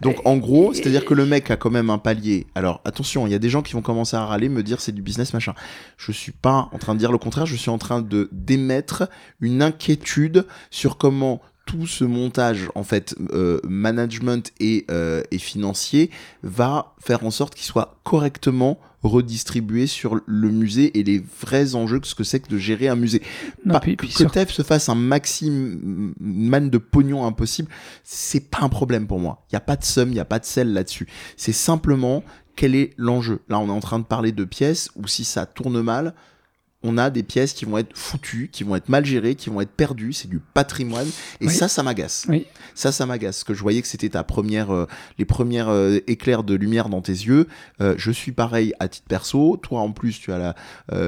Donc 0.00 0.16
en 0.24 0.36
gros, 0.38 0.72
c'est-à-dire 0.74 1.04
que 1.04 1.14
le 1.14 1.24
mec 1.24 1.50
a 1.50 1.56
quand 1.56 1.70
même 1.70 1.88
un 1.88 1.98
palier. 1.98 2.46
Alors 2.54 2.80
attention, 2.84 3.26
il 3.26 3.30
y 3.30 3.34
a 3.34 3.38
des 3.38 3.48
gens 3.48 3.62
qui 3.62 3.74
vont 3.74 3.82
commencer 3.82 4.16
à 4.16 4.24
râler, 4.24 4.48
me 4.48 4.62
dire 4.62 4.80
c'est 4.80 4.92
du 4.92 5.02
business 5.02 5.32
machin. 5.34 5.54
Je 5.96 6.10
suis 6.10 6.32
pas 6.32 6.68
en 6.72 6.78
train 6.78 6.94
de 6.94 6.98
dire 6.98 7.12
le 7.12 7.18
contraire, 7.18 7.46
je 7.46 7.54
suis 7.54 7.70
en 7.70 7.78
train 7.78 8.02
de 8.02 8.28
d'émettre 8.32 9.08
une 9.40 9.62
inquiétude 9.62 10.46
sur 10.70 10.96
comment 10.96 11.40
tout 11.70 11.86
ce 11.86 12.02
montage 12.02 12.68
en 12.74 12.82
fait 12.82 13.14
euh, 13.32 13.60
management 13.62 14.52
et, 14.58 14.86
euh, 14.90 15.22
et, 15.30 15.38
financier 15.38 16.10
va 16.42 16.94
faire 16.98 17.24
en 17.24 17.30
sorte 17.30 17.54
qu'il 17.54 17.64
soit 17.64 18.00
correctement 18.02 18.80
redistribué 19.04 19.86
sur 19.86 20.20
le 20.26 20.50
musée 20.50 20.98
et 20.98 21.04
les 21.04 21.22
vrais 21.40 21.76
enjeux 21.76 22.00
que 22.00 22.08
ce 22.08 22.16
que 22.16 22.24
c'est 22.24 22.40
que 22.40 22.48
de 22.48 22.58
gérer 22.58 22.88
un 22.88 22.96
musée. 22.96 23.22
Non, 23.64 23.78
puis, 23.78 23.96
que 23.96 24.24
TEF 24.24 24.50
se 24.50 24.62
fasse 24.62 24.88
un 24.88 24.96
maximum 24.96 26.12
de 26.18 26.78
pognon 26.78 27.24
impossible, 27.24 27.68
c'est 28.02 28.50
pas 28.50 28.58
un 28.62 28.68
problème 28.68 29.06
pour 29.06 29.20
moi. 29.20 29.44
Il 29.50 29.54
y 29.54 29.56
a 29.56 29.60
pas 29.60 29.76
de 29.76 29.84
somme, 29.84 30.10
il 30.10 30.16
y 30.16 30.20
a 30.20 30.24
pas 30.24 30.40
de 30.40 30.44
sel 30.44 30.72
là-dessus. 30.72 31.06
C'est 31.36 31.52
simplement 31.52 32.24
quel 32.56 32.74
est 32.74 32.92
l'enjeu. 32.96 33.40
Là, 33.48 33.60
on 33.60 33.68
est 33.68 33.72
en 33.72 33.80
train 33.80 34.00
de 34.00 34.04
parler 34.04 34.32
de 34.32 34.44
pièces 34.44 34.90
où 34.96 35.06
si 35.06 35.24
ça 35.24 35.46
tourne 35.46 35.80
mal, 35.80 36.14
on 36.82 36.96
a 36.96 37.10
des 37.10 37.22
pièces 37.22 37.52
qui 37.52 37.66
vont 37.66 37.76
être 37.76 37.94
foutues, 37.94 38.48
qui 38.50 38.64
vont 38.64 38.74
être 38.74 38.88
mal 38.88 39.04
gérées, 39.04 39.34
qui 39.34 39.50
vont 39.50 39.60
être 39.60 39.70
perdues. 39.70 40.14
C'est 40.14 40.28
du 40.28 40.38
patrimoine. 40.38 41.08
Et 41.40 41.48
ça, 41.48 41.68
ça 41.68 41.82
m'agace. 41.82 42.24
Oui. 42.28 42.46
Ça, 42.74 42.90
ça 42.90 43.04
m'agace. 43.04 43.36
Parce 43.36 43.44
que 43.44 43.54
je 43.54 43.60
voyais 43.60 43.82
que 43.82 43.88
c'était 43.88 44.08
ta 44.08 44.24
première, 44.24 44.70
euh, 44.70 44.86
les 45.18 45.26
premières 45.26 45.68
euh, 45.68 45.98
éclairs 46.06 46.42
de 46.42 46.54
lumière 46.54 46.88
dans 46.88 47.02
tes 47.02 47.12
yeux. 47.12 47.48
Euh, 47.82 47.94
je 47.98 48.10
suis 48.10 48.32
pareil 48.32 48.72
à 48.80 48.88
titre 48.88 49.06
perso. 49.08 49.58
Toi, 49.58 49.80
en 49.80 49.92
plus, 49.92 50.18
tu 50.18 50.32
as 50.32 50.38
la, 50.38 50.54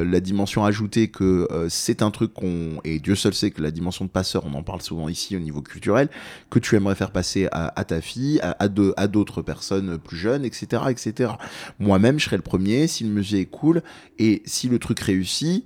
la 0.04 0.20
dimension 0.20 0.64
ajoutée 0.64 1.08
que 1.08 1.48
c'est 1.68 2.02
un 2.02 2.10
truc 2.10 2.34
qu'on, 2.34 2.80
et 2.84 2.98
Dieu 2.98 3.14
seul 3.14 3.32
sait 3.32 3.50
que 3.50 3.62
la 3.62 3.70
dimension 3.70 4.04
de 4.04 4.10
passeur, 4.10 4.44
on 4.44 4.54
en 4.54 4.62
parle 4.62 4.82
souvent 4.82 5.08
ici 5.08 5.36
au 5.36 5.40
niveau 5.40 5.62
culturel, 5.62 6.08
que 6.50 6.58
tu 6.58 6.76
aimerais 6.76 6.94
faire 6.94 7.10
passer 7.10 7.48
à, 7.50 7.84
ta 7.84 8.00
fille, 8.00 8.40
à, 8.40 8.56
à 8.58 9.08
d'autres 9.08 9.42
personnes 9.42 9.98
plus 9.98 10.16
jeunes, 10.16 10.44
etc., 10.44 10.82
etc. 10.90 11.32
Moi-même, 11.78 12.18
je 12.18 12.26
serais 12.26 12.36
le 12.36 12.42
premier 12.42 12.86
si 12.86 13.04
le 13.04 13.10
musée 13.10 13.40
est 13.40 13.46
cool 13.46 13.82
et 14.18 14.42
si 14.44 14.68
le 14.68 14.78
truc 14.78 15.00
réussit 15.00 15.61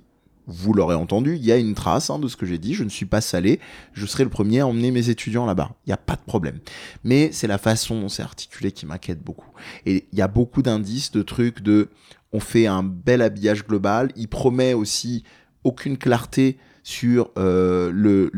vous 0.47 0.73
l'aurez 0.73 0.95
entendu, 0.95 1.35
il 1.35 1.45
y 1.45 1.51
a 1.51 1.57
une 1.57 1.75
trace 1.75 2.09
hein, 2.09 2.19
de 2.19 2.27
ce 2.27 2.37
que 2.37 2.45
j'ai 2.45 2.57
dit, 2.57 2.73
je 2.73 2.83
ne 2.83 2.89
suis 2.89 3.05
pas 3.05 3.21
salé, 3.21 3.59
je 3.93 4.05
serai 4.05 4.23
le 4.23 4.29
premier 4.29 4.61
à 4.61 4.67
emmener 4.67 4.91
mes 4.91 5.09
étudiants 5.09 5.45
là-bas, 5.45 5.75
il 5.85 5.89
n'y 5.89 5.93
a 5.93 5.97
pas 5.97 6.15
de 6.15 6.21
problème. 6.21 6.59
Mais 7.03 7.31
c'est 7.31 7.47
la 7.47 7.57
façon 7.57 7.99
dont 7.99 8.09
c'est 8.09 8.23
articulé 8.23 8.71
qui 8.71 8.85
m'inquiète 8.85 9.21
beaucoup. 9.21 9.51
Et 9.85 10.07
il 10.11 10.17
y 10.17 10.21
a 10.21 10.27
beaucoup 10.27 10.61
d'indices, 10.61 11.11
de 11.11 11.21
trucs 11.21 11.61
de... 11.61 11.89
On 12.33 12.39
fait 12.39 12.67
un 12.67 12.83
bel 12.83 13.21
habillage 13.21 13.65
global, 13.65 14.11
il 14.15 14.27
promet 14.27 14.73
aussi 14.73 15.23
aucune 15.63 15.97
clarté 15.97 16.57
sur 16.87 17.31
euh, 17.37 17.91
le, 17.93 18.31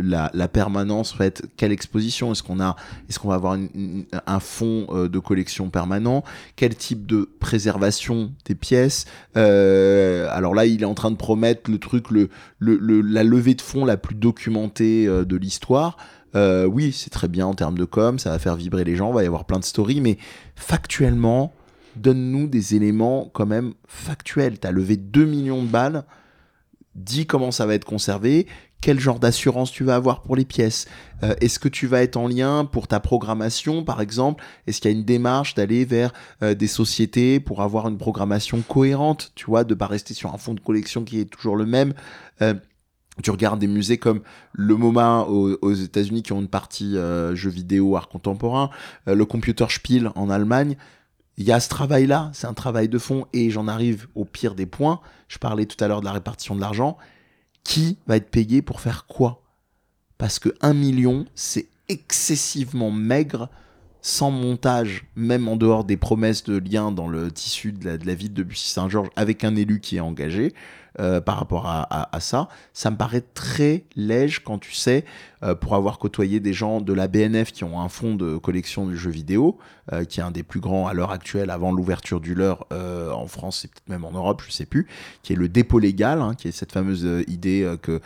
la, 0.00 0.46
permanence, 0.46 1.12
en 1.12 1.16
fait, 1.16 1.42
quelle 1.56 1.72
exposition 1.72 2.30
est-ce 2.30 2.44
qu'on 2.44 2.60
Est-ce 2.60 3.18
va 3.26 3.34
avoir 3.34 3.58
un 4.26 4.40
fonds 4.40 4.86
euh, 4.90 5.08
de 5.08 5.18
collection 5.18 5.70
permanent? 5.70 6.22
Quel 6.54 6.76
type 6.76 7.04
de 7.04 7.28
préservation 7.40 8.32
des 8.44 8.54
pièces? 8.54 9.06
Euh, 9.36 10.28
Alors 10.30 10.54
là, 10.54 10.66
il 10.66 10.82
est 10.82 10.86
en 10.86 10.94
train 10.94 11.10
de 11.10 11.16
promettre 11.16 11.68
le 11.68 11.78
truc, 11.78 12.12
le, 12.12 12.30
la 12.60 13.24
levée 13.24 13.56
de 13.56 13.60
fonds 13.60 13.84
la 13.84 13.96
plus 13.96 14.14
documentée 14.14 15.06
de 15.06 15.36
l'histoire. 15.36 15.96
Oui, 16.32 16.92
c'est 16.92 17.10
très 17.10 17.26
bien 17.26 17.46
en 17.46 17.54
termes 17.54 17.76
de 17.76 17.84
com, 17.84 18.20
ça 18.20 18.30
va 18.30 18.38
faire 18.38 18.54
vibrer 18.54 18.84
les 18.84 18.94
gens, 18.94 19.10
il 19.10 19.14
va 19.16 19.24
y 19.24 19.26
avoir 19.26 19.46
plein 19.46 19.58
de 19.58 19.64
stories, 19.64 20.00
mais 20.00 20.16
factuellement, 20.54 21.52
donne-nous 21.96 22.46
des 22.46 22.76
éléments 22.76 23.28
quand 23.32 23.46
même 23.46 23.72
factuels. 23.88 24.60
Tu 24.60 24.68
as 24.68 24.70
levé 24.70 24.96
2 24.96 25.24
millions 25.24 25.64
de 25.64 25.68
balles 25.68 26.04
dis 26.96 27.26
comment 27.26 27.50
ça 27.50 27.66
va 27.66 27.74
être 27.74 27.84
conservé, 27.84 28.46
quel 28.80 29.00
genre 29.00 29.18
d'assurance 29.18 29.72
tu 29.72 29.84
vas 29.84 29.96
avoir 29.96 30.22
pour 30.22 30.36
les 30.36 30.44
pièces. 30.44 30.86
Euh, 31.22 31.34
est-ce 31.40 31.58
que 31.58 31.68
tu 31.68 31.86
vas 31.86 32.02
être 32.02 32.16
en 32.16 32.28
lien 32.28 32.64
pour 32.64 32.88
ta 32.88 33.00
programmation, 33.00 33.84
par 33.84 34.00
exemple? 34.00 34.44
Est-ce 34.66 34.80
qu'il 34.80 34.90
y 34.90 34.94
a 34.94 34.96
une 34.96 35.04
démarche 35.04 35.54
d'aller 35.54 35.84
vers 35.84 36.12
euh, 36.42 36.54
des 36.54 36.66
sociétés 36.66 37.40
pour 37.40 37.62
avoir 37.62 37.88
une 37.88 37.98
programmation 37.98 38.60
cohérente, 38.62 39.32
tu 39.34 39.46
vois, 39.46 39.64
de 39.64 39.74
pas 39.74 39.86
rester 39.86 40.14
sur 40.14 40.32
un 40.34 40.38
fonds 40.38 40.54
de 40.54 40.60
collection 40.60 41.04
qui 41.04 41.20
est 41.20 41.24
toujours 41.24 41.56
le 41.56 41.66
même? 41.66 41.94
Euh, 42.42 42.54
tu 43.22 43.30
regardes 43.30 43.58
des 43.58 43.66
musées 43.66 43.96
comme 43.96 44.20
le 44.52 44.76
MoMA 44.76 45.22
aux, 45.22 45.72
États-Unis 45.72 46.22
qui 46.22 46.34
ont 46.34 46.40
une 46.40 46.48
partie 46.48 46.96
jeux 47.32 47.48
vidéo, 47.48 47.96
art 47.96 48.10
contemporain, 48.10 48.68
le 49.06 49.24
Computer 49.24 49.64
Spiel 49.70 50.10
en 50.16 50.28
Allemagne. 50.28 50.76
Il 51.38 51.44
y 51.44 51.52
a 51.52 51.60
ce 51.60 51.68
travail-là, 51.68 52.30
c'est 52.32 52.46
un 52.46 52.54
travail 52.54 52.88
de 52.88 52.98
fond, 52.98 53.26
et 53.32 53.50
j'en 53.50 53.68
arrive 53.68 54.08
au 54.14 54.24
pire 54.24 54.54
des 54.54 54.66
points. 54.66 55.00
Je 55.28 55.38
parlais 55.38 55.66
tout 55.66 55.82
à 55.84 55.88
l'heure 55.88 56.00
de 56.00 56.06
la 56.06 56.12
répartition 56.12 56.54
de 56.54 56.60
l'argent. 56.60 56.96
Qui 57.62 57.98
va 58.06 58.16
être 58.16 58.30
payé 58.30 58.62
pour 58.62 58.80
faire 58.80 59.06
quoi? 59.06 59.42
Parce 60.18 60.38
que 60.38 60.54
1 60.62 60.72
million, 60.72 61.26
c'est 61.34 61.68
excessivement 61.88 62.90
maigre 62.90 63.50
sans 64.06 64.30
montage, 64.30 65.04
même 65.16 65.48
en 65.48 65.56
dehors 65.56 65.82
des 65.82 65.96
promesses 65.96 66.44
de 66.44 66.58
lien 66.58 66.92
dans 66.92 67.08
le 67.08 67.32
tissu 67.32 67.72
de 67.72 67.98
la, 68.06 68.14
ville 68.14 68.32
de 68.32 68.44
Bussy-Saint-Georges, 68.44 69.08
avec 69.16 69.42
un 69.42 69.56
élu 69.56 69.80
qui 69.80 69.96
est 69.96 70.00
engagé, 70.00 70.54
euh, 71.00 71.20
par 71.20 71.38
rapport 71.38 71.66
à, 71.66 72.20
ça. 72.20 72.48
Ça 72.72 72.92
me 72.92 72.96
paraît 72.96 73.24
très 73.34 73.84
léger 73.96 74.40
quand 74.44 74.58
tu 74.58 74.72
sais, 74.72 75.04
euh, 75.42 75.56
pour 75.56 75.74
avoir 75.74 75.98
côtoyé 75.98 76.38
des 76.38 76.52
gens 76.52 76.80
de 76.80 76.92
la 76.92 77.08
BNF 77.08 77.50
qui 77.50 77.64
ont 77.64 77.80
un 77.80 77.88
fonds 77.88 78.14
de 78.14 78.36
collection 78.36 78.86
de 78.86 78.94
jeux 78.94 79.10
vidéo, 79.10 79.58
euh, 79.92 80.04
qui 80.04 80.20
est 80.20 80.22
un 80.22 80.30
des 80.30 80.44
plus 80.44 80.60
grands 80.60 80.86
à 80.86 80.94
l'heure 80.94 81.10
actuelle, 81.10 81.50
avant 81.50 81.72
l'ouverture 81.72 82.20
du 82.20 82.36
leur 82.36 82.64
en 82.70 83.26
France 83.26 83.64
et 83.64 83.68
peut-être 83.68 83.88
même 83.88 84.04
en 84.04 84.12
Europe, 84.12 84.40
je 84.46 84.52
sais 84.52 84.66
plus, 84.66 84.86
qui 85.24 85.32
est 85.32 85.36
le 85.36 85.48
dépôt 85.48 85.80
légal, 85.80 86.22
hein, 86.22 86.34
qui 86.38 86.46
est 86.46 86.52
cette 86.52 86.70
fameuse 86.70 87.24
idée 87.26 87.74
que 87.82 88.00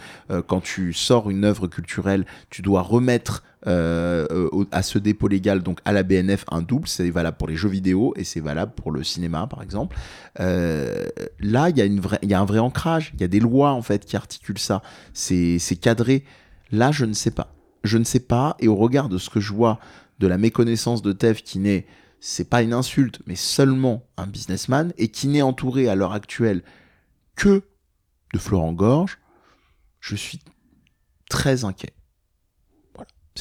quand 0.47 0.63
tu 0.63 0.95
sors 0.95 1.29
une 1.29 1.45
œuvre 1.45 1.67
culturelle, 1.67 2.25
tu 2.49 2.63
dois 2.63 2.81
remettre 2.81 3.43
à 3.67 4.83
ce 4.83 4.99
dépôt 4.99 5.29
légal, 5.29 5.63
donc 5.63 5.81
à 5.85 5.93
la 5.93 6.03
BNF, 6.03 6.45
un 6.51 6.63
double. 6.63 6.89
C'est 6.89 7.11
valable 7.11 7.37
pour 7.37 7.49
les 7.49 7.57
jeux 7.57 7.69
vidéo 7.69 8.15
et 8.17 8.25
c'est 8.25 8.41
valable 8.41 8.73
pour 8.75 8.91
le 8.91 9.05
cinéma, 9.05 9.47
par 9.47 9.63
exemple. 9.63 9.97
là, 10.39 11.71
il 11.71 11.77
y, 11.77 12.35
a 12.35 12.41
un 12.41 12.45
vrai 12.45 12.59
ancrage 12.59 13.11
il 13.15 13.21
y 13.21 13.25
a 13.25 13.29
des 13.29 13.41
lois 13.41 13.73
en 13.73 13.83
fait 13.83 14.05
qui 14.05 14.17
articulent 14.17 14.59
ça. 14.59 14.83
C'est 15.13 15.81
cadré. 15.81 16.25
Là, 16.73 16.93
je 16.93 17.05
ne 17.05 17.13
sais 17.13 17.31
pas. 17.31 17.55
Je 17.85 17.99
ne 17.99 18.05
sais 18.05 18.21
pas. 18.21 18.57
Et 18.61 18.69
au 18.69 18.77
regard 18.77 19.09
de 19.09 19.19
ce 19.19 19.31
que 19.31 19.41
je 19.41 19.53
vois 19.53 19.79
de 20.19 20.27
la 20.27 20.39
méconnaissance 20.39 21.03
de 21.03 21.13
Tev 21.13 21.43
qui 21.43 21.59
n'est, 21.59 21.87
c'est 22.21 22.49
pas 22.49 22.63
une 22.63 22.75
insulte, 22.75 23.21
mais 23.27 23.37
seulement 23.37 24.07
un 24.17 24.27
businessman 24.27 24.93
et 24.99 25.09
qui 25.09 25.29
n'est 25.29 25.43
entouré 25.43 25.89
à 25.89 25.95
l'heure 25.95 26.13
actuelle 26.13 26.63
que 27.37 27.63
de 28.33 28.39
Florent 28.39 28.73
Gorge, 28.73 29.19
je 30.01 30.15
suis 30.15 30.41
très 31.29 31.65
inquiet. 31.65 31.95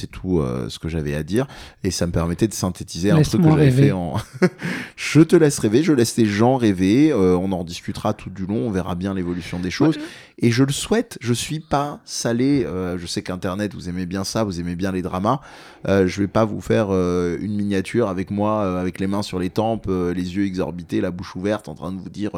C'est 0.00 0.06
tout 0.06 0.38
euh, 0.38 0.70
ce 0.70 0.78
que 0.78 0.88
j'avais 0.88 1.14
à 1.14 1.22
dire. 1.22 1.46
Et 1.84 1.90
ça 1.90 2.06
me 2.06 2.12
permettait 2.12 2.48
de 2.48 2.54
synthétiser 2.54 3.10
un 3.10 3.20
truc 3.20 3.42
que 3.42 3.50
j'avais 3.50 3.70
fait 3.70 3.92
en. 3.92 4.14
je 4.96 5.20
te 5.20 5.36
laisse 5.36 5.58
rêver, 5.58 5.82
je 5.82 5.92
laisse 5.92 6.16
les 6.16 6.24
gens 6.24 6.56
rêver. 6.56 7.12
Euh, 7.12 7.36
on 7.36 7.52
en 7.52 7.64
discutera 7.64 8.14
tout 8.14 8.30
du 8.30 8.46
long, 8.46 8.68
on 8.68 8.70
verra 8.70 8.94
bien 8.94 9.12
l'évolution 9.12 9.60
des 9.60 9.70
choses. 9.70 9.98
Et 10.38 10.50
je 10.50 10.64
le 10.64 10.72
souhaite, 10.72 11.18
je 11.20 11.34
suis 11.34 11.60
pas 11.60 12.00
salé. 12.06 12.64
Euh, 12.64 12.96
je 12.96 13.06
sais 13.06 13.20
qu'Internet, 13.20 13.74
vous 13.74 13.90
aimez 13.90 14.06
bien 14.06 14.24
ça, 14.24 14.42
vous 14.42 14.58
aimez 14.58 14.74
bien 14.74 14.90
les 14.90 15.02
dramas. 15.02 15.40
je 15.86 16.20
vais 16.20 16.28
pas 16.28 16.46
vous 16.46 16.62
faire 16.62 16.92
une 16.92 17.56
miniature 17.56 18.08
avec 18.08 18.30
moi, 18.30 18.80
avec 18.80 19.00
les 19.00 19.06
mains 19.06 19.22
sur 19.22 19.38
les 19.38 19.50
tempes, 19.50 19.86
les 19.88 20.36
yeux 20.36 20.46
exorbités, 20.46 21.02
la 21.02 21.10
bouche 21.10 21.36
ouverte, 21.36 21.68
en 21.68 21.74
train 21.74 21.92
de 21.92 21.98
vous 21.98 22.08
dire 22.08 22.32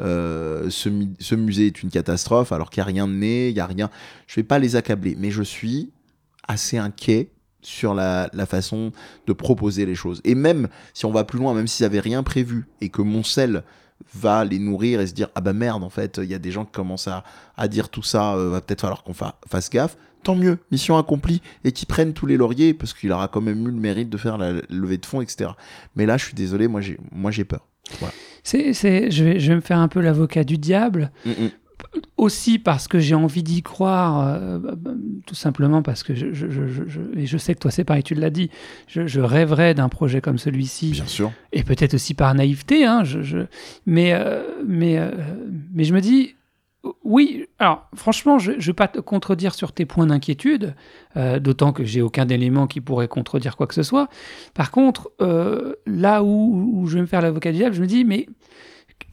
ce, 0.00 1.06
ce, 1.20 1.34
musée 1.36 1.66
est 1.66 1.82
une 1.84 1.90
catastrophe, 1.90 2.50
alors 2.50 2.70
qu'il 2.70 2.80
n'y 2.80 2.88
a 2.88 2.92
rien 2.92 3.06
de 3.06 3.12
né, 3.12 3.50
il 3.50 3.54
n'y 3.54 3.60
a 3.60 3.66
rien. 3.66 3.88
Je 4.26 4.34
vais 4.34 4.42
pas 4.44 4.58
les 4.58 4.74
accabler, 4.74 5.16
mais 5.16 5.30
je 5.30 5.44
suis 5.44 5.92
assez 6.48 6.78
inquiet 6.78 7.30
sur 7.62 7.94
la, 7.94 8.28
façon 8.46 8.92
de 9.26 9.32
proposer 9.32 9.86
les 9.86 9.94
choses. 9.94 10.20
Et 10.24 10.34
même 10.34 10.68
si 10.92 11.06
on 11.06 11.10
va 11.10 11.24
plus 11.24 11.38
loin, 11.38 11.54
même 11.54 11.66
s'il 11.66 11.84
n'y 11.84 11.86
avait 11.86 12.00
rien 12.00 12.22
prévu 12.22 12.66
et 12.80 12.90
que 12.90 13.02
mon 13.02 13.22
sel 13.22 13.64
va 14.14 14.44
les 14.44 14.58
nourrir 14.58 15.00
et 15.00 15.06
se 15.06 15.14
dire 15.14 15.28
ah 15.34 15.40
bah 15.40 15.52
merde 15.52 15.82
en 15.82 15.88
fait 15.88 16.18
il 16.22 16.28
y 16.28 16.34
a 16.34 16.38
des 16.38 16.50
gens 16.50 16.64
qui 16.64 16.72
commencent 16.72 17.08
à, 17.08 17.68
dire 17.68 17.88
tout 17.88 18.02
ça 18.02 18.34
euh, 18.34 18.50
va 18.50 18.60
peut-être 18.60 18.80
falloir 18.80 19.04
qu'on 19.04 19.14
fasse 19.14 19.70
gaffe 19.70 19.96
tant 20.24 20.34
mieux 20.34 20.58
mission 20.72 20.98
accomplie 20.98 21.40
et 21.62 21.70
qui 21.70 21.86
prennent 21.86 22.12
tous 22.12 22.26
les 22.26 22.36
lauriers 22.36 22.74
parce 22.74 22.92
qu'il 22.92 23.12
aura 23.12 23.28
quand 23.28 23.40
même 23.40 23.62
eu 23.66 23.70
le 23.70 23.80
mérite 23.80 24.10
de 24.10 24.16
faire 24.16 24.36
la 24.36 24.54
levée 24.68 24.98
de 24.98 25.06
fonds 25.06 25.20
etc 25.20 25.52
mais 25.94 26.06
là 26.06 26.16
je 26.16 26.24
suis 26.24 26.34
désolé 26.34 26.66
moi 26.66 26.80
j'ai 26.80 26.98
moi 27.12 27.30
j'ai 27.30 27.44
peur. 27.44 27.66
C'est 28.42 28.72
je 28.74 29.24
vais 29.24 29.40
je 29.40 29.48
vais 29.48 29.56
me 29.56 29.60
faire 29.60 29.78
un 29.78 29.88
peu 29.88 30.00
l'avocat 30.00 30.44
du 30.44 30.58
diable. 30.58 31.12
Mm, 31.24 31.30
mm 31.30 31.50
aussi 32.16 32.58
parce 32.58 32.88
que 32.88 32.98
j'ai 32.98 33.14
envie 33.14 33.42
d'y 33.42 33.62
croire, 33.62 34.26
euh, 34.26 34.58
tout 35.26 35.34
simplement 35.34 35.82
parce 35.82 36.02
que 36.02 36.14
je, 36.14 36.32
je, 36.32 36.48
je, 36.48 37.00
et 37.16 37.26
je 37.26 37.38
sais 37.38 37.54
que 37.54 37.60
toi 37.60 37.70
c'est 37.70 37.84
pareil, 37.84 38.02
tu 38.02 38.14
l'as 38.14 38.30
dit, 38.30 38.50
je, 38.86 39.20
rêverais 39.20 39.74
d'un 39.74 39.88
projet 39.88 40.20
comme 40.20 40.38
celui-ci. 40.38 40.90
Bien 40.92 41.06
sûr. 41.06 41.32
Et 41.52 41.62
peut-être 41.62 41.94
aussi 41.94 42.14
par 42.14 42.34
naïveté, 42.34 42.84
hein, 42.84 43.02
mais, 43.86 44.12
euh, 44.12 44.42
mais, 44.66 44.98
euh, 44.98 45.10
mais 45.72 45.84
je 45.84 45.94
me 45.94 46.00
dis, 46.00 46.34
oui, 47.02 47.46
alors 47.58 47.88
franchement, 47.94 48.38
je 48.38 48.52
ne 48.52 48.60
vais 48.60 48.72
pas 48.74 48.88
te 48.88 49.00
contredire 49.00 49.54
sur 49.54 49.72
tes 49.72 49.86
points 49.86 50.06
d'inquiétude, 50.06 50.74
d'autant 51.40 51.72
que 51.72 51.82
j'ai 51.82 52.02
aucun 52.02 52.28
élément 52.28 52.66
qui 52.66 52.82
pourrait 52.82 53.08
contredire 53.08 53.56
quoi 53.56 53.66
que 53.66 53.72
ce 53.74 53.82
soit. 53.82 54.08
Par 54.52 54.70
contre, 54.70 55.10
là 55.86 56.22
où, 56.22 56.72
où, 56.74 56.86
je 56.86 56.96
vais 56.96 57.00
me 57.00 57.06
faire 57.06 57.22
l'avocat 57.22 57.52
du 57.52 57.58
diable, 57.58 57.74
je 57.74 57.80
me 57.80 57.86
dis, 57.86 58.04
mais 58.04 58.26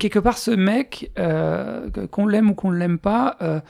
quelque 0.02 0.20
part, 0.20 0.38
ce 0.38 0.52
mec, 0.52 1.12
euh, 1.20 1.90
qu'on 2.10 2.26
l'aime 2.26 2.50
ou 2.50 2.56
qu'on 2.56 2.72
ne 2.72 2.78
l'aime 2.78 2.98
pas, 2.98 3.38
euh, 3.42 3.62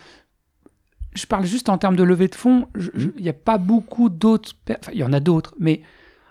je 1.14 1.26
parle 1.26 1.46
juste 1.46 1.68
en 1.68 1.78
termes 1.78 1.98
de 1.98 2.04
levée 2.04 2.30
de 2.30 2.36
fonds, 2.36 2.68
mhm. 2.76 3.14
il 3.18 3.24
n'y 3.24 3.30
a 3.30 3.34
pas 3.34 3.58
beaucoup 3.58 4.10
d'autres, 4.10 4.54
enfin, 4.70 4.92
il 4.94 5.00
y 5.00 5.04
en 5.04 5.14
a 5.14 5.20
d'autres, 5.20 5.54
mais 5.60 5.82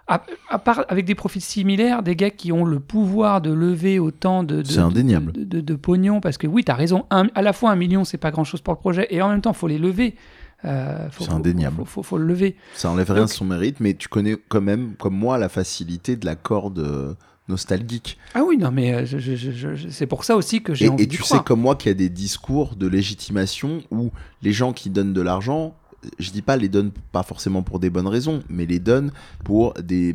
à, 0.08 0.58
part 0.58 0.84
avec 0.88 1.04
des 1.04 1.14
profils 1.14 1.42
similaires, 1.42 2.02
des 2.02 2.16
gars 2.16 2.30
qui 2.30 2.50
ont 2.50 2.64
le 2.64 2.80
pouvoir 2.80 3.40
de 3.40 3.52
lever 3.52 4.00
autant 4.00 4.42
de, 4.42 4.62
de, 4.62 5.60
de, 5.60 5.74
pognon, 5.76 6.20
parce 6.20 6.36
que 6.36 6.48
oui, 6.48 6.64
tu 6.64 6.72
as 6.72 6.74
raison, 6.74 7.04
à 7.10 7.42
la 7.42 7.52
fois 7.52 7.70
un 7.70 7.76
million, 7.76 8.04
c'est 8.04 8.18
pas 8.18 8.32
grand-chose 8.32 8.60
pour 8.60 8.74
le 8.74 8.80
projet, 8.80 9.06
et 9.10 9.22
en 9.22 9.28
même 9.28 9.40
temps, 9.40 9.52
il 9.52 9.56
faut 9.56 9.68
les 9.68 9.78
lever. 9.78 10.16
Euh, 10.64 11.08
c'est 11.16 11.30
indéniable. 11.30 11.84
Faut, 11.86 12.02
faut, 12.02 12.18
le 12.18 12.26
lever. 12.26 12.56
Ça 12.74 12.90
enlève 12.90 13.10
rien 13.12 13.24
de 13.24 13.30
son 13.30 13.44
mérite, 13.44 13.78
mais 13.78 13.94
tu 13.94 14.08
connais 14.08 14.36
quand 14.48 14.60
même, 14.60 14.94
comme 14.96 15.14
moi, 15.14 15.38
la 15.38 15.48
facilité 15.48 16.16
de 16.16 16.26
la 16.26 16.34
corde 16.34 17.16
nostalgique. 17.50 18.18
Ah 18.34 18.42
oui, 18.46 18.56
non, 18.56 18.70
mais 18.70 18.94
euh, 18.94 19.80
c'est 19.90 20.06
pour 20.06 20.24
ça 20.24 20.36
aussi 20.36 20.62
que 20.62 20.74
j'ai 20.74 20.88
envie 20.88 21.02
Et 21.02 21.08
tu 21.08 21.22
sais 21.22 21.40
comme 21.44 21.60
moi 21.60 21.76
qu'il 21.76 21.88
y 21.88 21.92
a 21.92 21.94
des 21.94 22.08
discours 22.08 22.76
de 22.76 22.86
légitimation 22.86 23.82
où 23.90 24.10
les 24.42 24.52
gens 24.52 24.72
qui 24.72 24.90
donnent 24.90 25.12
de 25.12 25.20
l'argent, 25.20 25.74
je 26.18 26.30
dis 26.30 26.42
pas 26.42 26.56
les 26.56 26.68
donnent 26.68 26.92
pas 27.12 27.22
forcément 27.22 27.62
pour 27.62 27.78
des 27.78 27.90
bonnes 27.90 28.06
raisons, 28.06 28.42
mais 28.48 28.66
les 28.66 28.78
donnent 28.78 29.12
pour 29.44 29.74
des, 29.74 30.14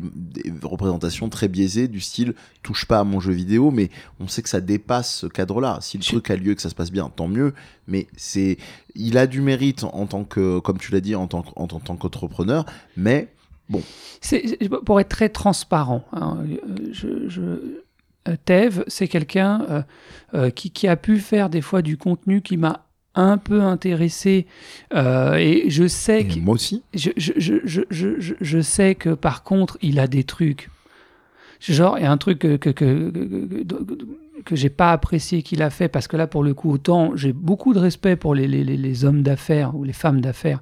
représentations 0.62 1.28
très 1.28 1.48
biaisées 1.48 1.88
du 1.88 2.00
style 2.00 2.34
touche 2.62 2.86
pas 2.86 3.00
à 3.00 3.04
mon 3.04 3.20
jeu 3.20 3.32
vidéo, 3.32 3.70
mais 3.70 3.90
on 4.18 4.26
sait 4.26 4.42
que 4.42 4.48
ça 4.48 4.60
dépasse 4.60 5.20
ce 5.20 5.26
cadre-là. 5.26 5.78
Si 5.80 5.98
le 5.98 6.02
truc 6.02 6.30
a 6.30 6.36
lieu, 6.36 6.54
que 6.54 6.62
ça 6.62 6.70
se 6.70 6.74
passe 6.74 6.90
bien, 6.90 7.08
tant 7.14 7.28
mieux. 7.28 7.54
Mais 7.86 8.08
c'est, 8.16 8.58
il 8.94 9.18
a 9.18 9.26
du 9.26 9.40
mérite 9.40 9.84
en 9.84 10.06
tant 10.06 10.24
que, 10.24 10.58
comme 10.58 10.78
tu 10.78 10.90
l'as 10.92 11.00
dit, 11.00 11.14
en 11.14 11.28
tant, 11.28 11.44
en 11.54 11.66
tant 11.68 11.96
qu'entrepreneur, 11.96 12.66
mais 12.96 13.28
Bon. 13.68 13.82
Pour 14.84 15.00
être 15.00 15.08
très 15.08 15.28
transparent, 15.28 16.04
hein, 16.12 16.38
je, 16.92 17.28
je, 17.28 17.82
euh, 18.28 18.36
Tev, 18.44 18.84
c'est 18.86 19.08
quelqu'un 19.08 19.64
euh, 19.68 19.82
euh, 20.34 20.50
qui, 20.50 20.70
qui, 20.70 20.88
a 20.88 20.96
pu 20.96 21.18
faire 21.18 21.48
des 21.48 21.60
fois 21.60 21.82
du 21.82 21.96
contenu 21.96 22.42
qui 22.42 22.56
m'a 22.56 22.86
un 23.14 23.38
peu 23.38 23.62
intéressé 23.62 24.46
et 24.94 25.64
je 25.68 25.88
sais 25.88 26.26
que 26.26 26.38
moi 26.38 26.54
aussi 26.54 26.82
je, 26.92 27.08
je, 27.16 28.34
je, 28.38 28.60
sais 28.60 28.94
que 28.94 29.08
par 29.08 29.42
contre 29.42 29.78
il 29.80 29.98
a 29.98 30.06
des 30.06 30.22
trucs 30.22 30.68
genre 31.60 31.98
il 31.98 32.02
y 32.02 32.04
a 32.04 32.12
un 32.12 32.18
truc 32.18 32.40
que, 32.40 32.56
que, 32.58 32.68
que, 32.68 33.10
que 33.10 34.06
j'ai 34.52 34.70
pas 34.70 34.92
apprécié 34.92 35.42
qu'il 35.42 35.62
a 35.62 35.70
fait 35.70 35.88
parce 35.88 36.08
que 36.08 36.16
là 36.16 36.26
pour 36.26 36.42
le 36.42 36.54
coup 36.54 36.70
autant 36.70 37.16
j'ai 37.16 37.32
beaucoup 37.32 37.74
de 37.74 37.78
respect 37.78 38.16
pour 38.16 38.34
les, 38.34 38.46
les, 38.46 38.64
les 38.64 39.04
hommes 39.04 39.22
d'affaires 39.22 39.74
ou 39.74 39.84
les 39.84 39.92
femmes 39.92 40.20
d'affaires 40.20 40.60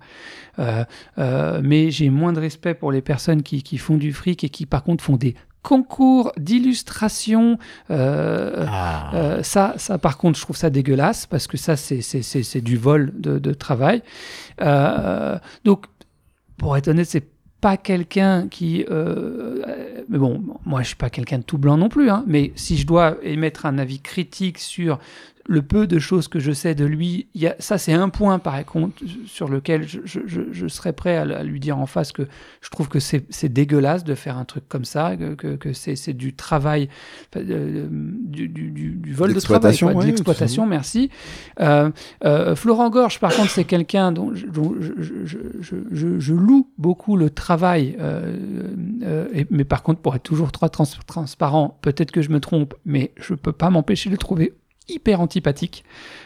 euh, 0.59 0.85
euh, 1.19 1.61
mais 1.63 1.91
j'ai 1.91 2.11
moins 2.11 2.33
de 2.33 2.41
respect 2.41 2.75
pour 2.75 2.93
les 2.93 3.03
personnes 3.03 3.43
qui, 3.43 3.63
qui, 3.63 3.79
font 3.79 3.97
du 3.97 4.13
fric 4.13 4.45
et 4.45 4.49
qui 4.49 4.67
par 4.67 4.83
contre 4.83 5.03
font 5.03 5.17
des 5.17 5.35
concours 5.63 6.33
d'illustration. 6.37 7.59
Euh, 7.91 8.67
ah. 8.69 9.39
ça, 9.43 9.75
ça, 9.79 9.99
par 9.99 10.19
contre, 10.19 10.39
je 10.39 10.45
trouve 10.45 10.57
ça 10.57 10.69
dégueulasse 10.69 11.27
parce 11.27 11.47
que 11.47 11.57
ça, 11.57 11.77
c'est 11.77 12.61
du 12.61 12.77
vol 12.77 13.13
de, 13.17 13.39
de 13.39 13.55
travail. 13.55 14.03
donc, 15.65 15.87
pour 16.59 16.77
être 16.77 16.89
honnête, 16.89 17.09
c'est 17.09 17.34
pas 17.65 17.79
quelqu'un 17.79 18.47
qui. 18.49 18.85
mais 18.91 20.19
bon, 20.19 20.43
moi, 20.67 20.83
je 20.83 20.89
suis 20.89 20.97
pas 20.97 21.09
quelqu'un 21.09 21.39
de 21.39 21.45
tout 21.45 21.57
blanc 21.57 21.79
non 21.79 21.89
plus. 21.89 22.11
Hein, 22.11 22.23
mais 22.27 22.53
si 22.57 22.77
je 22.77 22.87
dois 22.87 23.17
émettre 23.23 23.65
un 23.65 23.79
avis 23.79 24.01
critique 24.01 24.59
sur 24.59 24.99
le 25.47 25.63
peu 25.63 25.87
de 25.87 25.99
choses 25.99 26.29
que 26.29 26.39
je 26.39 26.53
sais 26.53 26.75
de 26.75 26.85
lui, 26.85 27.27
y 27.35 27.47
a, 27.47 27.55
ça 27.59 27.77
c'est 27.77 27.93
un 27.93 28.09
point 28.09 28.39
par 28.39 28.65
contre 28.65 29.03
sur 29.27 29.49
lequel 29.49 29.87
je, 29.87 30.01
je, 30.05 30.21
je, 30.51 30.69
serais 30.69 30.93
prêt 30.95 31.17
à, 31.17 31.43
lui 31.43 31.61
dire 31.61 31.79
en 31.79 31.87
face 31.87 32.13
que 32.13 32.27
je 32.63 32.71
trouve 32.71 32.89
que 32.89 32.99
c'est 32.99 33.49
dégueulasse 33.49 34.05
de 34.05 34.15
faire 34.15 34.39
un 34.39 34.45
truc 34.45 34.69
comme 34.69 34.85
ça, 34.85 35.17
que, 35.17 35.35
que, 35.35 35.57
que 35.57 35.73
c'est 35.73 36.15
du 36.15 36.35
travail, 36.35 36.89
euh, 37.37 37.87
du, 37.91 38.49
du, 38.49 38.71
du, 38.71 39.13
vol 39.13 39.35
de 39.35 39.41
travail, 39.41 39.77
de 39.77 40.07
l'exploitation, 40.07 40.67
merci. 40.67 41.11
Euh, 41.61 41.91
euh, 42.25 42.57
Florent 42.57 42.89
Gorge 42.89 43.21
par 43.21 43.35
contre 43.35 43.51
c'est 43.51 43.65
quelqu'un 43.65 44.13
dont, 44.13 44.33
dont 44.49 44.75
je, 44.81 46.35
loue 46.35 46.71
beaucoup 46.79 47.17
le 47.17 47.29
travail, 47.31 47.97
et, 49.35 49.47
mais 49.51 49.65
par 49.65 49.83
contre 49.83 50.01
pour 50.01 50.15
être 50.15 50.23
toujours 50.23 50.53
trop 50.53 50.69
transparent, 50.69 51.79
peut-être 51.83 52.13
que 52.13 52.23
je 52.23 52.31
me 52.31 52.41
trompe, 52.41 52.75
mais 52.87 53.13
je 53.17 53.35
peux 53.35 53.53
pas 53.53 53.69
m'empêcher 53.69 54.09
de 54.09 54.15
le 54.15 54.19
trouver 54.19 54.55
hyper 54.89 55.21
antipathique. 55.21 55.85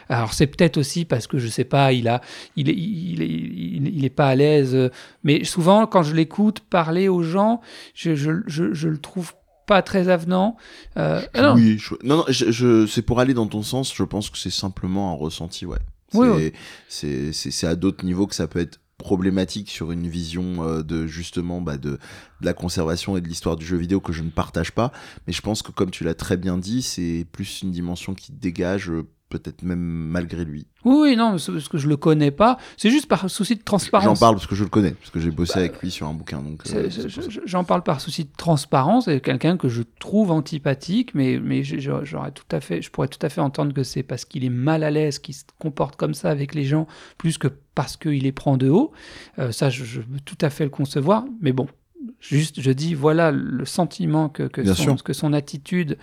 Alors 0.09 0.33
c'est 0.33 0.47
peut-être 0.47 0.77
aussi 0.77 1.05
parce 1.05 1.27
que 1.27 1.37
je 1.37 1.47
sais 1.47 1.63
pas, 1.63 1.93
il 1.93 2.07
a, 2.07 2.21
il 2.55 2.69
est, 2.69 2.75
il 2.75 3.21
est, 3.21 3.89
il 3.93 4.05
est 4.05 4.09
pas 4.09 4.27
à 4.27 4.35
l'aise. 4.35 4.89
Mais 5.23 5.43
souvent 5.43 5.87
quand 5.87 6.03
je 6.03 6.15
l'écoute 6.15 6.59
parler 6.59 7.07
aux 7.07 7.23
gens, 7.23 7.61
je, 7.93 8.15
je, 8.15 8.31
je, 8.47 8.73
je 8.73 8.87
le 8.89 8.97
trouve 8.97 9.33
pas 9.65 9.81
très 9.83 10.09
avenant. 10.09 10.57
Euh, 10.97 11.21
ah 11.35 11.53
oui, 11.53 11.79
non, 12.03 12.17
non, 12.17 12.25
je, 12.27 12.87
c'est 12.87 13.03
pour 13.03 13.19
aller 13.19 13.35
dans 13.35 13.45
ton 13.45 13.61
sens. 13.61 13.93
Je 13.95 14.03
pense 14.03 14.31
que 14.31 14.37
c'est 14.37 14.49
simplement 14.49 15.13
un 15.13 15.15
ressenti, 15.15 15.65
ouais. 15.67 15.77
C'est, 16.11 16.17
oui, 16.17 16.53
c'est, 16.87 17.31
c'est 17.33 17.67
à 17.67 17.75
d'autres 17.75 18.03
niveaux 18.03 18.25
que 18.25 18.33
ça 18.33 18.47
peut 18.47 18.59
être 18.59 18.79
problématique 18.99 19.71
sur 19.71 19.91
une 19.91 20.07
vision 20.07 20.63
euh, 20.63 20.83
de 20.83 21.07
justement 21.07 21.61
bah, 21.61 21.77
de, 21.77 21.97
la 22.41 22.53
conservation 22.53 23.17
et 23.17 23.21
de 23.21 23.27
l'histoire 23.27 23.55
du 23.55 23.65
jeu 23.65 23.77
vidéo 23.77 23.99
que 23.99 24.13
je 24.13 24.21
ne 24.21 24.29
partage 24.29 24.71
pas. 24.71 24.91
Mais 25.25 25.33
je 25.33 25.41
pense 25.41 25.63
que 25.63 25.71
comme 25.71 25.89
tu 25.89 26.03
l'as 26.03 26.13
très 26.13 26.37
bien 26.37 26.57
dit, 26.57 26.83
c'est 26.83 27.25
plus 27.31 27.63
une 27.63 27.71
dimension 27.71 28.13
qui 28.13 28.31
dégage 28.31 28.91
euh, 28.91 29.07
peut-être 29.29 29.61
même 29.63 29.79
malgré 29.79 30.43
lui. 30.43 30.67
Oui, 30.85 30.95
oui, 31.01 31.15
non, 31.15 31.31
parce 31.31 31.67
que 31.67 31.77
je 31.77 31.87
le 31.87 31.97
connais 31.97 32.31
pas. 32.31 32.57
C'est 32.77 32.89
juste 32.89 33.07
par 33.07 33.29
souci 33.29 33.55
de 33.55 33.63
transparence. 33.63 34.19
J'en 34.19 34.25
parle 34.25 34.35
parce 34.35 34.47
que 34.47 34.55
je 34.55 34.63
le 34.63 34.69
connais, 34.69 34.91
parce 34.91 35.11
que 35.11 35.19
j'ai 35.19 35.31
bossé 35.31 35.53
bah, 35.55 35.59
avec 35.61 35.81
lui 35.81 35.91
sur 35.91 36.07
un 36.07 36.13
bouquin. 36.13 36.41
Donc, 36.41 36.61
euh, 36.73 36.89
j'en 37.45 37.63
parle 37.63 37.83
par 37.83 38.01
souci 38.01 38.25
de 38.25 38.31
transparence. 38.35 39.05
C'est 39.05 39.21
quelqu'un 39.21 39.57
que 39.57 39.69
je 39.69 39.83
trouve 39.99 40.31
antipathique, 40.31 41.13
mais, 41.13 41.39
mais 41.39 41.63
j'aurais 41.63 42.31
tout 42.31 42.43
à 42.51 42.59
fait, 42.59 42.81
je 42.81 42.89
pourrais 42.89 43.07
tout 43.07 43.23
à 43.23 43.29
fait 43.29 43.41
entendre 43.41 43.73
que 43.73 43.83
c'est 43.83 44.03
parce 44.03 44.25
qu'il 44.25 44.43
est 44.43 44.49
mal 44.49 44.83
à 44.83 44.91
l'aise, 44.91 45.19
qu'il 45.19 45.35
se 45.35 45.43
comporte 45.59 45.95
comme 45.95 46.13
ça 46.13 46.29
avec 46.29 46.55
les 46.55 46.63
gens, 46.63 46.87
plus 47.17 47.37
que 47.37 47.47
parce 47.75 47.95
qu'il 47.97 48.23
les 48.23 48.31
prend 48.31 48.57
de 48.57 48.69
haut. 48.69 48.91
Euh, 49.37 49.51
ça, 49.51 49.69
je, 49.69 49.83
je 49.83 50.01
veux 50.01 50.19
tout 50.25 50.37
à 50.41 50.49
fait 50.49 50.63
le 50.63 50.69
concevoir. 50.69 51.25
Mais 51.41 51.53
bon, 51.53 51.67
Juste, 52.21 52.61
je 52.61 52.71
dis, 52.71 52.93
voilà 52.93 53.31
le 53.31 53.65
sentiment 53.65 54.29
que, 54.29 54.43
que, 54.43 54.73
son, 54.73 54.95
que 54.95 55.11
son, 55.11 55.33
attitude 55.33 55.97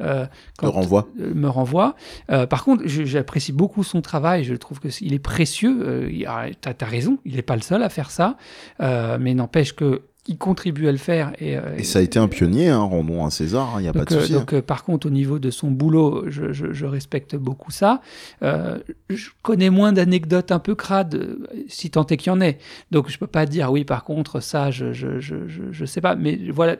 euh, 0.00 0.26
me 0.62 0.68
renvoie. 0.68 1.08
Euh, 1.20 1.34
me 1.34 1.48
renvoie. 1.48 1.94
Euh, 2.30 2.46
par 2.46 2.64
contre, 2.64 2.84
j'apprécie 2.86 3.52
beaucoup 3.52 3.84
son 3.84 4.00
travail. 4.00 4.44
Je 4.44 4.54
trouve 4.54 4.80
qu'il 4.80 5.12
est 5.12 5.18
précieux. 5.18 5.82
Euh, 5.82 6.08
tu 6.08 6.68
as, 6.68 6.86
raison, 6.86 7.18
il 7.24 7.36
n'est 7.36 7.42
pas 7.42 7.56
le 7.56 7.62
seul 7.62 7.82
à 7.82 7.90
faire 7.90 8.10
ça. 8.10 8.36
Euh, 8.80 9.18
mais 9.20 9.34
n'empêche 9.34 9.74
que 9.74 10.02
il 10.26 10.38
contribue 10.38 10.86
à 10.86 10.92
le 10.92 10.98
faire. 10.98 11.32
Et, 11.40 11.56
euh, 11.56 11.76
et 11.76 11.82
ça 11.82 11.98
a 11.98 12.02
été 12.02 12.18
un 12.18 12.28
pionnier, 12.28 12.68
hein, 12.68 12.78
rendons 12.78 13.24
à 13.24 13.30
César, 13.30 13.72
il 13.74 13.78
hein, 13.78 13.82
n'y 13.82 13.88
a 13.88 13.92
pas 13.92 14.04
de 14.04 14.20
souci. 14.20 14.32
Donc, 14.32 14.52
hein. 14.52 14.62
par 14.62 14.84
contre, 14.84 15.06
au 15.06 15.10
niveau 15.10 15.38
de 15.38 15.50
son 15.50 15.70
boulot, 15.70 16.24
je, 16.28 16.52
je, 16.52 16.72
je 16.72 16.86
respecte 16.86 17.34
beaucoup 17.34 17.70
ça. 17.72 18.00
Euh, 18.42 18.78
je 19.10 19.30
connais 19.42 19.70
moins 19.70 19.92
d'anecdotes 19.92 20.52
un 20.52 20.60
peu 20.60 20.74
crades, 20.74 21.38
si 21.68 21.90
tant 21.90 22.06
est 22.06 22.16
qu'il 22.16 22.32
y 22.32 22.34
en 22.34 22.40
ait. 22.40 22.58
Donc, 22.90 23.10
je 23.10 23.18
peux 23.18 23.26
pas 23.26 23.46
dire, 23.46 23.72
oui, 23.72 23.84
par 23.84 24.04
contre, 24.04 24.40
ça, 24.40 24.70
je 24.70 24.92
je, 24.92 25.18
je, 25.20 25.36
je 25.48 25.84
sais 25.84 26.00
pas. 26.00 26.14
Mais 26.14 26.38
voilà, 26.50 26.76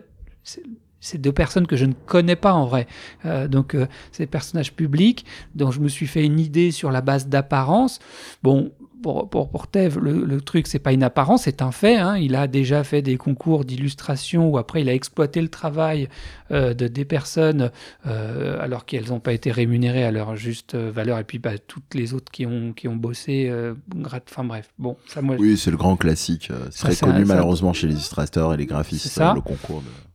c'est 1.02 1.18
deux 1.18 1.32
personnes 1.32 1.66
que 1.66 1.76
je 1.76 1.84
ne 1.84 1.92
connais 1.92 2.36
pas 2.36 2.54
en 2.54 2.64
vrai. 2.64 2.86
Euh, 3.26 3.48
donc, 3.48 3.74
euh, 3.74 3.86
c'est 4.12 4.22
des 4.22 4.28
personnages 4.28 4.72
publics 4.72 5.26
dont 5.54 5.70
je 5.70 5.80
me 5.80 5.88
suis 5.88 6.06
fait 6.06 6.24
une 6.24 6.38
idée 6.38 6.70
sur 6.70 6.90
la 6.92 7.00
base 7.00 7.26
d'apparence. 7.26 7.98
Bon, 8.42 8.72
pour, 9.02 9.28
pour, 9.28 9.66
le, 9.74 10.24
le 10.24 10.40
truc, 10.40 10.66
c'est 10.66 10.78
pas 10.78 10.92
une 10.92 11.02
apparence, 11.02 11.42
c'est 11.42 11.60
un 11.60 11.72
fait. 11.72 11.96
Hein. 11.96 12.16
Il 12.16 12.34
a 12.36 12.46
déjà 12.46 12.84
fait 12.84 13.02
des 13.02 13.16
concours 13.16 13.64
d'illustration 13.64 14.48
où 14.48 14.58
après 14.58 14.82
il 14.82 14.88
a 14.88 14.94
exploité 14.94 15.42
le 15.42 15.48
travail 15.48 16.08
euh, 16.50 16.72
de, 16.72 16.86
des 16.86 17.04
personnes 17.04 17.70
euh, 18.06 18.62
alors 18.62 18.86
qu'elles 18.86 19.08
n'ont 19.08 19.20
pas 19.20 19.32
été 19.32 19.50
rémunérées 19.50 20.04
à 20.04 20.10
leur 20.10 20.36
juste 20.36 20.74
valeur. 20.74 21.18
Et 21.18 21.24
puis 21.24 21.38
bah, 21.38 21.58
toutes 21.58 21.94
les 21.94 22.14
autres 22.14 22.30
qui 22.32 22.46
ont, 22.46 22.72
qui 22.72 22.88
ont 22.88 22.96
bossé, 22.96 23.48
euh, 23.50 23.74
enfin 24.30 24.44
bref. 24.44 24.70
Bon, 24.78 24.96
ça, 25.06 25.20
moi, 25.20 25.36
oui, 25.38 25.56
c'est 25.58 25.70
le 25.70 25.76
grand 25.76 25.96
classique. 25.96 26.50
C'est 26.70 26.88
très 26.88 26.96
connu 26.96 27.24
malheureusement 27.24 27.72
chez 27.72 27.88
les 27.88 27.94
illustrateurs 27.94 28.54
et 28.54 28.56
les 28.56 28.66
graphistes, 28.66 29.18
le 29.18 29.40
concours. 29.40 29.82
De... 29.82 30.11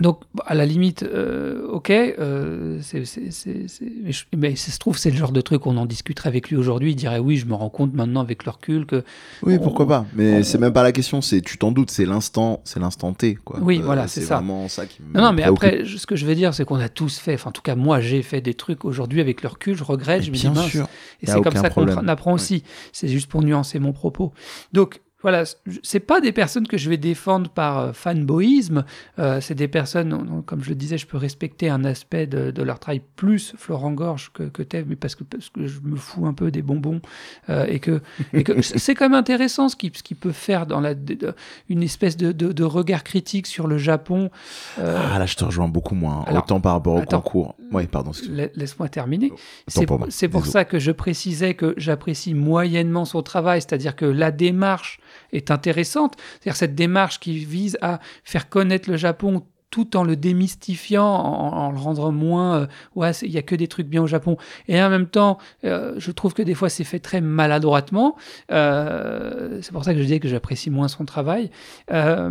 Donc, 0.00 0.22
à 0.46 0.54
la 0.54 0.64
limite, 0.64 1.02
euh, 1.02 1.66
ok, 1.68 1.90
euh, 1.90 2.78
c'est, 2.80 3.04
c'est, 3.04 3.30
c'est, 3.30 3.66
mais, 4.02 4.12
je, 4.12 4.24
mais 4.36 4.56
ça 4.56 4.72
se 4.72 4.78
trouve, 4.78 4.96
c'est 4.96 5.10
le 5.10 5.16
genre 5.16 5.32
de 5.32 5.40
truc, 5.42 5.66
on 5.66 5.76
en 5.76 5.84
discuterait 5.84 6.28
avec 6.28 6.48
lui 6.48 6.56
aujourd'hui, 6.56 6.92
il 6.92 6.96
dirait 6.96 7.18
oui, 7.18 7.36
je 7.36 7.46
me 7.46 7.54
rends 7.54 7.68
compte 7.68 7.92
maintenant 7.94 8.20
avec 8.20 8.44
le 8.44 8.50
recul 8.50 8.86
que. 8.86 9.04
Oui, 9.42 9.56
on, 9.60 9.62
pourquoi 9.62 9.86
pas, 9.86 10.06
mais 10.14 10.38
on, 10.38 10.42
c'est 10.42 10.58
même 10.58 10.72
pas 10.72 10.82
la 10.82 10.92
question, 10.92 11.20
c'est 11.20 11.42
tu 11.42 11.58
t'en 11.58 11.70
doutes, 11.70 11.90
c'est 11.90 12.06
l'instant, 12.06 12.60
c'est 12.64 12.80
l'instant 12.80 13.12
T, 13.12 13.34
quoi. 13.34 13.58
Oui, 13.60 13.78
euh, 13.78 13.84
voilà, 13.84 14.08
c'est, 14.08 14.22
ça. 14.22 14.36
vraiment 14.36 14.68
ça 14.68 14.86
qui 14.86 15.02
me. 15.02 15.12
Non, 15.12 15.26
non, 15.26 15.32
mais 15.32 15.42
après, 15.42 15.84
ce 15.84 16.06
que 16.06 16.16
je 16.16 16.24
veux 16.24 16.34
dire, 16.34 16.54
c'est 16.54 16.64
qu'on 16.64 16.80
a 16.80 16.88
tous 16.88 17.18
fait, 17.18 17.34
enfin, 17.34 17.50
en 17.50 17.52
tout 17.52 17.62
cas, 17.62 17.74
moi, 17.74 18.00
j'ai 18.00 18.22
fait 18.22 18.40
des 18.40 18.54
trucs 18.54 18.86
aujourd'hui 18.86 19.20
avec 19.20 19.42
le 19.42 19.48
recul, 19.50 19.76
je 19.76 19.84
regrette, 19.84 20.22
et 20.22 20.24
je 20.24 20.30
me 20.30 20.36
dis 20.36 20.48
mince. 20.48 20.70
Sûr. 20.70 20.88
Et 21.20 21.26
c'est 21.26 21.42
comme 21.42 21.54
ça 21.54 21.68
problème. 21.68 21.96
qu'on 21.96 22.08
apprend 22.08 22.32
aussi. 22.32 22.54
Ouais. 22.54 22.62
C'est 22.92 23.08
juste 23.08 23.28
pour 23.28 23.42
nuancer 23.42 23.78
mon 23.78 23.92
propos. 23.92 24.32
Donc, 24.72 25.00
voilà, 25.22 25.44
c'est 25.82 26.00
pas 26.00 26.20
des 26.20 26.32
personnes 26.32 26.66
que 26.66 26.78
je 26.78 26.88
vais 26.88 26.96
défendre 26.96 27.50
par 27.50 27.78
euh, 27.78 27.92
fanboyisme. 27.92 28.84
Euh, 29.18 29.40
c'est 29.40 29.54
des 29.54 29.68
personnes, 29.68 30.42
comme 30.46 30.62
je 30.62 30.70
le 30.70 30.74
disais, 30.74 30.98
je 30.98 31.06
peux 31.06 31.18
respecter 31.18 31.68
un 31.68 31.84
aspect 31.84 32.26
de, 32.26 32.50
de 32.50 32.62
leur 32.62 32.78
travail 32.78 33.02
plus 33.16 33.54
Florent 33.56 33.92
Gorge 33.92 34.30
que, 34.32 34.44
que 34.44 34.62
mais 34.86 34.96
parce 34.96 35.14
que, 35.14 35.24
parce 35.24 35.50
que 35.50 35.66
je 35.66 35.80
me 35.80 35.96
fous 35.96 36.26
un 36.26 36.32
peu 36.32 36.50
des 36.50 36.62
bonbons 36.62 37.00
euh, 37.48 37.66
et 37.66 37.80
que, 37.80 38.00
et 38.32 38.44
que 38.44 38.62
c'est 38.78 38.94
quand 38.94 39.06
même 39.06 39.18
intéressant 39.18 39.68
ce 39.68 39.76
qu'il 39.76 39.90
qu 39.90 40.14
peut 40.14 40.32
faire 40.32 40.66
dans 40.66 40.80
la, 40.80 40.94
de, 40.94 41.34
une 41.68 41.82
espèce 41.82 42.16
de, 42.16 42.32
de, 42.32 42.52
de, 42.52 42.64
regard 42.64 43.04
critique 43.04 43.46
sur 43.46 43.66
le 43.66 43.78
Japon. 43.78 44.30
Euh, 44.78 44.96
ah 45.12 45.18
là, 45.18 45.26
je 45.26 45.36
te 45.36 45.44
rejoins 45.44 45.68
beaucoup 45.68 45.94
moins. 45.94 46.24
Alors, 46.26 46.44
autant 46.44 46.60
par 46.60 46.72
rapport 46.72 46.94
au 46.94 46.98
attends, 46.98 47.20
concours. 47.20 47.56
Oui, 47.72 47.86
pardon. 47.86 48.12
Laisse-moi 48.54 48.88
terminer. 48.88 49.32
C'est 49.68 49.86
pour, 49.86 50.06
pour 50.30 50.46
ça 50.46 50.64
que 50.64 50.78
je 50.78 50.90
précisais 50.90 51.54
que 51.54 51.74
j'apprécie 51.76 52.34
moyennement 52.34 53.04
son 53.04 53.22
travail, 53.22 53.60
c'est-à-dire 53.60 53.96
que 53.96 54.04
la 54.04 54.30
démarche 54.30 55.00
est 55.32 55.50
intéressante. 55.50 56.16
C'est-à-dire 56.40 56.56
cette 56.56 56.74
démarche 56.74 57.20
qui 57.20 57.44
vise 57.44 57.78
à 57.80 58.00
faire 58.24 58.48
connaître 58.48 58.90
le 58.90 58.96
Japon 58.96 59.44
tout 59.70 59.96
en 59.96 60.02
le 60.02 60.16
démystifiant, 60.16 61.04
en, 61.04 61.52
en 61.52 61.70
le 61.70 61.78
rendant 61.78 62.12
moins, 62.12 62.62
euh, 62.62 62.66
ouais, 62.96 63.12
il 63.22 63.30
y 63.30 63.38
a 63.38 63.42
que 63.42 63.54
des 63.54 63.68
trucs 63.68 63.86
bien 63.86 64.02
au 64.02 64.06
Japon. 64.06 64.36
Et 64.68 64.82
en 64.82 64.90
même 64.90 65.06
temps, 65.06 65.38
euh, 65.64 65.94
je 65.98 66.10
trouve 66.10 66.34
que 66.34 66.42
des 66.42 66.54
fois 66.54 66.68
c'est 66.68 66.84
fait 66.84 66.98
très 66.98 67.20
maladroitement. 67.20 68.16
Euh, 68.50 69.60
c'est 69.62 69.72
pour 69.72 69.84
ça 69.84 69.92
que 69.92 69.98
je 69.98 70.04
disais 70.04 70.20
que 70.20 70.28
j'apprécie 70.28 70.70
moins 70.70 70.88
son 70.88 71.04
travail. 71.04 71.50
Euh, 71.92 72.30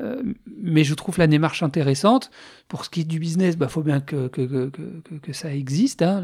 euh, 0.00 0.22
mais 0.60 0.84
je 0.84 0.94
trouve 0.94 1.18
la 1.18 1.26
démarche 1.26 1.62
intéressante. 1.62 2.30
Pour 2.68 2.84
ce 2.84 2.90
qui 2.90 3.00
est 3.00 3.04
du 3.04 3.18
business, 3.18 3.56
bah 3.56 3.68
faut 3.68 3.82
bien 3.82 4.00
que 4.00 4.28
que, 4.28 4.42
que, 4.42 4.68
que, 4.68 5.14
que 5.14 5.32
ça 5.32 5.54
existe. 5.54 6.02
Hein. 6.02 6.22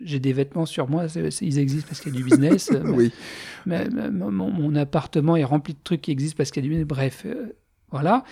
J'ai 0.00 0.20
des 0.20 0.32
vêtements 0.32 0.66
sur 0.66 0.88
moi, 0.88 1.08
c 1.08 1.20
est, 1.20 1.30
c 1.30 1.44
est, 1.44 1.48
ils 1.48 1.58
existent 1.58 1.88
parce 1.88 2.00
qu'il 2.00 2.12
y 2.12 2.16
a 2.16 2.18
du 2.18 2.24
business. 2.24 2.70
oui. 2.84 3.12
Mais, 3.64 3.88
mais, 3.90 4.10
mon, 4.10 4.50
mon, 4.50 4.74
appartement 4.74 5.36
est 5.36 5.44
rempli 5.44 5.74
de 5.74 5.78
trucs 5.82 6.02
qui 6.02 6.10
existent 6.10 6.36
parce 6.36 6.50
qu'il 6.50 6.62
y 6.62 6.66
a 6.66 6.68
du 6.68 6.70
business. 6.70 6.86
Bref. 6.86 7.26
Voilà. 7.90 8.24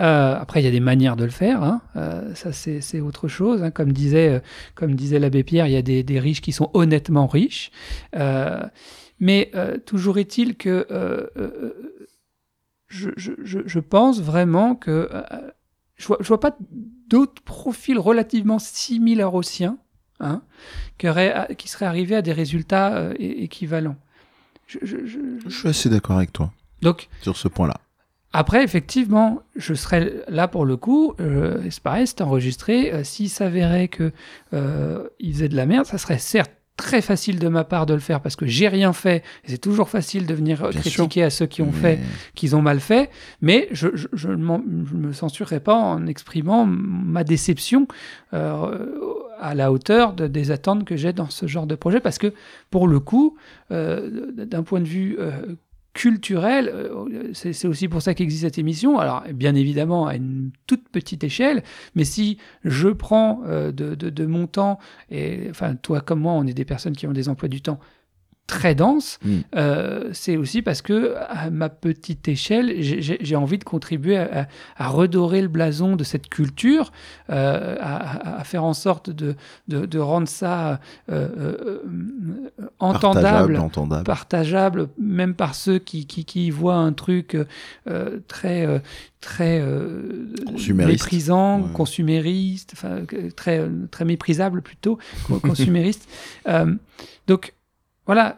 Euh, 0.00 0.36
après, 0.38 0.60
il 0.60 0.64
y 0.64 0.68
a 0.68 0.72
des 0.72 0.80
manières 0.80 1.16
de 1.16 1.24
le 1.24 1.30
faire. 1.30 1.62
Hein. 1.62 1.80
Euh, 1.96 2.34
ça, 2.34 2.52
c'est 2.52 3.00
autre 3.00 3.28
chose. 3.28 3.62
Hein. 3.62 3.70
Comme 3.70 3.92
disait, 3.92 4.28
euh, 4.28 4.40
comme 4.74 4.94
disait 4.94 5.18
l'abbé 5.18 5.44
Pierre, 5.44 5.66
il 5.66 5.72
y 5.72 5.76
a 5.76 5.82
des, 5.82 6.02
des, 6.02 6.20
riches 6.20 6.40
qui 6.40 6.52
sont 6.52 6.70
honnêtement 6.74 7.26
riches. 7.26 7.70
Mais 9.18 9.50
toujours 9.86 10.18
est-il 10.18 10.56
que 10.56 10.86
je, 12.88 13.10
je, 13.16 13.32
je, 13.42 13.80
pense 13.80 14.20
vraiment 14.20 14.74
que 14.74 15.08
je 15.96 16.06
vois, 16.06 16.18
je 16.20 16.28
vois 16.28 16.40
pas 16.40 16.56
d'autres 17.08 17.42
profils 17.42 17.98
relativement 17.98 18.58
similaires 18.58 19.34
aux 19.34 19.42
siens 19.42 19.78
hein, 20.20 20.42
qui, 20.98 21.08
auraient, 21.08 21.54
qui 21.56 21.68
seraient 21.68 21.86
arrivés 21.86 22.16
à 22.16 22.22
des 22.22 22.32
résultats 22.32 23.10
équivalents. 23.18 23.96
Je, 24.66 24.78
je 24.82 25.48
suis 25.48 25.68
assez 25.68 25.88
d'accord 25.88 26.16
avec 26.16 26.32
toi. 26.32 26.52
Donc, 26.82 27.08
sur 27.22 27.36
ce 27.36 27.48
point-là. 27.48 27.80
Après, 28.38 28.62
effectivement, 28.62 29.40
je 29.56 29.72
serais 29.72 30.12
là 30.28 30.46
pour 30.46 30.66
le 30.66 30.76
coup, 30.76 31.14
euh, 31.20 31.58
c'est 31.70 31.82
pareil, 31.82 32.06
c'est 32.06 32.20
enregistré. 32.20 32.92
Euh, 32.92 33.02
S'il 33.02 33.30
s'avérait 33.30 33.88
que 33.88 34.12
euh, 34.52 35.08
il 35.18 35.32
faisait 35.32 35.48
de 35.48 35.56
la 35.56 35.64
merde, 35.64 35.86
ça 35.86 35.96
serait 35.96 36.18
certes 36.18 36.52
très 36.76 37.00
facile 37.00 37.38
de 37.38 37.48
ma 37.48 37.64
part 37.64 37.86
de 37.86 37.94
le 37.94 38.00
faire 38.00 38.20
parce 38.20 38.36
que 38.36 38.44
j'ai 38.46 38.68
rien 38.68 38.92
fait. 38.92 39.24
C'est 39.44 39.56
toujours 39.56 39.88
facile 39.88 40.26
de 40.26 40.34
venir 40.34 40.68
Bien 40.68 40.80
critiquer 40.80 41.20
sûr. 41.20 41.26
à 41.26 41.30
ceux 41.30 41.46
qui 41.46 41.62
ont 41.62 41.72
mais... 41.72 41.96
fait, 41.96 42.00
qu'ils 42.34 42.54
ont 42.54 42.60
mal 42.60 42.80
fait. 42.80 43.08
Mais 43.40 43.68
je, 43.72 43.88
je, 43.94 44.08
je 44.12 44.28
ne 44.28 44.58
me 44.58 45.12
censurerai 45.14 45.60
pas 45.60 45.74
en 45.74 46.06
exprimant 46.06 46.66
ma 46.66 47.24
déception 47.24 47.88
euh, 48.34 48.86
à 49.40 49.54
la 49.54 49.72
hauteur 49.72 50.12
de, 50.12 50.26
des 50.26 50.50
attentes 50.50 50.84
que 50.84 50.96
j'ai 50.96 51.14
dans 51.14 51.30
ce 51.30 51.46
genre 51.46 51.66
de 51.66 51.74
projet 51.74 52.00
parce 52.00 52.18
que 52.18 52.34
pour 52.70 52.86
le 52.86 53.00
coup, 53.00 53.36
euh, 53.70 54.30
d'un 54.32 54.62
point 54.62 54.80
de 54.80 54.86
vue 54.86 55.16
euh, 55.18 55.54
culturel. 55.96 56.70
Euh, 56.72 57.30
c'est 57.32 57.66
aussi 57.66 57.88
pour 57.88 58.02
ça 58.02 58.14
qu'existe 58.14 58.42
cette 58.42 58.58
émission. 58.58 58.98
Alors, 58.98 59.24
bien 59.32 59.54
évidemment, 59.54 60.06
à 60.06 60.14
une 60.16 60.50
toute 60.66 60.88
petite 60.90 61.24
échelle, 61.24 61.62
mais 61.94 62.04
si 62.04 62.36
je 62.64 62.88
prends 62.88 63.40
euh, 63.46 63.72
de, 63.72 64.26
mon 64.26 64.46
temps, 64.46 64.78
et 65.10 65.46
enfin, 65.50 65.74
toi 65.74 66.02
comme 66.02 66.20
moi, 66.20 66.34
on 66.34 66.46
est 66.46 66.52
des 66.52 66.66
personnes 66.66 66.94
qui 66.94 67.06
ont 67.06 67.12
des 67.12 67.30
emplois 67.30 67.48
du 67.48 67.62
temps 67.62 67.80
très 68.46 68.76
dense, 68.76 69.18
mmh. 69.24 69.34
euh, 69.56 70.10
c'est 70.12 70.36
aussi 70.36 70.62
parce 70.62 70.80
que 70.80 71.14
à 71.28 71.50
ma 71.50 71.68
petite 71.68 72.28
échelle, 72.28 72.74
j'ai 72.80 73.36
envie 73.36 73.58
de 73.58 73.64
contribuer 73.64 74.18
à, 74.18 74.46
à, 74.76 74.88
redorer 74.88 75.42
le 75.42 75.48
blason 75.48 75.96
de 75.96 76.04
cette 76.04 76.28
culture, 76.28 76.92
euh, 77.30 77.76
à, 77.80 78.38
à, 78.38 78.44
faire 78.44 78.62
en 78.62 78.74
sorte 78.74 79.10
de, 79.10 79.34
de, 79.66 79.84
de 79.84 79.98
rendre 79.98 80.28
ça 80.28 80.80
euh, 81.10 81.80
entendable, 82.78 83.22
partageable, 83.22 83.56
entendable, 83.56 84.04
partageable, 84.04 84.88
même 84.98 85.34
par 85.34 85.54
ceux 85.56 85.78
qui, 85.78 86.06
qui, 86.06 86.24
qui 86.24 86.50
voient 86.50 86.76
un 86.76 86.92
truc 86.92 87.36
très 88.28 88.66
euh, 88.66 88.78
très 89.20 89.60
méprisant, 90.72 91.62
ouais. 91.62 91.72
consumériste, 91.72 92.74
enfin 92.74 93.00
très 93.34 93.68
très 93.90 94.04
méprisable 94.04 94.62
plutôt, 94.62 94.98
consumériste. 95.42 96.08
donc 97.26 97.55
voilà, 98.06 98.36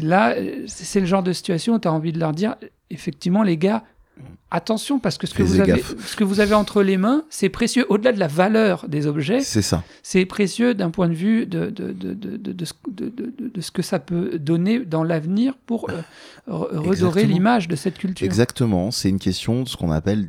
là, 0.00 0.34
c'est 0.66 1.00
le 1.00 1.06
genre 1.06 1.22
de 1.22 1.32
situation 1.32 1.74
où 1.74 1.78
tu 1.78 1.88
as 1.88 1.92
envie 1.92 2.12
de 2.12 2.18
leur 2.18 2.32
dire, 2.32 2.54
effectivement, 2.90 3.42
les 3.42 3.56
gars, 3.56 3.82
attention 4.50 4.98
parce 4.98 5.16
que 5.18 5.26
ce 5.26 5.32
que, 5.34 5.38
Fais 5.44 5.48
vous 5.54 5.60
avez, 5.60 5.72
gaffe. 5.72 5.94
ce 6.06 6.14
que 6.16 6.22
vous 6.24 6.38
avez 6.40 6.54
entre 6.54 6.82
les 6.82 6.96
mains, 6.98 7.24
c'est 7.30 7.48
précieux. 7.48 7.86
Au-delà 7.88 8.12
de 8.12 8.18
la 8.20 8.28
valeur 8.28 8.86
des 8.88 9.06
objets, 9.06 9.40
C'est 9.40 9.62
ça. 9.62 9.82
c'est 10.02 10.26
précieux 10.26 10.74
d'un 10.74 10.90
point 10.90 11.08
de 11.08 11.14
vue 11.14 11.46
de, 11.46 11.70
de, 11.70 11.92
de, 11.92 12.12
de, 12.12 12.34
de, 12.34 12.52
de 12.52 13.60
ce- 13.60 13.70
que 13.70 13.82
ça 13.82 13.98
peut 13.98 14.38
donner 14.38 14.80
dans 14.80 15.02
l'avenir 15.02 15.54
pour 15.66 15.88
euh, 15.90 15.94
re- 16.48 16.76
redorer 16.76 17.24
l'image 17.24 17.66
de 17.68 17.74
cette 17.76 17.98
culture. 17.98 18.24
Exactement, 18.26 18.90
c'est 18.90 19.08
une 19.08 19.18
question 19.18 19.62
de 19.62 19.68
ce 19.68 19.76
qu'on 19.76 19.90
appelle 19.90 20.28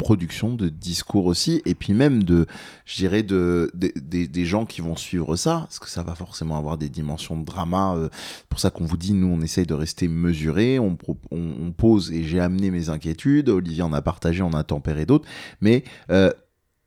des 0.00 0.04
productions 0.04 0.54
de 0.54 0.68
discours 0.68 1.26
aussi, 1.26 1.60
et 1.66 1.74
puis 1.74 1.92
même 1.92 2.24
de, 2.24 2.46
je 2.86 2.96
dirais, 2.96 3.22
de, 3.22 3.70
de- 3.74 3.92
des- 4.26 4.44
gens 4.44 4.64
qui 4.64 4.80
vont 4.80 4.96
suivre 4.96 5.36
ça, 5.36 5.60
parce 5.60 5.78
que 5.78 5.88
ça 5.88 6.02
va 6.02 6.14
forcément 6.14 6.56
avoir 6.56 6.78
des 6.78 6.88
dimensions 6.88 7.38
de 7.38 7.44
drama. 7.44 7.94
euh, 7.96 8.08
pour 8.48 8.58
ça 8.58 8.70
qu'on 8.70 8.86
vous 8.86 8.96
dit, 8.96 9.12
nous, 9.12 9.26
on 9.28 9.40
essaye 9.42 9.66
de 9.66 9.74
rester 9.74 10.08
mesuré, 10.08 10.78
on, 10.78 10.96
on 11.30 11.72
pose, 11.72 12.10
et 12.12 12.22
j'ai 12.24 12.40
amené 12.40 12.70
mes 12.70 12.88
inquiétudes, 12.88 13.48
Olivier 13.50 13.82
en 13.82 13.92
a 13.92 14.00
partagé, 14.02 14.42
on 14.42 14.52
a 14.54 14.64
tempéré 14.64 15.04
d'autres, 15.06 15.28
mais 15.60 15.84
euh, 16.10 16.30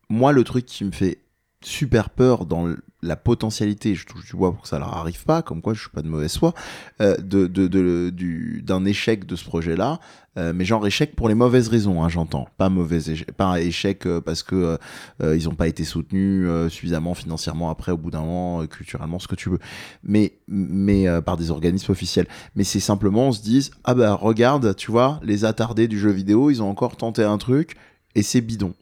moi, 0.10 0.32
le 0.32 0.44
truc 0.44 0.66
qui 0.66 0.84
me 0.84 0.92
fait 0.92 1.20
super 1.64 2.10
peur 2.10 2.46
dans 2.46 2.74
la 3.02 3.16
potentialité, 3.18 3.96
je 3.96 4.06
touche 4.06 4.26
du 4.26 4.36
bois 4.38 4.54
pour 4.54 4.62
que 4.62 4.68
ça 4.68 4.80
leur 4.80 4.96
arrive 4.96 5.24
pas, 5.26 5.42
comme 5.42 5.62
quoi 5.62 5.74
je 5.74 5.82
suis 5.82 5.90
pas 5.90 6.02
de 6.02 6.08
mauvaise 6.08 6.38
foi, 6.38 6.54
euh, 7.02 7.18
de, 7.18 7.48
de, 7.48 7.68
de- 7.68 8.10
du- 8.14 8.62
d'un 8.62 8.86
échec 8.86 9.26
de 9.26 9.36
ce 9.36 9.44
projet-là, 9.44 10.00
euh, 10.38 10.54
mais 10.56 10.64
genre 10.64 10.88
échec 10.88 11.16
pour 11.16 11.28
les 11.28 11.36
mauvaises 11.36 11.68
raisons, 11.68 12.02
hein, 12.02 12.08
j'entends. 12.10 12.48
Pas 12.58 12.70
mauvais 12.70 12.98
échec, 12.98 13.32
pas 13.34 13.46
un 13.46 13.56
échec 13.56 14.06
euh, 14.06 14.22
parce 14.22 14.42
que 14.42 14.56
euh, 14.56 14.78
euh, 15.22 15.38
ils 15.38 15.50
pas 15.54 15.68
été 15.68 15.84
soutenus 15.84 16.46
euh, 16.48 16.70
suffisamment 16.70 17.14
financièrement 17.14 17.70
après, 17.70 17.92
au 17.92 17.98
bout 17.98 18.10
d'un 18.10 18.22
moment, 18.22 18.62
euh, 18.62 18.68
culturellement, 18.68 19.20
ce 19.20 19.28
que 19.28 19.36
tu 19.36 19.50
veux. 19.50 19.60
Mais, 20.04 20.38
mais 20.48 21.08
euh, 21.08 21.20
par 21.22 21.36
des 21.36 21.52
organismes 21.52 21.92
officiels. 21.92 22.28
Mais 22.56 22.64
c'est 22.64 22.80
simplement, 22.80 23.28
on 23.28 23.32
se 23.34 23.42
dise, 23.42 23.72
ah 23.84 23.96
bah 23.96 24.14
regarde, 24.14 24.76
tu 24.76 24.92
vois, 24.92 25.20
les 25.24 25.44
attardés 25.44 25.88
du 25.90 26.00
jeu 26.00 26.12
vidéo, 26.12 26.50
ils 26.50 26.64
ont 26.64 26.70
encore 26.70 26.96
tenté 26.96 27.24
un 27.24 27.38
truc 27.38 27.76
et 28.16 28.24
c'est 28.24 28.42
bidon. 28.42 28.74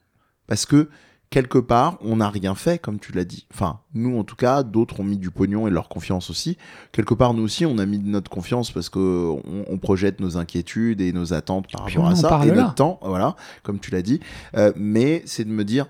Parce 0.48 0.66
que 0.66 0.90
quelque 1.32 1.58
part, 1.58 1.98
on 2.02 2.18
n'a 2.18 2.30
rien 2.30 2.54
fait, 2.54 2.78
comme 2.78 3.00
tu 3.00 3.14
l'as 3.14 3.24
dit. 3.24 3.48
Enfin, 3.52 3.80
nous 3.96 4.20
en 4.20 4.24
tout 4.24 4.36
cas, 4.36 4.62
d'autres 4.62 5.00
ont 5.00 5.04
mis 5.04 5.18
du 5.18 5.32
pognon 5.32 5.68
et 5.68 5.72
leur 5.72 5.90
confiance 5.90 6.30
aussi. 6.30 6.58
Quelque 6.92 7.16
part, 7.16 7.34
nous 7.34 7.42
aussi, 7.42 7.66
on 7.66 7.80
a 7.80 7.86
mis 7.88 7.98
de 7.98 8.08
notre 8.08 8.30
confiance 8.30 8.70
parce 8.70 8.90
que 8.90 9.00
on, 9.00 9.66
on 9.68 9.78
projette 9.80 10.20
nos 10.20 10.38
inquiétudes 10.38 11.02
et 11.02 11.12
nos 11.14 11.34
attentes 11.34 11.72
par 11.72 11.86
Puis 11.86 11.98
rapport 11.98 12.12
à 12.12 12.16
ça 12.16 12.42
et 12.46 12.50
là. 12.50 12.56
notre 12.56 12.76
temps, 12.76 13.00
voilà, 13.02 13.36
comme 13.64 13.80
tu 13.80 13.90
l'as 13.92 14.04
dit. 14.04 14.20
Euh, 14.56 14.74
mais 14.76 15.24
c'est 15.26 15.46
de 15.46 15.50
me 15.50 15.64
dire, 15.64 15.88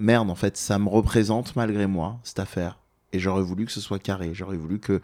merde, 0.00 0.30
en 0.30 0.36
fait, 0.36 0.56
ça 0.56 0.78
me 0.78 0.88
représente 0.88 1.56
malgré 1.56 1.86
moi 1.86 2.18
cette 2.22 2.38
affaire. 2.38 2.78
Et 3.12 3.18
j'aurais 3.18 3.42
voulu 3.42 3.66
que 3.66 3.72
ce 3.72 3.80
soit 3.80 3.98
carré. 3.98 4.30
J'aurais 4.34 4.56
voulu 4.56 4.78
que 4.78 5.02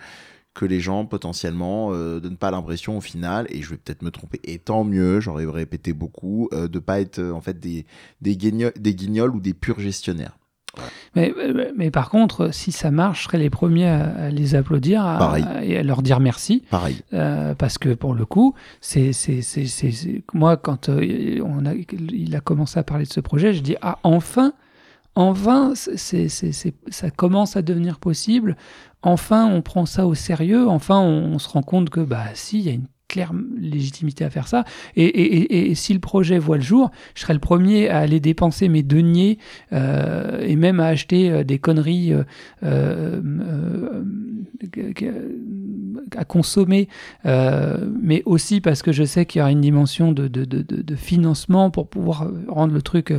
que 0.57 0.65
les 0.65 0.81
gens 0.81 1.05
potentiellement 1.05 1.91
euh, 1.93 2.19
donnent 2.19 2.37
pas 2.39 2.51
l'impression 2.51 2.97
au 2.97 3.01
final, 3.01 3.47
et 3.51 3.61
je 3.63 3.71
vais 3.71 3.77
peut-être 3.77 4.03
me 4.03 4.11
tromper, 4.11 4.41
et 4.45 4.59
tant 4.59 4.85
mieux, 4.85 5.21
j'aurais 5.21 5.45
répété 5.47 5.93
beaucoup, 5.93 6.49
euh, 6.53 6.67
de 6.67 6.79
pas 6.79 7.01
être 7.01 7.21
en 7.23 7.41
fait 7.41 7.61
des, 7.61 7.85
des, 8.23 8.37
guignols, 8.37 8.73
des 8.79 8.95
guignols 8.95 9.31
ou 9.37 9.41
des 9.41 9.55
purs 9.55 9.79
gestionnaires. 9.81 10.37
Mais, 11.15 11.33
mais- 11.55 11.73
mais 11.75 11.91
par 11.91 12.11
contre, 12.11 12.53
si 12.53 12.71
ça 12.71 12.91
marche, 12.91 13.21
je 13.21 13.25
serais 13.29 13.39
les 13.39 13.49
premiers 13.49 13.89
à, 13.89 14.29
les 14.31 14.55
applaudir 14.55 15.03
à- 15.07 15.17
et 15.65 15.79
à 15.79 15.83
leur 15.83 16.03
dire 16.03 16.21
merci. 16.21 16.65
Pareil. 16.71 17.01
Euh, 17.15 17.55
parce 17.55 17.79
que 17.79 17.95
pour 17.95 18.15
le 18.15 18.27
coup, 18.27 18.55
c'est- 18.83 19.13
moi 20.35 20.57
quand 20.59 20.89
euh, 20.91 21.41
on 21.45 21.65
a, 21.67 21.73
il 21.75 22.37
a 22.37 22.41
commencé 22.41 22.79
à 22.79 22.83
parler 22.83 23.05
de 23.05 23.13
ce 23.13 23.21
projet, 23.21 23.55
je 23.55 23.61
dis 23.63 23.77
ah 23.81 23.99
enfin, 24.03 24.53
enfin, 25.17 25.75
c'est, 25.75 25.97
c'est, 26.29 26.53
c'est- 26.53 26.75
ça 26.91 27.11
commence 27.11 27.57
à 27.57 27.63
devenir 27.63 27.99
possible. 27.99 28.57
Enfin, 29.03 29.47
on 29.47 29.63
prend 29.63 29.87
ça 29.87 30.07
au 30.07 30.15
sérieux. 30.15 30.69
Enfin, 30.69 30.99
on, 31.01 31.35
on 31.35 31.39
se 31.39 31.49
rend 31.49 31.63
compte 31.63 31.91
que 31.91 32.01
bah 32.01 32.25
si, 32.35 32.59
il 32.61 32.65
y 32.67 32.69
a 32.71 32.73
une 32.73 32.87
claire 33.09 33.33
légitimité 33.59 34.25
à 34.25 34.31
faire 34.31 34.49
ça. 34.49 34.65
Et, 34.97 35.05
et- 35.05 35.71
et- 35.71 35.75
si 35.75 35.93
le 35.95 36.01
projet 36.01 36.39
voit 36.39 36.57
le 36.57 36.63
jour, 36.63 36.91
je 37.15 37.21
serai 37.23 37.35
le 37.35 37.39
premier 37.41 37.89
à 37.89 37.99
aller 37.99 38.21
dépenser 38.21 38.69
mes 38.69 38.83
deniers 38.83 39.39
euh, 39.73 40.41
et 40.41 40.57
même 40.57 40.81
à 40.81 40.87
acheter 40.87 41.31
euh, 41.31 41.45
des 41.45 41.59
conneries 41.59 42.13
euh, 42.63 43.21
à 46.17 46.25
consommer, 46.25 46.89
mais 47.25 48.23
aussi 48.27 48.61
parce 48.61 48.83
que 48.83 48.93
je 48.93 49.05
sais 49.05 49.27
qu'il 49.27 49.41
y 49.41 49.43
aura 49.43 49.51
une 49.51 49.61
dimension 49.61 50.13
de, 50.13 50.29
de, 50.29 50.45
de, 50.45 50.97
financement 50.97 51.71
pour 51.71 51.89
pouvoir 51.89 52.31
rendre 52.49 52.73
le 52.73 52.83
truc 52.83 53.13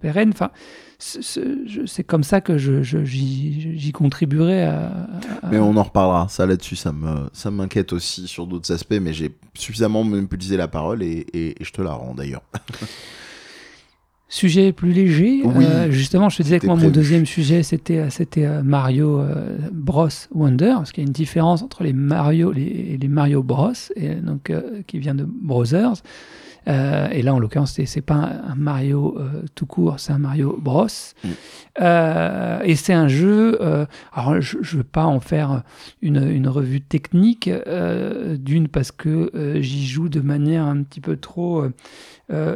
pérenne. 0.00 0.30
Enfin, 0.32 0.50
c'est- 0.98 2.04
comme 2.06 2.22
ça 2.24 2.40
que 2.40 2.58
j'y, 2.58 3.92
contribuerai 3.92 4.70
Mais 5.50 5.58
on 5.58 5.76
en 5.76 5.82
reparlera. 5.82 6.28
Ça 6.28 6.46
là-dessus, 6.46 6.76
ça 6.76 6.92
me, 6.92 7.28
ça 7.32 7.50
m'inquiète 7.50 7.92
aussi 7.98 8.26
sur 8.26 8.46
d'autres 8.46 8.72
aspects, 8.72 8.98
mais 9.00 9.12
j'ai 9.12 9.30
suffisamment 9.54 10.02
monopolisé 10.02 10.56
la 10.56 10.66
parole 10.66 11.02
et, 11.02 11.26
et- 11.34 11.50
et 11.60 11.64
je 11.64 11.70
te 11.72 11.82
la 11.82 11.92
rends 11.92 12.14
d'ailleurs. 12.14 12.42
Sujet 14.30 14.72
plus 14.74 14.92
léger. 14.92 15.40
Oui, 15.42 15.64
euh, 15.64 15.90
justement, 15.90 16.28
je 16.28 16.36
te 16.36 16.42
disais 16.42 16.60
que 16.60 16.66
moi, 16.66 16.76
mon 16.76 16.90
deuxième 16.90 17.24
sujet, 17.24 17.62
c'était, 17.62 18.10
c'était 18.10 18.44
euh, 18.44 18.62
Mario 18.62 19.20
euh, 19.20 19.56
Bros 19.72 20.08
Wonder, 20.34 20.72
parce 20.76 20.92
qu'il 20.92 21.02
y 21.02 21.06
a 21.06 21.08
une 21.08 21.14
différence 21.14 21.62
entre 21.62 21.82
les 21.82 21.94
Mario, 21.94 22.52
les, 22.52 22.98
les 23.00 23.08
Mario 23.08 23.42
Bros, 23.42 23.72
et 23.96 24.16
donc, 24.16 24.50
euh, 24.50 24.82
qui 24.86 24.98
vient 24.98 25.14
de 25.14 25.24
Brothers. 25.24 25.94
Euh, 26.68 27.08
et 27.10 27.22
là, 27.22 27.34
en 27.34 27.38
l'occurrence, 27.38 27.78
c'est, 27.84 28.00
pas 28.00 28.14
un, 28.14 28.54
Mario 28.54 29.16
euh, 29.18 29.42
tout 29.54 29.66
court, 29.66 29.98
c'est 29.98 30.12
un 30.12 30.18
Mario 30.18 30.58
Bros. 30.60 30.86
Mm. 31.24 31.28
Euh, 31.80 32.60
et 32.64 32.76
c'est 32.76 32.92
un 32.92 33.08
jeu. 33.08 33.58
alors, 34.12 34.40
je 34.40 34.58
ne 34.58 34.78
veux 34.78 34.84
pas 34.84 35.06
en 35.06 35.20
faire 35.20 35.62
une, 36.02 36.30
une 36.30 36.48
revue 36.48 36.80
technique, 36.80 37.50
d'une 38.38 38.68
parce 38.68 38.92
que 38.92 39.30
j'y 39.60 39.86
joue 39.86 40.08
de 40.08 40.20
manière 40.20 40.64
un 40.64 40.82
petit 40.82 41.00
peu 41.00 41.16
trop 41.16 41.64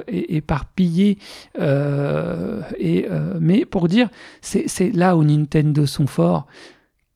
éparpillée. 0.09 1.19
et, 1.59 3.09
mais 3.41 3.65
pour 3.65 3.89
dire, 3.89 4.09
c'est 4.41 4.93
là 4.93 5.17
où 5.17 5.25
Nintendo 5.25 5.87
sont 5.87 6.07
forts. 6.07 6.47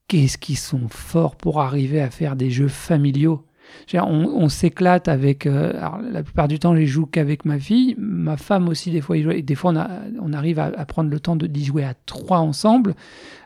Qu'est-ce 0.09 0.39
qu'ils 0.39 0.59
sont 0.59 0.89
forts 0.89 1.35
pour 1.35 1.61
arriver 1.61 2.01
à 2.01 2.11
faire 2.11 2.37
des 2.37 2.51
jeux 2.51 2.69
familiaux? 2.69 3.46
On, 3.95 4.49
s'éclate 4.49 5.09
avec. 5.09 5.47
euh, 5.47 5.73
la 6.11 6.23
plupart 6.23 6.49
du 6.49 6.59
temps, 6.59 6.77
je 6.77 6.85
joue 6.85 7.07
qu'avec 7.07 7.45
ma 7.45 7.59
fille. 7.59 7.95
Ma 7.99 8.37
femme 8.37 8.69
aussi, 8.69 8.91
des 8.91 9.01
fois. 9.01 9.17
Et 9.17 9.43
des 9.43 9.55
fois, 9.55 9.73
on, 10.21 10.33
arrive 10.33 10.59
à, 10.59 10.71
prendre 10.87 11.11
le 11.11 11.21
temps 11.21 11.37
d'y 11.37 11.65
jouer 11.65 11.85
à 11.85 11.95
trois 12.07 12.39
ensemble. 12.39 12.95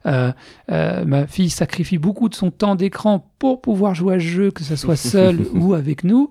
Euh, 0.06 0.32
euh, 0.70 1.04
ma 1.04 1.26
fille 1.26 1.50
sacrifie 1.50 1.98
beaucoup 1.98 2.28
de 2.28 2.34
son 2.34 2.50
temps 2.50 2.74
d'écran 2.74 3.26
pour 3.38 3.60
pouvoir 3.60 3.94
jouer 3.94 4.16
à 4.16 4.18
ce 4.18 4.24
jeu, 4.24 4.50
que 4.50 4.64
ce 4.64 4.76
soit 4.76 4.96
seule 4.96 5.40
ou 5.54 5.74
avec 5.74 6.04
nous. 6.04 6.30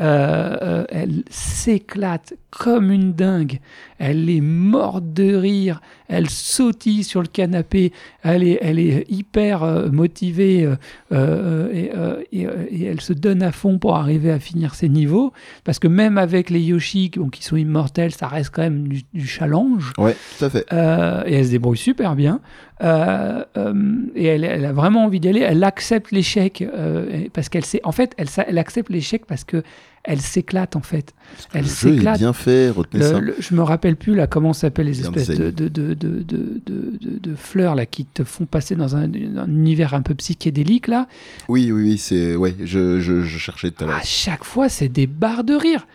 Euh, 0.00 0.84
elle 0.90 1.24
s'éclate 1.28 2.34
comme 2.50 2.92
une 2.92 3.14
dingue. 3.14 3.58
Elle 3.98 4.30
est 4.30 4.40
morte 4.40 5.12
de 5.12 5.34
rire. 5.34 5.80
Elle 6.06 6.30
sautille 6.30 7.02
sur 7.02 7.20
le 7.20 7.26
canapé. 7.26 7.92
Elle 8.22 8.44
est, 8.44 8.58
elle 8.62 8.78
est 8.78 9.04
hyper 9.10 9.64
motivée 9.90 10.68
et, 11.12 11.90
et, 12.32 12.46
et 12.70 12.84
elle 12.84 13.00
se 13.00 13.12
donne 13.12 13.42
à 13.42 13.50
fond 13.50 13.78
pour 13.78 13.96
arriver 13.96 14.30
à 14.30 14.38
finir 14.38 14.76
ses 14.76 14.88
niveaux. 14.88 15.32
Parce 15.64 15.80
que 15.80 15.88
même 15.88 16.16
avec 16.16 16.50
les 16.50 16.60
Yoshi 16.60 17.10
bon, 17.16 17.28
qui 17.28 17.42
sont 17.42 17.56
immortels, 17.56 18.12
ça 18.12 18.28
reste 18.28 18.50
quand 18.54 18.62
même 18.62 18.86
du, 18.86 19.02
du 19.12 19.26
challenge. 19.26 19.92
Ouais, 19.98 20.16
tout 20.38 20.44
à 20.44 20.50
fait. 20.50 20.66
Et 20.70 21.34
elle 21.34 21.44
se 21.44 21.50
débrouille 21.50 21.76
super 21.76 22.14
bien. 22.14 22.40
Euh, 22.82 23.44
euh, 23.56 23.74
et 24.14 24.26
elle, 24.26 24.44
elle 24.44 24.64
a 24.64 24.72
vraiment 24.72 25.04
envie 25.04 25.18
d'y 25.20 25.28
aller. 25.28 25.40
Elle 25.40 25.64
accepte 25.64 26.12
l'échec 26.12 26.62
euh, 26.62 27.24
parce 27.32 27.48
qu'elle 27.48 27.64
sait. 27.64 27.80
En 27.84 27.90
fait, 27.92 28.14
elle, 28.18 28.58
accepte 28.58 28.88
l'échec 28.90 29.26
parce 29.26 29.42
que 29.44 29.62
elle 30.04 30.20
s'éclate 30.20 30.76
en 30.76 30.80
fait. 30.80 31.12
Elle 31.52 31.62
le 31.62 31.66
jeu 31.66 31.72
est 31.72 31.94
s'éclate. 31.96 32.18
bien 32.18 32.32
fait, 32.32 32.70
retenez 32.70 33.02
Le- 33.02 33.08
ça. 33.10 33.18
le- 33.20 33.34
je 33.38 33.54
me 33.54 33.62
rappelle 33.62 33.96
plus 33.96 34.14
là 34.14 34.26
comment 34.28 34.52
s'appellent 34.52 34.86
les 34.86 34.92
Bien 35.00 35.12
espèces 35.12 35.36
de, 35.36 35.50
de, 35.50 35.68
de, 35.68 35.94
de, 35.94 37.34
fleurs 37.34 37.74
là 37.74 37.84
qui 37.84 38.04
te 38.06 38.22
font 38.24 38.46
passer 38.46 38.74
dans 38.76 38.96
un, 38.96 39.02
un 39.04 39.48
univers 39.48 39.92
un 39.94 40.02
peu 40.02 40.14
psychédélique 40.14 40.86
là. 40.86 41.08
Oui, 41.48 41.70
oui, 41.72 41.82
oui, 41.82 41.98
c'est. 41.98 42.36
Ouais, 42.36 42.54
je, 42.64 43.00
je, 43.00 43.22
je 43.22 43.38
cherchais 43.38 43.70
tout 43.72 43.84
à 43.84 43.86
l'heure. 43.88 43.96
À 43.96 44.02
chaque 44.04 44.44
fois, 44.44 44.68
c'est 44.68 44.88
des 44.88 45.06
barres 45.06 45.44
de 45.44 45.54
rire. 45.54 45.86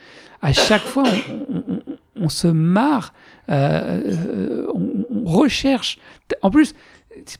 À 0.41 0.51
chaque 0.51 0.81
fois, 0.83 1.03
on, 1.49 1.55
on- 1.55 1.63
on- 1.75 1.79
on 2.25 2.29
se 2.29 2.47
marre, 2.47 3.13
euh, 3.49 4.67
on, 4.75 5.12
recherche. 5.23 5.97
En 6.41 6.49
plus, 6.51 6.73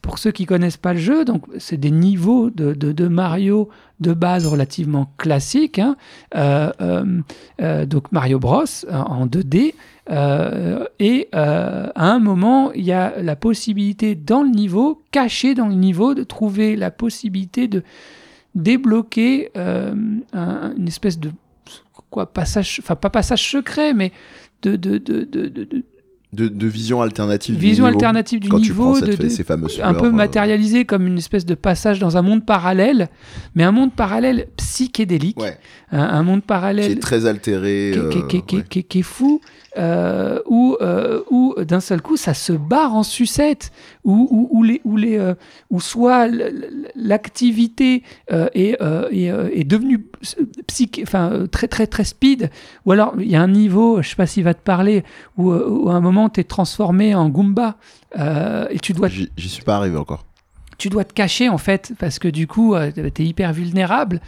pour 0.04 0.20
ceux 0.20 0.32
qui 0.32 0.46
connaissent 0.46 0.78
pas 0.78 0.94
le 0.94 1.00
jeu, 1.00 1.26
donc 1.26 1.46
c'est 1.58 1.78
des 1.78 1.90
niveaux 1.90 2.50
de, 2.52 3.08
Mario 3.08 3.70
de 4.00 4.14
base 4.14 4.46
relativement 4.46 5.12
classiques. 5.18 5.80
hein. 5.80 5.96
Euh, 6.36 6.72
euh, 6.82 7.22
euh, 7.62 7.86
donc 7.88 8.12
Mario 8.12 8.38
Bros 8.40 8.66
en- 8.92 8.98
en 8.98 9.26
2D. 9.26 9.74
euh, 10.12 10.86
et 11.00 11.28
à 11.34 11.92
un 11.96 12.20
moment, 12.20 12.72
il 12.74 12.84
y 12.84 12.92
a 12.92 13.20
la 13.22 13.36
possibilité 13.36 14.14
dans 14.16 14.44
le 14.44 14.50
niveau, 14.50 15.02
caché 15.12 15.56
dans 15.56 15.68
le 15.68 15.76
niveau, 15.76 16.14
de 16.14 16.24
trouver 16.24 16.76
la 16.76 16.92
possibilité 16.92 17.68
de 17.68 17.82
débloquer 18.56 19.50
un- 19.56 20.74
une 20.78 20.88
espèce 20.88 21.20
de 21.20 21.32
quoi 22.10 22.32
passage, 22.32 22.80
enfin 22.84 22.96
pas 22.96 23.10
passage 23.10 23.50
secret, 23.50 23.94
mais 23.94 24.12
de, 24.62 24.76
de, 24.76 24.98
de, 25.00 25.24
de, 25.24 25.84
de- 26.34 26.68
vision 26.68 27.02
alternative 27.02 27.56
vision 27.56 27.86
du 27.86 27.92
niveau. 27.92 27.98
alternative 28.00 28.40
du 28.40 28.50
Quand 28.50 28.58
tu 28.58 28.64
niveau, 28.64 28.96
cette- 28.96 29.18
de, 29.20 29.24
de- 29.24 29.30
ces 29.30 29.44
fameuses 29.44 29.80
un 29.84 29.94
peu 29.94 30.00
fleurs, 30.00 30.12
euh, 30.14 30.16
matérialisé 30.16 30.86
comme 30.86 31.06
une 31.08 31.18
espèce 31.18 31.46
de 31.46 31.56
passage 31.56 32.00
dans 32.00 32.18
un 32.18 32.22
monde 32.22 32.46
parallèle, 32.46 33.08
mais 33.56 33.64
un 33.64 33.72
monde 33.72 33.94
parallèle 33.94 34.48
psychédélique, 34.58 35.40
Ouais, 35.40 35.58
un, 35.92 36.00
un 36.02 36.24
monde 36.24 36.42
qui 36.42 36.48
parallèle 36.48 36.92
est 36.92 36.96
très 37.02 37.26
altéré. 37.26 37.94
qui, 38.12 38.20
qui- 38.22 38.28
qui- 38.28 38.42
qui- 38.46 38.56
ouais. 38.58 38.64
qui- 38.70 38.84
qui 38.84 39.00
est 39.00 39.04
fou, 39.04 39.42
euh, 39.78 40.40
où, 40.46 40.76
euh, 40.82 41.22
d'un 41.66 41.80
seul 41.80 42.02
coup 42.02 42.18
ça 42.18 42.34
se 42.34 42.54
barre 42.54 42.96
en 42.96 43.04
sucette, 43.04 43.72
où, 44.04 44.48
où, 44.52 44.64
les, 44.64 44.82
où, 44.86 44.98
les, 44.98 45.18
euh, 45.18 45.34
soit 45.80 46.28
l'activité 46.96 48.04
euh, 48.32 48.48
est, 48.54 48.82
euh, 48.82 49.10
est, 49.12 49.60
est 49.60 49.64
devenue 49.64 50.06
psyché, 50.68 51.04
enfin, 51.04 51.46
très 51.52 51.68
très 51.68 51.88
très 51.88 52.04
speed, 52.04 52.50
ou 52.86 52.92
alors 52.92 53.14
il 53.20 53.30
y 53.30 53.36
a 53.36 53.42
un 53.42 53.48
niveau, 53.48 54.02
je 54.02 54.10
sais 54.10 54.16
pas 54.16 54.28
s'il 54.28 54.44
va 54.44 54.54
te 54.54 54.64
parler, 54.64 55.04
où, 55.38 55.52
à 55.52 55.94
un 55.94 56.02
moment 56.02 56.30
tu 56.30 56.40
es 56.42 56.44
transformé 56.44 57.16
en 57.16 57.30
Goomba 57.30 57.78
et 58.16 58.80
tu 58.82 58.94
dois 58.94 59.08
j'y 59.10 59.50
suis 59.50 59.64
pas 59.64 59.78
arrivé 59.78 59.98
encore. 59.98 60.24
Tu 60.84 60.90
dois 60.90 61.06
te 61.06 61.14
cacher 61.14 61.48
en 61.48 61.58
fait 61.58 61.94
parce 61.98 62.20
que 62.20 62.28
du 62.28 62.46
coup 62.46 62.76
euh, 62.76 62.92
t'es 62.92 63.24
hyper 63.24 63.54
vulnérable 63.54 64.20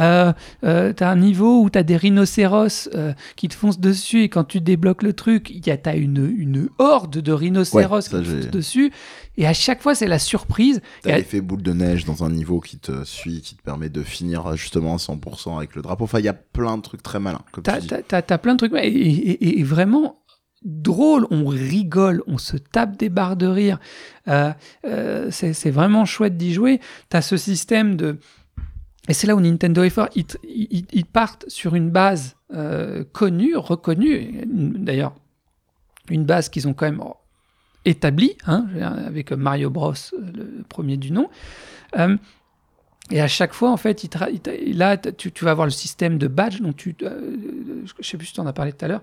euh, 0.00 0.32
euh, 0.64 0.92
t'as 0.92 1.08
un 1.08 1.14
niveau 1.14 1.62
où 1.62 1.70
t'as 1.70 1.84
des 1.84 1.96
rhinocéros 1.96 2.88
euh, 2.96 3.12
qui 3.36 3.46
te 3.46 3.54
foncent 3.54 3.78
dessus 3.78 4.22
et 4.24 4.28
quand 4.28 4.42
tu 4.42 4.60
débloques 4.60 5.04
le 5.04 5.12
truc 5.12 5.50
il 5.50 5.64
y 5.64 5.70
a 5.70 5.76
t'as 5.76 5.94
une, 5.96 6.34
une 6.36 6.68
horde 6.78 7.18
de 7.18 7.32
rhinocéros 7.32 8.10
Ouais, 8.12 8.20
qui 8.22 8.26
te 8.26 8.30
foncent 8.42 8.50
dessus 8.50 8.92
et 9.36 9.46
à 9.46 9.52
chaque 9.52 9.82
fois 9.82 9.94
c'est 9.94 10.08
la 10.08 10.18
surprise 10.18 10.80
Et 11.06 11.12
à- 11.12 11.18
l'effet 11.18 11.40
boule 11.40 11.62
de 11.62 11.72
neige 11.72 12.04
dans 12.04 12.24
un 12.24 12.30
niveau 12.30 12.58
qui 12.58 12.78
te 12.78 13.04
suit, 13.04 13.40
qui 13.40 13.54
te 13.54 13.62
permet 13.62 13.88
de 13.88 14.02
finir 14.02 14.56
justement 14.56 14.94
à 14.94 14.98
100% 14.98 15.56
avec 15.58 15.76
le 15.76 15.82
drapeau. 15.82 16.04
Enfin, 16.04 16.18
il 16.18 16.24
y 16.24 16.28
a 16.28 16.32
plein 16.34 16.76
de 16.76 16.82
trucs 16.82 17.04
très 17.04 17.20
malins. 17.20 17.42
Tu 17.54 17.60
dis. 17.60 17.86
t'as- 17.86 18.02
t'as- 18.02 18.22
t'as 18.22 18.38
plein 18.38 18.54
de 18.54 18.58
trucs 18.58 18.72
et, 18.74 18.88
et- 18.88 19.30
et- 19.44 19.60
et 19.60 19.62
vraiment 19.62 20.16
drôle, 20.62 21.26
on 21.30 21.46
rigole, 21.46 22.22
on 22.26 22.38
se 22.38 22.56
tape 22.56 22.96
des 22.96 23.08
barres 23.08 23.36
de 23.36 23.46
rire. 23.46 23.78
Euh, 24.28 24.52
euh, 24.84 25.30
c'est, 25.30 25.70
vraiment 25.70 26.04
chouette 26.04 26.36
d'y 26.36 26.52
jouer. 26.52 26.80
T'as 27.08 27.22
ce 27.22 27.36
système 27.36 27.96
de... 27.96 28.18
Et 29.08 29.14
c'est 29.14 29.26
là 29.26 29.34
où 29.34 29.40
Nintendo 29.40 29.82
est 29.82 29.90
fort. 29.90 30.08
Ils, 30.14 30.26
ils- 30.44 31.06
partent 31.06 31.44
sur 31.48 31.74
une 31.74 31.90
base 31.90 32.36
euh, 32.52 33.04
connue, 33.12 33.56
reconnue. 33.56 34.44
D'ailleurs, 34.46 35.14
une 36.10 36.24
base 36.24 36.48
qu'ils 36.48 36.68
ont 36.68 36.74
quand 36.74 36.86
même 36.86 37.02
établie, 37.84 38.36
hein, 38.46 38.66
avec 39.06 39.32
Mario 39.32 39.70
Bros, 39.70 39.94
le 40.12 40.62
premier 40.68 40.96
du 40.96 41.12
nom. 41.12 41.28
Et 43.10 43.20
à 43.20 43.26
chaque 43.26 43.54
fois, 43.54 43.70
en 43.70 43.76
fait, 43.76 44.04
il 44.04 44.78
là, 44.78 44.96
tu, 44.96 45.32
tu 45.32 45.44
vas 45.44 45.50
avoir 45.50 45.66
le 45.66 45.72
système 45.72 46.16
de 46.16 46.28
badge 46.28 46.60
dont 46.60 46.72
tu, 46.72 46.94
je 47.00 48.06
sais 48.06 48.16
plus 48.16 48.26
si 48.28 48.34
tu 48.34 48.40
en 48.40 48.46
as 48.46 48.52
parlé 48.52 48.72
tout 48.72 48.84
à 48.84 48.88
l'heure, 48.88 49.02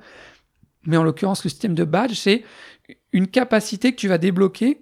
mais 0.87 0.97
en 0.97 1.03
l'occurrence, 1.03 1.43
le 1.43 1.49
système 1.51 1.75
de 1.75 1.83
badge, 1.83 2.13
c'est 2.15 2.43
une 3.11 3.27
capacité 3.27 3.91
que 3.91 3.97
tu 3.97 4.07
vas 4.07 4.17
débloquer, 4.17 4.79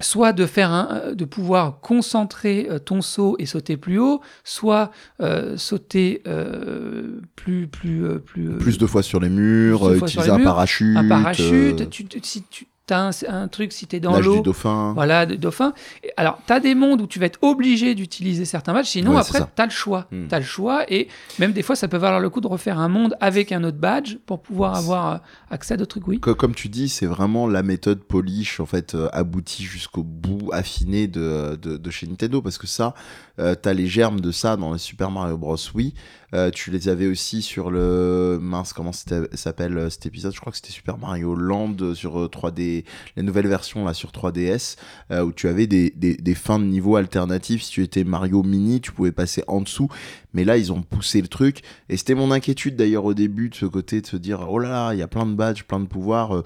soit 0.00 0.32
de 0.32 0.46
faire 0.46 0.70
un, 0.70 1.12
de 1.14 1.24
pouvoir 1.24 1.80
concentrer 1.80 2.68
euh, 2.70 2.78
ton 2.78 3.00
saut 3.02 3.34
et 3.40 3.46
sauter 3.46 3.76
plus 3.76 3.98
haut, 3.98 4.20
soit 4.44 4.92
euh, 5.20 5.56
sauter 5.56 6.22
euh, 6.28 7.20
plus 7.34 7.66
plus 7.66 8.04
euh, 8.04 8.18
plus, 8.20 8.48
euh, 8.50 8.58
Plus 8.58 8.78
de 8.78 8.86
fois 8.86 9.02
sur 9.02 9.18
les 9.18 9.28
murs, 9.28 9.84
euh, 9.88 9.96
utiliser 9.96 10.30
un 10.30 10.38
parachute. 10.44 10.96
un 10.96 11.08
parachute. 11.08 11.80
euh, 11.80 11.86
Tu, 11.86 12.04
tu- 12.06 12.20
si 12.22 12.42
tu 12.44 12.68
as 12.94 13.00
un, 13.28 13.42
un 13.42 13.48
truc, 13.48 13.72
si 13.72 13.86
tu 13.86 13.96
es 13.96 14.00
dans 14.00 14.18
l'eau, 14.20 14.36
du 14.36 14.42
dauphin. 14.42 14.92
voilà, 14.94 15.26
de 15.26 15.34
dauphin. 15.36 15.72
Et 16.02 16.10
Alors, 16.16 16.38
tu 16.46 16.52
as 16.52 16.60
des 16.60 16.74
mondes 16.74 17.00
où 17.02 17.06
tu 17.06 17.18
vas 17.18 17.26
être 17.26 17.38
obligé 17.42 17.94
d'utiliser 17.94 18.44
certains 18.44 18.72
badges, 18.72 18.86
sinon 18.86 19.12
Ouais, 19.12 19.18
après, 19.20 19.32
c'est 19.32 19.38
ça. 19.44 19.50
tu 19.54 19.62
as 19.62 19.66
le 19.66 19.70
choix. 19.70 20.06
Hmm. 20.10 20.26
Tu 20.28 20.34
as 20.34 20.38
le 20.38 20.44
choix, 20.44 20.84
et 20.92 21.08
même 21.38 21.52
des 21.52 21.62
fois, 21.62 21.76
ça 21.76 21.88
peut 21.88 21.96
valoir 21.96 22.20
le 22.20 22.30
coup 22.30 22.40
de 22.40 22.46
refaire 22.48 22.78
un 22.78 22.88
monde 22.88 23.16
avec 23.20 23.52
un 23.52 23.64
autre 23.64 23.78
badge 23.78 24.16
pour 24.26 24.40
pouvoir 24.42 24.74
avoir 24.76 25.12
euh, 25.12 25.18
accès 25.50 25.74
à 25.74 25.76
d'autres 25.76 25.90
trucs, 26.00 26.08
oui. 26.08 26.20
Co- 26.20 26.34
Comme 26.34 26.54
tu 26.54 26.68
dis, 26.68 26.88
c'est 26.88 27.06
vraiment 27.06 27.46
la 27.46 27.62
méthode 27.62 28.00
polish, 28.04 28.60
en 28.60 28.66
fait, 28.66 28.94
euh, 28.94 29.08
aboutie 29.12 29.62
jusqu'au 29.64 30.02
bout, 30.02 30.50
affinée 30.52 31.06
de, 31.08 31.56
de, 31.60 31.76
de 31.76 31.90
chez 31.90 32.06
Nintendo, 32.06 32.40
parce 32.42 32.58
que 32.58 32.66
ça, 32.66 32.94
euh, 33.38 33.54
t'as 33.54 33.72
les 33.72 33.86
germes 33.86 34.20
de 34.20 34.30
ça 34.30 34.56
dans 34.56 34.72
les 34.72 34.78
Super 34.78 35.10
Mario 35.10 35.36
Bros. 35.36 35.56
Oui, 35.74 35.94
Euh, 36.34 36.50
tu 36.50 36.70
les 36.70 36.90
avais 36.90 37.06
aussi 37.06 37.40
sur 37.40 37.70
le 37.70 38.38
mince, 38.40 38.74
comment 38.74 38.92
s'appelle 38.92 39.78
euh, 39.78 39.88
cet 39.88 40.04
épisode? 40.04 40.34
Je 40.34 40.40
crois 40.40 40.50
que 40.52 40.58
c'était 40.58 40.72
Super 40.72 40.98
Mario 40.98 41.34
Land 41.34 41.94
sur 41.94 42.18
euh, 42.18 42.28
3D, 42.28 42.84
les 43.16 43.22
nouvelles 43.22 43.46
versions 43.46 43.84
là 43.86 43.94
sur 43.94 44.10
3DS, 44.10 44.76
euh, 45.10 45.22
où 45.22 45.32
tu 45.32 45.48
avais 45.48 45.66
des, 45.66 46.34
fins 46.34 46.58
de 46.58 46.64
niveau 46.64 46.96
alternatives. 46.96 47.62
Si 47.62 47.70
tu 47.70 47.82
étais 47.82 48.04
Mario 48.04 48.42
Mini, 48.42 48.82
tu 48.82 48.92
pouvais 48.92 49.12
passer 49.12 49.42
en 49.48 49.62
dessous, 49.62 49.88
mais 50.34 50.44
là 50.44 50.58
ils 50.58 50.70
ont 50.70 50.82
poussé 50.82 51.22
le 51.22 51.28
truc, 51.28 51.62
et 51.88 51.96
c'était 51.96 52.14
mon 52.14 52.30
inquiétude 52.30 52.76
d'ailleurs 52.76 53.06
au 53.06 53.14
début 53.14 53.48
de 53.48 53.54
ce 53.54 53.64
côté 53.64 54.02
de 54.02 54.06
se 54.06 54.16
dire 54.18 54.46
oh 54.50 54.58
là 54.58 54.68
là, 54.68 54.92
il 54.92 54.98
y 54.98 55.02
a 55.02 55.08
plein 55.08 55.24
de 55.24 55.34
badges, 55.34 55.64
plein 55.64 55.80
de 55.80 55.86
pouvoirs. 55.86 56.42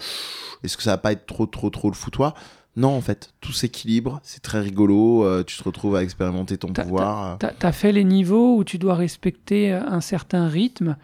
est-ce 0.63 0.77
que 0.77 0.83
ça 0.85 0.93
va 0.93 0.99
pas 0.99 1.11
être 1.11 1.27
trop, 1.27 1.47
trop, 1.47 1.71
trop 1.71 1.89
le 1.89 1.97
foutoir? 1.97 2.35
Non, 2.77 2.89
en 2.97 3.01
fait, 3.03 3.35
tout 3.41 3.53
s'équilibre, 3.53 4.21
c'est 4.23 4.41
très 4.43 4.61
rigolo, 4.61 5.25
euh, 5.25 5.45
tu 5.45 5.57
te 5.59 5.63
retrouves 5.63 5.95
à 5.97 6.03
expérimenter 6.03 6.57
ton 6.57 6.69
T'as- 6.73 6.85
pouvoir. 6.85 7.33
euh. 7.43 7.49
Tu 7.61 7.67
as, 7.67 7.73
fait 7.73 7.93
les 7.93 8.05
niveaux 8.05 8.57
où 8.57 8.65
tu 8.65 8.79
dois 8.79 8.95
respecter 8.95 9.73
euh, 9.73 9.83
un 9.87 10.01
certain 10.01 10.49
rythme, 10.49 10.97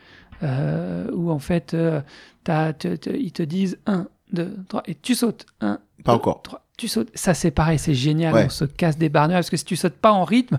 euh, 0.42 1.10
où 1.12 1.30
en 1.30 1.38
fait, 1.38 1.74
euh, 1.74 2.00
t'as- 2.44 2.72
ils 3.12 3.32
te 3.32 3.42
disent 3.42 3.78
1, 3.86 4.06
2, 4.32 4.56
3, 4.68 4.82
et 4.86 4.94
tu 4.94 5.14
sautes. 5.14 5.44
1, 5.60 5.78
Pas 6.04 6.14
encore. 6.14 6.40
3, 6.42 6.64
tu 6.78 6.88
sautes. 6.88 7.10
Ça, 7.14 7.34
c'est 7.34 7.50
pareil, 7.50 7.78
c'est 7.78 7.94
génial. 7.94 8.32
Ouais. 8.34 8.44
On 8.46 8.50
se 8.50 8.64
casse 8.64 8.96
des 8.96 9.08
barrières 9.10 9.38
parce 9.38 9.50
que 9.50 9.56
si 9.58 9.64
tu 9.64 9.76
sautes 9.76 9.94
pas 9.96 10.12
en 10.12 10.24
rythme, 10.24 10.58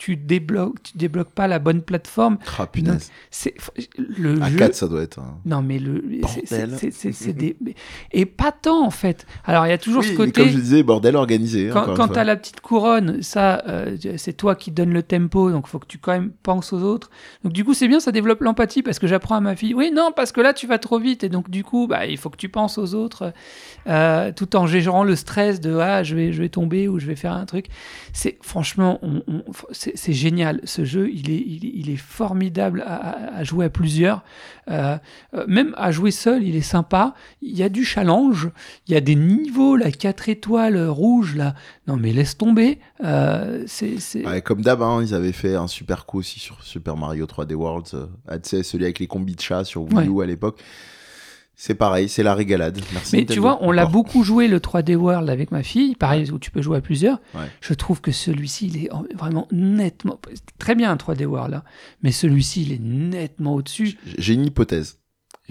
tu 0.00 0.16
débloques, 0.16 0.82
tu 0.82 0.96
débloques 0.96 1.30
pas 1.32 1.46
la 1.46 1.58
bonne 1.58 1.82
plateforme. 1.82 2.38
Ah, 2.58 2.66
punaise. 2.66 3.10
C'est 3.30 3.52
le 3.98 4.40
À 4.42 4.48
jeu. 4.48 4.56
4, 4.56 4.74
ça 4.74 4.88
doit 4.88 5.02
être. 5.02 5.18
hein. 5.18 5.36
Non, 5.44 5.60
mais 5.60 5.78
le. 5.78 6.02
c'est- 6.46 7.32
des- 7.34 7.54
Et 8.12 8.24
pas 8.24 8.50
tant, 8.50 8.82
en 8.84 8.90
fait. 8.90 9.26
Alors, 9.44 9.66
il 9.66 9.68
y 9.68 9.72
a 9.72 9.78
toujours 9.78 10.00
Oui, 10.02 10.08
ce 10.08 10.16
côté. 10.16 10.32
comme 10.32 10.48
je 10.48 10.56
disais, 10.58 10.82
bordel 10.82 11.16
organisé. 11.16 11.68
Quand, 11.70 11.82
encore 11.82 11.96
quand 11.96 12.02
une 12.04 12.08
tu 12.08 12.14
fois. 12.14 12.22
as 12.22 12.24
la 12.24 12.36
petite 12.36 12.60
couronne, 12.62 13.22
ça, 13.22 13.62
euh, 13.68 13.96
c'est 14.16 14.32
toi 14.32 14.54
qui 14.54 14.70
donne 14.70 14.92
le 14.94 15.02
tempo, 15.02 15.50
donc 15.50 15.64
il 15.66 15.70
faut 15.70 15.78
que 15.78 15.86
tu 15.86 15.98
quand 15.98 16.12
même 16.12 16.30
penses 16.42 16.72
aux 16.72 16.82
autres. 16.82 17.10
Donc 17.44 17.52
du 17.52 17.62
coup, 17.64 17.74
c'est 17.74 17.86
bien, 17.86 18.00
ça 18.00 18.10
développe 18.10 18.40
l'empathie 18.40 18.82
parce 18.82 18.98
que 18.98 19.06
j'apprends 19.06 19.36
à 19.36 19.40
ma 19.40 19.54
fille, 19.54 19.74
oui, 19.74 19.92
non, 19.94 20.12
parce 20.16 20.32
que 20.32 20.40
là, 20.40 20.54
tu 20.54 20.66
vas 20.66 20.78
trop 20.78 20.98
vite, 20.98 21.24
et 21.24 21.28
donc 21.28 21.50
du 21.50 21.62
coup, 21.62 21.86
bah, 21.86 22.06
il 22.06 22.16
faut 22.16 22.30
que 22.30 22.38
tu 22.38 22.48
penses 22.48 22.78
aux 22.78 22.94
autres, 22.94 23.34
euh, 23.86 24.32
tout 24.34 24.56
en 24.56 24.66
gérant 24.66 25.04
le 25.04 25.14
stress 25.14 25.60
de, 25.60 25.76
ah, 25.76 26.02
je 26.02 26.14
vais, 26.14 26.32
je 26.32 26.40
vais 26.40 26.48
tomber 26.48 26.88
ou 26.88 26.98
je 26.98 27.06
vais 27.06 27.16
faire 27.16 27.32
un 27.34 27.44
truc. 27.44 27.66
C'est 28.14 28.38
franchement, 28.40 28.98
on- 29.02 29.22
on- 29.28 29.42
c'est 29.72 29.89
c'est 29.94 30.12
génial. 30.12 30.60
Ce 30.64 30.84
jeu, 30.84 31.10
il 31.12 31.30
est, 31.30 31.42
il 31.46 31.64
est, 31.66 31.72
il 31.74 31.90
est 31.90 31.96
formidable 31.96 32.82
à, 32.86 32.94
à- 32.94 33.34
à 33.38 33.44
jouer 33.44 33.66
à 33.66 33.70
plusieurs. 33.70 34.22
Euh, 34.70 34.96
euh, 35.34 35.44
même 35.48 35.74
à 35.76 35.90
jouer 35.90 36.10
seul, 36.10 36.42
il 36.44 36.54
est 36.56 36.60
sympa. 36.60 37.14
Il 37.42 37.56
y 37.56 37.62
a 37.62 37.68
du 37.68 37.84
challenge, 37.84 38.50
il 38.86 38.94
y 38.94 38.96
a 38.96 39.00
des 39.00 39.14
niveaux, 39.16 39.76
là, 39.76 39.90
4 39.90 40.28
étoiles 40.28 40.76
euh, 40.76 40.90
rouges, 40.90 41.34
là. 41.36 41.54
Non, 41.86 41.96
mais 41.96 42.12
laisse 42.12 42.36
tomber. 42.38 42.78
Euh, 43.02 43.64
c'est. 43.66 43.96
Ouais, 44.26 44.42
comme 44.42 44.62
d'hab, 44.62 44.82
hein, 44.82 45.00
ils 45.02 45.14
avaient 45.14 45.32
fait 45.32 45.54
un 45.56 45.66
super 45.66 46.06
coup 46.06 46.18
aussi 46.18 46.38
sur 46.38 46.62
Super 46.62 46.96
Mario 46.96 47.26
3D 47.26 47.54
World. 47.54 47.86
euh, 47.94 48.06
tu 48.34 48.48
sais, 48.48 48.62
celui 48.62 48.84
avec 48.84 48.98
les 48.98 49.06
combis 49.06 49.34
de 49.34 49.40
chats 49.40 49.64
sur 49.64 49.82
Wii 49.82 50.08
U 50.08 50.22
à 50.22 50.26
l'époque. 50.26 50.60
C'est 51.62 51.74
pareil, 51.74 52.08
c'est 52.08 52.22
la 52.22 52.34
régalade. 52.34 52.80
Merci. 52.94 53.16
Mais 53.16 53.26
tu 53.26 53.38
vois, 53.38 53.58
on 53.60 53.70
l'a 53.70 53.84
beaucoup 53.84 54.24
joué 54.24 54.48
le 54.48 54.60
3D 54.60 54.94
World 54.96 55.28
avec 55.28 55.50
ma 55.50 55.62
fille, 55.62 55.94
pareil, 55.94 56.30
où 56.30 56.38
tu 56.38 56.50
peux 56.50 56.62
jouer 56.62 56.78
à 56.78 56.80
plusieurs. 56.80 57.20
Ouais. 57.34 57.42
Je 57.60 57.74
trouve 57.74 58.00
que 58.00 58.12
celui-ci, 58.12 58.68
il 58.68 58.84
est 58.84 58.90
en- 58.90 59.04
vraiment 59.14 59.46
nettement. 59.52 60.18
Très 60.58 60.74
bien 60.74 60.90
un 60.90 60.96
3D 60.96 61.26
World, 61.26 61.50
là. 61.50 61.64
Mais 62.02 62.12
celui-ci, 62.12 62.62
il 62.62 62.72
est 62.72 62.80
nettement 62.80 63.56
au-dessus. 63.56 63.98
J'ai 64.16 64.32
une 64.32 64.46
hypothèse. 64.46 64.96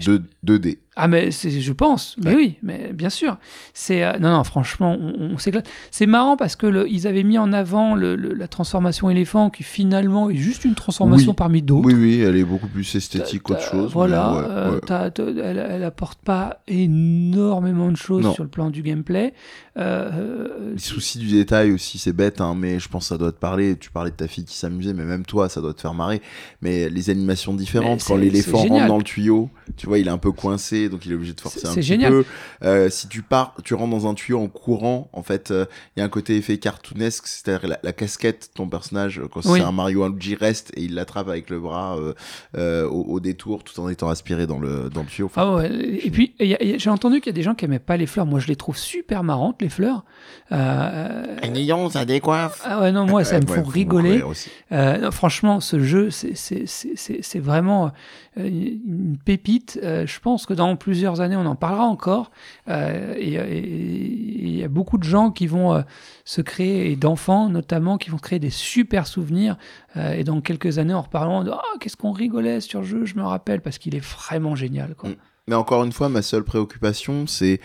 De 0.04 0.20
2D. 0.42 0.78
Ah 0.96 1.06
mais 1.06 1.30
c'est, 1.30 1.50
je 1.50 1.72
pense, 1.72 2.16
mais 2.18 2.30
Ouais. 2.30 2.36
oui, 2.36 2.56
mais 2.62 2.92
bien 2.92 3.10
sûr. 3.10 3.38
C'est 3.74 4.02
euh, 4.04 4.18
non 4.18 4.30
non 4.32 4.42
franchement, 4.44 4.96
on, 5.00 5.30
on 5.34 5.38
s'éclate. 5.38 5.68
C'est 5.92 6.06
marrant 6.06 6.36
parce 6.36 6.56
que 6.56 6.66
le- 6.66 6.88
ils 6.90 7.06
avaient 7.06 7.22
mis 7.22 7.38
en 7.38 7.52
avant 7.52 7.94
le- 7.94 8.16
le- 8.16 8.34
la 8.34 8.48
transformation 8.48 9.08
éléphant 9.08 9.50
qui 9.50 9.62
finalement 9.62 10.30
est 10.30 10.36
juste 10.36 10.64
une 10.64 10.74
transformation 10.74 11.30
Oui. 11.30 11.36
parmi 11.36 11.62
d'autres. 11.62 11.86
Oui, 11.86 11.94
oui, 11.94 12.20
elle 12.20 12.36
est 12.36 12.44
beaucoup 12.44 12.66
plus 12.66 12.92
esthétique 12.96 13.42
qu'autre 13.44 13.62
chose. 13.62 13.92
Voilà, 13.92 14.32
ouais, 14.32 14.44
euh, 14.50 14.74
ouais. 14.74 14.80
t'as- 14.84 15.10
elle, 15.16 15.58
elle 15.70 15.84
apporte 15.84 16.18
pas 16.22 16.60
énormément 16.66 17.90
de 17.90 17.96
choses 17.96 18.24
Non. 18.24 18.34
sur 18.34 18.42
le 18.42 18.50
plan 18.50 18.70
du 18.70 18.82
gameplay. 18.82 19.32
Euh, 19.78 20.10
euh, 20.12 20.72
Les 20.72 20.78
soucis 20.80 21.18
du 21.18 21.28
détail 21.28 21.72
aussi, 21.72 21.98
c'est 21.98 22.12
bête, 22.12 22.40
hein, 22.40 22.54
mais 22.58 22.78
je 22.80 22.88
pense 22.88 23.04
que 23.04 23.08
ça 23.10 23.18
doit 23.18 23.32
te 23.32 23.38
parler. 23.38 23.76
Tu 23.76 23.90
parlais 23.90 24.10
de 24.10 24.16
ta 24.16 24.26
fille 24.26 24.44
qui 24.44 24.56
s'amusait, 24.56 24.92
mais 24.92 25.04
même 25.04 25.24
toi, 25.24 25.48
ça 25.48 25.60
doit 25.60 25.72
te 25.72 25.80
faire 25.80 25.94
marrer. 25.94 26.20
Mais 26.62 26.90
les 26.90 27.10
animations 27.10 27.54
différentes, 27.54 28.02
quand 28.04 28.16
l'éléphant 28.16 28.58
rentre 28.58 28.86
dans 28.86 28.98
le 28.98 29.04
tuyau, 29.04 29.50
tu 29.76 29.86
vois, 29.86 29.98
il 29.98 30.08
est 30.08 30.10
un 30.10 30.18
peu 30.18 30.32
coincé, 30.32 30.79
donc 30.88 31.04
il 31.06 31.12
est 31.12 31.14
obligé 31.14 31.32
de 31.34 31.40
forcer 31.40 31.66
un 31.66 31.70
c'est 31.70 31.80
petit 31.80 31.86
génial. 31.86 32.12
peu. 32.12 32.24
Euh, 32.64 32.88
si 32.90 33.08
tu 33.08 33.22
pars, 33.22 33.54
tu 33.64 33.74
rentres 33.74 33.90
dans 33.90 34.08
un 34.08 34.14
tuyau 34.14 34.40
en 34.40 34.48
courant, 34.48 35.08
en 35.12 35.22
fait, 35.22 35.50
euh, 35.50 35.66
il 35.96 36.00
y 36.00 36.02
a 36.02 36.06
un 36.06 36.08
côté 36.08 36.36
effet 36.36 36.58
cartoonesque, 36.58 37.26
c'est-à-dire 37.26 37.68
la, 37.68 37.78
la 37.82 37.92
casquette 37.92 38.48
de 38.52 38.54
ton 38.56 38.68
personnage, 38.68 39.20
quand 39.32 39.44
Oui. 39.46 39.58
c'est 39.60 39.64
un 39.64 39.72
Mario, 39.72 40.02
un 40.04 40.08
Luigi 40.10 40.34
reste 40.34 40.72
et 40.76 40.82
il 40.82 40.94
l'attrape 40.94 41.28
avec 41.28 41.50
le 41.50 41.60
bras 41.60 41.96
euh, 41.98 42.14
euh, 42.56 42.86
au, 42.88 43.02
au 43.04 43.20
détour, 43.20 43.64
tout 43.64 43.78
en 43.80 43.88
étant 43.88 44.08
aspiré 44.08 44.46
dans 44.46 44.58
le, 44.58 44.88
dans 44.90 45.00
le 45.02 45.06
tuyau. 45.06 45.26
Enfin, 45.26 45.42
Ah 45.42 45.54
ouais, 45.56 45.70
et 46.02 46.10
puis 46.10 46.34
j'ai 46.38 46.90
entendu 46.90 47.20
qu'il 47.20 47.30
y 47.30 47.34
a 47.34 47.36
des 47.36 47.42
gens 47.42 47.54
qui 47.54 47.64
aimaient 47.64 47.78
pas 47.78 47.96
les 47.96 48.06
fleurs. 48.06 48.26
Moi, 48.26 48.40
je 48.40 48.46
les 48.48 48.56
trouve 48.56 48.76
super 48.76 49.22
marrantes 49.24 49.60
les 49.62 49.68
fleurs. 49.68 50.04
Euh, 50.52 51.24
Nyon, 51.48 51.90
ça 51.90 52.04
décoiffe. 52.04 52.62
ah 52.64 52.80
ouais 52.80 52.92
non, 52.92 53.06
moi 53.06 53.24
ça 53.24 53.36
Ouais, 53.36 53.40
me 53.44 53.50
ouais, 53.50 53.56
font 53.62 53.68
rigoler. 53.68 54.12
rire 54.16 54.28
aussi. 54.28 54.50
Euh, 54.72 54.98
non, 54.98 55.10
franchement, 55.10 55.60
ce 55.60 55.80
jeu, 55.80 56.10
c'est- 56.10 56.34
c'est 56.34 56.64
c'est- 56.66 56.94
c'est- 56.96 57.20
c'est 57.22 57.38
vraiment 57.38 57.86
euh, 57.86 57.90
une 58.36 59.16
pépite. 59.24 59.80
Euh, 59.82 60.06
je 60.06 60.20
pense 60.20 60.46
que 60.46 60.54
dans 60.54 60.76
plusieurs 60.76 61.20
années, 61.20 61.36
on 61.36 61.46
en 61.46 61.56
parlera 61.56 61.84
encore. 61.84 62.30
Euh, 62.68 63.14
et 63.16 63.34
il 63.58 64.56
y 64.56 64.62
a 64.62 64.68
beaucoup 64.68 64.98
de 64.98 65.04
gens 65.04 65.30
qui 65.30 65.46
vont 65.46 65.74
euh, 65.74 65.82
se 66.24 66.40
créer, 66.40 66.92
et 66.92 66.96
d'enfants 66.96 67.48
notamment, 67.48 67.98
qui 67.98 68.10
vont 68.10 68.18
créer 68.18 68.38
des 68.38 68.50
super 68.50 69.06
souvenirs. 69.06 69.56
Euh, 69.96 70.12
et 70.12 70.24
dans 70.24 70.40
quelques 70.40 70.78
années, 70.78 70.94
en 70.94 71.02
reparlant 71.02 71.42
de 71.42 71.50
oh, 71.50 71.78
qu'est-ce 71.80 71.96
qu'on 71.96 72.12
rigolait 72.12 72.60
sur 72.60 72.80
le 72.80 72.86
jeu, 72.86 73.04
je 73.04 73.16
me 73.16 73.22
rappelle, 73.22 73.60
parce 73.60 73.78
qu'il 73.78 73.94
est 73.94 74.04
vraiment 74.04 74.54
génial. 74.54 74.94
Quoi. 74.94 75.10
Mm. 75.10 75.16
Mais 75.48 75.56
encore 75.56 75.82
une 75.84 75.92
fois, 75.92 76.08
ma 76.08 76.22
seule 76.22 76.44
préoccupation, 76.44 77.26
c'est. 77.26 77.60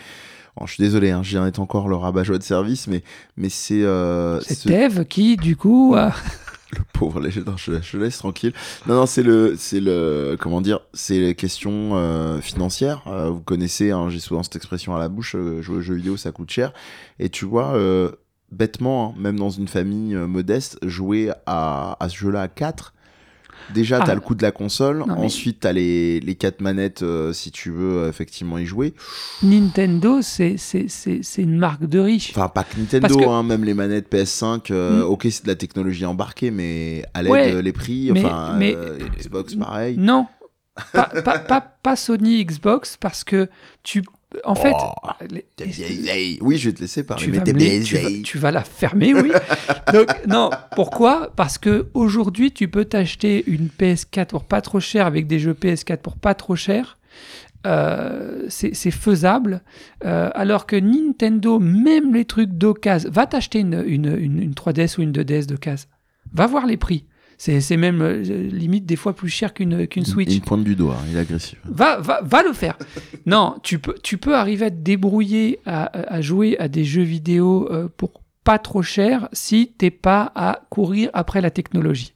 je 0.60 0.72
suis 0.72 0.82
désolé, 0.82 1.12
hein, 1.12 1.22
j'y 1.22 1.36
ai 1.36 1.58
encore 1.58 1.88
le 1.88 1.94
rabat-joie 1.94 2.38
de 2.38 2.42
service, 2.42 2.88
mais, 2.88 3.04
mais 3.36 3.48
c'est. 3.48 3.82
c'est 4.42 4.54
ce... 4.54 5.02
qui, 5.02 5.36
du 5.36 5.56
coup. 5.56 5.94
le 6.72 6.80
pauvre 6.92 7.20
léger, 7.20 7.42
je, 7.56 7.80
je 7.80 7.98
laisse 7.98 8.18
tranquille. 8.18 8.52
Non, 8.86 8.94
non, 8.94 9.06
c'est 9.06 9.22
le, 9.22 9.54
c'est 9.56 9.80
le, 9.80 10.36
comment 10.38 10.60
dire, 10.60 10.80
c'est 10.92 11.18
les 11.18 11.34
questions 11.34 11.96
euh, 11.96 12.40
financières. 12.40 13.02
Euh, 13.06 13.30
vous 13.30 13.40
connaissez, 13.40 13.90
hein, 13.92 14.08
j'ai 14.08 14.18
souvent 14.18 14.42
cette 14.42 14.56
expression 14.56 14.94
à 14.94 14.98
la 14.98 15.08
bouche, 15.08 15.36
euh, 15.36 15.62
jouer 15.62 15.76
aux 15.76 15.80
jeux 15.80 15.94
vidéo, 15.94 16.16
ça 16.16 16.32
coûte 16.32 16.50
cher. 16.50 16.72
Et 17.18 17.28
tu 17.28 17.44
vois, 17.44 17.78
bêtement, 18.50 19.14
hein, 19.16 19.20
même 19.20 19.38
dans 19.38 19.50
une 19.50 19.68
famille 19.68 20.14
modeste, 20.14 20.78
jouer 20.82 21.30
à, 21.46 21.96
à 22.00 22.08
ce 22.08 22.16
jeu-là 22.16 22.42
à 22.42 22.48
4, 22.48 22.94
Déjà, 23.74 23.98
tu 23.98 24.08
as 24.08 24.12
ah. 24.12 24.14
le 24.14 24.20
coût 24.20 24.34
de 24.34 24.42
la 24.42 24.52
console. 24.52 25.02
Ensuite, 25.02 25.60
tu 25.60 25.66
as 25.66 25.72
les, 25.72 26.20
les 26.20 26.34
quatre 26.34 26.60
manettes 26.60 27.04
si 27.32 27.50
tu 27.50 27.70
veux 27.70 28.08
effectivement 28.08 28.58
y 28.58 28.66
jouer. 28.66 28.94
Nintendo, 29.42 30.20
c'est 30.22 30.56
une 31.38 31.58
marque 31.58 31.84
de 31.84 31.98
riche. 31.98 32.30
Enfin, 32.30 32.48
pas 32.48 32.64
que 32.64 32.78
Nintendo, 32.78 33.30
hein, 33.30 33.42
même 33.42 33.64
les 33.64 33.74
manettes 33.74 34.12
PS5. 34.12 34.72
Mm. 34.72 35.02
Ok, 35.02 35.26
c'est 35.30 35.44
de 35.44 35.48
la 35.48 35.56
technologie 35.56 36.04
embarquée, 36.04 36.50
mais 36.50 37.04
à 37.14 37.22
l'aide, 37.22 37.64
les 37.64 37.72
prix. 37.72 38.10
enfin, 38.12 38.58
Xbox, 39.18 39.54
pareil. 39.54 39.96
Non. 39.98 40.26
pas, 40.92 41.08
pas, 41.22 41.60
pas, 41.60 41.96
Sony 41.96 42.44
Xbox 42.44 42.98
parce 42.98 43.24
que 43.24 43.48
tu 43.82 44.02
en 44.44 44.54
fait, 44.54 44.74
oh, 44.74 44.92
oui, 46.40 46.58
je 46.58 46.68
vais 46.68 46.74
te 46.74 46.80
laisser 46.80 47.04
parler. 47.04 47.28
Mais 47.28 47.80
tu, 47.80 48.22
tu, 48.22 48.38
vas, 48.38 48.50
la 48.50 48.62
fermer, 48.62 49.14
oui. 49.14 49.30
Donc, 49.92 50.08
non, 50.26 50.50
pourquoi? 50.74 51.32
Parce 51.36 51.58
que 51.58 51.88
aujourd'hui, 51.94 52.52
tu 52.52 52.68
peux 52.68 52.84
t'acheter 52.84 53.44
une 53.46 53.68
PS4 53.68 54.26
pour 54.26 54.44
pas 54.44 54.60
trop 54.60 54.80
cher 54.80 55.06
avec 55.06 55.26
des 55.26 55.38
jeux 55.38 55.54
PS4 55.54 55.98
pour 55.98 56.16
pas 56.16 56.34
trop 56.34 56.56
cher. 56.56 56.98
Euh, 57.66 58.46
c'est 58.48 58.90
faisable. 58.90 59.62
Euh, 60.04 60.30
alors 60.34 60.66
que 60.66 60.76
Nintendo, 60.76 61.58
même 61.58 62.14
les 62.14 62.24
trucs 62.24 62.50
d'occasion, 62.50 63.10
va 63.10 63.26
t'acheter 63.26 63.60
une, 63.60 63.82
une, 63.86 64.16
une, 64.16 64.52
3DS 64.52 64.98
ou 64.98 65.02
une 65.02 65.12
2DS 65.12 65.46
d'occasion. 65.46 65.88
Va 66.32 66.46
voir 66.46 66.66
les 66.66 66.76
prix. 66.76 67.06
C'est 67.38 67.76
même 67.76 68.00
euh, 68.00 68.22
limite 68.22 68.86
des 68.86 68.96
fois 68.96 69.14
plus 69.14 69.28
cher 69.28 69.52
qu'une 69.52 69.86
qu'une 69.86 70.06
Switch. 70.06 70.32
Il 70.32 70.40
pointe 70.40 70.64
du 70.64 70.74
doigt, 70.74 70.96
il 71.10 71.16
est 71.16 71.20
agressif. 71.20 71.58
Va, 71.64 71.98
va, 71.98 72.20
va 72.22 72.42
le 72.42 72.52
faire. 72.52 72.78
non, 73.26 73.56
tu 73.62 73.78
peux, 73.78 73.94
tu 74.02 74.18
peux 74.18 74.34
arriver 74.34 74.66
à 74.66 74.70
te 74.70 74.76
débrouiller 74.76 75.60
à, 75.66 75.84
à 76.12 76.20
jouer 76.20 76.56
à 76.58 76.68
des 76.68 76.84
jeux 76.84 77.02
vidéo 77.02 77.68
euh, 77.70 77.88
pour 77.96 78.22
pas 78.44 78.58
trop 78.58 78.82
cher 78.82 79.28
si 79.32 79.72
t'es 79.76 79.90
pas 79.90 80.32
à 80.34 80.62
courir 80.70 81.10
après 81.12 81.40
la 81.40 81.50
technologie. 81.50 82.14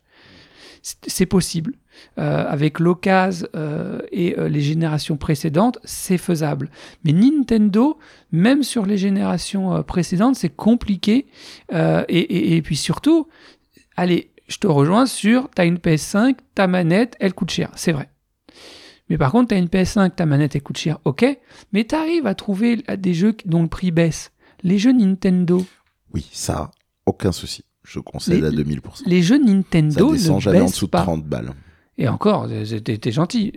C'est 0.83 1.27
possible. 1.27 1.75
Euh, 2.19 2.45
avec 2.49 2.81
l'occasion 2.81 3.47
euh, 3.55 4.01
et 4.11 4.39
euh, 4.39 4.49
les 4.49 4.61
générations 4.61 5.17
précédentes, 5.17 5.79
c'est 5.85 6.19
faisable. 6.19 6.71
Mais 7.05 7.13
Nintendo, 7.13 7.99
même 8.33 8.63
sur 8.63 8.85
les 8.85 8.99
générations 8.99 9.83
précédentes, 9.83 10.37
c'est 10.37 10.55
compliqué. 10.55 11.27
Et, 11.73 11.77
et, 12.09 12.57
et, 12.57 12.63
puis 12.63 12.77
surtout, 12.77 13.29
allez, 13.97 14.31
je 14.51 14.59
te 14.59 14.67
rejoins 14.67 15.07
sur, 15.07 15.49
tu 15.55 15.63
as 15.63 15.65
une 15.65 15.77
PS5, 15.77 16.35
ta 16.57 16.67
manette, 16.67 17.17
elle 17.21 17.33
coûte 17.33 17.51
cher, 17.51 17.71
c'est 17.77 17.93
vrai. 17.93 18.11
Mais 19.09 19.17
par 19.17 19.31
contre, 19.31 19.49
tu 19.49 19.55
as 19.55 19.59
une 19.59 19.67
PS5, 19.67 20.17
ta 20.17 20.27
manette, 20.27 20.57
elle 20.57 20.63
coûte 20.63 20.77
cher, 20.77 20.99
ok, 21.05 21.25
mais 21.73 21.85
tu 21.85 21.95
arrives 21.95 22.27
à 22.27 22.35
trouver 22.35 22.83
des 22.99 23.15
jeux 23.15 23.37
dont 23.47 23.63
le 23.63 23.69
prix 23.69 23.93
baisse. 23.93 24.33
Les 24.65 24.77
jeux 24.77 24.93
Nintendo. 24.93 25.65
Oui, 26.13 26.29
ça, 26.33 26.73
aucun 27.07 27.31
souci. 27.31 27.65
Je 27.85 28.01
conseille 28.01 28.45
à 28.45 28.51
2000%. 28.51 28.81
Les 29.07 29.23
jeux 29.23 29.39
Nintendo. 29.39 30.09
Ça 30.09 30.13
descend 30.13 30.41
jamais 30.41 30.61
en 30.61 30.67
dessous 30.67 30.87
de 30.87 30.91
30 30.91 31.25
balles. 31.25 31.53
Et 31.97 32.09
encore, 32.09 32.49
t'es 32.49 33.13
gentil. 33.13 33.53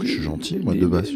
je 0.00 0.06
suis 0.06 0.22
gentil, 0.22 0.58
moi, 0.58 0.74
de 0.74 0.86
base. 0.86 1.10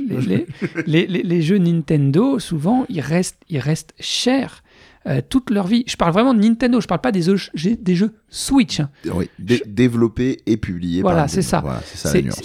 Les, 0.87 1.07
les, 1.07 1.23
les, 1.23 1.43
jeux 1.43 1.59
Nintendo, 1.59 2.39
souvent, 2.39 2.85
ils 2.89 3.01
restent, 3.01 3.41
ils 3.49 3.59
restent 3.59 3.95
chers. 3.99 4.63
Euh, 5.09 5.23
toute 5.27 5.49
leur 5.51 5.67
vie. 5.67 5.85
Je 5.87 5.97
parle 5.97 6.13
vraiment 6.13 6.35
de 6.35 6.41
Nintendo, 6.41 6.81
je 6.81 6.87
parle 6.87 7.01
pas 7.01 7.13
des 7.13 7.23
jeux, 7.23 7.39
des 7.55 7.95
jeux 7.95 8.13
Switch. 8.29 8.83
Oui, 9.07 9.31
développés 9.39 10.43
et 10.45 10.59
publiés. 10.59 11.01
Voilà, 11.01 11.29
c'est 11.29 11.43
ça. 11.43 11.65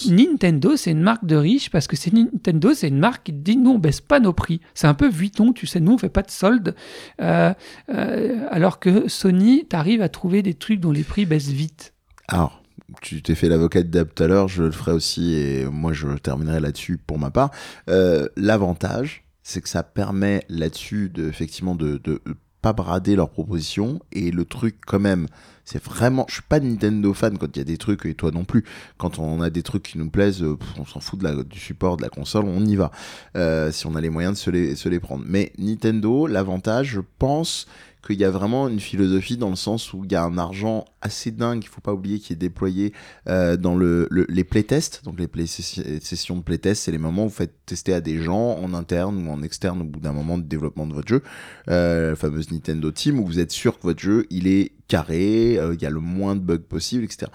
Nintendo, 0.09 0.77
c'est 0.77 0.91
une 0.91 1.01
marque 1.01 1.25
de 1.25 1.35
riche 1.35 1.69
parce 1.69 1.87
que 1.87 1.97
c'est 1.97 2.13
Nintendo, 2.13 2.73
c'est 2.73 2.87
une 2.87 2.99
marque 2.99 3.25
qui 3.25 3.33
dit 3.33 3.57
nous 3.57 3.71
on 3.71 3.79
baisse 3.79 3.99
pas 3.99 4.21
nos 4.21 4.31
prix. 4.31 4.61
C'est 4.75 4.87
un 4.87 4.93
peu 4.93 5.09
Vuitton, 5.09 5.51
tu 5.51 5.67
sais, 5.67 5.81
nous 5.81 5.93
on 5.93 5.97
fait 5.97 6.09
pas 6.09 6.21
de 6.21 6.31
soldes. 6.31 6.75
Euh, 7.21 7.53
euh, 7.89 8.47
alors 8.49 8.79
que 8.79 9.09
Sony, 9.09 9.65
tu 9.69 9.75
arrives 9.75 10.01
à 10.01 10.07
trouver 10.07 10.41
des 10.41 10.53
trucs 10.53 10.79
dont 10.79 10.91
les 10.91 11.03
prix 11.03 11.25
baissent 11.25 11.49
vite. 11.49 11.93
Alors, 12.29 12.63
tu 13.01 13.21
t'es 13.21 13.35
fait 13.35 13.49
l'avocat 13.49 13.83
de 13.83 13.89
Dab 13.89 14.13
tout 14.13 14.23
à 14.23 14.27
l'heure, 14.27 14.47
je 14.47 14.63
le 14.63 14.71
ferai 14.71 14.93
aussi 14.93 15.33
et 15.33 15.65
moi 15.65 15.91
je 15.91 16.07
terminerai 16.17 16.61
là-dessus 16.61 16.97
pour 16.97 17.19
ma 17.19 17.29
part. 17.29 17.51
L'avantage, 17.87 19.25
c'est 19.41 19.59
que 19.59 19.67
ça 19.67 19.83
permet 19.83 20.45
là-dessus 20.47 21.09
de, 21.09 21.27
effectivement 21.27 21.75
de, 21.75 21.97
de 21.97 22.21
pas 22.63 22.73
brader 22.73 23.15
leurs 23.15 23.29
propositions. 23.29 23.99
Et 24.11 24.31
le 24.31 24.45
truc 24.45 24.77
quand 24.87 24.99
même 24.99 25.27
c'est 25.65 25.81
vraiment 25.81 26.25
je 26.27 26.35
suis 26.35 26.43
pas 26.43 26.59
Nintendo 26.59 27.13
fan 27.13 27.37
quand 27.37 27.55
il 27.55 27.59
y 27.59 27.61
a 27.61 27.65
des 27.65 27.77
trucs 27.77 28.05
et 28.05 28.15
toi 28.15 28.31
non 28.31 28.45
plus. 28.45 28.63
Quand 28.97 29.19
on 29.19 29.41
a 29.41 29.49
des 29.49 29.63
trucs 29.63 29.83
qui 29.83 29.97
nous 29.97 30.09
plaisent 30.09 30.41
euh, 30.41 30.57
on 30.79 30.85
s'en 30.85 30.99
fout 30.99 31.19
de 31.19 31.25
la, 31.25 31.43
du 31.43 31.59
support 31.59 31.97
de 31.97 32.01
la 32.01 32.09
console 32.09 32.45
on 32.45 32.65
y 32.65 32.75
va. 32.75 32.91
Euh, 33.35 33.71
si 33.71 33.85
on 33.85 33.95
a 33.95 34.01
les 34.01 34.09
moyens 34.09 34.33
de 34.33 34.39
se 34.39 34.49
les, 34.49 34.75
se 34.75 34.89
les 34.89 34.99
prendre. 34.99 35.23
Mais 35.27 35.51
Nintendo 35.57 36.25
l'avantage 36.25 36.87
je 36.87 37.01
pense 37.19 37.67
qu'il 38.05 38.19
y 38.19 38.25
a 38.25 38.31
vraiment 38.31 38.67
une 38.67 38.79
philosophie 38.79 39.37
dans 39.37 39.49
le 39.49 39.55
sens 39.55 39.93
où 39.93 40.03
il 40.03 40.11
y 40.11 40.15
a 40.15 40.23
un 40.23 40.37
argent 40.37 40.85
assez 41.01 41.31
dingue, 41.31 41.63
il 41.63 41.67
faut 41.67 41.81
pas 41.81 41.93
oublier, 41.93 42.19
qui 42.19 42.33
est 42.33 42.37
déployé 42.37 42.93
euh, 43.29 43.57
dans 43.57 43.75
le, 43.75 44.07
les 44.11 44.43
playtests. 44.43 45.03
Donc 45.05 45.19
les 45.19 45.47
sessions 45.47 46.37
de 46.37 46.41
playtest, 46.41 46.83
c'est 46.83 46.91
les 46.91 46.97
moments 46.97 47.25
où 47.25 47.29
vous 47.29 47.33
faites 47.33 47.65
tester 47.65 47.93
à 47.93 48.01
des 48.01 48.21
gens 48.21 48.57
en 48.57 48.73
interne 48.73 49.25
ou 49.25 49.31
en 49.31 49.41
externe 49.41 49.81
au 49.81 49.85
bout 49.85 49.99
d'un 49.99 50.13
moment 50.13 50.37
de 50.37 50.43
développement 50.43 50.85
de 50.85 50.93
votre 50.93 51.07
jeu. 51.07 51.23
Euh, 51.69 52.11
la 52.11 52.15
fameuse 52.15 52.51
Nintendo 52.51 52.91
Team 52.91 53.19
où 53.19 53.25
vous 53.25 53.39
êtes 53.39 53.51
sûr 53.51 53.77
que 53.77 53.83
votre 53.83 54.01
jeu, 54.01 54.25
il 54.29 54.47
est 54.47 54.73
carré, 54.87 55.57
euh, 55.57 55.73
il 55.73 55.81
y 55.81 55.85
a 55.85 55.89
le 55.89 55.99
moins 55.99 56.35
de 56.35 56.41
bugs 56.41 56.57
possible, 56.57 57.03
etc 57.03 57.31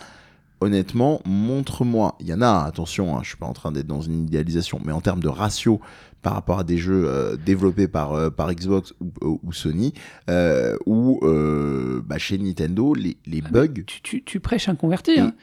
honnêtement, 0.60 1.20
montre-moi. 1.24 2.16
Il 2.20 2.26
y 2.26 2.34
en 2.34 2.42
a, 2.42 2.64
attention, 2.64 3.16
hein, 3.16 3.20
je 3.22 3.28
suis 3.28 3.36
pas 3.36 3.46
en 3.46 3.52
train 3.52 3.72
d'être 3.72 3.86
dans 3.86 4.00
une 4.00 4.24
idéalisation, 4.24 4.80
mais 4.84 4.92
en 4.92 5.00
termes 5.00 5.20
de 5.20 5.28
ratio 5.28 5.80
par 6.22 6.34
rapport 6.34 6.58
à 6.58 6.64
des 6.64 6.78
jeux 6.78 7.04
euh, 7.06 7.36
développés 7.36 7.86
par, 7.86 8.12
euh, 8.12 8.30
par 8.30 8.52
Xbox 8.52 8.92
ou, 9.00 9.40
ou 9.42 9.52
Sony, 9.52 9.94
euh, 10.28 10.76
ou 10.86 11.20
bah, 12.04 12.18
chez 12.18 12.38
Nintendo, 12.38 12.94
les, 12.94 13.16
les 13.26 13.42
ah, 13.44 13.50
bugs. 13.50 13.84
Tu, 13.86 14.02
tu, 14.02 14.24
tu, 14.24 14.40
prêches 14.40 14.68
un 14.68 14.74
converti. 14.74 15.20
Hein. 15.20 15.34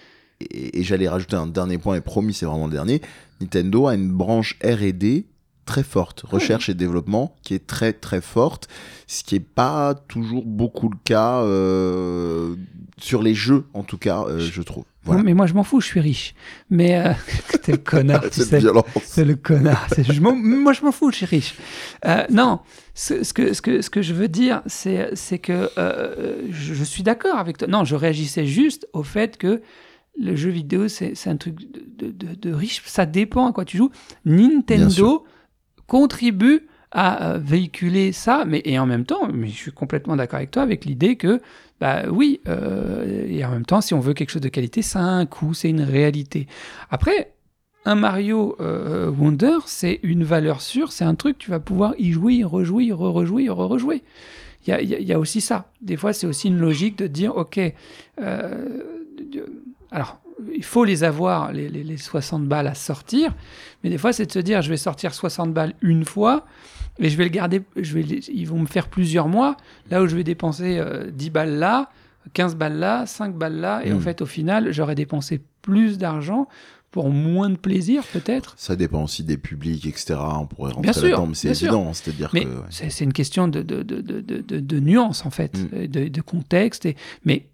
Et, 0.41 0.79
et 0.79 0.83
j'allais 0.83 1.07
rajouter 1.07 1.35
un 1.37 1.47
dernier 1.47 1.77
point, 1.77 1.95
et 1.95 2.01
promis, 2.01 2.33
c'est 2.33 2.45
vraiment 2.45 2.67
le 2.67 2.73
dernier. 2.73 3.01
Nintendo 3.39 3.87
a 3.87 3.95
une 3.95 4.11
branche 4.11 4.57
RD 4.63 5.23
très 5.65 5.83
forte, 5.83 6.23
ah 6.25 6.31
recherche 6.31 6.69
et 6.69 6.73
développement, 6.73 7.35
qui 7.43 7.53
est 7.53 7.65
très 7.65 7.93
très 7.93 8.21
forte, 8.21 8.67
ce 9.07 9.23
qui 9.23 9.35
est 9.35 9.39
pas 9.39 9.95
toujours 10.07 10.45
beaucoup 10.45 10.89
le 10.89 10.97
cas 11.03 11.41
euh, 11.41 12.55
sur 12.97 13.21
les 13.21 13.33
jeux, 13.33 13.65
en 13.73 13.83
tout 13.83 13.97
cas, 13.97 14.25
je 14.37 14.61
trouve. 14.61 14.85
Voilà. 15.05 15.21
mais 15.21 15.35
moi 15.35 15.45
je 15.45 15.53
m'en 15.53 15.63
fous, 15.63 15.81
je 15.81 15.85
suis 15.85 15.99
riche. 15.99 16.33
Mais 16.69 16.97
euh, 16.97 17.13
t'es 17.61 17.73
le 17.73 17.77
connard, 17.77 18.23
tu 18.31 18.41
sais. 18.41 18.59
C'est 19.03 19.25
le 19.25 19.35
connard. 19.35 19.87
Je 19.97 20.19
moi 20.19 20.73
je 20.73 20.83
m'en 20.83 20.91
fous, 20.91 21.11
je 21.11 21.17
suis 21.17 21.25
riche. 21.25 21.55
Euh, 22.05 22.25
non, 22.31 22.59
ce, 22.95 23.23
ce, 23.23 23.33
que, 23.33 23.53
ce, 23.53 23.61
que, 23.61 23.81
ce 23.81 23.89
que 23.89 24.01
je 24.01 24.13
veux 24.13 24.27
dire, 24.27 24.61
c'est 24.65 25.39
que 25.39 25.69
euh, 25.77 26.41
je, 26.49 26.73
je, 26.73 26.83
suis 26.83 27.03
d'accord 27.03 27.37
avec 27.37 27.59
toi. 27.59 27.67
Non, 27.67 27.83
je 27.83 27.95
réagissais 27.95 28.45
juste 28.45 28.87
au 28.93 29.03
fait 29.03 29.37
que 29.37 29.61
le 30.19 30.35
jeu 30.35 30.49
vidéo, 30.49 30.87
c'est 30.87 31.27
un 31.27 31.37
truc 31.37 31.55
de, 31.71 32.09
de, 32.09 32.33
de, 32.33 32.53
riche. 32.53 32.81
Ça 32.85 33.05
dépend 33.05 33.47
à 33.47 33.51
quoi 33.51 33.65
tu 33.65 33.77
joues. 33.77 33.91
Nintendo 34.23 35.25
contribue 35.87 36.67
à 36.91 37.31
euh, 37.33 37.37
véhiculer 37.37 38.11
ça, 38.11 38.45
mais 38.45 38.61
et 38.65 38.79
en 38.79 38.85
même 38.85 39.05
temps, 39.05 39.27
mais 39.31 39.47
je 39.47 39.55
suis 39.55 39.71
complètement 39.71 40.15
d'accord 40.15 40.37
avec 40.37 40.51
toi 40.51 40.63
avec 40.63 40.85
l'idée 40.85 41.17
que 41.17 41.41
bah 41.81 42.03
oui, 42.09 42.39
euh, 42.47 43.27
et 43.27 43.43
en 43.43 43.51
même 43.51 43.65
temps, 43.65 43.81
si 43.81 43.93
on 43.93 43.99
veut 43.99 44.13
quelque 44.13 44.29
chose 44.29 44.41
de 44.41 44.49
qualité, 44.49 44.81
ça 44.81 44.99
a 44.99 45.03
un 45.03 45.25
coût, 45.25 45.53
c'est 45.53 45.69
une 45.69 45.81
réalité. 45.81 46.47
Après, 46.89 47.33
un 47.83 47.95
Mario 47.95 48.55
euh, 48.61 49.11
Wonder, 49.11 49.57
c'est 49.65 49.99
une 50.01 50.23
valeur 50.23 50.61
sûre, 50.61 50.91
c'est 50.91 51.03
un 51.03 51.15
truc, 51.15 51.37
tu 51.37 51.51
vas 51.51 51.59
pouvoir 51.59 51.93
y 51.99 52.11
jouer, 52.11 52.43
rejouer, 52.43 52.85
y 52.85 52.91
re-rejouer, 52.93 53.43
y 53.43 53.49
re-rejouer. 53.49 54.03
Il 54.65 54.69
y 54.69 54.73
a, 54.73 54.81
y 54.81 55.13
a, 55.13 55.19
aussi 55.19 55.41
ça. 55.41 55.69
Des 55.81 55.95
fois, 55.95 56.11
c'est 56.11 56.25
aussi 56.25 56.47
une 56.47 56.57
logique 56.57 56.97
de 56.97 57.05
dire, 57.05 57.37
ok, 57.37 57.59
euh, 58.21 58.83
alors, 59.91 60.19
il 60.53 60.63
faut 60.63 60.83
les 60.83 61.03
avoir, 61.03 61.51
les, 61.51 61.69
les, 61.69 61.83
les, 61.83 61.97
60 61.97 62.45
balles 62.45 62.67
à 62.67 62.75
sortir, 62.75 63.33
mais 63.83 63.89
des 63.89 63.97
fois, 63.97 64.13
c'est 64.13 64.25
de 64.25 64.31
se 64.31 64.39
dire, 64.39 64.61
je 64.61 64.69
vais 64.69 64.77
sortir 64.77 65.13
60 65.13 65.53
balles 65.53 65.73
une 65.81 66.05
fois, 66.05 66.45
et 66.99 67.09
je 67.09 67.17
vais 67.17 67.23
le 67.23 67.29
garder, 67.29 67.61
je 67.75 67.93
vais, 67.93 68.01
ils 68.01 68.47
vont 68.47 68.59
me 68.59 68.67
faire 68.67 68.87
plusieurs 68.87 69.27
mois, 69.27 69.57
là 69.89 70.01
où 70.01 70.07
je 70.07 70.15
vais 70.15 70.23
dépenser 70.23 70.81
10 71.11 71.27
euh, 71.27 71.31
balles 71.31 71.57
là, 71.57 71.89
15 72.33 72.55
balles 72.55 72.77
là, 72.77 73.05
5 73.05 73.35
balles 73.35 73.59
là, 73.59 73.81
et 73.85 73.93
en 73.93 73.97
hmm. 73.97 74.01
fait, 74.01 74.21
au 74.21 74.25
final, 74.25 74.71
j'aurais 74.71 74.95
dépensé 74.95 75.41
plus 75.61 75.97
d'argent 75.97 76.47
pour 76.95 77.09
moins 77.09 77.49
de 77.49 77.57
plaisir 77.57 78.03
peut-être. 78.13 78.53
Ça 78.57 78.77
dépend 78.77 79.03
aussi 79.03 79.23
des 79.23 79.35
publics, 79.35 79.85
etc. 79.85 80.15
On 80.17 80.45
pourrait 80.45 80.71
rentrer 80.71 81.09
là-dedans, 81.09 81.27
mais 81.27 81.35
c'est 81.35 81.49
évident. 81.49 81.91
C'est-à-dire 81.91 82.31
que. 82.31 82.37
ouais. 82.37 82.45
c'est 82.69 83.03
une 83.03 83.11
question 83.11 83.49
de, 83.49 83.61
de, 83.61 83.83
de, 83.83 84.01
de, 84.01 84.79
nuance 84.79 85.25
en 85.25 85.29
fait, 85.29 85.57
Mm. 85.57 85.69
euh, 85.73 85.87
de, 85.87 86.07
de 86.07 86.21
contexte. 86.21 86.85
Et, 86.85 86.95
mais 87.25 87.47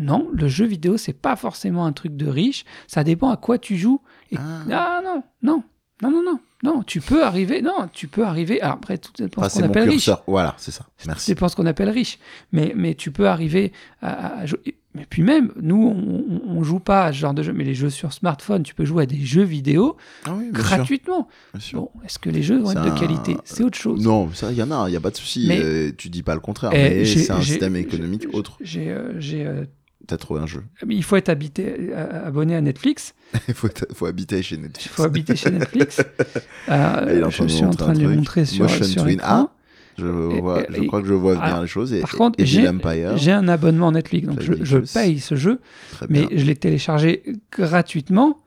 non, 0.00 0.28
le 0.32 0.48
jeu 0.48 0.64
vidéo, 0.66 0.96
c'est 0.96 1.12
pas 1.12 1.36
forcément 1.36 1.84
un 1.86 1.92
truc 1.92 2.16
de 2.16 2.26
riche. 2.28 2.64
Ça 2.86 3.04
dépend 3.04 3.30
à 3.30 3.36
quoi 3.36 3.58
tu 3.58 3.76
joues. 3.76 4.00
Et- 4.32 4.36
Ah. 4.38 4.62
Ah 4.72 5.00
non, 5.04 5.22
non, 5.42 5.62
non, 6.02 6.10
non, 6.10 6.22
non. 6.22 6.40
Non, 6.62 6.82
tu 6.82 7.00
peux 7.00 7.24
arriver. 7.24 7.62
Non, 7.62 7.88
tu 7.90 8.06
peux 8.06 8.22
arriver. 8.24 8.60
Alors 8.60 8.74
après, 8.74 8.98
tout 8.98 9.12
dépend 9.16 9.40
Enfin, 9.40 9.48
ce 9.48 9.60
qu'on 9.60 9.64
appelle 9.66 9.88
riche. 9.88 10.10
Voilà, 10.26 10.54
c'est 10.58 10.70
ça. 10.72 10.84
Merci. 11.06 11.30
dépend 11.30 11.48
ce 11.48 11.56
qu'on 11.56 11.64
appelle 11.64 11.88
riche. 11.88 12.18
Mais, 12.52 12.74
mais 12.76 12.94
tu 12.94 13.10
peux 13.12 13.28
arriver 13.28 13.72
à, 14.02 14.40
à 14.40 14.46
jouer. 14.46 14.58
Mais 14.94 15.06
puis 15.08 15.22
même, 15.22 15.52
nous, 15.62 15.86
on, 15.86 16.50
on- 16.58 16.62
joue 16.64 16.80
pas 16.80 17.04
à 17.06 17.12
ce 17.12 17.18
genre 17.18 17.32
de 17.32 17.42
jeu, 17.42 17.52
mais 17.54 17.64
les 17.64 17.74
jeux 17.74 17.88
sur 17.90 18.12
smartphone, 18.12 18.62
tu 18.64 18.74
peux 18.74 18.84
jouer 18.84 19.04
à 19.04 19.06
des 19.06 19.24
jeux 19.24 19.44
vidéo 19.44 19.96
Ah 20.26 20.32
oui, 20.36 20.50
bien 20.50 20.60
sûr, 20.62 20.76
gratuitement. 20.76 21.28
bien 21.54 21.60
sûr. 21.60 21.80
Bon, 21.80 21.90
est-ce 22.04 22.18
que 22.18 22.28
les 22.28 22.42
jeux 22.42 22.58
vont 22.58 22.72
être 22.72 22.82
de 22.94 22.98
qualité? 22.98 23.36
C'est 23.44 23.62
autre 23.62 23.78
chose. 23.78 24.04
Non, 24.04 24.30
ça, 24.34 24.50
il 24.52 24.58
y 24.58 24.62
en 24.62 24.70
a, 24.70 24.86
il 24.88 24.90
n'y 24.90 24.96
a 24.96 25.00
pas 25.00 25.10
de 25.10 25.16
souci. 25.16 25.46
Mais- 25.48 25.60
euh, 25.62 25.92
tu 25.96 26.10
dis 26.10 26.22
pas 26.22 26.34
le 26.34 26.40
contraire, 26.40 26.72
Eh, 26.74 26.76
mais 26.76 27.04
c'est 27.06 27.30
un 27.30 27.40
système 27.40 27.76
économique 27.76 28.26
autre. 28.34 28.58
J'ai, 28.60 28.90
euh, 28.90 29.14
j'ai, 29.18 29.46
euh, 29.46 29.64
T'as 30.10 30.16
trouvé 30.16 30.40
un 30.40 30.46
jeu. 30.46 30.64
mais 30.84 30.96
il 30.96 31.04
faut 31.04 31.14
être 31.14 31.28
habité, 31.28 31.72
euh, 31.92 32.26
abonné 32.26 32.56
à 32.56 32.60
Netflix. 32.60 33.14
Il 33.46 33.54
faut, 33.54 33.68
faut 33.94 34.06
habiter 34.06 34.42
chez 34.42 34.56
Netflix. 34.56 34.86
Il 34.86 34.88
faut 34.88 35.04
habiter 35.04 35.36
chez 35.36 35.50
Netflix. 35.52 36.02
Euh, 36.68 37.30
je 37.30 37.46
suis 37.46 37.64
en 37.64 37.70
train 37.70 37.92
de 37.92 38.00
lui 38.00 38.16
montrer 38.16 38.44
sur, 38.44 38.64
Motion 38.64 38.84
sur 38.84 39.02
Twin. 39.02 39.14
écran. 39.14 39.50
Je, 39.98 40.06
Et- 40.06 40.40
vois, 40.40 40.62
et- 40.62 40.66
je 40.74 40.82
crois 40.82 41.00
que 41.00 41.06
je 41.06 41.14
vois 41.14 41.32
venir 41.34 41.44
alors, 41.44 41.62
les 41.62 41.68
choses. 41.68 41.94
Par 42.00 42.10
contre, 42.10 42.44
j'ai, 42.44 42.66
un 42.66 43.48
abonnement 43.48 43.92
Netflix, 43.92 44.26
donc 44.26 44.40
je, 44.40 44.78
paye 44.78 45.20
ce 45.20 45.36
jeu, 45.36 45.60
très 45.92 46.06
mais 46.08 46.26
bien. 46.26 46.38
je 46.38 46.44
l'ai 46.44 46.56
téléchargé 46.56 47.22
gratuitement 47.52 48.38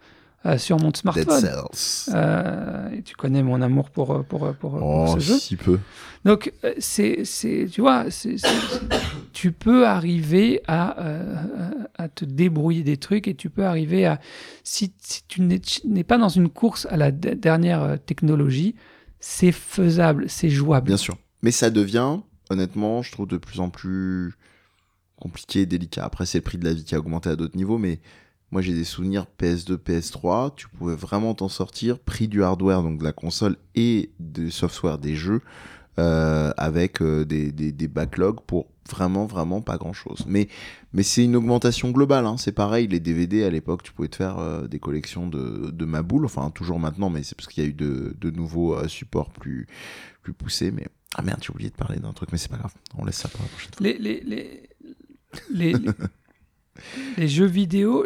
euh, 0.46 0.58
sur 0.58 0.78
mon 0.78 0.88
Dead 0.88 0.98
smartphone. 0.98 1.41
Cells. 1.41 2.14
Euh, 2.14 2.89
et 2.91 3.02
tu 3.02 3.16
connais 3.16 3.44
mon 3.44 3.62
amour 3.62 3.89
pour, 3.89 4.12
euh, 4.12 4.24
pour, 4.24 4.54
pour, 4.56 4.78
pour 4.78 4.82
oh, 4.82 5.16
ce 5.16 5.20
jeu. 5.20 5.38
si 5.38 5.56
peu. 5.56 5.80
Donc, 6.26 6.54
euh, 6.64 6.74
c'est, 6.80 7.24
tu 7.72 7.82
vois, 7.82 8.06
tu 9.34 9.52
peux 9.52 9.86
arriver 9.86 10.62
à, 10.68 11.02
euh, 11.02 11.36
à 11.98 12.08
te 12.08 12.26
débrouiller 12.26 12.84
des 12.84 12.98
trucs 12.98 13.28
et 13.28 13.36
tu 13.36 13.50
peux 13.50 13.66
arriver 13.66 14.06
à, 14.06 14.20
si, 14.64 14.94
si 15.02 15.24
tu 15.28 15.41
n'es, 15.41 16.04
pas 16.04 16.18
dans 16.18 16.30
une 16.30 16.50
course 16.50 16.88
à 16.89 16.98
la 16.98 17.12
de- 17.12 17.34
dernière 17.34 17.82
euh, 17.82 17.98
technologie, 17.98 18.76
c'est 19.20 19.52
faisable, 19.52 20.26
c'est 20.30 20.50
jouable. 20.50 20.88
Bien 20.88 20.98
sûr. 20.98 21.18
Mais 21.41 21.52
ça 21.52 21.70
devient, 21.70 22.20
honnêtement, 22.50 23.02
je 23.02 23.12
trouve 23.12 23.28
de 23.28 23.38
plus 23.38 23.60
en 23.60 23.70
plus 23.70 24.34
compliqué 25.18 25.62
et 25.62 25.66
délicat. 25.66 26.04
Après, 26.06 26.26
c'est 26.26 26.39
le 26.39 26.44
prix 26.44 26.58
de 26.58 26.66
la 26.66 26.74
vie 26.74 26.84
qui 26.84 26.96
a 26.96 27.00
augmenté 27.00 27.30
à 27.30 27.36
d'autres 27.36 27.56
niveaux, 27.56 27.78
mais 27.78 28.00
moi 28.54 28.62
j'ai 28.62 28.76
des 28.76 28.84
souvenirs 28.84 29.26
PS2, 29.39 29.78
PS3, 29.78 30.54
tu 30.56 30.70
pouvais 30.70 30.95
vraiment 30.95 31.34
t'en 31.34 31.49
sortir, 31.49 31.97
prix 31.97 32.28
du 32.28 32.43
hardware, 32.43 32.84
donc 32.84 32.99
de 32.99 33.04
la 33.04 33.12
console 33.12 33.58
et 33.74 34.12
du 34.20 34.51
software 34.51 34.99
des 34.99 35.16
jeux, 35.16 35.41
euh, 35.97 36.54
avec 36.56 37.01
euh, 37.01 37.26
des, 37.26 37.51
des, 37.51 37.72
des 37.72 37.88
backlogs 37.88 38.41
pour 38.41 38.68
vraiment, 38.88 39.26
vraiment 39.26 39.62
pas 39.62 39.78
grand 39.78 39.93
chose. 39.93 40.24
Mais, 40.28 40.49
mais 40.93 41.01
c'est 41.01 41.24
une 41.24 41.36
augmentation 41.36 41.89
globale, 41.89 42.28
hein. 42.28 42.38
c'est 42.38 42.51
pareil, 42.51 42.88
les 42.88 42.99
DVD 42.99 43.43
à 43.43 43.49
l'époque, 43.49 43.82
tu 43.82 43.91
pouvais 43.91 44.08
te 44.08 44.18
faire 44.18 44.38
euh, 44.38 44.68
des 44.68 44.78
collections 44.78 45.26
de, 45.26 45.72
de 45.72 45.86
Maboule, 45.86 46.26
enfin 46.26 46.51
toujours 46.51 46.78
maintenant, 46.78 47.10
mais 47.10 47.24
c'est 47.24 47.36
parce 47.36 47.47
qu'il 47.47 47.64
y 47.64 47.66
a 47.66 47.70
eu 47.70 47.74
de, 47.74 48.16
de 48.22 48.30
nouveaux 48.30 48.88
supports 48.88 49.32
plus, 49.32 49.66
plus 50.22 50.34
poussés, 50.34 50.70
mais 50.70 50.86
ah 51.16 51.24
merde, 51.24 51.39
j'ai 51.41 51.49
oublié 51.49 51.72
de 51.72 51.76
parler 51.76 51.99
d'un 51.99 52.14
truc, 52.14 52.30
mais 52.32 52.38
c'est 52.38 52.51
pas 52.51 52.58
grave. 52.58 52.74
On 52.95 53.04
laisse 53.04 53.18
ça 53.18 53.30
pour 53.30 53.41
la 53.41 53.47
prochaine 53.47 53.72
fois. 53.74 53.84
Les, 53.84 53.97
les, 53.97 54.22
les, 54.22 54.70
les, 55.51 55.74
les- 57.18 57.28
jeux 57.28 57.46
vidéo, 57.46 58.06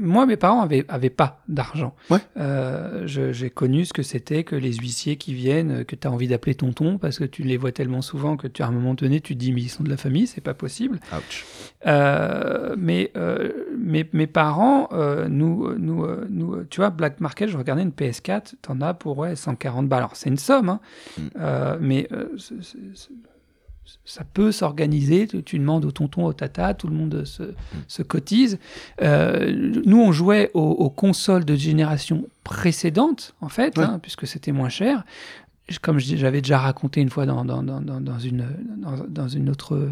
moi, 0.00 0.26
mes 0.26 0.36
parents 0.36 0.60
avaient, 0.60 0.84
avaient 0.88 1.10
pas 1.10 1.42
d'argent. 1.48 1.96
Ouais. 2.08 2.18
Euh, 2.36 3.04
J'ai 3.06 3.50
connu 3.50 3.84
ce 3.84 3.92
que 3.92 4.04
c'était 4.04 4.44
que 4.44 4.54
les 4.54 4.74
huissiers 4.74 5.16
qui 5.16 5.34
viennent, 5.34 5.84
que 5.84 5.96
tu 5.96 6.06
as 6.06 6.10
envie 6.12 6.28
d'appeler 6.28 6.54
tonton 6.54 6.98
parce 6.98 7.18
que 7.18 7.24
tu 7.24 7.42
les 7.42 7.56
vois 7.56 7.72
tellement 7.72 8.00
souvent 8.00 8.36
que 8.36 8.46
tu, 8.46 8.62
à 8.62 8.68
un 8.68 8.70
moment 8.70 8.94
donné, 8.94 9.20
tu 9.20 9.34
te 9.34 9.38
dis, 9.40 9.50
mais 9.52 9.62
ils 9.62 9.68
sont 9.68 9.82
de 9.82 9.90
la 9.90 9.96
famille, 9.96 10.28
c'est 10.28 10.40
pas 10.40 10.54
possible. 10.54 11.00
Ouch. 11.12 11.44
Euh, 11.86 12.76
mais 12.78 13.10
euh, 13.16 13.50
mes, 13.76 14.08
mes 14.12 14.28
parents, 14.28 14.88
nous, 15.28 15.76
nous, 15.76 16.06
nous, 16.28 16.64
tu 16.64 16.80
vois, 16.80 16.90
Black 16.90 17.20
Market, 17.20 17.48
je 17.48 17.56
regardais 17.58 17.82
une 17.82 17.90
PS4, 17.90 18.54
t'en 18.62 18.80
as 18.80 18.94
pour 18.94 19.18
ouais, 19.18 19.34
140 19.34 19.88
balles. 19.88 19.98
Alors, 19.98 20.14
c'est 20.16 20.28
une 20.28 20.38
somme, 20.38 20.68
hein, 20.68 20.80
Mm. 21.18 21.22
euh, 21.40 21.76
mais 21.80 22.08
ça 24.04 24.24
peut 24.24 24.52
s'organiser. 24.52 25.26
Tu, 25.26 25.58
demandes 25.58 25.84
au 25.84 25.90
tonton, 25.90 26.24
au 26.26 26.32
tata, 26.32 26.74
tout 26.74 26.86
le 26.88 26.94
monde 26.94 27.24
se, 27.24 27.54
se 27.86 28.02
cotise. 28.02 28.58
Euh, 29.02 29.52
nous, 29.84 30.00
on 30.00 30.12
jouait 30.12 30.50
aux, 30.54 30.60
aux 30.62 30.90
consoles 30.90 31.44
de 31.44 31.54
génération 31.54 32.26
précédente, 32.44 33.34
en 33.40 33.48
fait, 33.48 33.76
Ouais. 33.78 33.84
hein, 33.84 33.98
puisque 34.02 34.26
c'était 34.26 34.52
moins 34.52 34.68
cher. 34.68 35.04
Comme 35.82 35.98
j'avais 35.98 36.40
déjà 36.40 36.58
raconté 36.58 37.00
une 37.02 37.10
fois 37.10 37.26
dans, 37.26 37.44
dans, 37.44 37.62
dans, 37.62 37.80
dans, 37.82 38.00
dans 38.00 38.18
une, 38.18 38.46
dans, 39.08 39.28
une 39.28 39.50
autre 39.50 39.74
euh, 39.74 39.90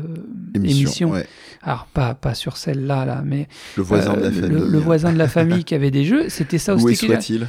Émission. 0.55 0.81
émission, 0.87 1.11
ouais. 1.11 1.27
alors 1.63 1.85
pas, 1.93 2.15
pas 2.15 2.33
sur 2.33 2.57
celle-là, 2.57 3.05
là, 3.05 3.23
mais 3.23 3.47
Le 3.77 3.83
voisin 3.83 4.15
de 4.15 4.19
euh, 4.19 4.23
la 4.23 4.29
le- 4.31 4.41
famille. 4.41 4.71
le, 4.73 4.79
voisin 4.79 5.13
de 5.13 5.19
la 5.19 5.29
famille 5.29 5.65
qui 5.65 5.75
avait 5.75 5.91
des 5.91 6.05
jeux, 6.05 6.31
c'était 6.31 6.57
ça 6.57 6.75
Où 6.77 6.89
aussi. 6.89 7.05
a- 7.13 7.21
soit-il 7.21 7.47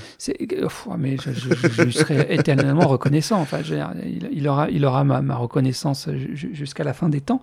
mais 0.98 1.16
je, 1.18 1.32
je- 1.32 1.54
je- 1.56 1.68
je 1.72 1.82
lui 1.84 1.94
serai 1.94 2.28
éternellement 2.32 2.88
reconnaissant. 2.88 3.40
Enfin, 3.40 3.60
je 3.64 3.76
il, 4.06 4.28
il 4.34 4.48
aura, 4.50 4.70
il 4.70 4.84
aura 4.86 5.04
ma, 5.06 5.22
ma 5.22 5.36
reconnaissance 5.36 6.10
ju- 6.34 6.50
jusqu'à 6.54 6.84
la 6.84 6.94
fin 6.94 7.08
des 7.10 7.22
temps. 7.22 7.42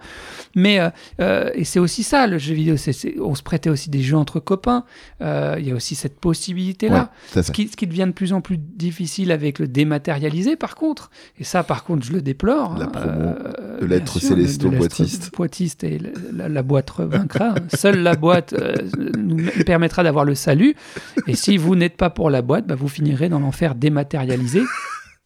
Mais 0.54 0.80
euh, 0.80 0.90
euh, 1.20 1.50
et 1.54 1.64
c'est 1.64 1.78
aussi 1.78 2.02
ça 2.02 2.26
le 2.26 2.36
jeu 2.38 2.54
vidéo. 2.54 2.76
on 3.22 3.34
se 3.34 3.42
prêtait 3.42 3.70
aussi 3.70 3.88
des 3.88 4.02
jeux 4.02 4.16
entre 4.18 4.38
copains. 4.40 4.84
Euh, 5.22 5.56
Il 5.58 5.66
y 5.66 5.70
a 5.70 5.74
aussi 5.74 5.94
cette 5.94 6.18
possibilité-là. 6.20 7.10
Ouais, 7.34 7.42
Ce 7.42 7.52
qui, 7.52 7.68
ce 7.68 7.76
qui 7.76 7.86
devient 7.86 8.06
de 8.06 8.12
plus 8.12 8.32
en 8.34 8.40
plus 8.42 8.58
difficile 8.58 9.32
avec 9.32 9.58
le 9.58 9.66
dématérialisé, 9.68 10.56
par 10.56 10.73
contre, 10.74 11.10
et 11.38 11.44
ça 11.44 11.62
par 11.62 11.84
contre 11.84 12.04
je 12.06 12.12
le 12.12 12.22
déplore. 12.22 12.76
La 12.78 12.84
hein, 12.86 12.88
promo 12.88 13.20
euh, 13.20 13.78
de 13.80 13.84
au 14.66 14.70
lettres 14.70 14.78
boîtiste. 14.78 15.30
boîtiste 15.34 15.84
et 15.84 15.98
la, 15.98 16.10
la- 16.32 16.48
la 16.48 16.62
boîte 16.62 16.90
vaincra. 16.98 17.54
Seule 17.74 18.00
la 18.02 18.14
boîte 18.16 18.52
euh, 18.54 18.74
nous 19.18 19.44
permettra 19.66 20.02
d'avoir 20.02 20.24
le 20.24 20.34
salut. 20.34 20.74
Et 21.26 21.34
si 21.34 21.56
vous 21.56 21.74
n'êtes 21.76 21.96
pas 21.96 22.10
pour 22.10 22.30
la 22.30 22.42
boîte, 22.42 22.66
bah, 22.66 22.74
vous 22.74 22.88
finirez 22.88 23.28
dans 23.28 23.40
l'enfer 23.40 23.74
dématérialisé. 23.74 24.62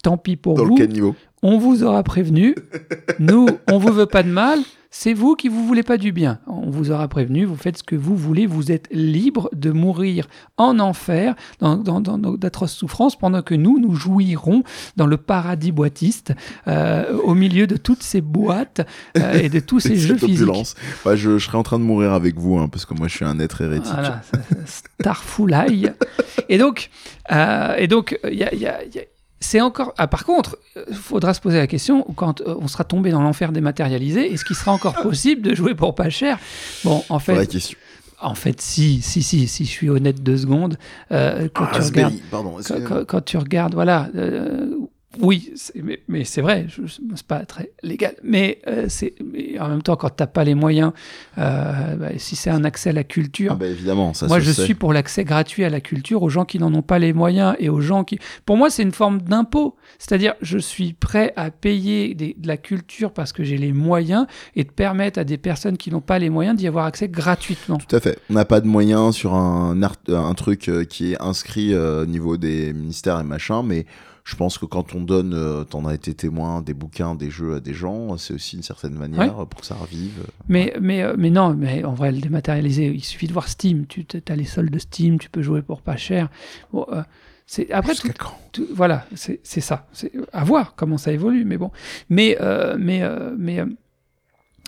Tant 0.02 0.16
pis 0.16 0.36
pour 0.36 0.54
Dans 0.54 0.64
vous. 0.66 0.74
quel 0.76 0.90
niveau 0.90 1.16
On 1.42 1.58
vous 1.58 1.82
aura 1.82 2.02
prévenu. 2.04 2.54
Nous, 3.18 3.48
on 3.70 3.78
vous 3.78 3.92
veut 3.92 4.06
pas 4.06 4.22
de 4.22 4.30
mal. 4.30 4.60
C'est 4.90 5.12
vous 5.12 5.34
qui 5.36 5.48
vous 5.48 5.66
voulez 5.66 5.82
pas 5.82 5.98
du 5.98 6.12
bien. 6.12 6.38
On 6.46 6.70
vous 6.70 6.90
aura 6.90 7.08
prévenu. 7.08 7.44
Vous 7.44 7.56
faites 7.56 7.76
ce 7.78 7.82
que 7.82 7.94
vous 7.94 8.16
voulez. 8.16 8.46
Vous 8.46 8.72
êtes 8.72 8.88
libre 8.90 9.50
de 9.54 9.70
mourir 9.70 10.26
en 10.56 10.78
enfer, 10.78 11.34
dans, 11.60 11.76
dans- 11.76 12.00
d'atroces 12.00 12.72
souffrances, 12.72 13.14
pendant 13.16 13.42
que 13.42 13.54
nous, 13.54 13.78
nous 13.78 13.94
jouirons 13.94 14.62
dans 14.96 15.06
le 15.06 15.18
paradis 15.18 15.72
boîtiste, 15.72 16.32
euh, 16.68 17.16
au 17.22 17.34
milieu 17.34 17.66
de 17.66 17.76
toutes 17.76 18.02
ces 18.02 18.22
boîtes 18.22 18.80
euh, 19.18 19.34
et 19.34 19.50
de 19.50 19.60
tous 19.60 19.78
ces 19.80 19.96
jeux 19.96 20.16
physiques. 20.16 20.40
opulence. 20.48 20.74
Ouais, 21.04 21.18
je, 21.18 21.36
je 21.36 21.44
serais 21.44 21.58
en 21.58 21.62
train 21.62 21.78
de 21.78 21.84
mourir 21.84 22.12
avec 22.14 22.36
vous, 22.38 22.56
hein, 22.58 22.68
parce 22.68 22.86
que 22.86 22.94
moi 22.94 23.08
je 23.08 23.14
suis 23.16 23.24
un 23.26 23.38
être 23.40 23.60
hérétique. 23.60 23.92
Voilà, 23.92 24.22
Starfoulaille. 24.66 25.92
et 26.48 26.56
donc, 26.58 26.90
euh, 27.30 27.74
et 27.76 27.88
donc, 27.88 28.18
il 28.24 28.38
y 28.38 28.44
a, 28.44 28.54
il 28.54 28.60
y 28.60 28.66
a- 28.66 28.84
il 28.84 28.94
y 28.94 28.98
a- 28.98 29.02
c'est 29.40 29.60
encore. 29.60 29.94
Ah, 29.98 30.06
par 30.06 30.24
contre, 30.24 30.58
il 30.88 30.96
faudra 30.96 31.32
se 31.34 31.40
poser 31.40 31.58
la 31.58 31.66
question 31.66 32.02
quand 32.16 32.40
euh, 32.40 32.54
on 32.60 32.68
sera 32.68 32.84
tombé 32.84 33.10
dans 33.10 33.22
l'enfer 33.22 33.52
dématérialisé, 33.52 34.32
est-ce 34.32 34.44
qu'il 34.44 34.56
sera 34.56 34.72
encore 34.72 34.94
possible 35.02 35.42
de 35.42 35.54
jouer 35.54 35.74
pour 35.74 35.94
pas 35.94 36.10
cher? 36.10 36.38
Bon, 36.84 37.04
en 37.08 37.18
Vraie 37.18 37.36
fait, 37.36 37.46
question. 37.46 37.78
en 38.20 38.34
fait, 38.34 38.60
si, 38.60 39.00
si, 39.00 39.22
si, 39.22 39.46
si 39.46 39.64
je 39.64 39.70
suis 39.70 39.88
honnête 39.90 40.22
deux 40.22 40.36
secondes, 40.38 40.76
euh, 41.12 41.48
quand 41.54 41.66
Ah, 41.70 41.76
tu 41.76 41.82
regardes, 41.82 42.14
pardon. 42.30 42.50
quand, 42.52 42.58
excusez-moi. 42.58 42.88
quand- 42.88 43.04
quand 43.06 43.20
tu 43.24 43.36
regardes, 43.36 43.74
voilà. 43.74 44.08
euh, 44.16 44.70
oui, 45.22 45.52
mais, 45.82 46.00
mais 46.06 46.24
c'est 46.24 46.42
vrai, 46.42 46.66
c'est 46.86 47.26
pas 47.26 47.40
très 47.46 47.70
légal. 47.82 48.14
Mais, 48.22 48.58
euh, 48.66 48.86
c'est, 48.88 49.14
en 49.58 49.68
même 49.68 49.82
temps, 49.82 49.96
quand 49.96 50.10
t'as 50.10 50.26
pas 50.26 50.44
les 50.44 50.54
moyens, 50.54 50.92
euh, 51.38 51.96
bah, 51.96 52.08
si 52.18 52.36
c'est 52.36 52.50
un 52.50 52.62
accès 52.64 52.90
à 52.90 52.92
la 52.92 53.04
culture, 53.04 53.52
Ah 53.52 53.56
bah 53.56 53.66
évidemment, 53.66 54.12
ça 54.12 54.26
moi, 54.26 54.38
je 54.38 54.50
sait. 54.52 54.64
suis 54.64 54.74
pour 54.74 54.92
l'accès 54.92 55.24
gratuit 55.24 55.64
à 55.64 55.70
la 55.70 55.80
culture 55.80 56.22
aux 56.22 56.28
gens 56.28 56.44
qui 56.44 56.58
n'en 56.58 56.72
ont 56.74 56.82
pas 56.82 56.98
les 56.98 57.12
moyens 57.14 57.56
et 57.58 57.68
aux 57.70 57.80
gens 57.80 58.04
qui. 58.04 58.18
Pour 58.44 58.56
moi, 58.58 58.68
c'est 58.70 58.82
une 58.82 58.92
forme 58.92 59.22
d'impôt. 59.22 59.76
C'est-à-dire, 59.98 60.34
je 60.42 60.58
suis 60.58 60.92
prêt 60.92 61.32
à 61.36 61.50
payer 61.50 62.14
des- 62.14 62.36
de 62.38 62.46
la 62.46 62.56
culture 62.58 63.12
parce 63.12 63.32
que 63.32 63.42
j'ai 63.44 63.56
les 63.56 63.72
moyens 63.72 64.26
et 64.56 64.64
de 64.64 64.70
permettre 64.70 65.18
à 65.18 65.24
des 65.24 65.38
personnes 65.38 65.78
qui 65.78 65.90
n'ont 65.90 66.00
pas 66.02 66.18
les 66.18 66.28
moyens 66.30 66.56
d'y 66.56 66.66
avoir 66.66 66.84
accès 66.84 67.08
gratuitement. 67.08 67.78
Tout 67.78 67.96
à 67.96 68.00
fait. 68.00 68.18
On 68.30 68.34
n'a 68.34 68.44
pas 68.44 68.60
de 68.60 68.66
moyens 68.66 69.14
sur 69.14 69.34
un, 69.34 69.82
art- 69.82 69.96
un 70.08 70.34
truc 70.34 70.68
euh, 70.68 70.84
qui 70.84 71.12
est 71.14 71.22
inscrit 71.22 71.72
euh, 71.72 72.02
au 72.02 72.06
niveau 72.06 72.36
des 72.36 72.72
ministères 72.74 73.18
et 73.20 73.24
machin, 73.24 73.62
mais 73.62 73.86
je 74.30 74.36
pense 74.36 74.58
que 74.58 74.66
quand 74.66 74.94
on 74.94 75.00
donne, 75.00 75.32
euh, 75.32 75.64
t'en 75.64 75.86
as 75.86 75.94
été 75.94 76.12
témoin, 76.12 76.60
des 76.60 76.74
bouquins, 76.74 77.14
des 77.14 77.30
jeux 77.30 77.54
à 77.54 77.60
des 77.60 77.72
gens, 77.72 78.18
c'est 78.18 78.34
aussi 78.34 78.56
une 78.56 78.62
certaine 78.62 78.92
manière 78.92 79.46
pour 79.46 79.60
que 79.62 79.66
ça 79.66 79.74
revive. 79.74 80.22
Mais, 80.50 80.74
mais, 80.82 81.02
euh, 81.02 81.14
mais 81.16 81.30
non, 81.30 81.54
mais 81.54 81.82
en 81.82 81.94
vrai, 81.94 82.12
le 82.12 82.18
dématérialisé, 82.20 82.88
il 82.94 83.02
suffit 83.02 83.26
de 83.26 83.32
voir 83.32 83.48
Steam. 83.48 83.86
Tu 83.86 84.04
as 84.28 84.36
les 84.36 84.44
soldes 84.44 84.68
de 84.70 84.78
Steam, 84.78 85.18
tu 85.18 85.30
peux 85.30 85.40
jouer 85.40 85.62
pour 85.62 85.80
pas 85.80 85.96
cher. 85.96 86.28
Bon, 86.74 86.84
euh, 86.92 87.02
c'est 87.46 87.70
après 87.72 87.94
tout, 87.94 88.02
Jusqu'à 88.02 88.18
quand? 88.22 88.38
tout- 88.52 88.66
voilà, 88.74 89.06
c'est 89.14 89.40
ça. 89.44 89.86
C'est 89.94 90.12
à 90.34 90.44
voir 90.44 90.74
comment 90.76 90.98
ça 90.98 91.10
évolue, 91.10 91.46
mais 91.46 91.56
bon. 91.56 91.70
Mais 92.10 92.36
euh, 92.42 92.76
mais 92.78 93.02
euh, 93.02 93.34
mais 93.38 93.60
euh, 93.60 93.66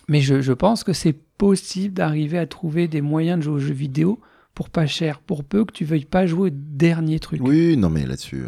mais 0.09 0.23
je, 0.23 0.41
je 0.41 0.53
pense 0.55 0.85
que 0.85 0.95
c'est 0.95 1.13
possible 1.13 1.93
d'arriver 1.95 2.39
à 2.39 2.47
trouver 2.47 2.89
des 2.89 3.03
moyens 3.03 3.39
de 3.39 3.43
jouer 3.45 3.55
aux 3.55 3.59
jeux 3.59 3.75
vidéo 3.75 4.21
pour 4.55 4.71
pas 4.71 4.87
cher, 4.87 5.21
pour 5.21 5.45
peu 5.45 5.65
que 5.67 5.73
tu 5.73 5.85
veuilles 5.85 6.05
pas 6.07 6.25
jouer 6.27 6.49
au 6.51 6.55
dernier 6.55 7.19
truc. 7.21 7.41
Oui, 7.45 7.77
non, 7.77 7.91
mais 7.91 8.07
là-dessus, 8.07 8.45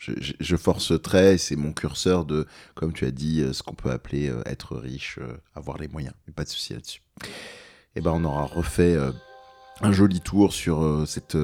je, 0.00 0.56
force 0.56 1.00
très, 1.02 1.36
c'est 1.36 1.56
mon 1.56 1.72
curseur 1.72 2.24
de, 2.24 2.46
comme 2.74 2.92
tu 2.92 3.04
as 3.04 3.10
dit, 3.10 3.42
euh, 3.42 3.52
ce 3.52 3.62
qu'on 3.62 3.74
peut 3.74 3.90
appeler 3.90 4.30
euh, 4.30 4.42
être 4.46 4.76
riche, 4.76 5.18
euh, 5.20 5.36
avoir 5.54 5.76
les 5.78 5.88
moyens. 5.88 6.14
Mais 6.26 6.32
pas 6.32 6.44
de 6.44 6.48
souci 6.48 6.72
là-dessus. 6.72 7.02
Et 7.94 8.00
ben, 8.00 8.12
on 8.12 8.24
aura 8.24 8.44
refait 8.44 8.96
un 9.80 9.92
joli 9.92 10.20
tour 10.20 10.52
sur 10.52 11.02
cette, 11.08 11.36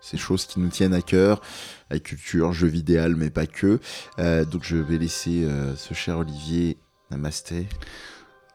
ces 0.00 0.16
choses 0.16 0.46
qui 0.46 0.58
nous 0.58 0.70
tiennent 0.70 0.94
à 0.94 1.02
cœur, 1.02 1.42
la 1.90 1.98
culture, 1.98 2.54
jeux 2.54 2.66
vidéo, 2.66 3.14
mais 3.14 3.28
pas 3.28 3.46
que. 3.46 3.78
Donc, 4.16 4.64
je 4.64 4.78
vais 4.78 4.96
laisser 4.96 5.46
ce 5.76 5.92
cher 5.92 6.16
Olivier, 6.16 6.78
namasté, 7.10 7.68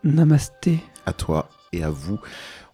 Namasté. 0.03 0.79
à 1.05 1.13
toi 1.13 1.49
et 1.73 1.83
à 1.83 1.89
vous. 1.89 2.19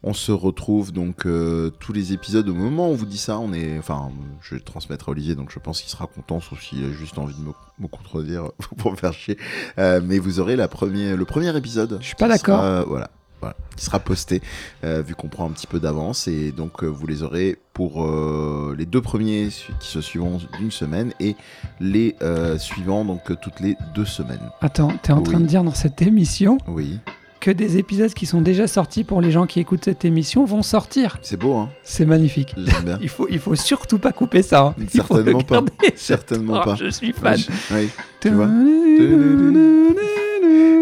On 0.04 0.14
se 0.14 0.32
retrouve 0.32 0.92
donc 0.92 1.26
euh, 1.26 1.70
tous 1.80 1.92
les 1.92 2.14
épisodes 2.14 2.48
au 2.50 2.54
moment 2.54 2.88
où 2.90 2.92
on 2.92 2.96
vous 2.96 3.06
dit 3.06 3.18
ça. 3.18 3.40
On 3.40 3.52
est, 3.52 3.78
enfin, 3.80 4.12
je 4.42 4.56
vais 4.56 4.62
transmettre 4.62 5.10
à 5.10 5.12
Olivier, 5.12 5.36
donc 5.36 5.52
je 5.52 5.60
pense 5.60 5.82
qu'il 5.82 5.90
sera 5.90 6.08
content, 6.08 6.40
sauf 6.40 6.62
s'il 6.62 6.86
a 6.86 6.92
juste 6.92 7.18
envie 7.18 7.34
de 7.36 7.40
me, 7.42 7.52
me 7.80 7.88
contredire 7.88 8.52
pour 8.78 8.92
me 8.92 8.96
faire 8.98 9.14
chier. 9.14 9.38
Euh, 9.80 10.00
mais 10.04 10.20
vous 10.20 10.40
aurez 10.40 10.56
la 10.56 10.68
le 11.16 11.26
premier 11.26 11.56
épisode. 11.58 11.98
Je 12.02 12.06
suis 12.08 12.16
pas 12.16 12.28
d'accord. 12.28 12.60
sera- 12.62 12.84
Voilà. 12.86 13.10
Voilà, 13.40 13.56
qui 13.76 13.86
sera 13.86 14.00
posté 14.00 14.42
euh, 14.84 15.04
vu 15.06 15.14
qu'on 15.14 15.28
prend 15.28 15.46
un 15.48 15.52
petit 15.52 15.68
peu 15.68 15.80
d'avance 15.80 16.28
et 16.28 16.52
donc 16.52 16.84
euh, 16.84 16.88
vous 16.88 17.06
les 17.06 17.22
aurez 17.22 17.58
pour 17.74 18.04
euh, 18.04 18.74
les 18.76 18.88
deux 18.88 19.02
premiers 19.02 19.50
qui 19.80 19.88
se 19.88 20.02
suivront 20.02 20.40
d'une 20.60 20.72
semaine 20.72 21.14
et 21.20 21.36
les 21.80 22.16
suivants 22.58 23.06
donc 23.06 23.22
toutes 23.42 23.60
les 23.60 23.76
deux 23.94 24.06
semaines. 24.06 24.50
Attends, 24.62 24.92
t'es 25.04 25.14
en 25.14 25.18
Oui. 25.20 25.24
train 25.24 25.40
de 25.40 25.46
dire 25.46 25.64
dans 25.64 25.74
cette 25.76 26.02
émission 26.02 26.58
Oui, 26.68 27.00
que 27.40 27.52
des 27.52 27.78
épisodes 27.78 28.12
qui 28.16 28.26
sont 28.26 28.42
déjà 28.42 28.66
sortis 28.66 29.04
pour 29.04 29.22
les 29.22 29.30
gens 29.30 29.46
qui 29.46 29.60
écoutent 29.60 29.86
cette 29.86 30.04
émission 30.04 30.44
vont 30.44 30.64
sortir. 30.64 31.20
c'est 31.22 31.38
beau, 31.38 31.54
hein 31.54 31.70
C'est 31.84 32.06
magnifique. 32.06 32.56
Bien. 32.58 32.98
Il 33.02 33.10
faut, 33.10 33.28
il 33.30 33.38
faut 33.38 33.54
surtout 33.54 34.00
pas 34.00 34.12
couper 34.14 34.42
ça. 34.42 34.74
hein. 34.80 34.86
Certainement 34.90 35.42
pas. 35.42 35.62
Certainement 35.96 36.64
pas. 36.64 36.74
Je 36.76 36.90
suis 36.90 37.14
fan. 37.14 37.38
Oui, 37.72 37.90
tu 38.20 38.32
vois. 38.32 38.48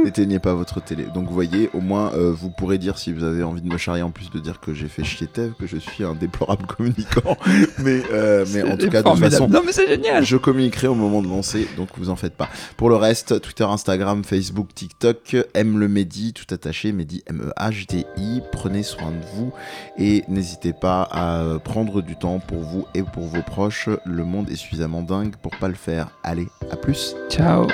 N'éteignez 0.04 0.40
pas 0.40 0.54
votre 0.54 0.82
télé. 0.82 1.06
Donc 1.14 1.28
vous 1.28 1.34
voyez, 1.34 1.70
au 1.74 1.82
moins 1.82 2.12
euh, 2.14 2.32
vous 2.32 2.50
pourrez 2.50 2.78
dire 2.78 2.98
si 2.98 3.12
vous 3.12 3.24
avez 3.24 3.44
envie 3.44 3.62
de 3.62 3.68
me 3.68 3.78
charrier 3.78 4.04
en 4.04 4.12
plus 4.12 4.30
de 4.30 4.40
dire 4.40 4.60
que 4.60 4.74
j'ai 4.74 4.88
fait 4.88 5.04
chier 5.04 5.28
Tev, 5.28 5.54
que 5.60 5.66
je 5.66 5.78
suis 5.78 6.04
un 6.04 6.14
déplorable 6.14 6.66
communicant. 6.78 7.38
mais, 7.80 8.02
euh, 8.12 8.46
mais 8.54 8.64
en 8.64 8.78
tout 8.78 8.90
cas, 8.90 9.02
de 9.02 9.10
toute 9.10 9.20
façon, 9.20 9.48
Non 9.48 9.62
mais 9.66 9.72
c'est 9.72 9.88
génial. 9.88 10.24
je 10.24 10.38
communiquerai 10.38 10.88
au 10.88 10.96
moment 10.96 11.22
de 11.22 11.28
lancer, 11.28 11.68
donc 11.78 11.90
vous 11.98 12.10
en 12.10 12.16
faites 12.16 12.36
pas. 12.36 12.50
Pour 12.78 12.90
le 12.90 12.96
reste, 12.96 13.42
Twitter, 13.42 13.64
Instagram, 13.64 14.24
Facebook, 14.24 14.74
TikTok, 14.76 15.38
aime 15.54 15.80
le 15.80 15.88
Mehdi, 15.88 16.34
tout 16.34 16.54
attaché, 16.54 16.92
Mehdi 16.92 17.24
M-E-H-D-I. 17.28 18.42
Prenez 18.52 18.84
soin 18.84 19.12
de 19.12 19.26
vous 19.36 19.52
et 19.98 20.24
n'hésitez 20.28 20.74
pas 20.74 21.08
à 21.12 21.44
prendre 21.64 22.02
du 22.02 22.16
temps 22.16 22.40
pour 22.40 22.60
vous 22.62 22.86
et 22.94 23.02
pour 23.04 23.24
vos 23.24 23.42
proches. 23.42 23.90
Le 24.06 24.24
monde 24.24 24.50
est 24.50 24.56
suffisamment 24.56 25.02
dingue 25.02 25.36
pour 25.42 25.52
pas 25.58 25.68
le 25.68 25.74
faire. 25.74 26.10
Allez, 26.24 26.48
à 26.72 26.76
plus. 26.76 27.16
Ciao. 27.30 27.68